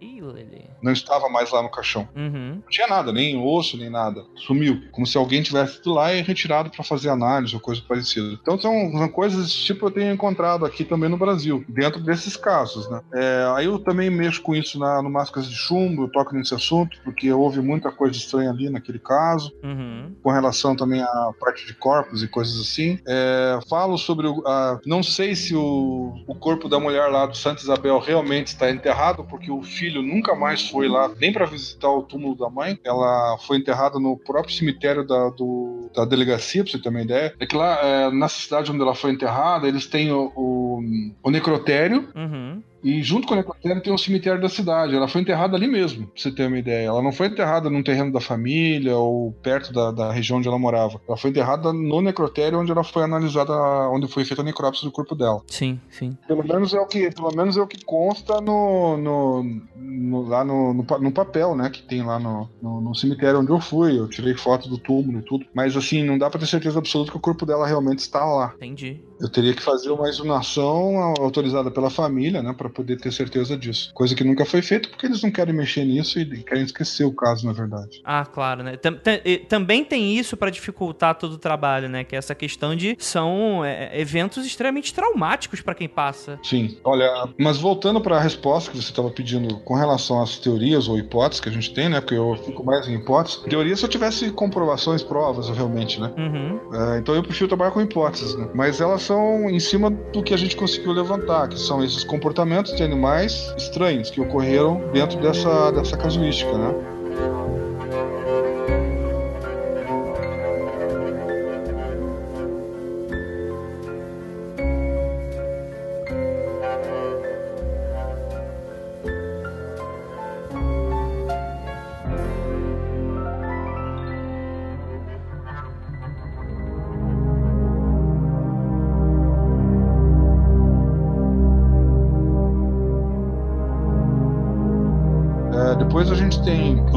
Não 0.82 0.92
estava 0.92 1.28
mais 1.30 1.52
lá 1.52 1.62
no 1.64 1.70
caixão. 1.70 2.08
Uhum. 2.16 2.62
Não 2.64 2.70
tinha 2.70 2.88
nada, 2.88 3.12
nem 3.12 3.38
osso, 3.38 3.78
nem 3.78 3.90
nada. 3.90 4.24
Sumiu. 4.36 4.84
Como 4.92 5.06
se 5.06 5.18
alguém 5.18 5.42
tivesse 5.42 5.80
ido 5.80 5.94
lá 5.94 6.14
e 6.14 6.22
retirado 6.22 6.70
para 6.70 6.84
fazer 6.84 7.10
análise 7.10 7.56
ou 7.56 7.62
coisa 7.62 7.82
parecida. 7.88 8.38
Então 8.40 8.60
são, 8.60 8.92
são 8.92 9.10
coisas 9.10 9.46
desse 9.46 9.58
tipo 9.66 9.80
que 9.80 9.86
eu 9.86 9.92
tenho 9.92 10.14
encontrado 10.14 10.66
aqui 10.66 10.84
também 10.84 11.10
no 11.10 11.18
Brasil, 11.18 11.25
dentro 11.68 12.02
desses 12.02 12.36
casos, 12.36 12.90
né? 12.90 13.02
É, 13.14 13.46
aí 13.56 13.66
eu 13.66 13.80
também 13.80 14.10
mexo 14.10 14.42
com 14.42 14.56
isso 14.56 14.80
na, 14.80 15.02
no 15.02 15.10
Máscaras 15.10 15.50
de 15.50 15.56
Chumbo, 15.56 16.04
eu 16.04 16.12
toco 16.12 16.36
nesse 16.36 16.54
assunto, 16.54 16.98
porque 17.04 17.32
houve 17.32 17.62
muita 17.62 17.92
coisa 17.92 18.18
estranha 18.18 18.50
ali 18.50 18.70
naquele 18.70 19.00
caso, 19.00 19.52
uhum. 19.64 20.16
com 20.22 20.32
relação 20.32 20.76
também 20.76 21.02
à 21.02 21.32
parte 21.40 21.66
de 21.66 21.74
corpos 21.74 22.24
e 22.24 22.28
coisas 22.28 22.60
assim. 22.60 23.00
É, 23.08 23.60
falo 23.70 23.98
sobre 23.98 24.28
o. 24.28 24.44
A, 24.46 24.80
não 24.86 25.02
sei 25.04 25.36
se 25.36 25.56
o, 25.56 26.14
o 26.28 26.36
corpo 26.36 26.68
da 26.68 26.80
mulher 26.80 27.08
lá 27.08 27.26
do 27.26 27.36
Santa 27.36 27.62
Isabel 27.62 28.00
realmente 28.00 28.48
está 28.48 28.70
enterrado, 28.70 29.24
porque 29.24 29.52
o 29.52 29.62
filho 29.64 30.02
nunca 30.02 30.36
mais 30.36 30.70
foi 30.70 30.88
lá 30.88 31.10
nem 31.20 31.32
para 31.32 31.46
visitar 31.46 31.90
o 31.90 32.04
túmulo 32.04 32.36
da 32.36 32.50
mãe. 32.50 32.80
Ela 32.84 33.38
foi 33.46 33.58
enterrada 33.58 34.00
no 34.00 34.18
próprio 34.18 34.54
cemitério 34.54 35.06
da, 35.06 35.30
do, 35.30 35.90
da 35.94 36.06
delegacia, 36.06 36.64
pra 36.64 36.72
você 36.72 36.80
ter 36.80 36.90
uma 36.90 37.02
ideia. 37.02 37.34
É 37.40 37.46
que 37.46 37.56
lá, 37.56 37.80
é, 37.82 38.12
nessa 38.12 38.40
cidade 38.40 38.72
onde 38.72 38.82
ela 38.82 38.96
foi 38.96 39.12
enterrada, 39.12 39.68
eles 39.68 39.86
têm 39.88 40.12
o, 40.12 40.32
o, 40.36 40.82
o 41.24 41.32
necrotério. 41.32 42.10
Uhum. 42.16 42.62
E 42.86 43.02
junto 43.02 43.28
com 43.28 43.34
a 43.34 43.38
necrotério 43.38 43.82
tem 43.82 43.92
o 43.92 43.98
cemitério 43.98 44.40
da 44.40 44.48
cidade. 44.48 44.96
Ela 44.96 45.08
foi 45.08 45.22
enterrada 45.22 45.58
ali 45.58 45.68
mesmo, 45.68 46.06
pra 46.06 46.22
você 46.22 46.32
ter 46.32 46.46
uma 46.46 46.60
ideia. 46.60 46.86
Ela 46.86 47.02
não 47.02 47.12
foi 47.12 47.26
enterrada 47.26 47.68
num 47.68 47.82
terreno 47.82 48.12
da 48.12 48.22
família 48.22 48.96
ou 48.96 49.32
perto 49.32 49.74
da, 49.74 49.90
da 49.90 50.12
região 50.12 50.38
onde 50.38 50.48
ela 50.48 50.60
morava. 50.60 51.02
Ela 51.08 51.18
foi 51.18 51.32
enterrada 51.32 51.74
no 51.74 52.00
necrotério 52.00 52.60
onde 52.60 52.72
ela 52.72 52.84
foi 52.84 53.02
analisada, 53.02 53.54
onde 53.90 54.08
foi 54.08 54.24
feita 54.24 54.44
a 54.44 54.46
necrópsia 54.46 54.88
do 54.88 54.92
corpo 54.92 55.16
dela. 55.16 55.42
Sim, 55.48 55.80
sim. 55.90 56.16
Pelo 56.28 56.44
menos 56.44 56.76
é 56.76 56.80
o 56.80 56.86
que, 56.86 57.10
pelo 57.10 57.36
menos 57.36 57.58
é 57.58 57.62
o 57.62 57.66
que 57.66 57.84
consta 57.84 58.40
no, 58.40 58.98
no, 58.98 59.44
no 59.76 60.22
lá 60.28 60.46
no, 60.46 60.72
no, 60.72 60.84
no, 60.84 61.12
papel, 61.12 61.56
né, 61.56 61.72
que 61.72 61.82
tem 61.82 62.04
lá 62.04 62.20
no, 62.20 62.48
no, 62.62 62.94
cemitério 62.94 63.40
onde 63.40 63.50
eu 63.50 63.60
fui. 63.60 63.98
Eu 63.98 64.08
tirei 64.08 64.36
foto 64.36 64.70
do 64.70 64.78
túmulo 64.78 65.18
e 65.18 65.24
tudo. 65.24 65.44
Mas 65.56 65.76
assim, 65.76 66.04
não 66.04 66.20
dá 66.20 66.30
para 66.30 66.40
ter 66.40 66.46
certeza 66.46 66.78
absoluta 66.78 67.10
que 67.10 67.18
o 67.18 67.22
corpo 67.22 67.48
dela 67.48 67.66
realmente 67.66 68.00
está 68.00 68.24
lá. 68.24 68.54
Entendi. 68.58 69.02
Eu 69.20 69.30
teria 69.30 69.56
que 69.56 69.64
fazer 69.64 69.90
uma 69.90 70.08
exumação 70.08 71.16
autorizada 71.20 71.72
pela 71.72 71.90
família, 71.90 72.44
né, 72.44 72.54
para 72.54 72.75
poder 72.76 72.98
ter 72.98 73.12
certeza 73.12 73.58
disso. 73.58 73.92
Coisa 73.94 74.14
que 74.16 74.24
nunca 74.24 74.46
foi 74.46 74.62
feita 74.62 74.90
porque 74.90 75.06
eles 75.06 75.22
não 75.24 75.32
querem 75.32 75.54
mexer 75.54 75.86
nisso 75.86 76.20
e 76.20 76.26
querem 76.44 76.64
esquecer 76.64 77.04
o 77.06 77.12
caso, 77.14 77.46
na 77.46 77.54
verdade. 77.54 78.02
Ah, 78.04 78.26
claro, 78.26 78.64
né? 78.64 78.78
Tam- 78.78 78.94
tam- 78.96 79.20
também 79.48 79.84
tem 79.84 80.18
isso 80.18 80.36
pra 80.36 80.50
dificultar 80.50 81.16
todo 81.16 81.34
o 81.34 81.38
trabalho, 81.38 81.88
né? 81.90 82.04
Que 82.04 82.16
é 82.16 82.18
essa 82.20 82.36
questão 82.36 82.76
de 82.76 82.96
são 83.00 83.64
é, 83.64 84.00
eventos 84.00 84.46
extremamente 84.46 84.94
traumáticos 84.94 85.62
pra 85.62 85.74
quem 85.74 85.88
passa. 85.88 86.40
Sim. 86.44 86.78
Olha, 86.84 87.30
mas 87.40 87.58
voltando 87.58 88.02
para 88.02 88.18
a 88.18 88.22
resposta 88.22 88.70
que 88.72 88.78
você 88.78 88.90
estava 88.90 89.10
pedindo 89.10 89.58
com 89.60 89.76
relação 89.76 90.22
às 90.22 90.38
teorias 90.38 90.88
ou 90.88 90.98
hipóteses 90.98 91.40
que 91.42 91.50
a 91.50 91.52
gente 91.52 91.74
tem, 91.74 91.90
né? 91.90 92.02
Porque 92.02 92.16
eu 92.16 92.36
fico 92.46 92.64
mais 92.64 92.88
em 92.88 92.96
hipóteses. 92.96 93.40
Teoria 93.44 93.76
se 93.76 93.84
eu 93.86 93.90
tivesse 93.90 94.30
comprovações, 94.32 95.04
provas, 95.04 95.50
realmente, 95.50 96.00
né? 96.00 96.12
Uhum. 96.18 96.60
É, 96.96 97.00
então 97.00 97.16
eu 97.16 97.24
prefiro 97.24 97.48
trabalhar 97.48 97.72
com 97.72 97.82
hipóteses, 97.82 98.36
né? 98.36 98.50
Mas 98.54 98.82
elas 98.82 99.02
são 99.04 99.50
em 99.50 99.60
cima 99.60 99.90
do 99.90 100.22
que 100.24 100.34
a 100.34 100.38
gente 100.38 100.56
conseguiu 100.56 100.92
levantar, 100.92 101.48
que 101.50 101.60
são 101.60 101.84
esses 101.84 102.04
comportamentos 102.04 102.55
de 102.64 102.84
animais 102.84 103.54
estranhos 103.58 104.10
que 104.10 104.22
ocorreram 104.22 104.82
dentro 104.94 105.20
dessa, 105.20 105.72
dessa 105.72 105.98
casuística, 105.98 106.58
né? 106.58 106.74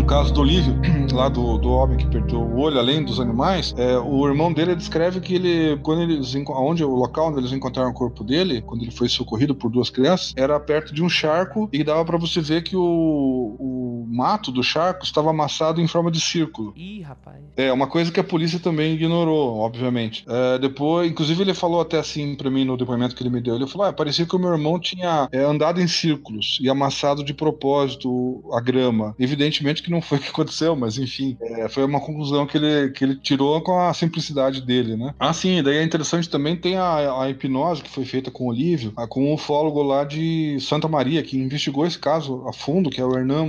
Caso 0.08 0.32
do 0.32 0.40
Olívio, 0.40 0.74
lá 1.12 1.28
do, 1.28 1.58
do 1.58 1.70
homem 1.70 1.98
que 1.98 2.06
perdeu 2.06 2.40
o 2.40 2.58
olho, 2.58 2.78
além 2.78 3.04
dos 3.04 3.20
animais, 3.20 3.74
é, 3.76 3.98
o 3.98 4.26
irmão 4.26 4.50
dele 4.50 4.74
descreve 4.74 5.20
que 5.20 5.34
ele, 5.34 5.78
quando 5.82 6.00
eles, 6.00 6.34
onde 6.48 6.82
o 6.82 6.94
local 6.94 7.28
onde 7.28 7.40
eles 7.40 7.52
encontraram 7.52 7.90
o 7.90 7.94
corpo 7.94 8.24
dele, 8.24 8.62
quando 8.62 8.82
ele 8.82 8.90
foi 8.90 9.06
socorrido 9.06 9.54
por 9.54 9.70
duas 9.70 9.90
crianças, 9.90 10.32
era 10.34 10.58
perto 10.58 10.94
de 10.94 11.02
um 11.02 11.10
charco 11.10 11.68
e 11.70 11.84
dava 11.84 12.02
pra 12.06 12.16
você 12.16 12.40
ver 12.40 12.62
que 12.62 12.74
o, 12.74 12.82
o 12.82 13.97
mato 14.08 14.50
do 14.50 14.62
charco 14.62 15.04
estava 15.04 15.30
amassado 15.30 15.80
em 15.80 15.86
forma 15.86 16.10
de 16.10 16.20
círculo. 16.20 16.72
Ih, 16.76 17.02
rapaz. 17.02 17.36
É, 17.56 17.72
uma 17.72 17.86
coisa 17.86 18.10
que 18.10 18.20
a 18.20 18.24
polícia 18.24 18.58
também 18.58 18.94
ignorou, 18.94 19.58
obviamente. 19.58 20.24
É, 20.28 20.58
depois, 20.58 21.10
inclusive, 21.10 21.42
ele 21.42 21.54
falou 21.54 21.80
até 21.80 21.98
assim 21.98 22.34
pra 22.34 22.50
mim 22.50 22.64
no 22.64 22.76
depoimento 22.76 23.14
que 23.14 23.22
ele 23.22 23.30
me 23.30 23.40
deu. 23.40 23.56
Ele 23.56 23.66
falou: 23.66 23.86
ah, 23.86 23.92
parecia 23.92 24.26
que 24.26 24.36
o 24.36 24.38
meu 24.38 24.50
irmão 24.50 24.78
tinha 24.78 25.28
é, 25.32 25.42
andado 25.42 25.80
em 25.80 25.86
círculos 25.86 26.58
e 26.60 26.68
amassado 26.68 27.24
de 27.24 27.34
propósito 27.34 28.42
a 28.52 28.60
grama. 28.60 29.14
Evidentemente 29.18 29.82
que 29.82 29.90
não 29.90 30.00
foi 30.00 30.18
o 30.18 30.20
que 30.20 30.28
aconteceu, 30.28 30.74
mas 30.74 30.98
enfim, 30.98 31.36
é, 31.40 31.68
foi 31.68 31.84
uma 31.84 32.00
conclusão 32.00 32.46
que 32.46 32.56
ele, 32.56 32.90
que 32.90 33.04
ele 33.04 33.16
tirou 33.16 33.60
com 33.62 33.78
a 33.78 33.92
simplicidade 33.92 34.60
dele, 34.60 34.96
né? 34.96 35.14
Ah, 35.18 35.32
sim, 35.32 35.62
daí 35.62 35.76
é 35.76 35.82
interessante 35.82 36.28
também 36.28 36.56
tem 36.56 36.76
a, 36.76 37.22
a 37.22 37.30
hipnose 37.30 37.82
que 37.82 37.90
foi 37.90 38.04
feita 38.04 38.30
com 38.30 38.44
o 38.44 38.48
Olívio, 38.48 38.92
com 39.08 39.30
um 39.30 39.34
ufólogo 39.34 39.82
lá 39.82 40.04
de 40.04 40.58
Santa 40.60 40.88
Maria, 40.88 41.22
que 41.22 41.38
investigou 41.38 41.86
esse 41.86 41.98
caso 41.98 42.46
a 42.46 42.52
fundo, 42.52 42.90
que 42.90 43.00
é 43.00 43.04
o 43.04 43.16
Hernan 43.16 43.48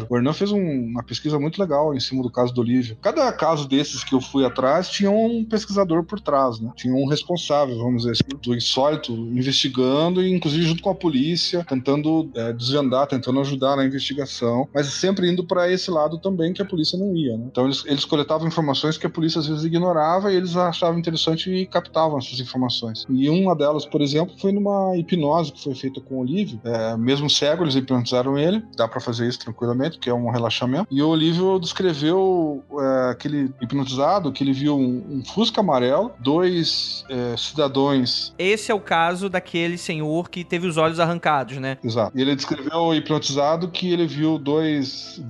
Mostágio. 0.00 0.06
O 0.08 0.16
Hernan 0.16 0.32
fez 0.32 0.52
um- 0.52 0.84
uma 0.90 1.02
pesquisa 1.02 1.38
muito 1.38 1.60
legal 1.60 1.94
em 1.94 2.00
cima 2.00 2.22
do 2.22 2.30
caso 2.30 2.52
do 2.52 2.60
Olívio. 2.60 2.96
Cada 3.00 3.30
caso 3.32 3.68
desses 3.68 4.02
que 4.04 4.14
eu 4.14 4.20
fui 4.20 4.44
atrás 4.44 4.88
tinha 4.88 5.10
um 5.10 5.44
pesquisador 5.44 6.04
por 6.04 6.20
trás, 6.20 6.60
né? 6.60 6.70
Tinha 6.76 6.94
um 6.94 7.06
responsável, 7.06 7.76
vamos 7.78 8.02
dizer 8.02 8.12
assim, 8.12 8.38
do 8.42 8.54
insólito, 8.54 9.12
investigando 9.12 10.22
e 10.22 10.32
inclusive 10.32 10.64
junto 10.64 10.82
com 10.82 10.90
a 10.90 10.94
polícia, 10.94 11.64
tentando 11.68 12.30
é, 12.34 12.52
desvendar, 12.52 13.06
tentando 13.06 13.40
ajudar 13.40 13.76
na 13.76 13.84
investigação, 13.84 14.68
mas 14.74 14.86
sempre 14.86 15.30
indo 15.30 15.46
para 15.46 15.70
esse 15.70 15.90
lado 15.90 16.18
também 16.18 16.52
que 16.52 16.62
a 16.62 16.64
polícia 16.64 16.98
não 16.98 17.14
ia, 17.16 17.36
né? 17.36 17.46
Então 17.50 17.64
eles, 17.64 17.84
eles 17.86 18.04
coletavam 18.04 18.46
informações 18.46 18.96
que 18.96 19.06
a 19.06 19.10
polícia 19.10 19.40
às 19.40 19.46
vezes 19.46 19.64
ignorava 19.64 20.32
e 20.32 20.36
eles 20.36 20.56
achavam 20.56 20.98
interessante 20.98 21.50
e 21.50 21.66
captavam 21.66 22.18
essas 22.18 22.38
informações. 22.40 23.04
E 23.08 23.28
uma 23.28 23.54
delas, 23.54 23.84
por 23.86 24.00
exemplo, 24.00 24.34
foi 24.38 24.52
numa 24.52 24.96
hipnose 24.96 25.52
que 25.52 25.62
foi 25.62 25.74
feita 25.74 26.00
com 26.00 26.16
o 26.16 26.20
Olívio, 26.20 26.60
é, 26.64 26.96
mesmo 26.96 27.28
cego, 27.28 27.64
eles 27.64 27.74
hipnotizaram 27.74 28.38
ele, 28.38 28.62
dá 28.76 28.86
para 28.86 29.00
fazer 29.00 29.28
isso 29.28 29.38
tranquilamente, 29.38 29.79
que 29.88 30.10
é 30.10 30.14
um 30.14 30.30
relaxamento. 30.30 30.86
E 30.90 31.02
o 31.02 31.08
Olívio 31.08 31.58
descreveu 31.58 32.62
é, 32.78 33.10
aquele 33.10 33.50
hipnotizado 33.60 34.32
que 34.32 34.44
ele 34.44 34.52
viu 34.52 34.76
um, 34.76 35.04
um 35.18 35.24
Fusca 35.24 35.60
amarelo, 35.60 36.12
dois 36.18 37.04
é, 37.08 37.36
cidadãos 37.36 38.32
Esse 38.38 38.70
é 38.70 38.74
o 38.74 38.80
caso 38.80 39.28
daquele 39.28 39.78
senhor 39.78 40.28
que 40.28 40.44
teve 40.44 40.66
os 40.66 40.76
olhos 40.76 41.00
arrancados, 41.00 41.58
né? 41.58 41.78
Exato. 41.82 42.16
E 42.16 42.20
ele 42.20 42.34
descreveu 42.36 42.94
hipnotizado 42.94 43.68
que 43.68 43.92
ele 43.92 44.06
viu 44.06 44.38
dois, 44.38 45.20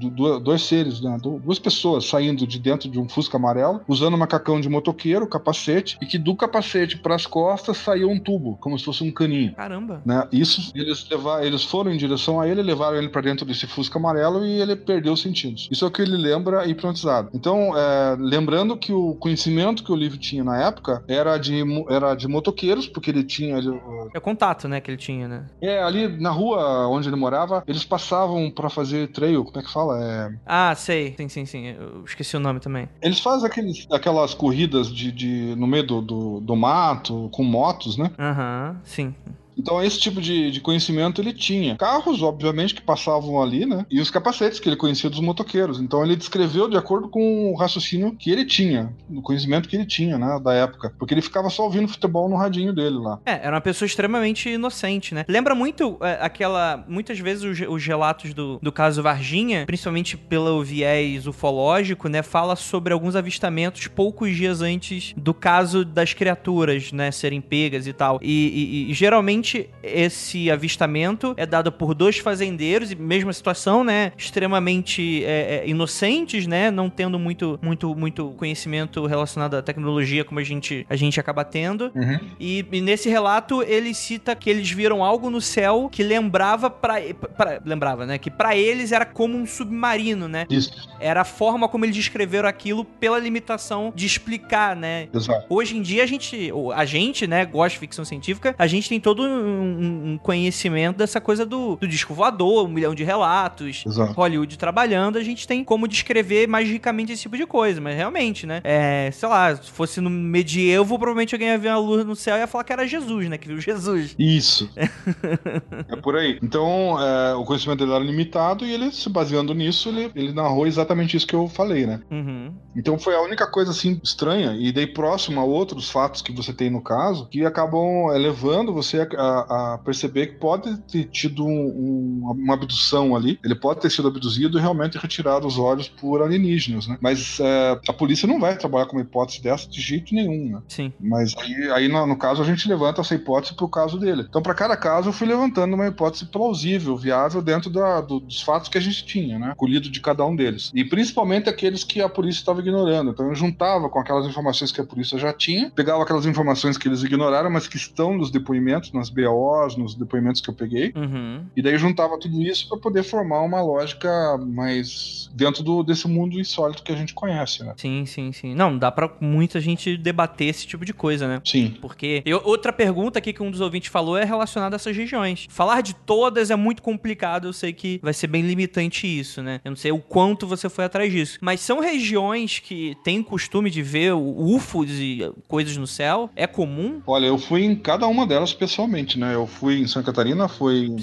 dois 0.42 0.62
seres, 0.62 1.00
né? 1.00 1.16
du- 1.20 1.38
duas 1.38 1.58
pessoas 1.58 2.06
saindo 2.06 2.46
de 2.46 2.58
dentro 2.58 2.88
de 2.90 2.98
um 2.98 3.08
Fusca 3.08 3.36
amarelo, 3.36 3.80
usando 3.88 4.14
um 4.14 4.18
macacão 4.18 4.60
de 4.60 4.68
motoqueiro, 4.68 5.26
capacete, 5.26 5.98
e 6.00 6.06
que 6.06 6.18
do 6.18 6.34
capacete 6.34 6.98
para 6.98 7.14
as 7.14 7.26
costas 7.26 7.76
saiu 7.78 8.10
um 8.10 8.18
tubo, 8.18 8.56
como 8.60 8.78
se 8.78 8.84
fosse 8.84 9.02
um 9.04 9.10
caninho. 9.10 9.54
Caramba. 9.54 10.02
Né? 10.04 10.26
Isso, 10.32 10.72
eles, 10.74 11.08
levar, 11.08 11.44
eles 11.44 11.64
foram 11.64 11.90
em 11.92 11.96
direção 11.96 12.40
a 12.40 12.48
ele, 12.48 12.62
levaram 12.62 12.96
ele 12.96 13.08
para 13.08 13.20
dentro 13.22 13.44
desse 13.44 13.66
Fusca 13.66 13.98
amarelo 13.98 14.39
e 14.44 14.60
ele 14.60 14.76
perdeu 14.76 15.12
os 15.12 15.20
sentidos. 15.22 15.68
Isso 15.70 15.84
é 15.84 15.88
o 15.88 15.90
que 15.90 16.02
ele 16.02 16.16
lembra 16.16 16.66
hipnotizado. 16.66 17.28
Então, 17.34 17.76
é, 17.76 18.16
lembrando 18.18 18.76
que 18.76 18.92
o 18.92 19.14
conhecimento 19.16 19.82
que 19.84 19.92
o 19.92 19.96
livro 19.96 20.18
tinha 20.18 20.42
na 20.44 20.60
época 20.62 21.02
era 21.08 21.36
de, 21.38 21.62
era 21.88 22.14
de 22.14 22.26
motoqueiros, 22.28 22.86
porque 22.86 23.10
ele 23.10 23.24
tinha 23.24 23.56
ele, 23.58 23.68
É 24.14 24.18
o 24.18 24.20
contato, 24.20 24.68
né, 24.68 24.80
que 24.80 24.90
ele 24.90 24.98
tinha, 24.98 25.28
né? 25.28 25.46
é, 25.60 25.82
ali 25.82 26.08
na 26.20 26.30
rua 26.30 26.88
onde 26.88 27.08
ele 27.08 27.16
morava, 27.16 27.62
eles 27.66 27.84
passavam 27.84 28.50
pra 28.50 28.68
fazer 28.70 29.08
trail, 29.12 29.44
como 29.44 29.58
é 29.58 29.62
que 29.62 29.72
fala? 29.72 30.02
É, 30.02 30.30
Ah, 30.46 30.74
sei. 30.74 31.14
Sim, 31.16 31.28
sim, 31.28 31.46
sim. 31.46 31.66
Eu 31.68 32.04
esqueci 32.04 32.36
o 32.36 32.40
nome 32.40 32.60
também. 32.60 32.88
eles 33.02 33.20
fazem 33.20 33.46
aqueles, 33.46 33.86
aquelas 33.92 34.34
corridas 34.34 34.92
de, 34.92 35.12
de- 35.12 35.54
no 35.56 35.66
meio 35.66 35.86
do, 35.86 36.00
do, 36.00 36.40
do 36.40 36.56
mato, 36.56 37.28
com 37.32 37.42
motos, 37.44 37.96
né? 37.96 38.10
Aham, 38.18 38.80
sim. 38.84 39.14
Então 39.60 39.82
esse 39.82 39.98
tipo 40.00 40.20
de, 40.20 40.50
de 40.50 40.60
conhecimento 40.60 41.20
ele 41.20 41.32
tinha. 41.32 41.76
Carros, 41.76 42.22
obviamente, 42.22 42.74
que 42.74 42.82
passavam 42.82 43.40
ali, 43.42 43.66
né? 43.66 43.84
E 43.90 44.00
os 44.00 44.10
capacetes 44.10 44.58
que 44.58 44.68
ele 44.68 44.76
conhecia 44.76 45.10
dos 45.10 45.20
motoqueiros. 45.20 45.78
Então 45.80 46.02
ele 46.04 46.16
descreveu 46.16 46.68
de 46.68 46.76
acordo 46.76 47.08
com 47.08 47.52
o 47.52 47.56
raciocínio 47.56 48.14
que 48.18 48.30
ele 48.30 48.44
tinha, 48.44 48.92
o 49.10 49.20
conhecimento 49.22 49.68
que 49.68 49.76
ele 49.76 49.86
tinha, 49.86 50.18
né? 50.18 50.40
Da 50.42 50.54
época. 50.54 50.92
Porque 50.98 51.12
ele 51.14 51.22
ficava 51.22 51.50
só 51.50 51.64
ouvindo 51.64 51.88
futebol 51.88 52.28
no 52.28 52.36
radinho 52.36 52.72
dele 52.72 52.96
lá. 52.98 53.18
É, 53.26 53.32
era 53.46 53.54
uma 53.54 53.60
pessoa 53.60 53.86
extremamente 53.86 54.48
inocente, 54.48 55.14
né? 55.14 55.24
Lembra 55.28 55.54
muito 55.54 55.98
é, 56.00 56.18
aquela. 56.20 56.84
Muitas 56.88 57.18
vezes 57.18 57.44
os, 57.44 57.68
os 57.68 57.84
relatos 57.86 58.32
do, 58.34 58.58
do 58.62 58.72
caso 58.72 59.02
Varginha, 59.02 59.64
principalmente 59.66 60.16
pelo 60.16 60.62
viés 60.64 61.26
ufológico, 61.26 62.08
né? 62.08 62.22
Fala 62.22 62.56
sobre 62.56 62.92
alguns 62.92 63.14
avistamentos 63.16 63.86
poucos 63.86 64.34
dias 64.34 64.60
antes 64.62 65.12
do 65.16 65.34
caso 65.34 65.84
das 65.84 66.12
criaturas, 66.14 66.92
né? 66.92 67.10
Serem 67.10 67.40
pegas 67.40 67.86
e 67.86 67.92
tal. 67.92 68.18
E, 68.22 68.86
e- 68.86 68.90
e 68.90 68.94
geralmente 68.94 69.49
esse 69.82 70.50
avistamento 70.50 71.34
é 71.36 71.46
dado 71.46 71.70
por 71.72 71.94
dois 71.94 72.18
fazendeiros, 72.18 72.90
e 72.90 72.96
mesma 72.96 73.32
situação, 73.32 73.82
né? 73.84 74.12
Extremamente 74.16 75.24
é, 75.24 75.62
é, 75.64 75.68
inocentes, 75.68 76.46
né? 76.46 76.70
Não 76.70 76.88
tendo 76.90 77.18
muito, 77.18 77.58
muito, 77.62 77.94
muito 77.94 78.30
conhecimento 78.36 79.06
relacionado 79.06 79.54
à 79.54 79.62
tecnologia 79.62 80.24
como 80.24 80.40
a 80.40 80.44
gente, 80.44 80.86
a 80.88 80.96
gente 80.96 81.18
acaba 81.20 81.44
tendo. 81.44 81.92
E, 82.38 82.64
e 82.72 82.80
nesse 82.80 83.08
relato 83.08 83.62
ele 83.62 83.94
cita 83.94 84.34
que 84.34 84.48
eles 84.50 84.70
viram 84.70 85.04
algo 85.04 85.30
no 85.30 85.40
céu 85.40 85.88
que 85.90 86.02
lembrava 86.02 86.68
pra, 86.70 86.96
pra- 87.36 87.60
lembrava, 87.64 88.06
né, 88.06 88.18
que 88.18 88.30
pra 88.30 88.56
eles 88.56 88.92
era 88.92 89.04
como 89.04 89.36
um 89.36 89.46
submarino, 89.46 90.28
né? 90.28 90.46
Isso, 90.50 90.72
Era 90.98 91.20
a 91.22 91.24
forma 91.24 91.68
como 91.68 91.84
eles 91.84 91.96
descreveram 91.96 92.48
aquilo 92.48 92.84
pela 92.84 93.18
limitação 93.18 93.92
de 93.94 94.06
explicar, 94.06 94.74
né? 94.76 95.08
exato. 95.14 95.46
Hoje 95.48 95.76
em 95.76 95.82
dia 95.82 96.02
a 96.02 96.06
gente, 96.06 96.50
a 96.74 96.84
gente, 96.84 97.26
né, 97.26 97.44
gosta 97.44 97.74
de 97.74 97.78
ficção 97.80 98.04
científica, 98.04 98.54
a 98.58 98.66
gente 98.66 98.88
tem 98.88 99.00
todo 99.00 99.22
um, 99.40 100.12
um 100.12 100.18
conhecimento 100.18 100.96
dessa 100.96 101.20
coisa 101.20 101.44
do, 101.44 101.76
do 101.76 101.88
disco 101.88 102.14
voador, 102.14 102.66
um 102.66 102.68
milhão 102.68 102.94
de 102.94 103.04
relatos, 103.04 103.84
Exato. 103.86 104.12
Hollywood 104.12 104.58
trabalhando, 104.58 105.18
a 105.18 105.22
gente 105.22 105.46
tem 105.46 105.64
como 105.64 105.88
descrever 105.88 106.46
mais 106.46 106.68
ricamente 106.68 107.12
esse 107.12 107.22
tipo 107.22 107.36
de 107.36 107.46
coisa, 107.46 107.80
mas 107.80 107.96
realmente, 107.96 108.46
né? 108.46 108.60
É, 108.64 109.10
sei 109.12 109.28
lá, 109.28 109.56
se 109.56 109.70
fosse 109.70 110.00
no 110.00 110.10
medievo, 110.10 110.98
provavelmente 110.98 111.34
alguém 111.34 111.48
ia 111.48 111.58
ver 111.58 111.68
uma 111.68 111.78
luz 111.78 112.04
no 112.04 112.16
céu 112.16 112.36
e 112.36 112.40
ia 112.40 112.46
falar 112.46 112.64
que 112.64 112.72
era 112.72 112.86
Jesus, 112.86 113.28
né? 113.28 113.38
Que 113.38 113.48
viu 113.48 113.60
Jesus. 113.60 114.14
Isso. 114.18 114.70
é 115.88 115.96
por 115.96 116.16
aí. 116.16 116.38
Então, 116.42 116.96
é, 117.00 117.34
o 117.34 117.44
conhecimento 117.44 117.78
dele 117.80 117.92
era 117.92 118.04
limitado 118.04 118.64
e 118.64 118.72
ele, 118.72 118.90
se 118.92 119.08
baseando 119.08 119.54
nisso, 119.54 119.88
ele, 119.88 120.10
ele 120.14 120.32
narrou 120.32 120.66
exatamente 120.66 121.16
isso 121.16 121.26
que 121.26 121.34
eu 121.34 121.48
falei, 121.48 121.86
né? 121.86 122.00
Uhum. 122.10 122.52
Então 122.76 122.98
foi 122.98 123.14
a 123.14 123.22
única 123.22 123.46
coisa 123.46 123.70
assim 123.70 124.00
estranha, 124.02 124.56
e 124.58 124.72
daí 124.72 124.86
próximo 124.86 125.40
a 125.40 125.44
outros 125.44 125.90
fatos 125.90 126.22
que 126.22 126.32
você 126.32 126.52
tem 126.52 126.70
no 126.70 126.80
caso, 126.80 127.26
que 127.28 127.44
acabam 127.44 128.10
é, 128.12 128.18
levando 128.18 128.72
você 128.72 129.00
a, 129.00 129.06
a, 129.20 129.74
a 129.74 129.78
perceber 129.78 130.28
que 130.28 130.34
pode 130.34 130.76
ter 130.82 131.04
tido 131.04 131.44
um, 131.44 131.50
um, 131.50 132.32
uma 132.32 132.54
abdução 132.54 133.14
ali, 133.14 133.38
ele 133.44 133.54
pode 133.54 133.80
ter 133.80 133.90
sido 133.90 134.08
abduzido 134.08 134.58
e 134.58 134.60
realmente 134.60 134.98
retirado 134.98 135.46
os 135.46 135.58
olhos 135.58 135.88
por 135.88 136.22
alienígenas, 136.22 136.86
né? 136.86 136.98
Mas 137.00 137.38
é, 137.40 137.80
a 137.88 137.92
polícia 137.92 138.26
não 138.26 138.40
vai 138.40 138.56
trabalhar 138.56 138.86
com 138.86 138.96
uma 138.96 139.02
hipótese 139.02 139.42
dessa 139.42 139.68
de 139.68 139.80
jeito 139.80 140.14
nenhum, 140.14 140.52
né? 140.52 140.62
Sim. 140.68 140.92
Mas 141.00 141.34
aí, 141.36 141.70
aí 141.72 141.88
no, 141.88 142.06
no, 142.06 142.16
caso, 142.16 142.42
a 142.42 142.44
gente 142.44 142.68
levanta 142.68 143.00
essa 143.00 143.14
hipótese 143.14 143.54
pro 143.54 143.68
caso 143.68 143.98
dele. 143.98 144.26
Então, 144.28 144.42
para 144.42 144.54
cada 144.54 144.76
caso, 144.76 145.08
eu 145.08 145.12
fui 145.12 145.26
levantando 145.26 145.74
uma 145.74 145.86
hipótese 145.86 146.26
plausível, 146.26 146.96
viável, 146.96 147.42
dentro 147.42 147.70
da, 147.70 148.00
do, 148.00 148.20
dos 148.20 148.40
fatos 148.42 148.68
que 148.68 148.78
a 148.78 148.80
gente 148.80 149.04
tinha, 149.04 149.38
né? 149.38 149.54
Colhido 149.56 149.90
de 149.90 150.00
cada 150.00 150.24
um 150.24 150.34
deles. 150.34 150.70
E 150.74 150.84
principalmente 150.84 151.48
aqueles 151.48 151.84
que 151.84 152.00
a 152.00 152.08
polícia 152.08 152.40
estava 152.40 152.60
ignorando. 152.60 153.10
Então, 153.10 153.28
eu 153.28 153.34
juntava 153.34 153.88
com 153.88 153.98
aquelas 153.98 154.26
informações 154.26 154.72
que 154.72 154.80
a 154.80 154.84
polícia 154.84 155.18
já 155.18 155.32
tinha, 155.32 155.70
pegava 155.70 156.02
aquelas 156.02 156.26
informações 156.26 156.78
que 156.78 156.88
eles 156.88 157.02
ignoraram, 157.02 157.50
mas 157.50 157.66
que 157.66 157.76
estão 157.76 158.16
nos 158.16 158.30
depoimentos, 158.30 158.92
nas 158.92 159.09
BOs, 159.10 159.76
nos 159.76 159.94
depoimentos 159.94 160.40
que 160.40 160.48
eu 160.48 160.54
peguei, 160.54 160.92
uhum. 160.94 161.44
e 161.56 161.62
daí 161.62 161.76
juntava 161.78 162.18
tudo 162.18 162.40
isso 162.42 162.68
para 162.68 162.78
poder 162.78 163.02
formar 163.02 163.42
uma 163.42 163.62
lógica 163.62 164.38
mais 164.38 165.30
dentro 165.34 165.62
do, 165.62 165.82
desse 165.82 166.08
mundo 166.08 166.38
insólito 166.38 166.82
que 166.82 166.92
a 166.92 166.96
gente 166.96 167.14
conhece, 167.14 167.62
né? 167.64 167.74
Sim, 167.76 168.04
sim, 168.06 168.32
sim. 168.32 168.54
Não, 168.54 168.76
dá 168.76 168.90
para 168.90 169.10
muita 169.20 169.60
gente 169.60 169.96
debater 169.96 170.48
esse 170.48 170.66
tipo 170.66 170.84
de 170.84 170.92
coisa, 170.92 171.26
né? 171.26 171.40
Sim. 171.44 171.76
Porque 171.80 172.22
eu, 172.24 172.40
outra 172.44 172.72
pergunta 172.72 173.18
aqui 173.18 173.32
que 173.32 173.42
um 173.42 173.50
dos 173.50 173.60
ouvintes 173.60 173.90
falou 173.90 174.16
é 174.16 174.24
relacionada 174.24 174.74
a 174.74 174.78
essas 174.78 174.96
regiões. 174.96 175.46
Falar 175.50 175.80
de 175.80 175.94
todas 175.94 176.50
é 176.50 176.56
muito 176.56 176.82
complicado, 176.82 177.48
eu 177.48 177.52
sei 177.52 177.72
que 177.72 178.00
vai 178.02 178.12
ser 178.12 178.26
bem 178.26 178.42
limitante 178.42 179.06
isso, 179.06 179.42
né? 179.42 179.60
Eu 179.64 179.70
não 179.70 179.76
sei 179.76 179.92
o 179.92 179.98
quanto 179.98 180.46
você 180.46 180.68
foi 180.68 180.84
atrás 180.84 181.10
disso. 181.10 181.38
Mas 181.40 181.60
são 181.60 181.80
regiões 181.80 182.58
que 182.58 182.96
têm 183.04 183.22
costume 183.22 183.70
de 183.70 183.82
ver 183.82 184.12
UFOs 184.12 184.90
e 184.90 185.30
coisas 185.46 185.76
no 185.76 185.86
céu? 185.86 186.30
É 186.34 186.46
comum? 186.46 187.00
Olha, 187.06 187.26
eu 187.26 187.38
fui 187.38 187.64
em 187.64 187.74
cada 187.74 188.06
uma 188.06 188.26
delas 188.26 188.52
pessoalmente, 188.52 188.99
né? 189.18 189.34
Eu 189.34 189.46
fui 189.46 189.80
em 189.80 189.86
Santa 189.86 190.06
Catarina, 190.06 190.48
fui 190.48 190.96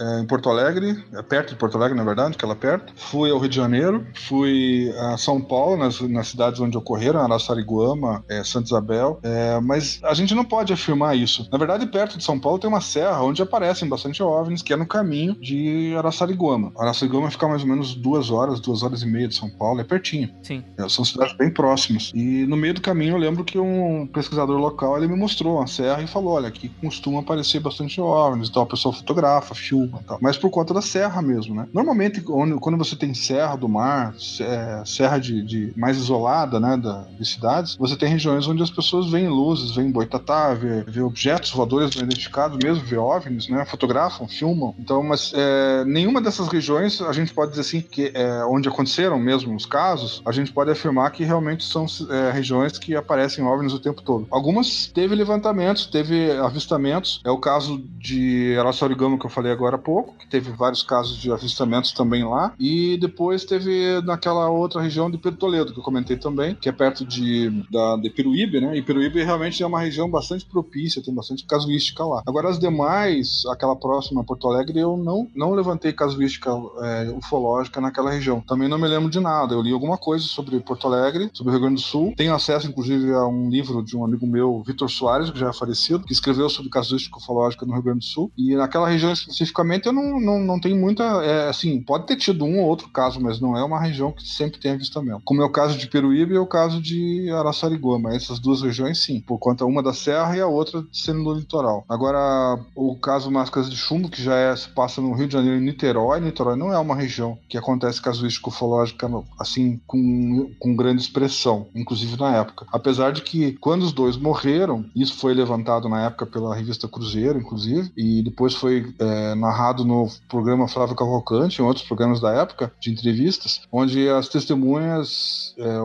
é, 0.00 0.20
em 0.20 0.26
Porto 0.26 0.48
Alegre, 0.48 1.02
é 1.12 1.22
perto 1.22 1.50
de 1.50 1.56
Porto 1.56 1.76
Alegre, 1.76 1.96
na 1.96 2.04
verdade, 2.04 2.36
que 2.36 2.44
ela 2.44 2.54
é 2.54 2.56
perto. 2.56 2.92
Fui 2.96 3.30
ao 3.30 3.38
Rio 3.38 3.48
de 3.48 3.56
Janeiro, 3.56 4.06
fui 4.28 4.92
a 4.98 5.16
São 5.16 5.40
Paulo, 5.40 5.76
nas, 5.76 6.00
nas 6.00 6.28
cidades 6.28 6.60
onde 6.60 6.76
ocorreram, 6.76 7.20
Araçariguama, 7.20 8.24
é, 8.28 8.42
Santa 8.42 8.66
Isabel. 8.66 9.18
É, 9.22 9.60
mas 9.60 10.00
a 10.02 10.14
gente 10.14 10.34
não 10.34 10.44
pode 10.44 10.72
afirmar 10.72 11.16
isso. 11.16 11.48
Na 11.50 11.58
verdade, 11.58 11.86
perto 11.86 12.18
de 12.18 12.24
São 12.24 12.38
Paulo 12.38 12.58
tem 12.58 12.68
uma 12.68 12.80
serra 12.80 13.22
onde 13.22 13.42
aparecem 13.42 13.88
bastante 13.88 14.22
OVNIs, 14.22 14.62
que 14.62 14.72
é 14.72 14.76
no 14.76 14.86
caminho 14.86 15.34
de 15.34 15.94
Araçariguama. 15.96 16.72
Araçariguama 16.78 17.30
fica 17.30 17.46
mais 17.48 17.62
ou 17.62 17.68
menos 17.68 17.94
duas 17.94 18.30
horas, 18.30 18.60
duas 18.60 18.82
horas 18.82 19.02
e 19.02 19.06
meia 19.06 19.28
de 19.28 19.34
São 19.34 19.48
Paulo, 19.50 19.80
é 19.80 19.84
pertinho. 19.84 20.30
Sim. 20.42 20.62
É, 20.78 20.88
são 20.88 21.04
cidades 21.04 21.36
bem 21.36 21.50
próximas. 21.50 22.12
E 22.14 22.46
no 22.46 22.56
meio 22.56 22.74
do 22.74 22.80
caminho 22.80 23.14
eu 23.14 23.18
lembro 23.18 23.44
que 23.44 23.58
um 23.58 24.06
pesquisador 24.06 24.58
local 24.58 24.96
ele 24.96 25.08
me 25.08 25.16
mostrou 25.16 25.56
uma 25.56 25.66
serra 25.66 26.02
e 26.02 26.06
falou: 26.06 26.34
olha, 26.34 26.48
aqui 26.48 26.68
costuma 26.80 27.20
aparecer 27.20 27.43
bastante 27.60 28.00
OVNIs, 28.00 28.48
então 28.48 28.62
a 28.62 28.66
pessoa 28.66 28.92
fotografa, 28.92 29.54
filma 29.54 30.00
tal. 30.06 30.18
Mas 30.20 30.36
por 30.36 30.50
conta 30.50 30.74
da 30.74 30.82
serra 30.82 31.20
mesmo, 31.22 31.54
né? 31.54 31.66
Normalmente, 31.72 32.20
quando 32.20 32.76
você 32.76 32.96
tem 32.96 33.14
serra 33.14 33.56
do 33.56 33.68
mar, 33.68 34.14
é, 34.40 34.82
serra 34.84 35.18
de, 35.18 35.42
de, 35.42 35.72
mais 35.76 35.96
isolada, 35.96 36.58
né, 36.60 36.76
da, 36.76 37.06
de 37.18 37.24
cidades, 37.24 37.76
você 37.76 37.96
tem 37.96 38.08
regiões 38.08 38.46
onde 38.46 38.62
as 38.62 38.70
pessoas 38.70 39.10
veem 39.10 39.28
luzes, 39.28 39.74
veem 39.74 39.90
boitatá, 39.90 40.54
vê, 40.54 40.82
vê 40.82 41.00
objetos 41.00 41.50
voadores 41.50 41.94
não 41.96 42.02
identificados 42.02 42.58
mesmo, 42.62 42.84
vê 42.84 42.96
OVNIs, 42.96 43.48
né? 43.48 43.64
Fotografam, 43.64 44.28
filmam. 44.28 44.74
Então, 44.78 45.02
mas 45.02 45.32
é, 45.34 45.84
nenhuma 45.84 46.20
dessas 46.20 46.48
regiões, 46.48 47.00
a 47.00 47.12
gente 47.12 47.32
pode 47.32 47.50
dizer 47.50 47.62
assim, 47.62 47.80
que 47.80 48.10
é, 48.14 48.44
onde 48.44 48.68
aconteceram 48.68 49.18
mesmo 49.18 49.54
os 49.54 49.66
casos, 49.66 50.22
a 50.24 50.32
gente 50.32 50.52
pode 50.52 50.70
afirmar 50.70 51.10
que 51.10 51.24
realmente 51.24 51.64
são 51.64 51.86
é, 52.10 52.30
regiões 52.30 52.78
que 52.78 52.94
aparecem 52.94 53.44
OVNIs 53.44 53.72
o 53.72 53.78
tempo 53.78 54.02
todo. 54.02 54.26
Algumas 54.30 54.86
teve 54.86 55.14
levantamentos, 55.14 55.86
teve 55.86 56.30
avistamentos. 56.32 57.20
É 57.24 57.30
o 57.34 57.40
caso 57.40 57.78
de 57.98 58.56
Araçarigama 58.58 59.18
que 59.18 59.26
eu 59.26 59.30
falei 59.30 59.52
agora 59.52 59.76
há 59.76 59.78
pouco, 59.78 60.14
que 60.18 60.26
teve 60.26 60.50
vários 60.52 60.82
casos 60.82 61.16
de 61.16 61.30
avistamentos 61.32 61.92
também 61.92 62.24
lá. 62.24 62.54
E 62.58 62.96
depois 62.98 63.44
teve 63.44 64.00
naquela 64.02 64.48
outra 64.48 64.80
região 64.80 65.10
de 65.10 65.18
Pedro 65.18 65.38
Toledo, 65.38 65.72
que 65.72 65.78
eu 65.78 65.84
comentei 65.84 66.16
também, 66.16 66.54
que 66.54 66.68
é 66.68 66.72
perto 66.72 67.04
de, 67.04 67.50
da, 67.70 67.96
de 67.96 68.10
Peruíbe, 68.10 68.60
né? 68.60 68.76
E 68.76 68.82
Peruíbe 68.82 69.22
realmente 69.22 69.62
é 69.62 69.66
uma 69.66 69.80
região 69.80 70.08
bastante 70.08 70.44
propícia, 70.44 71.02
tem 71.02 71.14
bastante 71.14 71.44
casuística 71.44 72.04
lá. 72.04 72.22
Agora, 72.26 72.48
as 72.48 72.58
demais, 72.58 73.42
aquela 73.50 73.76
próxima 73.76 74.24
Porto 74.24 74.48
Alegre, 74.48 74.78
eu 74.78 74.96
não, 74.96 75.28
não 75.34 75.52
levantei 75.52 75.92
casuística 75.92 76.50
é, 76.82 77.10
ufológica 77.16 77.80
naquela 77.80 78.10
região. 78.10 78.40
Também 78.40 78.68
não 78.68 78.78
me 78.78 78.88
lembro 78.88 79.10
de 79.10 79.20
nada. 79.20 79.54
Eu 79.54 79.62
li 79.62 79.72
alguma 79.72 79.98
coisa 79.98 80.24
sobre 80.24 80.58
Porto 80.60 80.86
Alegre, 80.86 81.30
sobre 81.32 81.50
o 81.50 81.52
Rio 81.52 81.62
Grande 81.62 81.82
do 81.82 81.86
Sul. 81.86 82.14
Tenho 82.16 82.34
acesso, 82.34 82.68
inclusive, 82.68 83.12
a 83.12 83.26
um 83.26 83.48
livro 83.48 83.82
de 83.82 83.96
um 83.96 84.04
amigo 84.04 84.26
meu, 84.26 84.62
Vitor 84.66 84.90
Soares, 84.90 85.30
que 85.30 85.38
já 85.38 85.48
é 85.48 85.52
falecido, 85.52 86.04
que 86.04 86.12
escreveu 86.12 86.48
sobre 86.48 86.70
casuística 86.70 87.18
ufológica 87.24 87.66
no 87.66 87.72
Rio 87.72 87.82
Grande 87.82 88.00
do 88.00 88.04
Sul. 88.04 88.30
E 88.36 88.54
naquela 88.54 88.88
região 88.88 89.12
especificamente 89.12 89.86
eu 89.86 89.92
não, 89.92 90.20
não, 90.20 90.38
não 90.38 90.60
tenho 90.60 90.76
muita. 90.76 91.02
É, 91.24 91.48
assim, 91.48 91.80
pode 91.80 92.06
ter 92.06 92.16
tido 92.16 92.44
um 92.44 92.60
ou 92.60 92.68
outro 92.68 92.88
caso, 92.88 93.20
mas 93.20 93.40
não 93.40 93.56
é 93.56 93.64
uma 93.64 93.80
região 93.80 94.12
que 94.12 94.26
sempre 94.26 94.60
tem 94.60 94.72
avistamento. 94.72 95.22
Como 95.24 95.42
é 95.42 95.44
o 95.44 95.50
caso 95.50 95.76
de 95.76 95.88
Peruíbe 95.88 96.34
e 96.34 96.38
o 96.38 96.46
caso 96.46 96.80
de 96.80 97.30
Araçariguama. 97.30 98.14
Essas 98.14 98.38
duas 98.38 98.62
regiões, 98.62 98.98
sim, 98.98 99.20
por 99.20 99.38
conta 99.38 99.64
uma 99.64 99.82
da 99.82 99.92
serra 99.92 100.36
e 100.36 100.40
a 100.40 100.46
outra 100.46 100.84
sendo 100.92 101.22
no 101.22 101.34
litoral. 101.34 101.84
Agora, 101.88 102.58
o 102.74 102.96
caso 102.96 103.30
Máscaras 103.30 103.70
de 103.70 103.76
Chumbo, 103.76 104.08
que 104.08 104.22
já 104.22 104.36
é, 104.36 104.54
se 104.54 104.68
passa 104.68 105.00
no 105.00 105.12
Rio 105.14 105.26
de 105.26 105.32
Janeiro 105.32 105.58
e 105.58 105.64
Niterói, 105.64 106.20
Niterói 106.20 106.56
não 106.56 106.72
é 106.72 106.78
uma 106.78 106.94
região 106.94 107.38
que 107.48 107.56
acontece 107.56 108.00
casuística 108.00 108.48
ufológica 108.48 109.08
assim 109.38 109.80
com, 109.86 110.50
com 110.58 110.76
grande 110.76 111.02
expressão, 111.02 111.66
inclusive 111.74 112.18
na 112.18 112.36
época. 112.36 112.66
Apesar 112.72 113.12
de 113.12 113.22
que 113.22 113.52
quando 113.54 113.82
os 113.82 113.92
dois 113.92 114.16
morreram, 114.16 114.84
isso 114.94 115.16
foi 115.16 115.34
levantado 115.34 115.88
na 115.88 116.04
época 116.06 116.26
pela 116.26 116.54
revista 116.54 116.88
Cruzeiro, 116.88 117.13
inclusive, 117.20 117.90
e 117.96 118.22
depois 118.22 118.54
foi 118.54 118.94
é, 118.98 119.34
narrado 119.34 119.84
no 119.84 120.08
programa 120.28 120.68
Flávio 120.68 120.96
Cavalcante, 120.96 121.60
em 121.60 121.64
outros 121.64 121.86
programas 121.86 122.20
da 122.20 122.32
época, 122.32 122.72
de 122.80 122.90
entrevistas, 122.90 123.62
onde 123.72 124.08
as 124.08 124.28
testemunhas 124.28 125.54
é, 125.58 125.76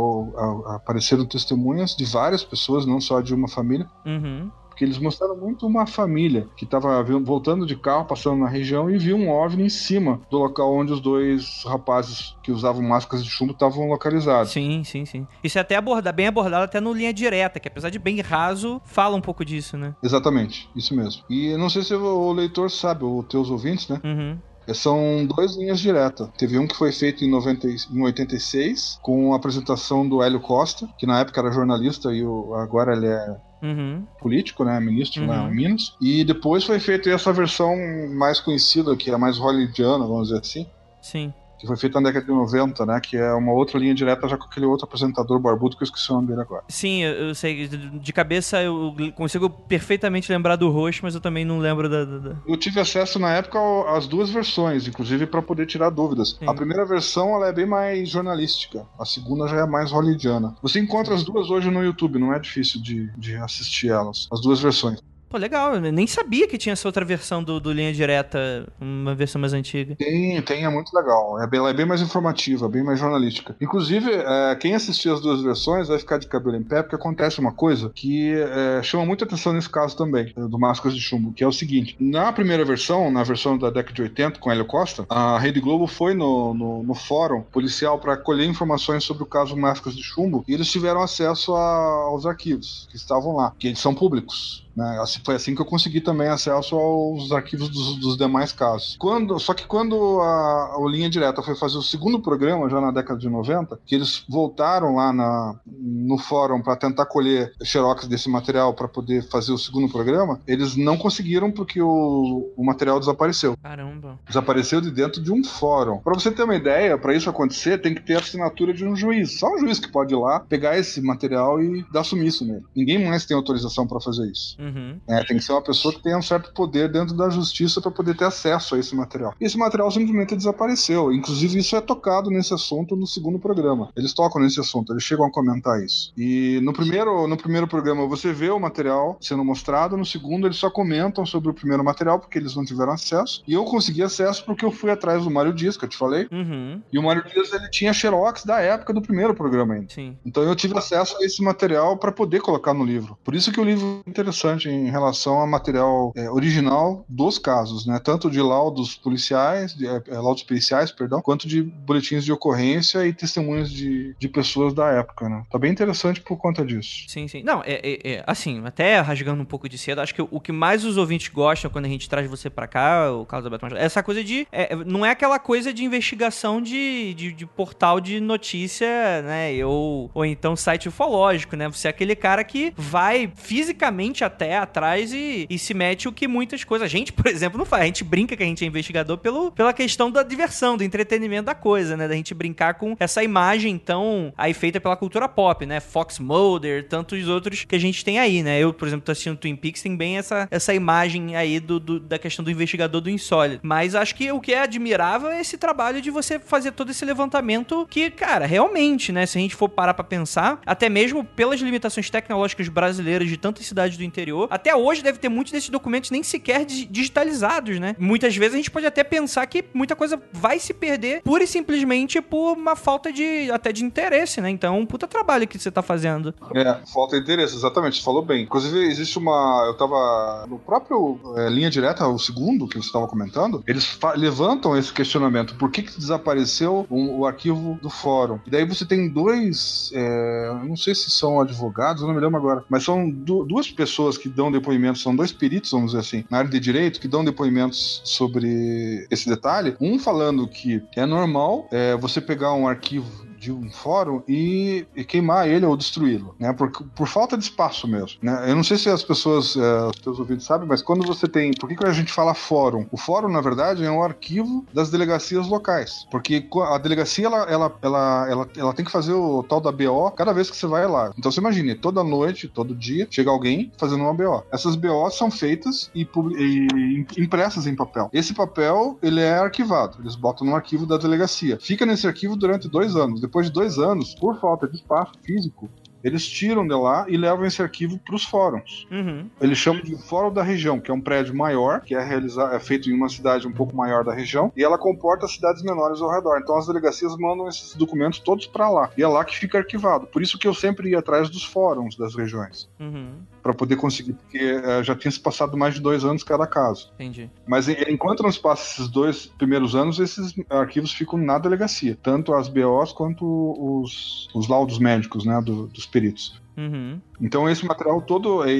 apareceram 0.75 1.25
testemunhas 1.25 1.95
de 1.95 2.05
várias 2.05 2.43
pessoas, 2.43 2.85
não 2.85 2.99
só 2.99 3.21
de 3.21 3.33
uma 3.33 3.47
família, 3.47 3.87
uhum 4.05 4.49
porque 4.79 4.85
eles 4.85 4.97
mostraram 4.97 5.35
muito 5.35 5.67
uma 5.67 5.85
família 5.85 6.47
que 6.55 6.63
estava 6.63 7.03
voltando 7.03 7.65
de 7.65 7.75
carro, 7.75 8.05
passando 8.05 8.37
na 8.39 8.47
região 8.47 8.89
e 8.89 8.97
viu 8.97 9.17
um 9.17 9.29
OVNI 9.29 9.65
em 9.65 9.69
cima 9.69 10.21
do 10.31 10.37
local 10.37 10.73
onde 10.73 10.93
os 10.93 11.01
dois 11.01 11.65
rapazes 11.65 12.33
que 12.41 12.49
usavam 12.49 12.81
máscaras 12.81 13.25
de 13.25 13.29
chumbo 13.29 13.51
estavam 13.51 13.89
localizados. 13.89 14.53
Sim, 14.53 14.81
sim, 14.85 15.05
sim. 15.05 15.27
Isso 15.43 15.57
é 15.57 15.61
até 15.61 15.75
aborda, 15.75 16.13
bem 16.13 16.27
abordado 16.27 16.63
até 16.63 16.79
no 16.79 16.93
Linha 16.93 17.11
Direta, 17.11 17.59
que 17.59 17.67
apesar 17.67 17.89
de 17.89 17.99
bem 17.99 18.21
raso, 18.21 18.81
fala 18.85 19.17
um 19.17 19.21
pouco 19.21 19.43
disso, 19.43 19.77
né? 19.77 19.93
Exatamente, 20.01 20.69
isso 20.73 20.95
mesmo. 20.95 21.23
E 21.29 21.57
não 21.57 21.69
sei 21.69 21.83
se 21.83 21.93
o 21.93 22.31
leitor 22.31 22.71
sabe, 22.71 23.03
ou 23.03 23.21
teus 23.21 23.49
ouvintes, 23.49 23.89
né? 23.89 23.99
Uhum. 24.01 24.37
São 24.73 25.25
duas 25.25 25.55
linhas 25.57 25.79
diretas. 25.79 26.29
Teve 26.37 26.57
um 26.57 26.67
que 26.67 26.75
foi 26.75 26.91
feito 26.91 27.23
em, 27.23 27.29
90, 27.29 27.67
em 27.67 28.01
86, 28.01 28.97
com 29.01 29.33
a 29.33 29.37
apresentação 29.37 30.07
do 30.07 30.21
Hélio 30.21 30.39
Costa, 30.39 30.87
que 30.97 31.05
na 31.05 31.19
época 31.19 31.39
era 31.39 31.51
jornalista 31.51 32.13
e 32.13 32.23
o, 32.23 32.53
agora 32.55 32.95
ele 32.95 33.07
é 33.07 33.37
Uhum. 33.61 34.05
político, 34.21 34.63
né, 34.63 34.79
ministro 34.79 35.21
Uhum. 35.21 35.27
lá 35.27 35.49
em 35.49 35.53
Minas. 35.55 35.81
E 36.01 36.23
depois 36.23 36.63
foi 36.63 36.79
feita 36.79 37.09
essa 37.09 37.33
versão 37.33 37.75
mais 38.15 38.39
conhecida, 38.39 38.95
que 38.95 39.11
é 39.11 39.17
mais 39.17 39.37
hollywoodiana, 39.37 40.05
vamos 40.07 40.29
dizer 40.29 40.39
assim, 40.39 40.65
Sim. 41.01 41.33
Que 41.59 41.67
foi 41.67 41.75
feita 41.77 41.99
na 41.99 42.07
década 42.09 42.25
de 42.25 42.31
90, 42.31 42.85
né, 42.85 42.99
que 43.01 43.17
é 43.17 43.33
uma 43.33 43.51
outra 43.51 43.77
linha 43.77 43.93
direta 43.93 44.27
já 44.27 44.37
com 44.37 44.45
aquele 44.45 44.65
outro 44.65 44.85
apresentador 44.85 45.39
barbudo 45.39 45.75
que 45.75 45.83
eu 45.83 45.85
esqueci 45.85 46.09
o 46.11 46.15
nome 46.15 46.27
dele 46.29 46.41
agora. 46.41 46.63
Sim, 46.69 47.03
eu, 47.03 47.35
sei. 47.35 47.67
De 47.67 48.13
cabeça 48.13 48.61
eu 48.61 48.95
consigo 49.15 49.49
perfeitamente 49.49 50.31
lembrar 50.31 50.55
do 50.55 50.69
rosto, 50.69 51.01
mas 51.03 51.15
eu 51.15 51.21
também 51.21 51.43
não 51.45 51.59
lembro 51.59 51.89
da. 51.89 52.05
da- 52.05 52.35
Eu 52.47 52.57
tive 52.57 52.79
acesso 52.79 53.19
na 53.19 53.31
época 53.33 53.59
às 53.95 54.07
duas 54.07 54.29
versões, 54.29 54.87
inclusive 54.87 55.25
para 55.27 55.41
poder 55.41 55.65
tirar 55.65 55.89
dúvidas. 55.89 56.37
Sim. 56.39 56.47
A 56.47 56.53
primeira 56.53 56.85
versão 56.85 57.35
ela 57.35 57.47
é 57.47 57.53
bem 57.53 57.65
mais 57.65 58.09
jornalística, 58.09 58.85
a 58.97 59.05
segunda 59.05 59.47
já 59.47 59.57
é 59.57 59.65
mais 59.65 59.91
hollywoodiana. 59.91 60.55
Você 60.61 60.79
encontra 60.79 61.13
as 61.13 61.23
duas 61.23 61.49
hoje 61.49 61.69
no 61.69 61.83
YouTube, 61.83 62.19
não 62.19 62.33
é 62.33 62.39
difícil 62.39 62.81
de, 62.81 63.07
de 63.17 63.35
assistir 63.35 63.89
elas, 63.89 64.27
as 64.31 64.39
duas 64.41 64.59
versões. 64.59 64.99
Pô, 65.29 65.37
legal. 65.37 65.75
Eu 65.75 65.91
nem 65.91 66.07
sabia 66.07 66.47
que 66.47 66.57
tinha 66.57 66.73
essa 66.73 66.87
outra 66.87 67.05
versão 67.05 67.43
do, 67.43 67.59
do 67.59 67.71
Linha 67.71 67.93
Direta, 67.93 68.67
uma 68.81 69.13
versão 69.13 69.39
mais 69.39 69.53
antiga. 69.53 69.95
Tem, 69.95 70.41
tem, 70.41 70.65
é 70.65 70.69
muito 70.69 70.91
legal. 70.95 71.39
É 71.39 71.45
bem, 71.45 71.63
é 71.67 71.73
bem 71.73 71.85
mais 71.85 72.01
informativa, 72.01 72.67
bem 72.67 72.83
mais 72.83 72.99
jornalística. 72.99 73.55
Inclusive, 73.61 74.09
é, 74.11 74.55
quem 74.55 74.73
assistir 74.73 75.09
as 75.09 75.21
duas 75.21 75.43
versões 75.43 75.87
vai 75.87 75.99
ficar 75.99 76.17
de 76.17 76.27
cabelo 76.27 76.55
em 76.57 76.63
pé, 76.63 76.81
porque 76.81 76.95
acontece 76.95 77.39
uma 77.39 77.51
coisa 77.51 77.91
que 77.93 78.33
é, 78.33 78.81
chama 78.81 79.05
muita 79.05 79.23
atenção 79.23 79.53
nesse 79.53 79.69
caso 79.69 79.95
também, 79.95 80.33
é, 80.35 80.41
do 80.41 80.57
Máscaras 80.57 80.95
de 80.95 81.01
Chumbo, 81.01 81.31
que 81.31 81.43
é 81.43 81.47
o 81.47 81.51
seguinte: 81.51 81.95
na 81.99 82.33
primeira 82.33 82.65
versão, 82.65 83.11
na 83.11 83.21
versão 83.23 83.55
da 83.55 83.69
década 83.69 83.93
de 83.93 84.01
80, 84.01 84.39
com 84.39 84.51
Hélio 84.51 84.65
Costa, 84.65 85.05
a 85.07 85.37
Rede 85.37 85.59
Globo 85.59 85.85
foi 85.85 86.15
no, 86.15 86.55
no, 86.55 86.81
no 86.81 86.95
fórum 86.95 87.41
policial 87.41 87.99
para 87.99 88.17
colher 88.17 88.47
informações 88.49 89.03
sobre 89.03 89.21
o 89.21 89.27
caso 89.27 89.55
Máscaras 89.55 89.95
de 89.95 90.01
Chumbo 90.03 90.43
e 90.47 90.53
eles 90.55 90.71
tiveram 90.71 91.03
acesso 91.03 91.53
a- 91.53 92.05
aos 92.09 92.25
arquivos 92.25 92.87
que 92.89 92.97
estavam 92.97 93.35
lá, 93.35 93.53
que 93.59 93.67
eles 93.67 93.79
são 93.79 93.93
públicos. 93.93 94.67
Né? 94.75 94.99
Assim, 95.01 95.19
foi 95.23 95.35
assim 95.35 95.55
que 95.55 95.61
eu 95.61 95.65
consegui 95.65 96.01
também 96.01 96.27
acesso 96.27 96.75
aos 96.75 97.31
arquivos 97.31 97.69
dos, 97.69 97.95
dos 97.97 98.17
demais 98.17 98.51
casos. 98.51 98.95
Quando, 98.99 99.37
só 99.39 99.53
que 99.53 99.65
quando 99.65 100.19
a, 100.21 100.75
a 100.75 100.89
Linha 100.89 101.09
Direta 101.09 101.41
foi 101.41 101.55
fazer 101.55 101.77
o 101.77 101.83
segundo 101.83 102.21
programa, 102.21 102.69
já 102.69 102.79
na 102.79 102.91
década 102.91 103.19
de 103.19 103.29
90, 103.29 103.79
que 103.85 103.95
eles 103.95 104.23
voltaram 104.27 104.95
lá 104.95 105.11
na, 105.11 105.55
no 105.65 106.17
fórum 106.17 106.61
para 106.61 106.75
tentar 106.75 107.05
colher 107.05 107.53
xerox 107.63 108.07
desse 108.07 108.29
material 108.29 108.73
para 108.73 108.87
poder 108.87 109.27
fazer 109.29 109.51
o 109.51 109.57
segundo 109.57 109.89
programa, 109.89 110.39
eles 110.47 110.75
não 110.75 110.97
conseguiram 110.97 111.51
porque 111.51 111.81
o, 111.81 112.51
o 112.55 112.63
material 112.63 112.99
desapareceu. 112.99 113.55
Caramba. 113.61 114.19
Desapareceu 114.27 114.81
de 114.81 114.91
dentro 114.91 115.21
de 115.21 115.31
um 115.31 115.43
fórum. 115.43 115.99
Para 115.99 116.13
você 116.13 116.31
ter 116.31 116.43
uma 116.43 116.55
ideia, 116.55 116.97
para 116.97 117.13
isso 117.13 117.29
acontecer, 117.29 117.81
tem 117.81 117.93
que 117.93 118.01
ter 118.01 118.15
a 118.15 118.19
assinatura 118.19 118.73
de 118.73 118.85
um 118.85 118.95
juiz. 118.95 119.39
Só 119.39 119.53
um 119.53 119.59
juiz 119.59 119.79
que 119.79 119.91
pode 119.91 120.13
ir 120.13 120.17
lá, 120.17 120.39
pegar 120.39 120.77
esse 120.77 121.01
material 121.01 121.61
e 121.61 121.85
dar 121.91 122.03
sumiço 122.03 122.45
nele. 122.45 122.63
Ninguém 122.75 123.05
mais 123.05 123.25
tem 123.25 123.35
autorização 123.35 123.87
para 123.87 123.99
fazer 123.99 124.29
isso. 124.29 124.55
Uhum. 124.59 124.99
É, 125.07 125.23
tem 125.23 125.37
que 125.37 125.43
ser 125.43 125.53
uma 125.53 125.63
pessoa 125.63 125.93
que 125.93 126.03
tenha 126.03 126.17
um 126.17 126.21
certo 126.21 126.53
poder 126.53 126.91
dentro 126.91 127.15
da 127.15 127.29
justiça 127.29 127.81
para 127.81 127.91
poder 127.91 128.15
ter 128.15 128.25
acesso 128.25 128.75
a 128.75 128.79
esse 128.79 128.95
material. 128.95 129.33
E 129.39 129.45
esse 129.45 129.57
material 129.57 129.89
simplesmente 129.89 130.35
desapareceu. 130.35 131.11
Inclusive, 131.11 131.59
isso 131.59 131.75
é 131.75 131.81
tocado 131.81 132.29
nesse 132.29 132.53
assunto 132.53 132.95
no 132.95 133.07
segundo 133.07 133.39
programa. 133.39 133.89
Eles 133.95 134.13
tocam 134.13 134.41
nesse 134.41 134.59
assunto, 134.59 134.91
eles 134.93 135.03
chegam 135.03 135.25
a 135.25 135.31
comentar 135.31 135.81
isso. 135.81 136.11
E 136.17 136.59
no 136.61 136.73
primeiro, 136.73 137.27
no 137.27 137.37
primeiro 137.37 137.67
programa 137.67 138.07
você 138.07 138.33
vê 138.33 138.49
o 138.49 138.59
material 138.59 139.17
sendo 139.21 139.43
mostrado, 139.43 139.95
no 139.95 140.05
segundo 140.05 140.47
eles 140.47 140.57
só 140.57 140.69
comentam 140.69 141.25
sobre 141.25 141.49
o 141.49 141.53
primeiro 141.53 141.83
material 141.83 142.19
porque 142.19 142.37
eles 142.37 142.55
não 142.55 142.65
tiveram 142.65 142.93
acesso. 142.93 143.41
E 143.47 143.53
eu 143.53 143.63
consegui 143.63 144.03
acesso 144.03 144.43
porque 144.45 144.65
eu 144.65 144.71
fui 144.71 144.91
atrás 144.91 145.23
do 145.23 145.31
Mário 145.31 145.53
Dias, 145.53 145.77
que 145.77 145.85
eu 145.85 145.89
te 145.89 145.97
falei. 145.97 146.27
Uhum. 146.31 146.81
E 146.91 146.99
o 146.99 147.03
Mário 147.03 147.23
Dias 147.23 147.53
ele 147.53 147.69
tinha 147.69 147.93
xerox 147.93 148.43
da 148.43 148.59
época 148.59 148.93
do 148.93 149.01
primeiro 149.01 149.33
programa 149.33 149.75
ainda. 149.75 149.87
Sim. 149.89 150.17
Então 150.25 150.43
eu 150.43 150.55
tive 150.55 150.77
acesso 150.77 151.17
a 151.17 151.25
esse 151.25 151.41
material 151.43 151.97
para 151.97 152.11
poder 152.11 152.41
colocar 152.41 152.73
no 152.73 152.83
livro. 152.83 153.17
Por 153.23 153.35
isso 153.35 153.51
que 153.51 153.59
o 153.59 153.63
livro 153.63 154.01
é 154.05 154.09
interessante 154.09 154.48
em 154.57 154.89
relação 154.89 155.35
ao 155.35 155.47
material 155.47 156.11
é, 156.15 156.29
original 156.29 157.05
dos 157.07 157.37
casos, 157.37 157.85
né? 157.85 157.99
Tanto 158.03 158.29
de 158.29 158.41
laudos 158.41 158.95
policiais, 158.95 159.73
de, 159.73 159.87
é, 159.87 160.01
laudos 160.09 160.43
periciais, 160.43 160.91
perdão, 160.91 161.21
quanto 161.21 161.47
de 161.47 161.61
boletins 161.61 162.23
de 162.23 162.31
ocorrência 162.31 163.05
e 163.05 163.13
testemunhas 163.13 163.71
de, 163.71 164.15
de 164.17 164.27
pessoas 164.27 164.73
da 164.73 164.89
época, 164.89 165.27
né? 165.27 165.43
Tá 165.49 165.57
bem 165.57 165.71
interessante 165.71 166.21
por 166.21 166.37
conta 166.37 166.65
disso. 166.65 167.05
Sim, 167.07 167.27
sim. 167.27 167.43
Não, 167.43 167.61
é, 167.63 167.79
é, 167.83 168.13
é, 168.13 168.23
assim, 168.25 168.61
até 168.65 168.99
rasgando 168.99 169.41
um 169.41 169.45
pouco 169.45 169.67
de 169.67 169.77
cedo, 169.77 170.01
acho 170.01 170.13
que 170.13 170.21
o 170.21 170.39
que 170.39 170.51
mais 170.51 170.85
os 170.85 170.97
ouvintes 170.97 171.27
gostam 171.29 171.69
quando 171.69 171.85
a 171.85 171.89
gente 171.89 172.09
traz 172.09 172.29
você 172.29 172.49
para 172.49 172.67
cá, 172.67 173.11
o 173.11 173.25
caso 173.25 173.43
da 173.43 173.49
Beto 173.49 173.65
Machado, 173.65 173.81
é 173.81 173.85
essa 173.85 174.03
coisa 174.03 174.23
de. 174.23 174.47
É, 174.51 174.75
não 174.75 175.05
é 175.05 175.11
aquela 175.11 175.39
coisa 175.39 175.73
de 175.73 175.83
investigação 175.83 176.61
de, 176.61 177.13
de, 177.13 177.31
de, 177.31 177.45
portal 177.45 177.99
de 177.99 178.19
notícia, 178.19 179.21
né? 179.23 179.65
Ou, 179.65 180.09
ou 180.13 180.25
então 180.25 180.55
site 180.55 180.87
ufológico, 180.87 181.55
né? 181.55 181.67
Você 181.67 181.87
é 181.87 181.91
aquele 181.91 182.15
cara 182.15 182.43
que 182.43 182.73
vai 182.77 183.31
fisicamente 183.35 184.23
até 184.23 184.38
atrás 184.57 185.13
e, 185.13 185.45
e 185.49 185.59
se 185.59 185.73
mete 185.73 186.07
o 186.07 186.11
que 186.11 186.27
muitas 186.27 186.63
coisas. 186.63 186.85
A 186.85 186.89
gente, 186.89 187.11
por 187.13 187.27
exemplo, 187.27 187.57
não 187.57 187.65
faz. 187.65 187.83
A 187.83 187.85
gente 187.85 188.03
brinca 188.03 188.35
que 188.35 188.43
a 188.43 188.45
gente 188.45 188.63
é 188.63 188.67
investigador 188.67 189.17
pelo, 189.17 189.51
pela 189.51 189.73
questão 189.73 190.11
da 190.11 190.23
diversão, 190.23 190.77
do 190.77 190.83
entretenimento 190.83 191.43
da 191.43 191.55
coisa, 191.55 191.95
né? 191.95 192.07
Da 192.07 192.15
gente 192.15 192.33
brincar 192.33 192.75
com 192.75 192.95
essa 192.99 193.23
imagem, 193.23 193.73
então, 193.73 194.33
aí 194.37 194.53
feita 194.53 194.79
pela 194.79 194.95
cultura 194.95 195.27
pop, 195.27 195.65
né? 195.65 195.79
Fox 195.79 196.19
Mulder, 196.19 196.87
tantos 196.87 197.27
outros 197.27 197.65
que 197.65 197.75
a 197.75 197.79
gente 197.79 198.03
tem 198.03 198.19
aí, 198.19 198.43
né? 198.43 198.59
Eu, 198.59 198.73
por 198.73 198.87
exemplo, 198.87 199.05
tô 199.05 199.11
assistindo 199.11 199.37
Twin 199.37 199.55
Peaks, 199.55 199.81
tem 199.81 199.95
bem 199.95 200.17
essa, 200.17 200.47
essa 200.51 200.73
imagem 200.73 201.35
aí 201.35 201.59
do, 201.59 201.79
do 201.79 201.99
da 201.99 202.17
questão 202.17 202.43
do 202.43 202.51
investigador 202.51 203.01
do 203.01 203.09
insólito. 203.09 203.65
Mas 203.65 203.95
acho 203.95 204.15
que 204.15 204.31
o 204.31 204.39
que 204.39 204.53
é 204.53 204.61
admirável 204.61 205.29
é 205.29 205.41
esse 205.41 205.57
trabalho 205.57 206.01
de 206.01 206.09
você 206.09 206.39
fazer 206.39 206.71
todo 206.71 206.91
esse 206.91 207.03
levantamento 207.05 207.87
que, 207.89 208.09
cara, 208.09 208.45
realmente, 208.45 209.11
né? 209.11 209.25
Se 209.25 209.37
a 209.37 209.41
gente 209.41 209.55
for 209.55 209.69
parar 209.69 209.93
pra 209.93 210.03
pensar, 210.03 210.59
até 210.65 210.89
mesmo 210.89 211.23
pelas 211.23 211.59
limitações 211.59 212.09
tecnológicas 212.09 212.67
brasileiras 212.67 213.27
de 213.27 213.37
tantas 213.37 213.65
cidades 213.65 213.97
do 213.97 214.03
interior, 214.03 214.28
até 214.49 214.75
hoje 214.75 215.01
deve 215.01 215.19
ter 215.19 215.29
muitos 215.29 215.51
desses 215.51 215.69
documentos 215.69 216.11
nem 216.11 216.23
sequer 216.23 216.65
digitalizados, 216.65 217.79
né? 217.79 217.95
Muitas 217.97 218.35
vezes 218.35 218.53
a 218.53 218.57
gente 218.57 218.71
pode 218.71 218.85
até 218.85 219.03
pensar 219.03 219.45
que 219.47 219.63
muita 219.73 219.95
coisa 219.95 220.21
vai 220.31 220.59
se 220.59 220.73
perder 220.73 221.21
pura 221.23 221.43
e 221.43 221.47
simplesmente 221.47 222.21
por 222.21 222.53
uma 222.53 222.75
falta 222.75 223.11
de 223.11 223.49
até 223.51 223.71
de 223.71 223.83
interesse, 223.83 224.41
né? 224.41 224.49
Então, 224.49 224.79
um 224.79 224.85
puta 224.85 225.07
trabalho 225.07 225.47
que 225.47 225.57
você 225.57 225.71
tá 225.71 225.81
fazendo. 225.81 226.33
É, 226.55 226.79
falta 226.93 227.15
de 227.15 227.23
interesse, 227.23 227.55
exatamente, 227.55 227.97
você 227.97 228.03
falou 228.03 228.23
bem. 228.23 228.43
Inclusive, 228.43 228.79
existe 228.85 229.17
uma. 229.17 229.65
Eu 229.67 229.75
tava. 229.75 230.45
No 230.47 230.59
próprio 230.59 231.19
é, 231.37 231.49
Linha 231.49 231.69
Direta, 231.69 232.07
o 232.07 232.19
segundo 232.19 232.67
que 232.67 232.77
você 232.77 232.87
estava 232.87 233.07
comentando, 233.07 233.63
eles 233.67 233.97
levantam 234.15 234.77
esse 234.77 234.91
questionamento: 234.91 235.55
por 235.55 235.71
que, 235.71 235.83
que 235.83 235.97
desapareceu 235.97 236.85
um, 236.89 237.19
o 237.19 237.25
arquivo 237.25 237.79
do 237.81 237.89
fórum? 237.89 238.39
E 238.45 238.49
daí 238.49 238.65
você 238.65 238.85
tem 238.85 239.09
dois. 239.09 239.91
É, 239.93 240.53
não 240.63 240.75
sei 240.75 240.93
se 240.95 241.09
são 241.09 241.39
advogados, 241.39 242.03
não 242.03 242.13
me 242.13 242.19
lembro 242.19 242.37
agora, 242.37 242.63
mas 242.69 242.83
são 242.83 243.09
du 243.09 243.45
duas 243.45 243.71
pessoas 243.71 244.17
que 244.19 244.29
dão 244.29 244.51
depoimentos, 244.51 245.01
são 245.01 245.15
dois 245.15 245.31
peritos, 245.31 245.71
vamos 245.71 245.91
dizer 245.91 245.99
assim, 245.99 246.25
na 246.29 246.39
área 246.39 246.49
de 246.49 246.59
direito, 246.59 246.99
que 246.99 247.07
dão 247.07 247.23
depoimentos 247.23 248.01
sobre 248.03 249.07
esse 249.09 249.27
detalhe. 249.27 249.75
Um 249.79 249.97
falando 249.97 250.47
que 250.47 250.83
é 250.95 251.05
normal 251.05 251.67
é, 251.71 251.95
você 251.95 252.21
pegar 252.21 252.53
um 252.53 252.67
arquivo 252.67 253.28
de 253.39 253.51
um 253.51 253.71
fórum 253.71 254.21
e, 254.27 254.85
e 254.95 255.03
queimar 255.03 255.47
ele 255.47 255.65
ou 255.65 255.77
destruí-lo, 255.77 256.35
né? 256.37 256.51
Por, 256.51 256.71
por 256.71 257.07
falta 257.07 257.37
de 257.37 257.43
espaço 257.43 257.87
mesmo, 257.87 258.19
né? 258.21 258.45
Eu 258.51 258.55
não 258.55 258.63
sei 258.63 258.77
se 258.77 258.89
as 258.89 259.03
pessoas, 259.03 259.55
é, 259.55 259.87
os 259.87 259.97
teus 259.97 260.19
ouvintes 260.19 260.45
sabem, 260.45 260.67
mas 260.67 260.81
quando 260.81 261.05
você 261.05 261.27
tem, 261.27 261.51
por 261.53 261.69
que, 261.69 261.75
que 261.75 261.85
a 261.85 261.93
gente 261.93 262.11
fala 262.11 262.33
fórum? 262.33 262.85
O 262.91 262.97
fórum, 262.97 263.29
na 263.29 263.41
verdade, 263.41 263.83
é 263.83 263.91
um 263.91 264.03
arquivo 264.03 264.65
das 264.73 264.89
delegacias 264.89 265.47
locais, 265.47 266.05
porque 266.11 266.45
a 266.69 266.77
delegacia 266.77 267.27
ela, 267.27 267.43
ela, 267.43 267.77
ela, 267.81 268.27
ela, 268.29 268.49
ela 268.57 268.73
tem 268.73 268.83
que 268.83 268.91
fazer 268.91 269.13
o 269.13 269.43
tal 269.43 269.61
da 269.61 269.71
BO 269.71 270.11
cada 270.11 270.33
vez 270.33 270.49
que 270.49 270.57
você 270.57 270.67
vai 270.67 270.85
lá. 270.87 271.11
Então 271.17 271.31
você 271.31 271.39
imagine, 271.39 271.75
toda 271.75 272.03
noite, 272.03 272.47
todo 272.47 272.75
dia, 272.75 273.07
chega 273.09 273.29
alguém 273.29 273.71
fazendo 273.77 274.03
uma 274.03 274.13
BO. 274.13 274.43
Essas 274.51 274.75
BOs 274.75 275.17
são 275.17 275.31
feitas 275.31 275.89
e, 275.95 276.07
e 276.37 277.05
impressas 277.17 277.65
em 277.67 277.75
papel. 277.75 278.09
Esse 278.11 278.33
papel 278.33 278.97
ele 279.01 279.21
é 279.21 279.37
arquivado, 279.37 279.97
eles 280.01 280.15
botam 280.15 280.45
no 280.45 280.55
arquivo 280.55 280.85
da 280.85 280.97
delegacia. 280.97 281.57
Fica 281.61 281.85
nesse 281.85 282.05
arquivo 282.05 282.35
durante 282.35 282.67
dois 282.67 282.95
anos 282.95 283.21
depois 283.29 283.45
de 283.45 283.53
dois 283.53 283.77
anos, 283.77 284.15
por 284.15 284.39
falta 284.39 284.67
de 284.67 284.75
espaço 284.75 285.13
físico, 285.21 285.69
eles 286.03 286.27
tiram 286.27 286.65
de 286.65 286.73
lá 286.73 287.05
e 287.07 287.15
levam 287.15 287.45
esse 287.45 287.61
arquivo 287.61 287.99
para 287.99 288.15
os 288.15 288.23
fóruns. 288.23 288.87
Uhum. 288.89 289.29
Eles 289.39 289.57
chamam 289.57 289.83
de 289.83 289.95
Fórum 289.97 290.33
da 290.33 290.41
Região, 290.41 290.79
que 290.79 290.89
é 290.89 290.93
um 290.93 291.01
prédio 291.01 291.35
maior, 291.35 291.81
que 291.81 291.93
é, 291.93 291.99
é 291.99 292.59
feito 292.59 292.89
em 292.89 292.93
uma 292.93 293.09
cidade 293.09 293.47
um 293.47 293.51
pouco 293.51 293.75
maior 293.75 294.03
da 294.03 294.13
região, 294.13 294.51
e 294.55 294.63
ela 294.63 294.77
comporta 294.77 295.27
cidades 295.27 295.61
menores 295.61 296.01
ao 296.01 296.09
redor. 296.09 296.39
Então 296.41 296.57
as 296.57 296.65
delegacias 296.65 297.15
mandam 297.17 297.47
esses 297.47 297.75
documentos 297.75 298.19
todos 298.19 298.47
para 298.47 298.69
lá. 298.69 298.89
E 298.97 299.03
é 299.03 299.07
lá 299.07 299.23
que 299.23 299.37
fica 299.37 299.57
arquivado. 299.59 300.07
Por 300.07 300.21
isso 300.21 300.39
que 300.39 300.47
eu 300.47 300.53
sempre 300.53 300.89
ia 300.89 300.99
atrás 300.99 301.29
dos 301.29 301.43
fóruns 301.43 301.95
das 301.95 302.15
regiões. 302.15 302.69
Uhum. 302.79 303.19
Para 303.41 303.53
poder 303.53 303.75
conseguir, 303.75 304.13
porque 304.13 304.37
é, 304.37 304.83
já 304.83 304.95
tinha 304.95 305.11
se 305.11 305.19
passado 305.19 305.57
mais 305.57 305.75
de 305.75 305.81
dois 305.81 306.03
anos 306.03 306.23
cada 306.23 306.45
caso. 306.45 306.91
Entendi. 306.95 307.29
Mas 307.47 307.67
enquanto 307.67 308.23
não 308.23 308.31
se 308.31 308.39
passa 308.39 308.73
esses 308.73 308.87
dois 308.89 309.25
primeiros 309.25 309.75
anos, 309.75 309.99
esses 309.99 310.33
arquivos 310.49 310.91
ficam 310.91 311.17
na 311.17 311.37
delegacia. 311.37 311.97
Tanto 312.01 312.33
as 312.33 312.47
BOs 312.47 312.91
quanto 312.91 313.25
os, 313.25 314.27
os 314.33 314.47
laudos 314.47 314.79
médicos, 314.79 315.25
né, 315.25 315.41
do, 315.41 315.67
dos 315.67 315.85
peritos. 315.85 316.39
Uhum. 316.59 316.99
Então 317.21 317.49
esse 317.49 317.65
material 317.65 318.01
todo, 318.01 318.43
é, 318.43 318.51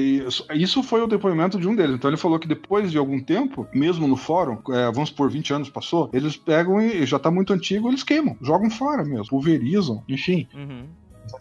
isso 0.54 0.82
foi 0.82 1.02
o 1.02 1.06
depoimento 1.06 1.60
de 1.60 1.68
um 1.68 1.76
deles. 1.76 1.96
Então 1.96 2.08
ele 2.08 2.16
falou 2.16 2.38
que 2.38 2.48
depois 2.48 2.90
de 2.90 2.96
algum 2.96 3.20
tempo, 3.20 3.66
mesmo 3.74 4.08
no 4.08 4.16
fórum, 4.16 4.58
é, 4.70 4.90
vamos 4.90 5.10
por 5.10 5.30
20 5.30 5.52
anos 5.52 5.70
passou, 5.70 6.08
eles 6.12 6.34
pegam 6.34 6.80
e 6.80 7.04
já 7.04 7.18
tá 7.18 7.30
muito 7.30 7.52
antigo, 7.52 7.88
eles 7.88 8.02
queimam, 8.02 8.36
jogam 8.40 8.70
fora 8.70 9.04
mesmo, 9.04 9.28
pulverizam, 9.28 10.02
enfim. 10.08 10.48
Uhum 10.54 10.84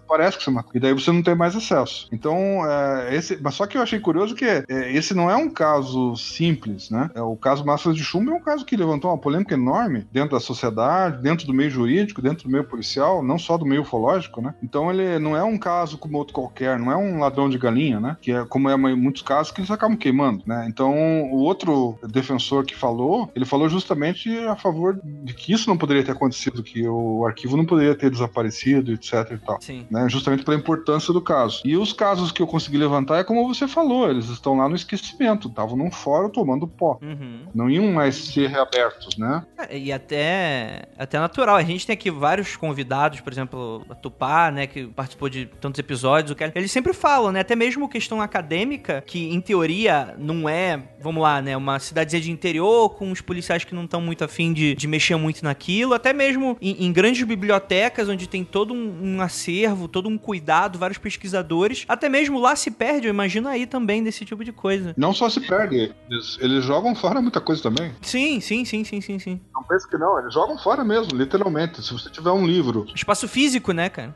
parece 0.07 0.37
que 0.37 0.43
você 0.43 0.51
matou. 0.51 0.71
E 0.73 0.79
daí 0.79 0.93
você 0.93 1.11
não 1.11 1.21
tem 1.21 1.35
mais 1.35 1.55
acesso. 1.55 2.07
Então, 2.11 2.35
é, 2.65 3.15
esse, 3.15 3.37
mas 3.41 3.55
só 3.55 3.65
que 3.65 3.77
eu 3.77 3.81
achei 3.81 3.99
curioso 3.99 4.35
que 4.35 4.45
é, 4.45 4.65
esse 4.69 5.13
não 5.13 5.29
é 5.29 5.35
um 5.35 5.49
caso 5.49 6.15
simples, 6.15 6.89
né? 6.89 7.09
É, 7.13 7.21
o 7.21 7.35
caso 7.35 7.65
Massas 7.65 7.95
de 7.95 8.03
Chumbo 8.03 8.31
é 8.31 8.33
um 8.33 8.41
caso 8.41 8.65
que 8.65 8.75
levantou 8.75 9.11
uma 9.11 9.17
polêmica 9.17 9.53
enorme 9.53 10.07
dentro 10.11 10.31
da 10.31 10.39
sociedade, 10.39 11.21
dentro 11.21 11.45
do 11.45 11.53
meio 11.53 11.69
jurídico, 11.69 12.21
dentro 12.21 12.45
do 12.45 12.51
meio 12.51 12.63
policial, 12.63 13.23
não 13.23 13.37
só 13.37 13.57
do 13.57 13.65
meio 13.65 13.81
ufológico, 13.81 14.41
né? 14.41 14.53
Então 14.63 14.91
ele 14.91 15.19
não 15.19 15.35
é 15.35 15.43
um 15.43 15.57
caso 15.57 15.97
como 15.97 16.17
outro 16.17 16.33
qualquer, 16.33 16.79
não 16.79 16.91
é 16.91 16.97
um 16.97 17.19
ladrão 17.19 17.49
de 17.49 17.57
galinha, 17.57 17.99
né? 17.99 18.17
Que 18.21 18.31
é 18.31 18.45
como 18.45 18.69
é 18.69 18.73
em 18.73 18.95
muitos 18.95 19.21
casos 19.21 19.51
que 19.51 19.61
eles 19.61 19.71
acabam 19.71 19.97
queimando, 19.97 20.43
né? 20.45 20.65
Então 20.67 20.93
o 21.31 21.37
outro 21.37 21.97
defensor 22.07 22.65
que 22.65 22.75
falou, 22.75 23.31
ele 23.35 23.45
falou 23.45 23.69
justamente 23.69 24.29
a 24.47 24.55
favor 24.55 24.99
de 25.03 25.33
que 25.33 25.53
isso 25.53 25.69
não 25.69 25.77
poderia 25.77 26.03
ter 26.03 26.11
acontecido, 26.11 26.63
que 26.63 26.87
o 26.87 27.25
arquivo 27.25 27.57
não 27.57 27.65
poderia 27.65 27.95
ter 27.95 28.09
desaparecido, 28.09 28.91
etc 28.93 29.31
e 29.31 29.37
tal. 29.37 29.61
Sim. 29.61 29.78
Né? 29.89 30.07
Justamente 30.09 30.43
pela 30.43 30.57
importância 30.57 31.13
do 31.13 31.21
caso. 31.21 31.61
E 31.65 31.75
os 31.77 31.93
casos 31.93 32.31
que 32.31 32.41
eu 32.41 32.47
consegui 32.47 32.77
levantar 32.77 33.19
é 33.19 33.23
como 33.23 33.47
você 33.47 33.67
falou, 33.67 34.09
eles 34.09 34.29
estão 34.29 34.57
lá 34.57 34.67
no 34.67 34.75
esquecimento, 34.75 35.47
estavam 35.47 35.75
num 35.75 35.91
fórum 35.91 36.29
tomando 36.29 36.67
pó. 36.67 36.99
Uhum. 37.01 37.41
Não 37.53 37.69
iam 37.69 37.91
mais 37.91 38.15
ser 38.15 38.49
reabertos, 38.49 39.17
né? 39.17 39.43
É, 39.57 39.77
e 39.77 39.91
até, 39.91 40.83
até 40.97 41.19
natural. 41.19 41.55
A 41.55 41.63
gente 41.63 41.85
tem 41.85 41.93
aqui 41.93 42.11
vários 42.11 42.55
convidados, 42.55 43.19
por 43.21 43.31
exemplo, 43.31 43.85
a 43.89 43.95
Tupá, 43.95 44.51
né, 44.51 44.67
que 44.67 44.87
participou 44.87 45.29
de 45.29 45.45
tantos 45.45 45.79
episódios, 45.79 46.31
o 46.31 46.35
que 46.35 46.43
eles 46.55 46.71
sempre 46.71 46.93
falam, 46.93 47.31
né, 47.31 47.41
até 47.41 47.55
mesmo 47.55 47.89
questão 47.89 48.21
acadêmica, 48.21 49.03
que 49.05 49.29
em 49.29 49.41
teoria 49.41 50.15
não 50.17 50.47
é, 50.47 50.81
vamos 51.01 51.21
lá, 51.21 51.41
né, 51.41 51.55
uma 51.55 51.79
cidadezinha 51.79 52.21
de 52.21 52.31
interior 52.31 52.89
com 52.91 53.11
os 53.11 53.21
policiais 53.21 53.63
que 53.63 53.75
não 53.75 53.85
estão 53.85 54.01
muito 54.01 54.23
afim 54.23 54.53
de, 54.53 54.75
de 54.75 54.87
mexer 54.87 55.15
muito 55.15 55.43
naquilo, 55.43 55.93
até 55.93 56.13
mesmo 56.13 56.57
em, 56.61 56.85
em 56.85 56.91
grandes 56.91 57.23
bibliotecas 57.23 58.09
onde 58.09 58.27
tem 58.27 58.43
todo 58.43 58.73
um, 58.73 59.15
um 59.15 59.21
acervo 59.21 59.58
acervo, 59.59 59.87
todo 59.87 60.09
um 60.09 60.17
cuidado, 60.17 60.79
vários 60.79 60.97
pesquisadores. 60.97 61.85
Até 61.87 62.09
mesmo 62.09 62.39
lá 62.39 62.55
se 62.55 62.71
perde, 62.71 63.07
eu 63.07 63.13
imagino 63.13 63.47
aí 63.47 63.65
também 63.65 64.03
desse 64.03 64.25
tipo 64.25 64.43
de 64.43 64.51
coisa. 64.51 64.93
Não 64.97 65.13
só 65.13 65.29
se 65.29 65.41
perde, 65.41 65.93
eles, 66.09 66.37
eles 66.39 66.63
jogam 66.63 66.95
fora 66.95 67.21
muita 67.21 67.41
coisa 67.41 67.61
também. 67.61 67.93
Sim, 68.01 68.39
sim, 68.39 68.65
sim, 68.65 68.83
sim, 68.83 69.01
sim, 69.01 69.19
sim. 69.19 69.41
Não 69.53 69.63
pense 69.63 69.87
que 69.87 69.97
não, 69.97 70.19
eles 70.19 70.33
jogam 70.33 70.57
fora 70.57 70.83
mesmo, 70.83 71.17
literalmente. 71.17 71.81
Se 71.81 71.93
você 71.93 72.09
tiver 72.09 72.31
um 72.31 72.45
livro. 72.45 72.87
Espaço 72.95 73.27
físico, 73.27 73.71
né, 73.71 73.89
cara? 73.89 74.15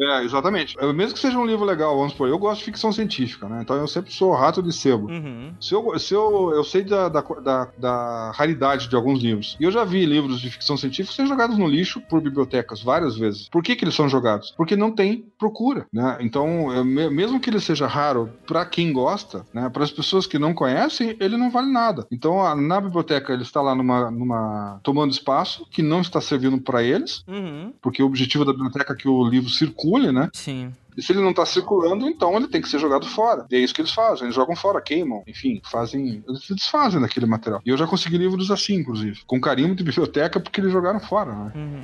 É, 0.00 0.24
exatamente. 0.24 0.76
Mesmo 0.94 1.14
que 1.14 1.20
seja 1.20 1.38
um 1.38 1.46
livro 1.46 1.64
legal, 1.64 1.96
vamos 1.96 2.12
supor, 2.12 2.28
eu 2.28 2.38
gosto 2.38 2.58
de 2.60 2.64
ficção 2.66 2.92
científica, 2.92 3.48
né? 3.48 3.60
Então 3.62 3.76
eu 3.76 3.86
sempre 3.86 4.12
sou 4.12 4.34
rato 4.34 4.62
de 4.62 4.72
sebo. 4.72 5.08
Uhum. 5.08 5.54
Se, 5.60 5.74
eu, 5.74 5.98
se 5.98 6.14
eu, 6.14 6.52
eu 6.54 6.64
sei 6.64 6.82
da, 6.82 7.08
da, 7.08 7.20
da, 7.20 7.68
da 7.78 8.32
raridade 8.32 8.88
de 8.88 8.96
alguns 8.96 9.22
livros, 9.22 9.56
e 9.60 9.64
eu 9.64 9.70
já 9.70 9.84
vi 9.84 10.04
livros 10.04 10.40
de 10.40 10.50
ficção 10.50 10.76
científica 10.76 11.14
serem 11.14 11.30
jogados 11.30 11.56
no 11.56 11.66
lixo 11.66 12.00
por 12.00 12.20
bibliotecas 12.20 12.82
várias 12.82 13.16
vezes. 13.16 13.48
Por 13.48 13.62
que, 13.62 13.76
que 13.76 13.84
eles 13.84 13.94
são 13.94 14.08
jogados? 14.08 14.52
Porque 14.56 14.65
não 14.74 14.90
tem 14.90 15.24
procura, 15.38 15.86
né? 15.92 16.16
Então, 16.20 16.82
mesmo 16.84 17.38
que 17.38 17.50
ele 17.50 17.60
seja 17.60 17.86
raro 17.86 18.30
para 18.46 18.64
quem 18.64 18.92
gosta, 18.92 19.44
né? 19.52 19.68
Para 19.68 19.84
as 19.84 19.90
pessoas 19.90 20.26
que 20.26 20.38
não 20.38 20.54
conhecem, 20.54 21.16
ele 21.20 21.36
não 21.36 21.50
vale 21.50 21.70
nada. 21.70 22.06
Então, 22.10 22.56
na 22.56 22.80
biblioteca 22.80 23.32
ele 23.32 23.42
está 23.42 23.60
lá 23.60 23.74
numa, 23.74 24.10
numa 24.10 24.80
tomando 24.82 25.12
espaço 25.12 25.66
que 25.70 25.82
não 25.82 26.00
está 26.00 26.20
servindo 26.20 26.58
para 26.60 26.82
eles, 26.82 27.22
uhum. 27.28 27.72
porque 27.82 28.02
o 28.02 28.06
objetivo 28.06 28.44
da 28.44 28.52
biblioteca 28.52 28.94
é 28.94 28.96
que 28.96 29.08
o 29.08 29.28
livro 29.28 29.50
circule, 29.50 30.10
né? 30.10 30.30
Sim. 30.32 30.72
E 30.96 31.02
se 31.02 31.12
ele 31.12 31.20
não 31.20 31.34
tá 31.34 31.44
circulando, 31.44 32.08
então 32.08 32.34
ele 32.36 32.48
tem 32.48 32.62
que 32.62 32.68
ser 32.68 32.78
jogado 32.78 33.06
fora. 33.06 33.46
E 33.50 33.56
é 33.56 33.58
isso 33.58 33.74
que 33.74 33.82
eles 33.82 33.92
fazem. 33.92 34.24
Eles 34.24 34.34
jogam 34.34 34.56
fora, 34.56 34.80
queimam, 34.80 35.22
enfim, 35.26 35.60
fazem. 35.70 36.24
Eles 36.26 36.44
se 36.44 36.54
desfazem 36.54 37.00
daquele 37.00 37.26
material. 37.26 37.60
E 37.66 37.68
eu 37.68 37.76
já 37.76 37.86
consegui 37.86 38.16
livros 38.16 38.50
assim, 38.50 38.76
inclusive. 38.76 39.20
Com 39.26 39.40
carimbo 39.40 39.74
de 39.74 39.84
biblioteca, 39.84 40.40
porque 40.40 40.60
eles 40.60 40.72
jogaram 40.72 40.98
fora, 40.98 41.34
né? 41.34 41.52
Uhum. 41.54 41.82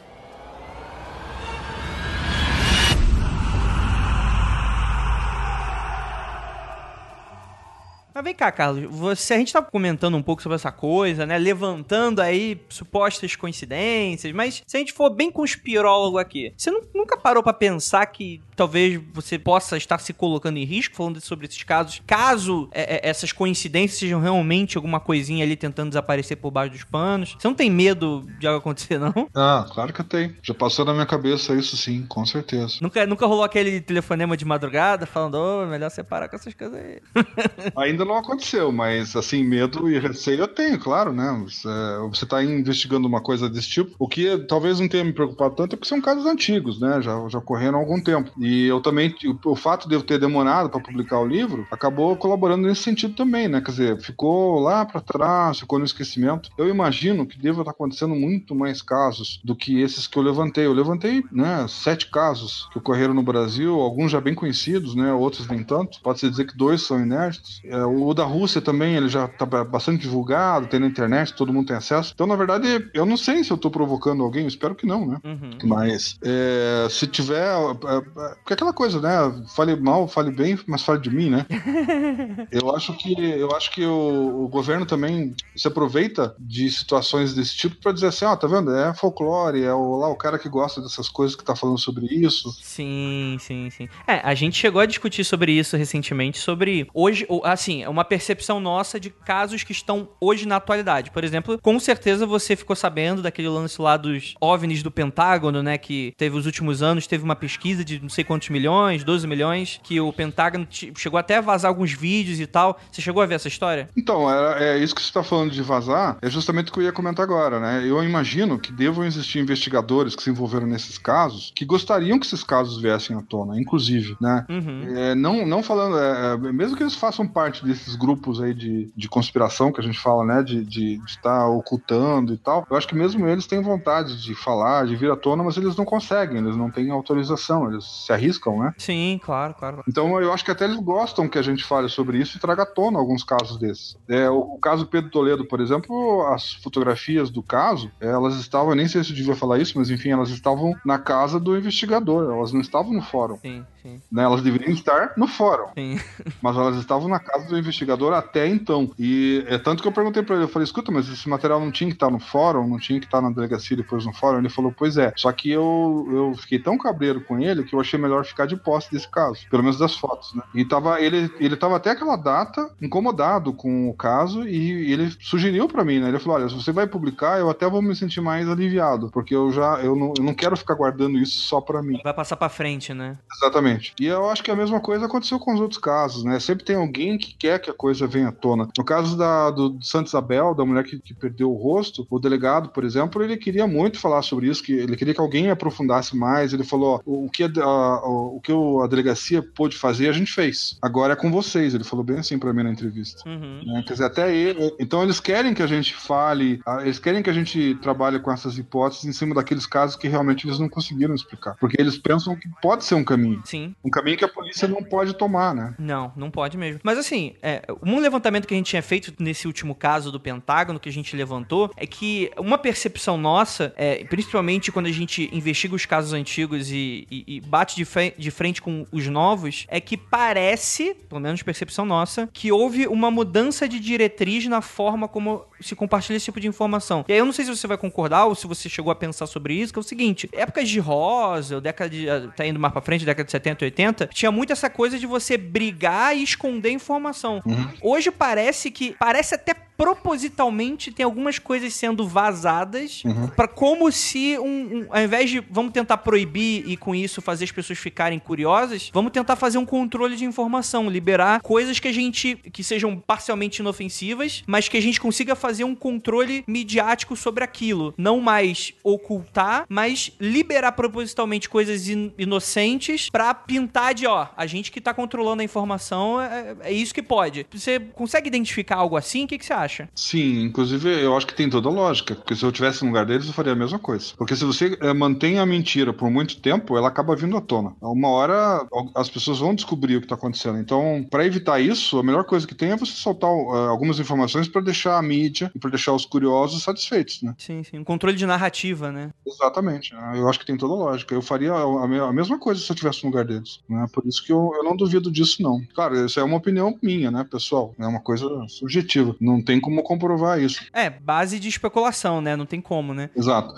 Mas 8.15 8.25
vem 8.25 8.35
cá, 8.35 8.53
Carlos, 8.53 8.85
você, 8.91 9.35
a 9.35 9.39
gente 9.39 9.53
tá 9.53 9.63
comentando 9.63 10.17
um 10.17 10.23
pouco 10.23 10.43
sobre 10.43 10.57
essa 10.57 10.71
coisa, 10.71 11.25
né? 11.25 11.39
Levantando 11.39 12.21
aí 12.21 12.61
supostas 12.69 13.35
coincidências, 13.37 14.33
mas 14.33 14.63
se 14.67 14.77
a 14.77 14.81
gente 14.81 14.93
for 14.93 15.11
bem 15.11 15.31
conspirólogo 15.31 16.19
aqui, 16.19 16.53
você 16.57 16.71
nunca 16.95 17.17
parou 17.17 17.43
para 17.43 17.53
pensar 17.53 18.05
que 18.07 18.41
talvez 18.55 19.01
você 19.13 19.39
possa 19.39 19.77
estar 19.77 19.99
se 19.99 20.13
colocando 20.13 20.59
em 20.59 20.65
risco 20.65 20.95
falando 20.95 21.21
sobre 21.21 21.47
esses 21.47 21.63
casos, 21.63 22.03
caso 22.07 22.69
é, 22.73 22.97
é, 22.97 23.09
essas 23.09 23.33
coincidências 23.33 23.99
sejam 23.99 24.21
realmente 24.21 24.77
alguma 24.77 25.01
coisinha 25.01 25.45
ali 25.45 25.57
tentando 25.57 25.89
desaparecer 25.89 26.37
por 26.37 26.51
baixo 26.51 26.73
dos 26.73 26.85
panos? 26.85 27.37
Você 27.39 27.49
não 27.49 27.55
tem 27.55 27.71
medo 27.71 28.27
de 28.39 28.47
algo 28.47 28.59
acontecer, 28.59 28.99
não? 28.99 29.13
Ah, 29.35 29.67
claro 29.73 29.93
que 29.93 30.01
eu 30.01 30.05
tenho. 30.05 30.37
Já 30.43 30.55
passou 30.55 30.85
na 30.85 30.93
minha 30.93 31.07
cabeça 31.07 31.55
isso 31.55 31.77
sim, 31.77 32.05
com 32.07 32.25
certeza. 32.25 32.77
Nunca, 32.81 33.07
nunca 33.07 33.27
rolou 33.27 33.45
aquele 33.45 33.81
telefonema 33.81 34.37
de 34.37 34.45
madrugada 34.45 35.07
falando, 35.07 35.37
ô, 35.37 35.63
oh, 35.63 35.67
melhor 35.67 35.91
separar 35.91 36.29
com 36.29 36.37
essas 36.37 36.55
coisas 36.55 36.79
aí. 36.79 37.01
Ainda 37.77 38.02
não 38.05 38.17
aconteceu, 38.17 38.73
mas 38.73 39.15
assim, 39.17 39.43
medo 39.43 39.91
e 39.91 39.99
receio 39.99 40.41
eu 40.41 40.49
tenho, 40.49 40.79
claro, 40.79 41.13
né? 41.13 41.45
Você, 41.45 41.69
você 42.09 42.27
tá 42.27 42.43
investigando 42.43 43.07
uma 43.07 43.21
coisa 43.21 43.49
desse 43.49 43.69
tipo. 43.69 43.95
O 43.99 44.09
que 44.09 44.39
talvez 44.49 44.81
não 44.81 44.89
tenha 44.89 45.05
me 45.05 45.13
preocupado 45.13 45.55
tanto 45.55 45.75
é 45.75 45.77
porque 45.77 45.89
são 45.89 46.01
casos 46.01 46.27
antigos, 46.27 46.81
né? 46.81 47.01
Já, 47.03 47.29
já 47.29 47.39
ocorreram 47.39 47.79
há 47.79 47.81
algum 47.81 48.01
tempo. 48.01 48.31
E 48.39 48.67
eu 48.67 48.81
também, 48.81 49.15
o, 49.25 49.51
o 49.51 49.57
fato 49.57 49.89
de 49.89 49.95
eu 49.95 50.03
ter 50.03 50.19
demorado 50.19 50.71
para 50.71 50.81
publicar 50.81 51.21
o 51.21 51.27
livro 51.27 51.67
acabou 51.71 52.17
colaborando 52.17 52.67
nesse 52.67 52.83
sentido 52.83 53.15
também, 53.15 53.49
né? 53.49 53.61
Quer 53.61 53.71
dizer, 53.71 54.01
ficou 54.01 54.61
lá 54.61 54.85
para 54.85 55.01
trás, 55.01 55.61
ficou 55.61 55.79
no 55.79 55.85
esquecimento. 55.85 56.51
Eu 56.57 56.69
imagino 56.69 57.27
que 57.27 57.39
deva 57.39 57.63
estar 57.63 57.71
acontecendo 57.71 58.15
muito 58.15 58.55
mais 58.55 58.83
casos 58.83 59.41
do 59.45 59.55
que 59.55 59.81
esses 59.81 60.07
que 60.07 60.19
eu 60.19 60.23
levantei. 60.23 60.67
Eu 60.67 60.73
levantei, 60.73 61.25
né, 61.31 61.67
sete 61.69 62.11
casos 62.11 62.69
que 62.73 62.79
ocorreram 62.79 63.15
no 63.15 63.23
Brasil, 63.23 63.81
alguns 63.81 64.11
já 64.13 64.21
bem 64.21 64.35
conhecidos, 64.35 64.95
né? 64.95 65.13
Outros 65.13 65.47
nem 65.49 65.63
tanto. 65.63 66.01
Pode-se 66.03 66.29
dizer 66.29 66.47
que 66.47 66.57
dois 66.57 66.83
são 66.83 67.01
inéditos. 67.01 67.61
É, 67.65 67.85
o 67.93 68.15
da 68.15 68.25
Rússia 68.25 68.61
também, 68.61 68.97
ele 68.97 69.09
já 69.09 69.27
está 69.27 69.47
bastante 69.47 70.03
divulgado, 70.03 70.67
tem 70.67 70.81
na 70.81 70.87
internet, 70.87 71.35
todo 71.35 71.53
mundo 71.53 71.67
tem 71.67 71.77
acesso. 71.77 72.13
Então, 72.15 72.27
na 72.27 72.37
verdade, 72.37 72.89
eu 72.95 73.05
não 73.05 73.17
sei 73.17 73.43
se 73.45 73.51
eu 73.51 73.57
estou 73.57 73.71
provocando 73.71 74.23
alguém, 74.23 74.47
espero 74.47 74.75
que 74.75 74.87
não, 74.87 75.07
né? 75.07 75.19
Uhum. 75.25 75.59
Mas 75.65 76.19
é, 76.23 76.87
se 76.91 77.07
tiver. 77.07 77.43
É, 77.43 77.97
é, 77.97 78.01
porque 78.01 78.53
é 78.53 78.55
aquela 78.55 78.73
coisa, 78.73 79.01
né? 79.01 79.45
Fale 79.55 79.77
mal, 79.77 80.09
fale 80.09 80.31
bem, 80.31 80.59
mas 80.67 80.83
fale 80.83 81.01
de 81.01 81.11
mim, 81.11 81.31
né? 81.31 81.47
eu 82.51 82.75
acho 82.75 82.93
que 82.95 83.13
eu 83.19 83.55
acho 83.55 83.71
que 83.71 83.85
o, 83.85 84.45
o, 84.45 84.49
governo 84.49 84.87
também 84.87 85.35
se 85.57 85.69
aproveita 85.69 86.35
de 86.39 86.71
situações 86.71 87.35
desse 87.35 87.57
tipo 87.57 87.77
para 87.77 87.93
dizer 87.93 88.09
assim, 88.09 88.25
ó, 88.25 88.33
oh, 88.33 88.37
tá 88.37 88.47
vendo? 88.47 88.75
É 88.75 88.95
folclore, 88.95 89.63
é 89.63 89.73
o, 89.73 89.97
lá 89.97 90.09
o 90.09 90.17
cara 90.17 90.39
que 90.39 90.49
gosta 90.49 90.81
dessas 90.81 91.09
coisas 91.09 91.37
que 91.37 91.45
tá 91.45 91.57
falando 91.57 91.79
sobre 91.79 92.07
isso. 92.07 92.53
Sim, 92.63 93.37
sim, 93.41 93.71
sim. 93.71 93.89
É, 94.07 94.21
a 94.23 94.35
gente 94.35 94.57
chegou 94.57 94.81
a 94.81 94.87
discutir 94.87 95.25
sobre 95.25 95.53
isso 95.53 95.77
recentemente, 95.77 96.39
sobre 96.39 96.89
hoje, 96.95 97.27
assim, 97.45 97.82
uma 97.89 98.05
percepção 98.05 98.61
nossa 98.61 98.99
de 98.99 99.11
casos 99.11 99.63
que 99.63 99.73
estão 99.73 100.09
hoje 100.21 100.47
na 100.47 100.57
atualidade. 100.57 101.11
Por 101.11 101.25
exemplo, 101.25 101.59
com 101.61 101.79
certeza 101.79 102.27
você 102.27 102.57
ficou 102.57 102.77
sabendo 102.77 103.23
daquele 103.23 103.49
lance 103.49 103.81
lá 103.81 103.97
dos 103.97 104.35
OVNIs 104.41 104.83
do 104.83 104.91
Pentágono, 104.91 105.63
né, 105.63 105.79
que 105.79 106.13
teve 106.17 106.37
os 106.37 106.47
últimos 106.47 106.83
anos, 106.83 107.07
teve 107.07 107.25
uma 107.25 107.37
pesquisa 107.37 107.85
de 107.85 108.01
não 108.01 108.09
sei 108.09 108.25
quantos 108.25 108.49
milhões, 108.49 109.05
12 109.05 109.27
milhões, 109.27 109.81
que 109.83 110.01
o 110.01 110.13
Pentágono 110.13 110.67
chegou 110.71 111.19
até 111.19 111.37
a 111.37 111.41
vazar 111.41 111.69
alguns 111.69 111.93
vídeos 111.93 112.41
e 112.41 112.47
tal. 112.47 112.79
Você 112.91 113.03
chegou 113.03 113.23
a 113.23 113.27
ver 113.27 113.35
essa 113.35 113.49
história? 113.49 113.89
Então, 113.97 114.31
é, 114.31 114.77
é 114.77 114.79
isso 114.79 114.95
que 114.95 115.01
você 115.01 115.09
está 115.09 115.23
falando 115.23 115.51
de 115.51 115.63
vazar, 115.63 116.19
é 116.23 116.31
justamente 116.31 116.71
o 116.71 116.73
que 116.73 116.81
eu 116.81 116.85
ia 116.85 116.93
comentar 116.93 117.25
agora, 117.25 117.61
né? 117.61 117.85
Eu 117.87 118.03
imagino 118.03 118.59
que 118.59 118.73
devam 118.73 119.05
existir 119.05 119.39
investigadores 119.39 120.15
que 120.15 120.23
se 120.23 120.31
envolveram 120.31 120.67
nesses 120.67 120.99
casos 120.99 121.53
que 121.55 121.65
gostariam 121.65 122.19
que 122.19 122.27
esses 122.27 122.45
casos 122.45 122.81
viessem 122.81 123.17
à 123.17 123.23
tona, 123.23 123.61
inclusive, 123.61 124.17
né? 124.21 124.45
Uhum. 124.49 124.97
É, 124.97 125.15
não, 125.15 125.47
não 125.47 125.63
falando, 125.63 125.99
é, 125.99 126.35
é 126.35 126.53
mesmo 126.53 126.77
que 126.77 126.83
eles 126.83 126.95
façam 126.95 127.27
parte 127.27 127.65
desses 127.73 127.97
grupos 127.97 128.41
aí 128.41 128.55
de, 128.55 128.93
de 128.97 129.09
conspiração 129.09 129.73
que 129.73 129.81
a 129.81 129.85
gente 129.85 129.99
fala, 129.99 130.25
né? 130.25 130.43
De 130.43 131.01
estar 131.07 131.41
tá 131.41 131.49
ocultando 131.49 132.35
e 132.35 132.39
tal, 132.39 132.67
eu 132.71 132.77
acho 132.77 132.87
que 132.87 132.95
mesmo 132.95 133.27
eles 133.27 133.47
têm 133.47 133.61
vontade 133.61 134.23
de 134.23 134.35
falar, 134.35 134.87
de 134.87 134.97
vir 134.97 135.11
à 135.11 135.17
tona, 135.17 135.43
mas 135.43 135.57
eles 135.57 135.77
não 135.77 135.85
conseguem, 135.85 136.39
eles 136.39 136.57
não 136.57 136.71
têm 136.71 136.91
autorização, 136.91 137.71
eles 137.71 137.85
se 138.07 138.13
arriscam, 138.13 138.59
né? 138.59 138.73
Sim, 138.79 139.21
claro, 139.23 139.55
claro. 139.55 139.83
Então 139.89 140.21
eu 140.21 140.33
acho 140.33 140.45
que 140.45 140.51
até 140.51 140.65
eles 140.65 140.77
gostam 140.77 141.29
que 141.29 141.39
a 141.39 141.43
gente 141.43 141.65
fale 141.65 141.89
sobre 141.89 142.19
isso 142.19 142.37
e 142.37 142.41
traga 142.41 142.63
à 142.63 142.67
tona 142.67 142.99
alguns 142.99 143.25
casos 143.25 143.59
desses. 143.59 143.97
É, 144.09 144.29
o, 144.29 144.55
o 144.55 144.59
caso 144.59 144.87
Pedro 144.87 145.11
Toledo, 145.11 145.47
por 145.47 145.61
exemplo, 145.61 146.27
as 146.27 146.53
fotografias 146.55 147.31
do 147.31 147.43
caso, 147.43 147.91
elas 148.01 148.37
estavam, 148.37 148.75
nem 148.75 148.89
sei 148.89 149.03
se 149.03 149.11
eu 149.11 149.17
devia 149.17 149.35
falar 149.35 149.59
isso, 149.59 149.79
mas 149.79 149.91
enfim, 149.91 150.11
elas 150.11 150.31
estavam 150.31 150.75
na 150.85 150.99
casa 150.99 151.41
do 151.41 151.57
investigador, 151.57 152.33
elas 152.33 152.53
não 152.53 152.61
estavam 152.61 152.93
no 152.93 153.03
fórum. 153.03 153.39
Sim, 153.39 153.65
sim. 153.83 154.01
Né, 154.11 154.23
elas 154.23 154.43
deveriam 154.43 154.73
estar 154.73 155.13
no 155.17 155.27
fórum. 155.27 155.69
Sim. 155.77 155.99
Mas 156.41 156.57
elas 156.57 156.77
estavam 156.77 157.09
na 157.09 157.19
casa 157.19 157.47
do 157.49 157.59
investigador 157.59 158.13
até 158.15 158.47
então. 158.47 158.91
E 158.99 159.45
é 159.49 159.59
tanto 159.59 159.83
que 159.83 159.89
eu 159.89 159.93
perguntei 159.93 160.23
para 160.23 160.37
ele, 160.37 160.45
eu 160.45 160.49
falei, 160.49 160.65
escuta, 160.65 160.91
mas 160.91 161.09
esse 161.09 161.29
material 161.29 161.61
não 161.61 161.71
tinha 161.71 161.89
que 161.89 161.97
estar 161.97 162.11
no 162.11 162.19
fórum, 162.19 162.67
não 162.67 162.79
tinha 162.79 162.99
que 162.99 163.07
estar 163.07 163.21
na 163.21 163.31
delegacia 163.31 163.77
depois 163.77 164.05
no 164.05 164.13
fórum? 164.13 164.39
Ele 164.39 164.49
falou, 164.49 164.75
pois 164.77 164.97
é. 164.97 165.13
Só 165.17 165.31
que 165.33 165.51
eu, 165.51 166.09
eu 166.11 166.35
fiquei 166.35 166.59
tão 166.59 166.79
cabreiro 166.79 167.23
com 167.23 167.39
ele 167.39 167.65
que 167.65 167.75
eu 167.75 167.81
achei 167.81 167.99
melhor 167.99 168.25
ficar 168.25 168.47
de 168.47 168.57
posse 168.57 168.91
desse 168.91 169.09
caso, 169.09 169.47
pelo 169.51 169.63
menos 169.63 169.79
das 169.79 169.97
fotos, 169.97 170.35
né? 170.35 170.43
E 170.55 170.65
tava, 170.65 171.01
ele, 171.01 171.31
ele 171.39 171.57
tava 171.57 171.77
até 171.77 171.91
aquela 171.91 172.17
data 172.17 172.71
incomodado 172.81 173.53
com 173.53 173.89
o 173.89 173.95
caso 173.95 174.47
e 174.47 174.93
ele 174.93 175.15
sugeriu 175.21 175.69
para 175.69 175.85
mim, 175.85 176.01
né? 176.01 176.09
Ele 176.09 176.19
falou, 176.19 176.39
olha, 176.39 176.49
se 176.49 176.55
você 176.55 176.73
vai 176.73 176.87
publicar, 176.87 177.39
eu 177.39 177.51
até 177.51 177.69
vou 177.69 177.83
me 177.83 177.95
sentir 177.95 178.21
mais 178.21 178.49
aliviado, 178.49 179.11
porque 179.11 179.35
eu 179.35 179.51
já, 179.53 179.81
eu 179.81 179.97
não, 179.97 180.13
eu 180.17 180.25
não 180.25 180.35
quero 180.35 180.57
ficar 180.57 180.75
guardando 180.75 181.19
isso 181.19 181.39
só 181.39 181.61
para 181.61 181.83
mim. 181.83 182.01
Vai 182.03 182.15
passar 182.15 182.37
para 182.37 182.49
frente, 182.49 182.93
né? 182.93 183.17
Exatamente. 183.37 183.72
E 183.99 184.07
eu 184.07 184.29
acho 184.29 184.43
que 184.43 184.51
a 184.51 184.57
mesma 184.57 184.81
coisa 184.81 185.07
aconteceu 185.07 185.39
com 185.39 185.55
os 185.55 185.61
outros 185.61 185.81
casos, 185.81 186.25
né? 186.25 186.39
Sempre 186.41 186.65
tem 186.65 186.77
alguém 186.77 187.19
que 187.19 187.35
quer 187.35 187.59
que 187.59 187.71
a 187.71 187.75
coisa 187.75 188.07
venha 188.07 188.29
à 188.29 188.33
tona. 188.33 188.69
No 188.77 188.85
caso 188.85 189.17
da, 189.17 189.51
do 189.51 189.79
Santa 189.83 190.09
Isabel, 190.09 190.55
da 190.55 190.65
mulher 190.65 190.85
que, 190.85 190.99
que 190.99 191.15
perdeu 191.15 191.51
o 191.51 191.57
rosto, 191.57 192.07
o 192.11 192.19
delegado, 192.19 192.71
por 192.71 192.85
exemplo, 192.85 193.23
ele 193.23 193.37
queria 193.37 193.67
muito 193.67 193.99
falar 193.99 194.23
sobre 194.23 194.49
isso, 194.49 194.63
que 194.63 194.73
ele 194.73 194.97
queria 194.97 195.15
que 195.15 195.21
alguém 195.21 195.51
aprofundasse 195.51 196.17
mais. 196.17 196.53
Ele 196.53 196.65
falou: 196.65 196.97
ó, 196.97 197.01
o, 197.05 197.31
que 197.31 197.45
a, 197.45 197.49
a, 197.63 198.07
o 198.07 198.41
que 198.43 198.53
a 198.53 198.87
delegacia 198.87 199.43
pôde 199.43 199.77
fazer, 199.77 200.09
a 200.09 200.13
gente 200.13 200.33
fez. 200.33 200.79
Agora 200.83 201.13
é 201.13 201.17
com 201.17 201.31
vocês. 201.31 201.75
Ele 201.75 201.85
falou 201.85 202.05
bem 202.05 202.19
assim 202.19 202.39
para 202.39 202.53
mim 202.53 202.63
na 202.63 202.71
entrevista. 202.71 203.29
Uhum. 203.29 203.63
Né? 203.65 203.85
Quer 203.87 203.93
dizer, 203.93 204.05
até 204.05 204.35
ele. 204.35 204.75
Então 204.79 205.03
eles 205.03 205.21
querem 205.21 205.55
que 205.55 205.63
a 205.63 205.67
gente 205.67 205.95
fale, 205.95 206.61
eles 206.83 206.99
querem 206.99 207.23
que 207.23 207.31
a 207.31 207.33
gente 207.33 207.77
trabalhe 207.77 208.19
com 208.19 208.31
essas 208.31 208.59
hipóteses 208.59 209.05
em 209.05 209.13
cima 209.13 209.35
daqueles 209.35 209.67
casos 209.67 209.97
que 209.97 210.09
realmente 210.09 210.47
eles 210.47 210.59
não 210.59 210.69
conseguiram 210.69 211.15
explicar. 211.15 211.57
Porque 211.59 211.81
eles 211.81 211.97
pensam 211.99 212.37
que 212.37 212.49
pode 212.61 212.85
ser 212.85 212.95
um 212.95 213.05
caminho. 213.05 213.41
Sim, 213.45 213.62
Sim. 213.63 213.75
Um 213.85 213.91
caminho 213.91 214.17
que 214.17 214.25
a 214.25 214.29
polícia 214.29 214.67
não 214.67 214.83
pode 214.83 215.15
tomar, 215.15 215.55
né? 215.55 215.75
Não, 215.79 216.13
não 216.17 216.31
pode 216.31 216.57
mesmo. 216.57 216.81
Mas 216.83 216.99
assim, 216.99 217.35
é, 217.43 217.63
um 217.83 217.99
levantamento 217.99 218.47
que 218.47 218.55
a 218.55 218.57
gente 218.57 218.67
tinha 218.67 218.83
feito 218.83 219.13
nesse 219.19 219.47
último 219.47 219.75
caso 219.75 220.11
do 220.11 220.19
Pentágono, 220.19 220.81
que 220.81 220.89
a 220.89 220.93
gente 220.93 221.17
levantou, 221.17 221.71
é 221.77 221.87
que 221.87 222.31
uma 222.37 222.59
percepção 222.59 223.17
nossa, 223.17 223.73
é, 223.77 224.05
principalmente 224.05 224.73
quando 224.73 224.87
a 224.87 224.93
gente 224.93 225.29
investiga 225.33 225.75
os 225.75 225.87
casos 225.87 226.13
antigos 226.13 226.71
e, 226.71 227.07
e, 227.11 227.25
e 227.37 227.41
bate 227.41 227.77
de, 227.77 227.85
fre 227.85 228.15
de 228.17 228.31
frente 228.31 228.61
com 228.61 228.87
os 228.91 229.07
novos, 229.09 229.67
é 229.69 229.81
que 229.81 229.97
parece, 229.97 230.95
pelo 231.09 231.21
menos 231.21 231.43
percepção 231.43 231.85
nossa, 231.85 232.29
que 232.33 232.51
houve 232.51 232.87
uma 232.87 233.11
mudança 233.11 233.69
de 233.69 233.79
diretriz 233.79 234.47
na 234.47 234.61
forma 234.61 235.09
como 235.09 235.45
se 235.61 235.77
compartilha 235.77 236.17
esse 236.17 236.25
tipo 236.25 236.41
de 236.41 236.49
informação. 236.49 237.05
E 237.09 237.13
aí 237.13 237.19
eu 237.19 237.25
não 237.25 237.33
sei 237.33 237.45
se 237.45 237.55
você 237.55 237.67
vai 237.67 237.77
concordar 237.77 238.27
ou 238.27 238.35
se 238.35 238.47
você 238.47 238.69
chegou 238.69 238.91
a 238.91 238.95
pensar 238.95 239.27
sobre 239.27 239.55
isso, 239.55 239.73
que 239.73 239.79
é 239.79 239.81
o 239.81 239.85
seguinte, 239.85 240.29
épocas 240.33 240.69
de 240.69 240.79
rosa, 240.79 241.57
ou 241.57 241.61
década 241.61 241.91
de... 241.91 242.07
tá 242.37 242.47
indo 242.47 242.59
mais 242.59 242.73
pra 242.73 242.83
frente, 242.83 243.05
década 243.05 243.25
de 243.25 243.31
70, 243.31 243.52
80, 243.61 244.09
tinha 244.09 244.31
muito 244.31 244.53
essa 244.53 244.71
coisa 244.71 244.99
de 244.99 245.07
você 245.07 245.37
brigar 245.37 246.17
e 246.17 246.23
esconder 246.23 246.71
informação. 246.71 247.41
Uhum. 247.45 247.69
Hoje 247.81 248.11
parece 248.11 248.71
que, 248.71 248.95
parece 248.99 249.35
até 249.35 249.55
propositalmente 249.77 250.91
tem 250.91 251.05
algumas 251.05 251.39
coisas 251.39 251.73
sendo 251.75 252.07
vazadas 252.07 253.03
Uhum. 253.05 253.29
para 253.29 253.49
como 253.49 253.91
se 253.91 254.39
um, 254.39 254.45
um- 254.45 254.87
ao 254.91 255.03
invés 255.03 255.31
de 255.31 255.41
vamos 255.51 255.73
tentar 255.73 255.97
proibir 255.99 256.65
e 256.69 256.77
com 256.77 256.95
isso 256.95 257.23
fazer 257.23 257.45
as 257.45 257.53
pessoas 257.53 257.79
ficarem 257.79 258.19
curiosas, 258.19 258.91
vamos 258.93 259.13
tentar 259.13 259.37
fazer 259.37 259.59
um 259.59 259.65
controle 259.67 260.17
de 260.17 260.25
informação, 260.25 260.89
liberar 260.91 261.41
coisas 261.41 261.79
que 261.79 261.89
a 261.89 261.93
gente 261.93 262.37
que 262.53 262.63
sejam 262.63 262.97
parcialmente 262.99 263.61
inofensivas, 263.63 264.43
mas 264.47 264.69
que 264.69 264.77
a 264.77 264.83
gente 264.83 265.01
consiga 265.01 265.35
fazer 265.35 265.65
um 265.65 265.75
controle 265.75 266.45
midiático 266.47 267.17
sobre 267.17 267.45
aquilo, 267.45 267.95
não 267.97 268.21
mais 268.21 268.73
ocultar, 268.85 269.65
mas 269.69 270.13
liberar 270.21 270.73
propositalmente 270.73 271.49
coisas 271.49 271.89
in- 271.89 272.13
inocentes 272.19 273.09
pra 273.11 273.33
pintar 273.35 273.95
de 273.95 274.07
ó, 274.07 274.27
a 274.37 274.47
gente 274.47 274.71
que 274.71 274.81
tá 274.81 274.93
controlando 274.93 275.43
a 275.43 275.45
informação 275.45 276.21
é, 276.21 276.57
é 276.61 276.73
isso 276.73 276.95
que 276.95 277.03
pode. 277.03 277.47
Você 277.53 277.79
consegue 277.81 278.29
identificar 278.29 278.77
algo 278.77 278.97
assim? 278.97 279.25
O 279.25 279.29
que, 279.29 279.39
que 279.39 279.45
você 279.47 279.53
acha? 279.53 279.62
Sim, 279.95 280.43
inclusive 280.43 280.89
eu 281.03 281.17
acho 281.17 281.27
que 281.27 281.35
tem 281.35 281.49
toda 281.51 281.69
a 281.69 281.73
lógica, 281.73 282.15
porque 282.15 282.35
se 282.35 282.45
eu 282.45 282.53
tivesse 282.53 282.83
no 282.83 282.89
lugar 282.89 283.07
deles 283.07 283.27
eu 283.27 283.33
faria 283.33 283.53
a 283.53 283.57
mesma 283.57 283.79
coisa. 283.79 284.13
Porque 284.17 284.35
se 284.37 284.45
você 284.45 284.77
eh, 284.81 284.93
mantém 284.93 285.39
a 285.39 285.47
mentira 285.47 285.93
por 285.93 286.11
muito 286.11 286.41
tempo, 286.41 286.77
ela 286.77 286.89
acaba 286.89 287.15
vindo 287.17 287.37
à 287.37 287.41
tona. 287.41 287.75
Uma 287.81 288.09
hora 288.09 288.67
as 288.95 289.09
pessoas 289.09 289.39
vão 289.39 289.55
descobrir 289.55 289.97
o 289.97 290.01
que 290.01 290.07
está 290.07 290.15
acontecendo. 290.15 290.59
Então, 290.59 291.05
para 291.11 291.27
evitar 291.27 291.61
isso, 291.61 291.99
a 291.99 292.03
melhor 292.03 292.25
coisa 292.25 292.47
que 292.47 292.55
tem 292.55 292.71
é 292.73 292.77
você 292.77 292.93
soltar 292.93 293.31
eh, 293.31 293.69
algumas 293.69 293.99
informações 293.99 294.49
para 294.49 294.61
deixar 294.61 294.99
a 294.99 295.03
mídia 295.03 295.51
e 295.55 295.59
para 295.59 295.71
deixar 295.71 295.93
os 295.93 296.05
curiosos 296.05 296.63
satisfeitos, 296.63 297.23
né? 297.23 297.35
Sim, 297.39 297.63
sim. 297.63 297.79
Um 297.79 297.85
controle 297.85 298.17
de 298.17 298.27
narrativa, 298.27 298.91
né? 298.93 299.11
Exatamente. 299.27 299.95
né? 299.95 300.13
Eu 300.17 300.29
acho 300.29 300.39
que 300.39 300.47
tem 300.47 300.57
toda 300.57 300.73
a 300.75 300.77
lógica. 300.77 301.15
Eu 301.15 301.23
faria 301.23 301.53
a, 301.53 301.63
a 301.85 301.89
me- 301.89 301.99
a 302.01 302.13
mesma 302.13 302.39
coisa 302.39 302.61
se 302.61 302.71
eu 302.71 302.75
estivesse 302.75 303.03
no 303.05 303.11
lugar 303.11 303.25
deles. 303.25 303.61
Né? 303.69 303.87
Por 303.93 304.07
isso 304.07 304.25
que 304.25 304.33
eu, 304.33 304.51
eu 304.57 304.65
não 304.65 304.77
duvido 304.77 305.11
disso, 305.11 305.43
não. 305.43 305.61
Claro, 305.75 306.05
isso 306.05 306.19
é 306.19 306.23
uma 306.23 306.37
opinião 306.37 306.79
minha, 306.83 307.11
né, 307.11 307.25
pessoal? 307.31 307.75
É 307.79 307.87
uma 307.87 308.01
coisa 308.01 308.27
subjetiva. 308.49 309.15
Não 309.21 309.43
tem 309.43 309.52
como 309.61 309.83
comprovar 309.83 310.41
isso. 310.41 310.65
É, 310.73 310.91
base 310.91 311.39
de 311.39 311.49
especulação, 311.49 312.21
né? 312.21 312.37
Não 312.37 312.47
tem 312.47 312.61
como, 312.61 312.95
né? 312.95 313.11
Exato. 313.17 313.55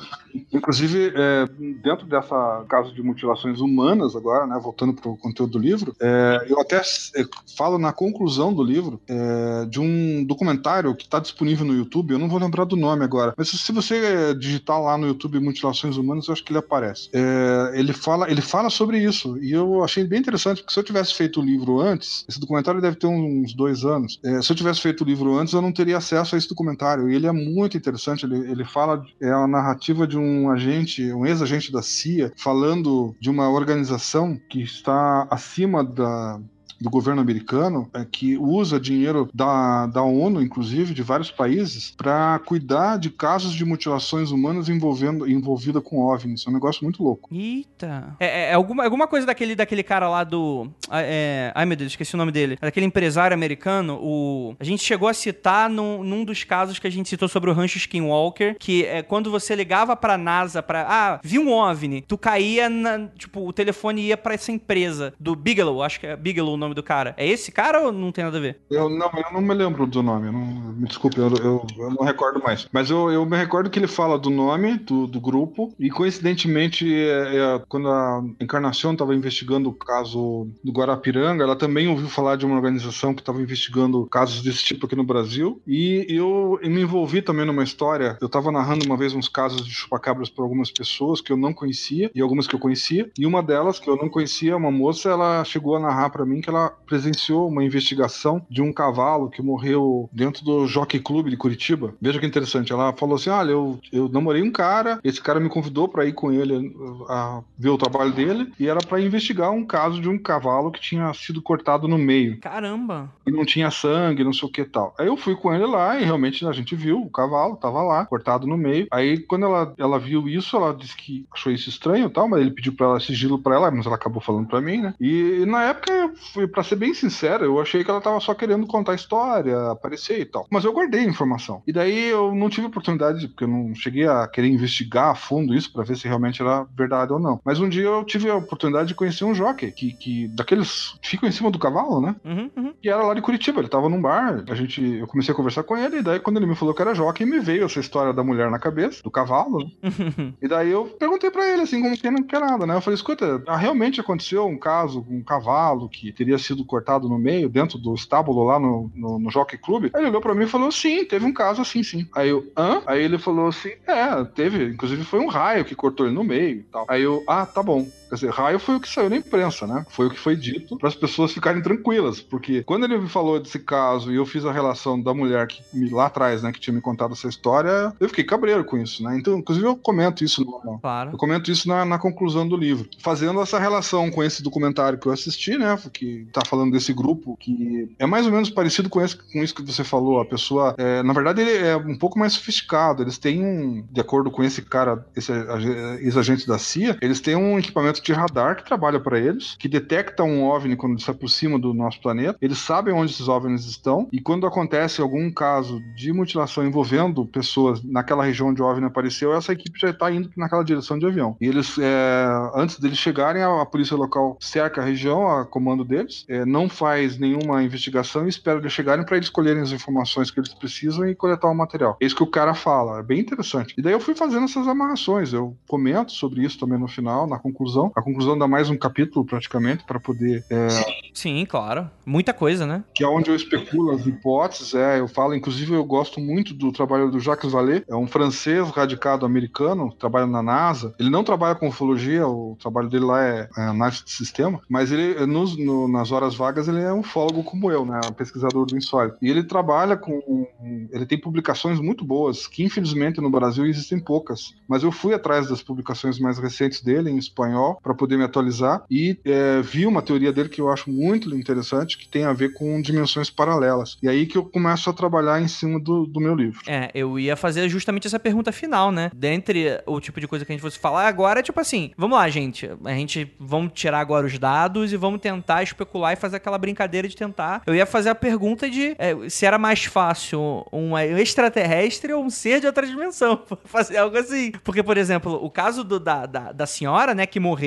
Inclusive, 0.53 1.13
é, 1.15 1.49
dentro 1.83 2.07
dessa 2.07 2.65
caso 2.69 2.93
de 2.93 3.03
mutilações 3.03 3.61
humanas, 3.61 4.17
agora, 4.17 4.47
né, 4.47 4.59
voltando 4.61 4.93
para 4.93 5.09
o 5.09 5.17
conteúdo 5.17 5.53
do 5.53 5.59
livro, 5.59 5.95
é, 6.01 6.47
eu 6.49 6.61
até 6.61 6.79
é, 6.79 7.25
falo 7.57 7.79
na 7.79 7.93
conclusão 7.93 8.53
do 8.53 8.63
livro 8.63 9.01
é, 9.09 9.67
de 9.67 9.81
um 9.81 10.25
documentário 10.25 10.95
que 10.95 11.05
está 11.05 11.19
disponível 11.19 11.67
no 11.67 11.75
YouTube, 11.75 12.13
eu 12.13 12.19
não 12.19 12.29
vou 12.29 12.39
lembrar 12.39 12.65
do 12.65 12.77
nome 12.77 13.05
agora, 13.05 13.35
mas 13.37 13.49
se, 13.49 13.73
você 13.73 13.97
é, 13.97 14.35
digitar 14.35 14.81
lá 14.81 14.99
no 14.99 15.07
YouTube 15.07 15.39
mutilações 15.39 15.97
humanas, 15.97 16.27
eu 16.27 16.33
acho 16.33 16.45
que 16.45 16.53
ele 16.53 16.59
aparece. 16.59 17.09
É, 17.13 17.73
ele, 17.75 17.93
fala, 17.93 18.31
ele 18.31 18.41
fala 18.41 18.71
sobre 18.71 18.99
isso, 18.99 19.39
e 19.39 19.53
eu 19.53 19.85
achei 19.85 20.05
bem 20.05 20.21
interessante, 20.21 20.63
porque 20.63 20.73
se 20.73 20.81
eu 20.81 20.85
tivesse 20.85 21.15
feito 21.15 21.41
o 21.41 21.45
livro 21.45 21.81
antes, 21.81 22.25
esse 22.29 22.41
documentário 22.41 22.81
deve 22.81 22.97
ter 22.97 23.07
uns 23.07 23.55
dois 23.55 23.85
anos, 23.85 24.19
se 24.43 24.53
eu 24.53 24.57
tivesse 24.57 24.81
feito 24.81 25.03
o 25.03 25.07
livro 25.07 25.37
antes, 25.37 25.55
eu 25.55 25.63
não 25.63 25.73
teria 25.73 25.84
acesso 25.93 26.35
a 26.35 26.39
esse 26.39 26.49
documentário, 26.49 27.11
e 27.11 27.15
ele 27.15 27.27
é 27.27 27.33
muito 27.33 27.77
interessante, 27.77 28.25
ele, 28.25 28.51
ele 28.51 28.65
fala, 28.65 29.05
é 29.21 29.31
a 29.31 29.47
narrativa 29.47 30.07
de 30.07 30.17
um 30.17 30.51
agente, 30.51 31.13
um 31.13 31.27
ex-agente 31.27 31.73
da 31.73 31.83
CIA, 31.83 32.33
falando 32.37 33.15
de 33.21 33.29
uma 33.29 33.51
organização 33.51 34.41
que 34.49 34.63
está 34.63 35.27
acima 35.31 35.85
da, 35.85 36.41
do 36.81 36.91
governo 36.91 37.21
americano, 37.21 37.89
é, 37.95 38.05
que 38.05 38.37
usa 38.37 38.79
dinheiro 38.81 39.29
da, 39.33 39.87
da 39.87 40.03
ONU, 40.03 40.43
inclusive, 40.43 40.93
de 40.95 41.03
vários 41.03 41.31
países, 41.31 41.93
para 41.97 42.39
cuidar 42.45 42.99
de 42.99 43.11
casos 43.11 43.53
de 43.55 43.65
mutilações 43.65 44.31
humanas 44.31 44.69
envolvendo 44.69 45.29
envolvida 45.29 45.81
com 45.81 45.99
OVNIs. 46.01 46.45
É 46.47 46.51
um 46.51 46.53
negócio 46.53 46.83
muito 46.85 47.03
louco. 47.03 47.29
Eita. 47.35 48.17
É, 48.21 48.27
é- 48.27 48.51
é 48.51 48.55
alguma, 48.55 48.85
alguma 48.85 49.07
coisa 49.07 49.27
daquele, 49.27 49.55
daquele 49.55 49.83
cara 49.83 50.09
lá 50.09 50.25
do. 50.25 50.69
ah, 50.89 51.01
é- 51.03 51.53
ai, 51.55 51.65
meu 51.65 51.77
Deus, 51.77 51.93
esqueci 51.93 52.15
o 52.15 52.19
nome 52.19 52.33
dele. 52.33 52.57
Daquele 52.61 52.87
empresário 52.87 53.35
americano. 53.35 53.99
O, 54.03 54.55
a 54.59 54.65
gente 54.65 54.83
chegou 54.83 55.09
a 55.09 55.15
citar 55.15 55.69
num, 55.71 56.03
num 56.05 56.25
dos 56.25 56.45
casos 56.45 56.79
que 56.79 56.87
a 56.87 56.91
gente 56.91 57.09
citou 57.09 57.29
sobre 57.29 57.51
o 57.51 57.55
rancho 57.55 57.79
Skinwalker, 57.79 58.57
que 58.59 58.85
é 58.85 59.03
quando 59.03 59.31
você 59.31 59.55
ligava 59.55 59.97
pra 59.97 60.19
NASA 60.19 60.63
pra. 60.63 60.87
Ah, 60.89 61.21
vi 61.23 61.39
um 61.39 61.51
OVNI. 61.53 62.03
Tu 62.03 62.19
caía 62.19 62.69
na. 62.69 63.09
Tipo, 63.17 63.47
o 63.47 63.53
telefone 63.53 64.03
ia 64.03 64.17
pra 64.17 64.35
essa 64.35 64.53
empresa 64.53 65.13
do 65.19 65.35
Bigelow. 65.35 65.83
Acho 65.83 66.01
que 66.01 66.07
é 66.07 66.17
Bigelow 66.17 66.55
o 66.55 66.57
nome 66.57 66.74
do 66.75 66.83
cara. 66.83 67.15
É 67.17 67.27
esse 67.27 67.51
cara 67.51 67.81
ou 67.81 67.93
não 67.93 68.13
tem 68.13 68.25
nada 68.25 68.39
a 68.39 68.41
ver? 68.41 68.59
Eu 68.71 68.89
não, 68.89 69.11
eu 69.15 69.33
não 69.33 69.41
me 69.41 69.55
lembro 69.55 69.87
do 69.87 70.03
nome, 70.03 70.27
eu 70.27 70.33
não, 70.33 70.45
me 70.75 70.89
desculpe, 70.89 71.19
eu, 71.19 71.29
eu, 71.37 71.67
eu 71.79 71.91
não 71.91 72.05
recordo 72.05 72.43
mais. 72.43 72.69
Mas 72.73 72.91
eu, 72.91 73.11
eu 73.11 73.25
me 73.25 73.37
recordo 73.37 73.71
que 73.71 73.79
ele 73.79 73.87
fala 73.87 74.19
do 74.19 74.31
nome 74.31 74.79
do, 74.79 75.07
do 75.07 75.21
grupo, 75.21 75.73
e 75.79 75.91
coincidentemente, 75.91 76.93
é, 76.93 77.37
é, 77.37 77.63
quando 77.69 77.89
a 77.89 78.23
Encarnação 78.41 78.93
estava 78.93 79.15
investigando 79.15 79.69
o 79.71 79.75
caso 79.75 80.49
do 80.63 80.73
Guarapiranga, 80.73 81.45
ela 81.45 81.57
também 81.57 81.89
ouviu 81.89 82.09
falar 82.09 82.37
de 82.37 82.47
uma 82.47 82.57
organização 82.57 83.15
que 83.15 83.21
estava 83.21 83.41
investigando 83.41 84.07
casos 84.07 84.43
desse 84.43 84.65
tipo 84.65 84.87
aqui 84.87 84.97
no 84.97 85.05
Brasil, 85.05 85.61
e 85.67 86.07
eu, 86.09 86.59
me 86.63 86.83
envolvi 86.83 87.23
também 87.23 87.47
numa 87.47 87.63
história. 87.63 88.19
Eu 88.21 88.27
estava 88.27 88.51
narrando 88.51 88.85
uma 88.85 88.97
vez 88.97 89.15
uns 89.15 89.29
casos 89.29 89.65
de 89.65 89.73
chupacabras 89.73 90.29
para 90.29 90.45
algumas 90.45 90.71
pessoas 90.71 91.21
que 91.21 91.33
eu 91.33 91.37
não 91.37 91.53
conhecia, 91.53 92.11
e 92.15 92.21
algumas 92.21 92.47
que 92.47 92.55
eu 92.55 92.61
conhecia, 92.61 93.11
e 93.19 93.27
uma 93.27 93.43
delas, 93.43 93.79
que 93.79 93.89
eu 93.89 93.97
não 93.97 94.09
conhecia, 94.09 94.57
uma 94.57 94.71
moça, 94.71 95.11
ela 95.11 95.45
chegou 95.45 95.77
a 95.77 95.81
narrar 95.81 96.11
para 96.11 96.27
mim 96.27 96.41
que 96.41 96.49
ela 96.49 96.54
presenciou 96.87 97.49
uma 97.49 97.65
investigação 97.65 98.45
de 98.49 98.63
um 98.63 98.73
cavalo 98.73 99.31
que 99.31 99.43
morreu 99.43 100.09
dentro 100.13 100.45
do 100.45 100.67
Jockey 100.67 101.01
Club 101.01 101.29
de 101.29 101.37
Curitiba. 101.37 101.95
Veja 102.01 102.19
que 102.19 102.27
interessante. 102.27 102.73
Ela 102.73 102.93
falou 102.93 103.17
assim: 103.17 103.31
Olha, 103.31 103.51
eu, 103.51 103.79
eu 103.93 104.09
namorei 104.09 104.43
um 104.43 104.51
cara, 104.51 104.99
esse 105.05 105.21
cara 105.21 105.41
me 105.41 105.49
convidou 105.49 105.89
para 105.89 106.07
ir 106.07 106.13
com 106.13 106.33
ele 106.33 106.69
uh, 106.69 107.05
a 107.09 107.43
ver 107.59 107.71
o 107.71 107.79
trabalho 107.79 108.13
dele, 108.13 108.53
e 108.59 108.69
era 108.69 108.81
para 108.81 109.01
investigar 109.01 109.51
um 109.51 109.65
caso 109.65 110.01
de 110.01 110.09
um 110.09 110.19
cavalo 110.19 110.71
que 110.71 110.81
tinha 110.81 111.13
sido 111.15 111.43
cortado 111.43 111.89
no 111.89 111.99
meio 111.99 112.39
Caramba. 112.41 113.11
e 113.27 113.31
não 113.31 113.45
tinha 113.45 113.71
sangue, 113.71 114.25
não 114.25 114.33
sei 114.33 114.49
o 114.49 114.53
que 114.53 114.65
tal. 114.65 114.95
Aí 114.99 115.07
eu 115.07 115.17
fui 115.17 115.35
com 115.35 115.53
ele 115.55 115.67
lá 115.67 115.99
e 115.99 116.05
realmente 116.05 116.47
a 116.47 116.53
gente 116.53 116.75
viu 116.75 117.01
o 117.01 117.11
cavalo, 117.11 117.57
tava 117.57 117.83
lá, 117.83 118.07
cortado 118.07 118.47
no 118.47 118.57
meio. 118.57 118.87
Aí 118.91 119.19
quando 119.19 119.47
ela, 119.47 119.75
ela 119.79 119.99
viu 119.99 120.29
isso, 120.29 120.57
ela 120.57 120.75
disse 120.75 120.97
que 120.97 121.27
achou 121.33 121.53
isso 121.53 121.69
estranho 121.69 122.07
e 122.07 122.11
tal, 122.11 122.29
mas 122.29 122.41
ele 122.41 122.51
pediu 122.51 122.73
pra 122.73 122.87
ela 122.87 123.01
sigilo 123.01 123.39
pra 123.39 123.55
ela, 123.55 123.71
mas 123.71 123.87
ela 123.87 123.97
acabou 123.97 124.21
falando 124.21 124.47
pra 124.47 124.61
mim, 124.61 124.81
né? 124.81 124.95
E, 125.01 125.41
e 125.43 125.47
na 125.47 125.65
época, 125.65 125.93
eu 125.93 126.15
fui, 126.33 126.44
pra 126.47 126.63
ser 126.63 126.77
bem 126.77 126.95
sincero, 126.95 127.45
eu 127.45 127.61
achei 127.61 127.85
que 127.85 127.91
ela 127.91 128.01
tava 128.01 128.21
só 128.21 128.35
querendo 128.35 128.67
contar 128.67 128.93
a 128.93 128.97
história, 128.97 129.71
aparecer 129.71 130.21
e 130.21 130.25
tal. 130.25 130.47
Mas 130.51 130.65
eu 130.65 130.73
guardei 130.73 131.01
a 131.01 131.09
informação. 131.09 131.63
E 131.67 131.73
daí 131.73 132.09
eu 132.09 132.35
não 132.35 132.49
tive 132.49 132.67
oportunidade, 132.67 133.29
porque 133.29 133.45
eu 133.45 133.49
não 133.49 133.75
cheguei 133.75 134.07
a 134.07 134.27
querer 134.27 134.49
investigar 134.49 135.11
a 135.11 135.15
fundo 135.15 135.55
isso 135.55 135.73
pra 135.73 135.85
ver 135.85 135.97
se 135.97 136.09
realmente 136.09 136.43
era 136.43 136.67
verdade 136.77 137.13
ou 137.13 137.19
não. 137.19 137.41
Mas 137.45 137.61
um 137.61 137.69
dia 137.69 137.85
eu 137.85 138.05
tive 138.05 138.31
a 138.31 138.37
oportunidade 138.37 138.89
de 138.89 138.95
conhecer 138.95 139.25
um 139.25 139.35
jockey, 139.35 139.73
que, 139.73 139.93
que 139.93 140.29
daqueles 140.29 140.95
que 141.01 141.09
ficam 141.09 141.29
em 141.29 141.33
cima 141.33 141.51
do 141.51 141.59
cavalo, 141.59 142.01
né? 142.01 142.17
Uhum, 142.25 142.51
uhum. 142.57 142.75
E 142.83 142.89
era 142.89 143.03
lá 143.03 143.15
de 143.15 143.23
Curitiba, 143.23 143.61
ele 143.61 143.69
tava 143.69 143.89
num 143.89 144.01
bar, 144.01 144.45
a 144.49 144.55
gente, 144.55 144.83
eu 144.83 145.07
comecei 145.07 145.33
a 145.33 145.37
conversar 145.37 145.63
com 145.63 145.77
ele, 145.77 145.99
e 145.99 146.03
daí 146.03 146.21
quando 146.21 146.37
ele 146.37 146.47
me 146.47 146.57
falou 146.57 146.75
que 146.75 146.83
era 146.83 146.95
jockey, 146.95 147.25
me 147.25 147.41
veio 147.41 147.65
essa 147.65 147.81
história 147.81 148.13
da 148.13 148.23
mulher 148.23 148.51
na 148.51 148.59
cabeça, 148.59 149.03
do 149.03 149.11
cavalo, 149.11 149.59
né? 149.59 149.71
E 150.43 150.49
daí 150.49 150.71
eu 150.71 150.87
perguntei 150.87 151.31
pra 151.31 151.47
ele, 151.47 151.63
assim, 151.63 151.81
como 151.83 151.97
que 151.97 152.11
não 152.11 152.23
quer 152.23 152.41
nada, 152.41 152.67
né? 152.67 152.77
Eu 152.77 152.81
falei, 152.81 152.95
escuta, 152.95 153.43
ah, 153.47 153.57
realmente 153.57 154.01
aconteceu 154.01 154.47
um 154.47 154.59
caso 154.59 155.03
com 155.03 155.17
um 155.17 155.23
cavalo 155.23 155.89
que 155.89 156.13
teria 156.13 156.34
sido 156.39 156.65
cortado 156.65 157.09
no 157.09 157.19
meio, 157.19 157.49
dentro 157.49 157.79
do 157.79 157.95
estábulo 157.95 158.45
lá 158.45 158.59
no, 158.59 158.91
no, 158.95 159.19
no 159.19 159.31
Jockey 159.31 159.59
Club? 159.59 159.91
Aí 159.95 160.01
ele 160.01 160.09
olhou 160.09 160.21
pra 160.21 160.35
mim 160.35 160.45
e 160.45 160.49
falou, 160.49 160.71
sim, 160.71 161.05
teve 161.05 161.25
um 161.25 161.33
caso 161.33 161.63
assim, 161.63 161.83
sim. 161.83 162.07
Aí 162.15 162.29
eu, 162.29 162.45
hã? 162.57 162.83
Aí 162.87 163.03
ele 163.03 163.19
falou 163.19 163.49
assim, 163.49 163.73
é, 163.87 164.25
teve, 164.35 164.65
inclusive 164.67 165.05
foi 165.05 165.21
um 165.21 165.29
raio 165.29 165.65
que 165.65 165.75
cortou 165.75 166.07
ele 166.07 166.15
no 166.15 166.25
meio 166.25 166.61
e 166.61 166.63
tal. 166.65 166.87
Aí 166.89 167.03
eu, 167.03 167.23
ah, 167.29 167.47
tá 167.47 167.63
bom. 167.63 167.87
Quer 168.09 168.15
dizer, 168.17 168.31
raio 168.31 168.59
foi 168.59 168.77
o 168.77 168.81
que 168.81 168.89
saiu 168.89 169.11
na 169.11 169.17
imprensa, 169.17 169.67
né? 169.67 169.85
Foi 169.89 170.07
o 170.07 170.11
que 170.11 170.19
foi 170.19 170.37
dito 170.37 170.77
para 170.77 170.89
as 170.89 170.95
pessoas 170.95 171.33
ficarem 171.33 171.63
tranquilas, 171.63 172.21
porque 172.21 172.63
quando 172.63 172.85
ele 172.85 172.99
me 172.99 173.09
falou 173.09 173.41
desse 173.41 173.59
caso 173.59 174.13
e 174.13 174.17
eu 174.17 174.27
fiz 174.27 174.45
a 174.45 174.53
relação 174.53 175.01
da 175.01 175.13
mulher 175.15 175.47
que 175.47 175.63
me, 175.73 175.89
lá 175.91 176.07
atrás, 176.07 176.43
né, 176.43 176.53
que 176.53 176.61
tinha 176.61 176.75
me 176.75 176.81
contado 176.81 177.13
essa 177.13 177.29
história, 177.29 177.93
eu 177.99 178.09
fiquei 178.09 178.25
cabreiro 178.25 178.65
com 178.65 178.77
isso, 178.79 179.03
né? 179.03 179.17
Então, 179.19 179.39
inclusive 179.39 179.67
eu 179.67 179.77
comento 179.77 180.25
isso 180.25 180.45
no, 180.45 180.79
Claro. 180.81 181.11
eu 181.13 181.19
comento 181.19 181.51
isso 181.51 181.69
na, 181.69 181.85
na 181.85 181.99
conclusão 181.99 182.47
do 182.47 182.57
livro. 182.57 182.89
Fazendo 183.01 183.41
essa 183.41 183.59
relação 183.59 184.11
com 184.11 184.23
esse 184.23 184.43
documentário 184.43 184.99
que 184.99 185.07
eu 185.07 185.13
assisti, 185.13 185.57
né? 185.57 185.79
Que 185.93 186.27
tá 186.33 186.43
falando 186.47 186.73
desse 186.73 186.93
grupo, 186.93 187.37
que 187.39 187.89
é 187.99 188.07
mais 188.07 188.27
ou 188.27 188.33
menos 188.33 188.51
parecido 188.51 188.89
com, 188.89 189.01
esse, 189.01 189.17
com 189.17 189.43
isso 189.43 189.55
que 189.55 189.63
você 189.63 189.83
falou. 189.85 190.21
A 190.21 190.25
pessoa, 190.25 190.75
é, 190.79 191.03
na 191.03 191.13
verdade, 191.13 191.41
ele 191.41 191.67
é 191.67 191.77
um 191.77 191.97
pouco 191.97 192.19
mais 192.19 192.33
sofisticado. 192.35 193.03
Eles 193.03 193.19
têm 193.19 193.45
um, 193.45 193.85
de 193.91 194.01
acordo 194.01 194.31
com 194.31 194.43
esse 194.43 194.63
cara, 194.63 195.05
esse 195.17 195.33
ag- 195.33 196.01
ex-agente 196.03 196.47
da 196.47 196.59
CIA, 196.59 196.97
eles 197.01 197.21
têm 197.21 197.37
um 197.37 197.59
equipamento 197.59 197.94
equipamento 197.95 198.03
de 198.03 198.13
radar 198.13 198.57
que 198.57 198.65
trabalha 198.65 198.99
para 198.99 199.19
eles, 199.19 199.57
que 199.59 199.69
detecta 199.69 200.25
um 200.25 200.45
OVNI 200.45 200.77
quando 200.77 201.01
se 201.01 201.11
aproxima 201.11 201.59
do 201.59 201.73
nosso 201.75 202.01
planeta. 202.01 202.37
Eles 202.41 202.59
sabem 202.59 202.95
onde 202.95 203.13
esses 203.13 203.29
OVNIs 203.29 203.65
estão 203.65 204.09
e 204.13 204.21
quando 204.21 204.47
acontece 204.47 205.01
algum 205.01 205.31
caso 205.31 205.81
de 205.95 206.13
mutilação 206.13 206.67
envolvendo 206.67 207.27
pessoas 207.27 207.83
naquela 207.83 208.25
região 208.25 208.49
onde 208.49 208.63
o 208.63 208.65
OVNI 208.65 208.87
apareceu, 208.87 209.35
essa 209.35 209.53
equipe 209.53 209.79
já 209.79 209.91
está 209.91 210.11
indo 210.11 210.31
naquela 210.37 210.65
direção 210.65 210.99
de 210.99 211.07
avião. 211.07 211.37
E 211.41 211.47
eles, 211.47 211.77
é, 211.79 212.27
antes 212.55 212.79
deles 212.79 212.99
chegarem, 212.99 213.43
a, 213.43 213.63
a, 213.63 213.67
polícia 213.67 213.97
local 213.97 214.37
cerca 214.41 214.81
a 214.81 214.85
região, 214.85 215.29
a 215.29 215.45
comando 215.45 215.85
deles, 215.85 216.25
é, 216.29 216.45
não 216.45 216.69
faz 216.69 217.19
nenhuma 217.19 217.63
investigação 217.63 218.27
e 218.27 218.29
espera 218.29 218.59
eles 218.59 218.73
chegarem 218.73 219.05
para 219.05 219.17
eles 219.17 219.29
colherem 219.29 219.63
as 219.63 219.73
informações 219.73 220.31
que 220.31 220.41
eles 220.41 220.55
precisam 220.55 221.07
e 221.09 221.15
coletar 221.15 221.49
o 221.49 221.55
material. 221.55 221.97
É 222.01 222.07
isso 222.07 222.17
que 222.17 222.23
o 222.23 222.31
cara 222.31 222.55
fala, 222.55 223.01
é 223.01 223.03
bem 223.03 223.21
interessante. 223.21 223.75
E 223.77 223.83
daí 223.83 223.93
eu 223.93 224.01
fui 224.01 224.15
fazendo 224.15 224.45
essas 224.45 224.67
amarrações, 224.67 225.33
eu 225.33 225.57
comento 225.67 226.13
sobre 226.13 226.45
isso 226.45 226.59
também 226.59 226.79
no 226.79 226.89
final, 226.89 227.27
na 227.27 227.39
conclusão. 227.39 227.84
A 227.95 228.03
conclusão 228.03 228.37
dá 228.39 228.47
mais 228.47 228.71
um 228.71 228.77
capítulo 228.77 229.25
praticamente 229.25 229.85
para 229.85 230.01
poder. 230.01 230.45
É... 230.51 230.69
Sim, 231.13 231.45
claro. 231.47 231.91
Muita 232.05 232.33
coisa, 232.33 232.67
né? 232.67 232.85
Que 232.95 233.05
é 233.05 233.09
onde 233.09 233.31
eu 233.31 233.37
especulo 233.37 233.93
as 233.93 234.07
hipóteses, 234.07 234.75
é, 234.75 235.01
eu 235.01 235.09
falo, 235.09 235.35
inclusive 235.35 235.73
eu 235.73 235.85
gosto 235.85 236.21
muito 236.21 236.53
do 236.53 236.73
trabalho 236.73 237.11
do 237.11 237.21
Jacques 237.21 237.53
Vallée, 237.53 237.85
é 237.89 237.95
um 237.95 238.07
francês 238.07 238.69
radicado 238.71 239.25
americano, 239.25 239.93
trabalha 239.99 240.27
na 240.27 240.43
NASA. 240.43 240.95
Ele 240.99 241.11
não 241.11 241.25
trabalha 241.25 241.55
com 241.55 241.69
ufologia, 241.69 242.27
o 242.27 242.57
trabalho 242.61 242.89
dele 242.89 243.05
lá 243.05 243.25
é, 243.25 243.49
é 243.57 243.63
análise 243.63 244.05
de 244.05 244.11
sistema, 244.11 244.61
mas 244.69 244.93
ele, 244.93 245.25
nos, 245.27 245.57
no, 245.57 245.89
nas 245.89 246.13
horas 246.13 246.35
vagas, 246.35 246.69
ele 246.69 246.81
é 246.81 246.93
um 246.93 247.01
ufólogo 247.01 247.43
como 247.45 247.71
eu, 247.71 247.85
né? 247.85 248.01
Um 248.07 248.13
pesquisador 248.13 248.67
do 248.67 248.77
insólito. 248.77 249.17
E 249.23 249.31
ele 249.31 249.45
trabalha 249.45 249.97
com. 249.97 250.47
Ele 250.91 251.07
tem 251.07 251.21
publicações 251.21 251.81
muito 251.81 252.05
boas, 252.05 252.47
que 252.47 252.65
infelizmente 252.65 253.21
no 253.21 253.31
Brasil 253.31 253.67
existem 253.67 253.99
poucas. 253.99 254.55
Mas 254.69 254.83
eu 254.83 254.91
fui 254.91 255.15
atrás 255.15 255.49
das 255.49 255.63
publicações 255.63 256.19
mais 256.19 256.39
recentes 256.39 256.83
dele, 256.83 257.11
em 257.11 257.19
espanhol, 257.19 257.74
para 257.83 257.95
poder 257.95 258.17
me 258.17 258.25
atualizar, 258.25 258.85
e 258.91 259.19
é, 259.25 259.61
vi 259.63 259.87
uma 259.87 260.03
teoria 260.03 260.33
dele 260.33 260.49
que 260.49 260.61
eu 260.61 260.71
acho 260.71 260.91
muito 260.91 261.35
interessante, 261.35 261.99
que 261.99 262.09
tem 262.09 262.25
a 262.25 262.33
ver 262.33 262.53
com 262.55 262.81
dimensões 262.81 263.31
paralelas. 263.31 263.97
E 264.03 264.09
aí 264.09 264.27
que 264.27 264.37
eu 264.37 264.45
começo 264.45 264.89
a 264.89 264.93
trabalhar 264.93 265.41
em 265.41 265.49
cima 265.49 265.81
do, 265.81 266.07
do 266.07 266.21
meu 266.21 266.35
livro. 266.35 266.61
É, 266.67 266.91
eu 266.95 267.19
ia 267.19 267.37
fazer 267.37 267.69
justamente 267.69 268.07
essa 268.07 268.19
pergunta 268.19 268.53
final, 268.53 268.91
né? 268.91 269.11
Dentre 269.15 269.81
o 269.87 270.01
tipo 270.01 270.21
de 270.21 270.29
coisa 270.29 270.45
que 270.45 270.53
a 270.53 270.55
gente 270.55 270.63
fosse 270.63 270.79
falar 270.79 271.07
agora, 271.07 271.41
é 271.41 271.43
tipo 271.43 271.61
assim, 271.61 271.93
vamos 271.97 272.17
lá, 272.17 272.29
gente. 272.29 272.71
A 272.85 272.93
gente 272.93 273.31
vamos 273.39 273.73
tirar 273.75 274.01
agora 274.01 274.27
os 274.27 274.39
dados 274.39 274.93
e 274.93 274.97
vamos 274.97 275.21
tentar 275.21 275.63
especular 275.63 276.13
e 276.13 276.17
fazer 276.17 276.37
aquela 276.37 276.59
brincadeira 276.59 277.09
de 277.09 277.17
tentar. 277.17 277.63
Eu 277.67 277.75
ia 277.75 277.87
fazer 277.87 278.11
a 278.11 278.15
pergunta 278.15 278.69
de 278.69 278.95
é, 278.99 279.29
se 279.29 279.47
era 279.47 279.59
mais 279.59 279.85
fácil 279.85 280.67
um 280.73 280.97
extraterrestre 280.99 282.13
ou 282.13 282.25
um 282.25 282.31
ser 282.31 282.61
de 282.61 282.67
outra 282.67 282.87
dimensão. 282.87 283.43
Fazer 283.65 283.97
algo 283.97 284.17
assim. 284.17 284.53
Porque, 284.63 284.83
por 284.83 284.97
exemplo, 284.97 285.39
o 285.43 285.51
caso 285.51 285.83
do, 285.83 285.99
da, 285.99 286.27
da, 286.27 286.53
da, 286.53 286.67
senhora, 286.67 287.15
né, 287.15 287.27
que 287.27 287.41
morreu 287.41 287.64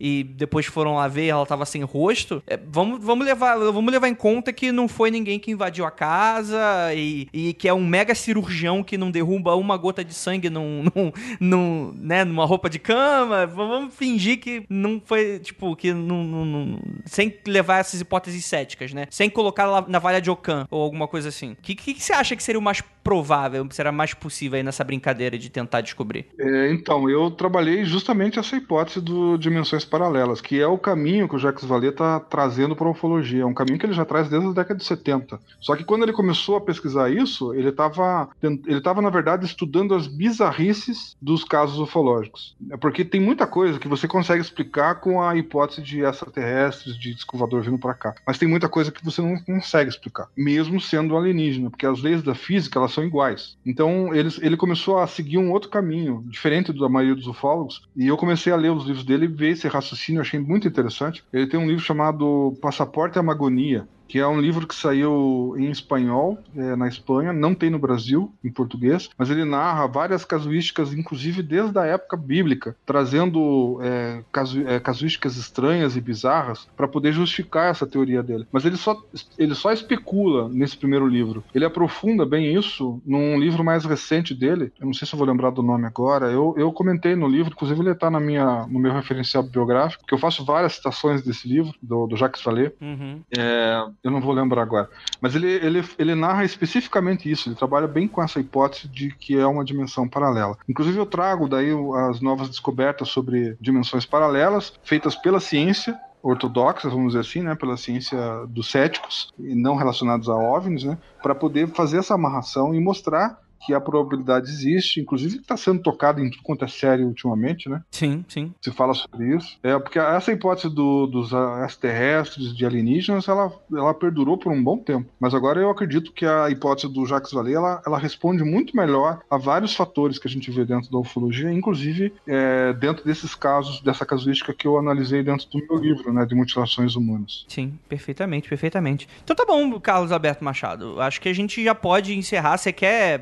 e 0.00 0.24
depois 0.24 0.66
foram 0.66 0.96
lá 0.96 1.08
ver 1.08 1.26
e 1.26 1.30
ela 1.30 1.46
tava 1.46 1.64
sem 1.66 1.82
rosto, 1.82 2.42
é, 2.46 2.56
vamos, 2.56 3.04
vamos, 3.04 3.24
levar, 3.24 3.56
vamos 3.56 3.92
levar 3.92 4.08
em 4.08 4.14
conta 4.14 4.52
que 4.52 4.72
não 4.72 4.88
foi 4.88 5.10
ninguém 5.10 5.38
que 5.38 5.50
invadiu 5.50 5.84
a 5.84 5.90
casa 5.90 6.58
e, 6.94 7.28
e 7.32 7.54
que 7.54 7.68
é 7.68 7.74
um 7.74 7.86
mega 7.86 8.14
cirurgião 8.14 8.82
que 8.82 8.96
não 8.96 9.10
derruba 9.10 9.54
uma 9.54 9.76
gota 9.76 10.04
de 10.04 10.14
sangue 10.14 10.50
num, 10.50 10.84
num, 10.94 11.12
num 11.40 11.92
né, 11.96 12.24
numa 12.24 12.44
roupa 12.44 12.68
de 12.68 12.78
cama. 12.78 13.46
Vamos 13.46 13.94
fingir 13.94 14.38
que 14.40 14.64
não 14.68 15.00
foi, 15.04 15.38
tipo, 15.38 15.74
que 15.76 15.92
não, 15.92 16.24
não, 16.24 16.44
não 16.44 16.78
sem 17.04 17.34
levar 17.46 17.78
essas 17.78 18.00
hipóteses 18.00 18.44
céticas, 18.44 18.92
né? 18.92 19.06
Sem 19.10 19.28
colocar 19.28 19.66
lá 19.66 19.84
na 19.86 19.98
valha 19.98 20.20
de 20.20 20.30
Ocan 20.30 20.66
ou 20.70 20.82
alguma 20.82 21.08
coisa 21.08 21.28
assim. 21.28 21.52
O 21.52 21.56
que, 21.56 21.74
que, 21.74 21.94
que, 21.94 22.02
você 22.02 22.12
acha 22.12 22.36
que 22.36 22.42
seria 22.42 22.58
o 22.58 22.62
mais 22.62 22.80
provável, 23.02 23.66
será 23.70 23.90
mais 23.90 24.14
possível 24.14 24.56
aí 24.56 24.62
nessa 24.62 24.84
brincadeira 24.84 25.38
de 25.38 25.50
tentar 25.50 25.80
descobrir? 25.80 26.26
É, 26.38 26.72
então, 26.72 27.08
eu 27.08 27.30
trabalhei 27.30 27.84
justamente 27.84 28.38
essa 28.38 28.56
hipótese 28.56 29.00
do 29.00 29.36
dimensões 29.36 29.84
paralelas, 29.84 30.40
que 30.40 30.60
é 30.60 30.66
o 30.66 30.78
caminho 30.78 31.28
que 31.28 31.36
o 31.36 31.38
Jacques 31.38 31.64
Vallée 31.64 31.90
está 31.90 32.20
trazendo 32.20 32.76
para 32.76 32.86
a 32.86 32.90
ufologia. 32.90 33.42
É 33.42 33.46
um 33.46 33.54
caminho 33.54 33.78
que 33.78 33.86
ele 33.86 33.92
já 33.92 34.04
traz 34.04 34.28
desde 34.28 34.48
a 34.48 34.52
década 34.52 34.78
de 34.78 34.84
70. 34.84 35.40
Só 35.60 35.76
que 35.76 35.84
quando 35.84 36.02
ele 36.02 36.12
começou 36.12 36.56
a 36.56 36.60
pesquisar 36.60 37.10
isso, 37.10 37.54
ele 37.54 37.68
estava, 37.68 38.28
ele 38.42 38.80
tava, 38.80 39.02
na 39.02 39.10
verdade, 39.10 39.44
estudando 39.46 39.94
as 39.94 40.06
bizarrices 40.06 41.16
dos 41.20 41.44
casos 41.44 41.78
ufológicos. 41.78 42.56
É 42.70 42.76
porque 42.76 43.04
tem 43.04 43.20
muita 43.20 43.46
coisa 43.46 43.78
que 43.78 43.88
você 43.88 44.06
consegue 44.06 44.40
explicar 44.40 44.96
com 44.96 45.22
a 45.22 45.36
hipótese 45.36 45.82
de 45.82 46.04
extraterrestres, 46.04 46.98
de 46.98 47.14
descovador 47.14 47.62
vindo 47.62 47.78
para 47.78 47.94
cá. 47.94 48.14
Mas 48.26 48.38
tem 48.38 48.48
muita 48.48 48.68
coisa 48.68 48.92
que 48.92 49.04
você 49.04 49.20
não 49.22 49.38
consegue 49.38 49.90
explicar, 49.90 50.28
mesmo 50.36 50.80
sendo 50.80 51.16
alienígena, 51.16 51.70
porque 51.70 51.86
as 51.86 52.02
leis 52.02 52.22
da 52.22 52.34
física 52.34 52.78
elas 52.78 52.92
são 52.92 52.99
iguais. 53.04 53.56
Então 53.64 54.14
ele, 54.14 54.28
ele 54.40 54.56
começou 54.56 54.98
a 54.98 55.06
seguir 55.06 55.38
um 55.38 55.50
outro 55.50 55.70
caminho, 55.70 56.24
diferente 56.26 56.72
da 56.72 56.88
maioria 56.88 57.14
dos 57.14 57.26
ufólogos, 57.26 57.88
e 57.96 58.06
eu 58.06 58.16
comecei 58.16 58.52
a 58.52 58.56
ler 58.56 58.70
os 58.70 58.84
livros 58.84 59.04
dele 59.04 59.24
e 59.24 59.28
ver 59.28 59.50
esse 59.50 59.68
raciocínio, 59.68 60.20
achei 60.20 60.38
muito 60.38 60.66
interessante. 60.66 61.24
Ele 61.32 61.46
tem 61.46 61.58
um 61.58 61.66
livro 61.66 61.82
chamado 61.82 62.56
Passaporte 62.60 63.18
à 63.18 63.22
Magonia, 63.22 63.86
que 64.10 64.18
é 64.18 64.26
um 64.26 64.40
livro 64.40 64.66
que 64.66 64.74
saiu 64.74 65.54
em 65.56 65.70
espanhol 65.70 66.36
é, 66.56 66.74
na 66.74 66.88
Espanha, 66.88 67.32
não 67.32 67.54
tem 67.54 67.70
no 67.70 67.78
Brasil, 67.78 68.34
em 68.42 68.50
português, 68.50 69.08
mas 69.16 69.30
ele 69.30 69.44
narra 69.44 69.86
várias 69.86 70.24
casuísticas, 70.24 70.92
inclusive 70.92 71.44
desde 71.44 71.78
a 71.78 71.86
época 71.86 72.16
bíblica, 72.16 72.74
trazendo 72.84 73.78
é, 73.80 74.24
casu 74.32 74.66
é, 74.66 74.80
casuísticas 74.80 75.36
estranhas 75.36 75.96
e 75.96 76.00
bizarras 76.00 76.68
para 76.76 76.88
poder 76.88 77.12
justificar 77.12 77.70
essa 77.70 77.86
teoria 77.86 78.20
dele. 78.20 78.48
Mas 78.50 78.64
ele 78.64 78.76
só, 78.76 79.00
ele 79.38 79.54
só 79.54 79.70
especula 79.70 80.48
nesse 80.48 80.76
primeiro 80.76 81.06
livro. 81.06 81.44
Ele 81.54 81.64
aprofunda 81.64 82.26
bem 82.26 82.52
isso 82.52 83.00
num 83.06 83.38
livro 83.38 83.62
mais 83.62 83.84
recente 83.84 84.34
dele, 84.34 84.72
eu 84.80 84.86
não 84.86 84.92
sei 84.92 85.06
se 85.06 85.14
eu 85.14 85.18
vou 85.18 85.28
lembrar 85.28 85.50
do 85.50 85.62
nome 85.62 85.86
agora, 85.86 86.32
eu, 86.32 86.52
eu 86.58 86.72
comentei 86.72 87.14
no 87.14 87.28
livro, 87.28 87.52
inclusive 87.52 87.80
ele 87.80 87.92
está 87.92 88.10
na 88.10 88.18
minha, 88.18 88.66
no 88.66 88.80
meu 88.80 88.92
referencial 88.92 89.44
biográfico, 89.44 90.04
que 90.04 90.12
eu 90.12 90.18
faço 90.18 90.44
várias 90.44 90.72
citações 90.72 91.22
desse 91.22 91.46
livro, 91.46 91.72
do, 91.80 92.08
do 92.08 92.16
Jacques 92.16 92.42
Vallée. 92.42 92.74
Uhum. 92.80 93.20
É, 93.38 93.86
eu 94.02 94.10
não 94.10 94.20
vou 94.20 94.32
lembrar 94.32 94.62
agora. 94.62 94.88
Mas 95.20 95.34
ele, 95.34 95.48
ele, 95.48 95.84
ele 95.98 96.14
narra 96.14 96.44
especificamente 96.44 97.30
isso, 97.30 97.48
ele 97.48 97.56
trabalha 97.56 97.86
bem 97.86 98.08
com 98.08 98.22
essa 98.22 98.40
hipótese 98.40 98.88
de 98.88 99.10
que 99.14 99.38
é 99.38 99.46
uma 99.46 99.64
dimensão 99.64 100.08
paralela. 100.08 100.56
Inclusive, 100.68 100.98
eu 100.98 101.06
trago 101.06 101.48
daí 101.48 101.70
as 102.08 102.20
novas 102.20 102.48
descobertas 102.48 103.08
sobre 103.08 103.56
dimensões 103.60 104.06
paralelas, 104.06 104.72
feitas 104.82 105.14
pela 105.16 105.40
ciência, 105.40 105.98
ortodoxas, 106.22 106.92
vamos 106.92 107.08
dizer 107.08 107.20
assim, 107.20 107.42
né, 107.42 107.54
pela 107.54 107.76
ciência 107.76 108.18
dos 108.46 108.70
céticos 108.70 109.32
e 109.38 109.54
não 109.54 109.76
relacionados 109.76 110.28
a 110.28 110.34
OVNIs, 110.34 110.84
né, 110.84 110.98
para 111.22 111.34
poder 111.34 111.68
fazer 111.68 111.98
essa 111.98 112.14
amarração 112.14 112.74
e 112.74 112.80
mostrar 112.80 113.38
que 113.64 113.74
a 113.74 113.80
probabilidade 113.80 114.48
existe, 114.48 115.00
inclusive 115.00 115.36
está 115.36 115.56
sendo 115.56 115.82
tocado 115.82 116.20
em 116.20 116.30
tudo 116.30 116.42
quanto 116.42 116.64
é 116.64 116.68
sério 116.68 117.06
ultimamente, 117.06 117.68
né? 117.68 117.82
Sim, 117.90 118.24
sim. 118.28 118.52
Se 118.60 118.70
fala 118.70 118.94
sobre 118.94 119.36
isso. 119.36 119.58
É 119.62 119.78
porque 119.78 119.98
essa 119.98 120.32
hipótese 120.32 120.74
do, 120.74 121.06
dos 121.06 121.30
extraterrestres, 121.64 122.56
de 122.56 122.66
alienígenas, 122.66 123.28
ela, 123.28 123.52
ela 123.72 123.94
perdurou 123.94 124.38
por 124.38 124.52
um 124.52 124.62
bom 124.62 124.78
tempo. 124.78 125.10
Mas 125.18 125.34
agora 125.34 125.60
eu 125.60 125.70
acredito 125.70 126.12
que 126.12 126.24
a 126.24 126.50
hipótese 126.50 126.92
do 126.92 127.04
Jacques 127.06 127.32
Vallée, 127.32 127.54
ela, 127.54 127.82
ela 127.86 127.98
responde 127.98 128.42
muito 128.42 128.76
melhor 128.76 129.20
a 129.30 129.36
vários 129.36 129.74
fatores 129.74 130.18
que 130.18 130.26
a 130.26 130.30
gente 130.30 130.50
vê 130.50 130.64
dentro 130.64 130.90
da 130.90 130.98
ufologia, 130.98 131.52
inclusive 131.52 132.12
é, 132.26 132.72
dentro 132.72 133.04
desses 133.04 133.34
casos, 133.34 133.80
dessa 133.80 134.06
casuística 134.06 134.54
que 134.54 134.66
eu 134.66 134.78
analisei 134.78 135.22
dentro 135.22 135.48
do 135.48 135.58
meu 135.66 135.76
livro, 135.76 136.12
né, 136.12 136.24
de 136.24 136.34
mutilações 136.34 136.96
humanas. 136.96 137.44
Sim, 137.48 137.78
perfeitamente, 137.88 138.48
perfeitamente. 138.48 139.08
Então 139.22 139.36
tá 139.36 139.44
bom, 139.44 139.78
Carlos 139.80 140.12
Alberto 140.12 140.44
Machado. 140.44 141.00
Acho 141.00 141.20
que 141.20 141.28
a 141.28 141.32
gente 141.32 141.62
já 141.62 141.74
pode 141.74 142.16
encerrar. 142.16 142.56
Você 142.56 142.72
quer 142.72 143.20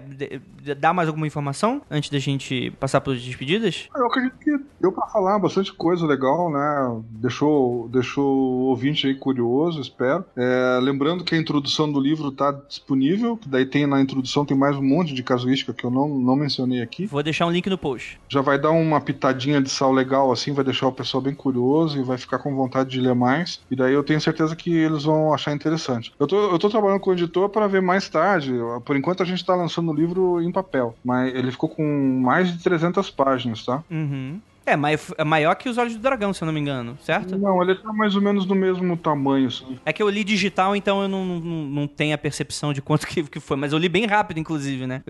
dar 0.76 0.92
mais 0.92 1.08
alguma 1.08 1.26
informação 1.26 1.82
antes 1.90 2.10
da 2.10 2.18
gente 2.18 2.70
passar 2.78 3.00
pelas 3.00 3.20
despedidas? 3.22 3.88
Eu 3.94 4.06
acredito 4.06 4.36
que 4.38 4.58
deu 4.80 4.92
para 4.92 5.06
falar 5.08 5.38
bastante 5.38 5.72
coisa 5.72 6.06
legal, 6.06 6.50
né? 6.50 7.02
Deixou, 7.10 7.88
deixou 7.88 8.24
o 8.24 8.60
ouvinte 8.66 9.06
aí 9.06 9.14
curioso, 9.14 9.80
espero. 9.80 10.24
É, 10.36 10.78
lembrando 10.82 11.24
que 11.24 11.34
a 11.34 11.38
introdução 11.38 11.90
do 11.90 12.00
livro 12.00 12.28
está 12.28 12.52
disponível, 12.52 13.36
que 13.36 13.48
daí 13.48 13.66
tem 13.66 13.86
na 13.86 14.00
introdução 14.00 14.44
tem 14.44 14.56
mais 14.56 14.76
um 14.76 14.82
monte 14.82 15.14
de 15.14 15.22
casuística 15.22 15.72
que 15.72 15.84
eu 15.84 15.90
não, 15.90 16.08
não 16.08 16.36
mencionei 16.36 16.82
aqui. 16.82 17.06
Vou 17.06 17.22
deixar 17.22 17.46
um 17.46 17.50
link 17.50 17.68
no 17.68 17.78
post. 17.78 18.20
Já 18.28 18.40
vai 18.40 18.58
dar 18.58 18.70
uma 18.70 19.00
pitadinha 19.00 19.60
de 19.60 19.70
sal 19.70 19.92
legal 19.92 20.30
assim, 20.32 20.52
vai 20.52 20.64
deixar 20.64 20.86
o 20.88 20.92
pessoal 20.92 21.22
bem 21.22 21.34
curioso 21.34 21.98
e 21.98 22.02
vai 22.02 22.18
ficar 22.18 22.38
com 22.38 22.54
vontade 22.54 22.90
de 22.90 23.00
ler 23.00 23.14
mais. 23.14 23.60
E 23.70 23.76
daí 23.76 23.94
eu 23.94 24.04
tenho 24.04 24.20
certeza 24.20 24.54
que 24.54 24.74
eles 24.74 25.04
vão 25.04 25.32
achar 25.32 25.52
interessante. 25.52 26.12
Eu 26.18 26.26
tô, 26.26 26.50
eu 26.50 26.58
tô 26.58 26.68
trabalhando 26.68 27.00
com 27.00 27.10
o 27.10 27.12
editor 27.12 27.48
para 27.48 27.66
ver 27.66 27.82
mais 27.82 28.08
tarde. 28.08 28.52
Por 28.84 28.96
enquanto 28.96 29.22
a 29.22 29.26
gente 29.26 29.40
está 29.40 29.54
lançando 29.54 29.90
o 29.90 29.94
livro 29.94 30.17
em 30.40 30.52
papel, 30.52 30.94
mas 31.04 31.34
ele 31.34 31.50
ficou 31.50 31.68
com 31.68 32.20
mais 32.22 32.52
de 32.52 32.62
300 32.62 33.10
páginas, 33.10 33.64
tá? 33.64 33.82
Uhum. 33.90 34.40
É, 34.68 34.76
é 35.18 35.24
maior 35.24 35.54
que 35.54 35.68
os 35.68 35.78
olhos 35.78 35.94
do 35.94 36.00
dragão, 36.00 36.32
se 36.32 36.42
eu 36.42 36.46
não 36.46 36.52
me 36.52 36.60
engano, 36.60 36.96
certo? 37.02 37.36
Não, 37.38 37.62
ele 37.62 37.74
tá 37.74 37.92
mais 37.92 38.14
ou 38.14 38.22
menos 38.22 38.44
do 38.44 38.54
mesmo 38.54 38.96
tamanho, 38.96 39.48
assim. 39.48 39.78
É 39.84 39.92
que 39.92 40.02
eu 40.02 40.08
li 40.08 40.22
digital, 40.24 40.76
então 40.76 41.02
eu 41.02 41.08
não, 41.08 41.24
não, 41.24 41.40
não 41.40 41.86
tenho 41.86 42.14
a 42.14 42.18
percepção 42.18 42.72
de 42.72 42.82
quanto 42.82 43.06
que, 43.08 43.22
que 43.22 43.40
foi, 43.40 43.56
mas 43.56 43.72
eu 43.72 43.78
li 43.78 43.88
bem 43.88 44.06
rápido, 44.06 44.38
inclusive, 44.38 44.86
né? 44.86 45.02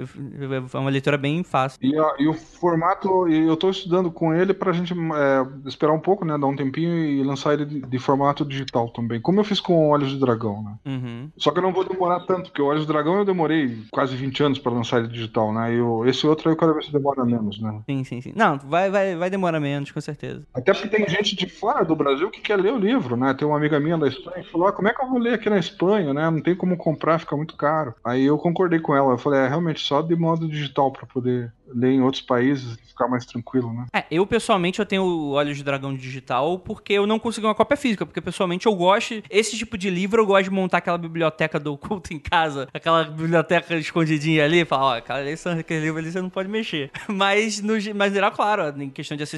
Foi 0.68 0.80
uma 0.80 0.90
leitura 0.90 1.16
bem 1.16 1.42
fácil. 1.42 1.78
E, 1.82 1.98
a, 1.98 2.14
e 2.18 2.28
o 2.28 2.34
formato, 2.34 3.28
eu 3.28 3.56
tô 3.56 3.70
estudando 3.70 4.10
com 4.10 4.34
ele 4.34 4.54
pra 4.54 4.72
gente 4.72 4.92
é, 4.92 5.68
esperar 5.68 5.92
um 5.92 6.00
pouco, 6.00 6.24
né? 6.24 6.36
Dar 6.38 6.46
um 6.46 6.56
tempinho 6.56 6.94
e 6.94 7.22
lançar 7.22 7.54
ele 7.54 7.64
de, 7.64 7.80
de, 7.80 7.98
formato 7.98 8.44
digital 8.44 8.88
também. 8.88 9.20
Como 9.20 9.40
eu 9.40 9.44
fiz 9.44 9.60
com 9.60 9.88
Olhos 9.88 10.10
de 10.10 10.18
Dragão, 10.18 10.62
né? 10.62 10.74
Uhum. 10.86 11.30
Só 11.36 11.50
que 11.50 11.58
eu 11.58 11.62
não 11.62 11.72
vou 11.72 11.84
demorar 11.84 12.20
tanto, 12.20 12.50
porque 12.50 12.62
o 12.62 12.66
Olhos 12.66 12.82
de 12.82 12.88
Dragão 12.88 13.18
eu 13.18 13.24
demorei 13.24 13.82
quase 13.90 14.16
20 14.16 14.42
anos 14.42 14.58
pra 14.58 14.72
lançar 14.72 14.98
ele 14.98 15.08
digital, 15.08 15.52
né? 15.52 15.74
E 15.74 15.78
eu, 15.78 16.06
esse 16.06 16.26
outro 16.26 16.48
aí 16.48 16.54
eu 16.54 16.58
quero 16.58 16.74
ver 16.74 16.84
se 16.84 16.92
demora 16.92 17.24
menos, 17.24 17.60
né? 17.60 17.80
Sim, 17.86 18.04
sim, 18.04 18.20
sim. 18.20 18.32
Não, 18.34 18.58
vai, 18.58 18.90
vai, 18.90 19.16
vai 19.16 19.30
demorar 19.30 19.47
demora 19.48 19.60
menos, 19.60 19.90
com 19.90 20.00
certeza. 20.00 20.46
Até 20.54 20.72
porque 20.72 20.88
tem 20.88 21.08
gente 21.08 21.34
de 21.34 21.48
fora 21.48 21.84
do 21.84 21.96
Brasil 21.96 22.30
que 22.30 22.40
quer 22.40 22.56
ler 22.56 22.72
o 22.72 22.78
livro, 22.78 23.16
né? 23.16 23.34
Tem 23.34 23.46
uma 23.46 23.56
amiga 23.56 23.80
minha 23.80 23.98
da 23.98 24.08
Espanha 24.08 24.42
que 24.42 24.50
falou: 24.50 24.68
ah, 24.68 24.72
como 24.72 24.88
é 24.88 24.94
que 24.94 25.02
eu 25.02 25.08
vou 25.08 25.18
ler 25.18 25.34
aqui 25.34 25.50
na 25.50 25.58
Espanha, 25.58 26.12
né? 26.14 26.30
Não 26.30 26.40
tem 26.40 26.54
como 26.54 26.76
comprar, 26.76 27.18
fica 27.18 27.36
muito 27.36 27.56
caro. 27.56 27.94
Aí 28.04 28.24
eu 28.24 28.38
concordei 28.38 28.78
com 28.78 28.94
ela. 28.94 29.12
Eu 29.12 29.18
falei: 29.18 29.40
é, 29.40 29.48
realmente, 29.48 29.80
só 29.80 30.02
de 30.02 30.14
modo 30.14 30.48
digital 30.48 30.92
para 30.92 31.06
poder 31.06 31.52
ler 31.74 31.92
em 31.92 32.02
outros 32.02 32.22
países 32.22 32.74
e 32.74 32.88
ficar 32.88 33.08
mais 33.08 33.24
tranquilo, 33.24 33.72
né? 33.72 33.86
É, 33.92 34.04
eu 34.10 34.26
pessoalmente 34.26 34.80
eu 34.80 34.86
tenho 34.86 35.02
o 35.02 35.30
Olhos 35.32 35.56
de 35.56 35.62
Dragão 35.62 35.94
digital 35.94 36.58
porque 36.58 36.92
eu 36.92 37.06
não 37.06 37.18
consegui 37.18 37.46
uma 37.46 37.54
cópia 37.54 37.76
física, 37.76 38.04
porque 38.04 38.20
pessoalmente 38.20 38.66
eu 38.66 38.74
gosto, 38.74 39.22
esse 39.30 39.56
tipo 39.56 39.76
de 39.78 39.90
livro 39.90 40.22
eu 40.22 40.26
gosto 40.26 40.44
de 40.44 40.50
montar 40.50 40.78
aquela 40.78 40.98
biblioteca 40.98 41.60
do 41.60 41.76
culto 41.76 42.12
em 42.12 42.18
casa, 42.18 42.68
aquela 42.72 43.04
biblioteca 43.04 43.76
escondidinha 43.76 44.44
ali, 44.44 44.64
falar, 44.64 44.98
ó, 44.98 45.00
cara, 45.00 45.30
esse, 45.30 45.48
aquele 45.48 45.80
livro 45.80 45.98
ali 45.98 46.10
você 46.10 46.20
não 46.20 46.30
pode 46.30 46.48
mexer. 46.48 46.90
Mas, 47.08 47.60
no, 47.60 47.74
mas 47.94 48.12
geral, 48.12 48.30
claro, 48.32 48.82
em 48.82 48.90
questão 48.90 49.16
de 49.16 49.22
acessibilidade, 49.22 49.37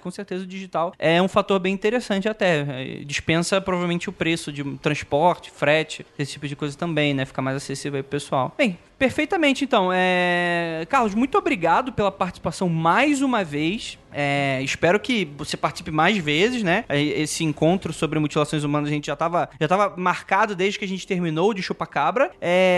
com 0.00 0.10
certeza 0.10 0.44
o 0.44 0.46
digital 0.46 0.92
é 0.98 1.20
um 1.20 1.28
fator 1.28 1.58
bem 1.58 1.72
interessante 1.74 2.28
até. 2.28 2.60
É, 2.60 3.04
dispensa 3.04 3.60
provavelmente 3.60 4.08
o 4.08 4.12
preço 4.12 4.52
de 4.52 4.64
transporte, 4.78 5.50
frete, 5.50 6.06
esse 6.18 6.32
tipo 6.32 6.46
de 6.46 6.56
coisa 6.56 6.76
também, 6.76 7.14
né? 7.14 7.24
Fica 7.24 7.42
mais 7.42 7.56
acessível 7.56 7.98
aí 7.98 8.02
pro 8.02 8.10
pessoal. 8.10 8.54
Bem, 8.56 8.78
Perfeitamente, 9.02 9.64
então. 9.64 9.90
É... 9.92 10.86
Carlos, 10.88 11.12
muito 11.12 11.36
obrigado 11.36 11.92
pela 11.92 12.12
participação 12.12 12.68
mais 12.68 13.20
uma 13.20 13.42
vez. 13.42 13.98
É, 14.12 14.60
espero 14.62 15.00
que 15.00 15.24
você 15.36 15.56
participe 15.56 15.90
mais 15.90 16.18
vezes, 16.18 16.62
né? 16.62 16.84
É, 16.88 17.00
esse 17.02 17.44
encontro 17.44 17.92
sobre 17.92 18.18
mutilações 18.18 18.62
humanas 18.62 18.90
a 18.90 18.92
gente 18.92 19.06
já 19.06 19.14
estava 19.14 19.48
já 19.58 19.66
tava 19.66 19.94
marcado 19.96 20.54
desde 20.54 20.78
que 20.78 20.84
a 20.84 20.88
gente 20.88 21.06
terminou 21.06 21.54
de 21.54 21.62
Chupacabra. 21.62 22.30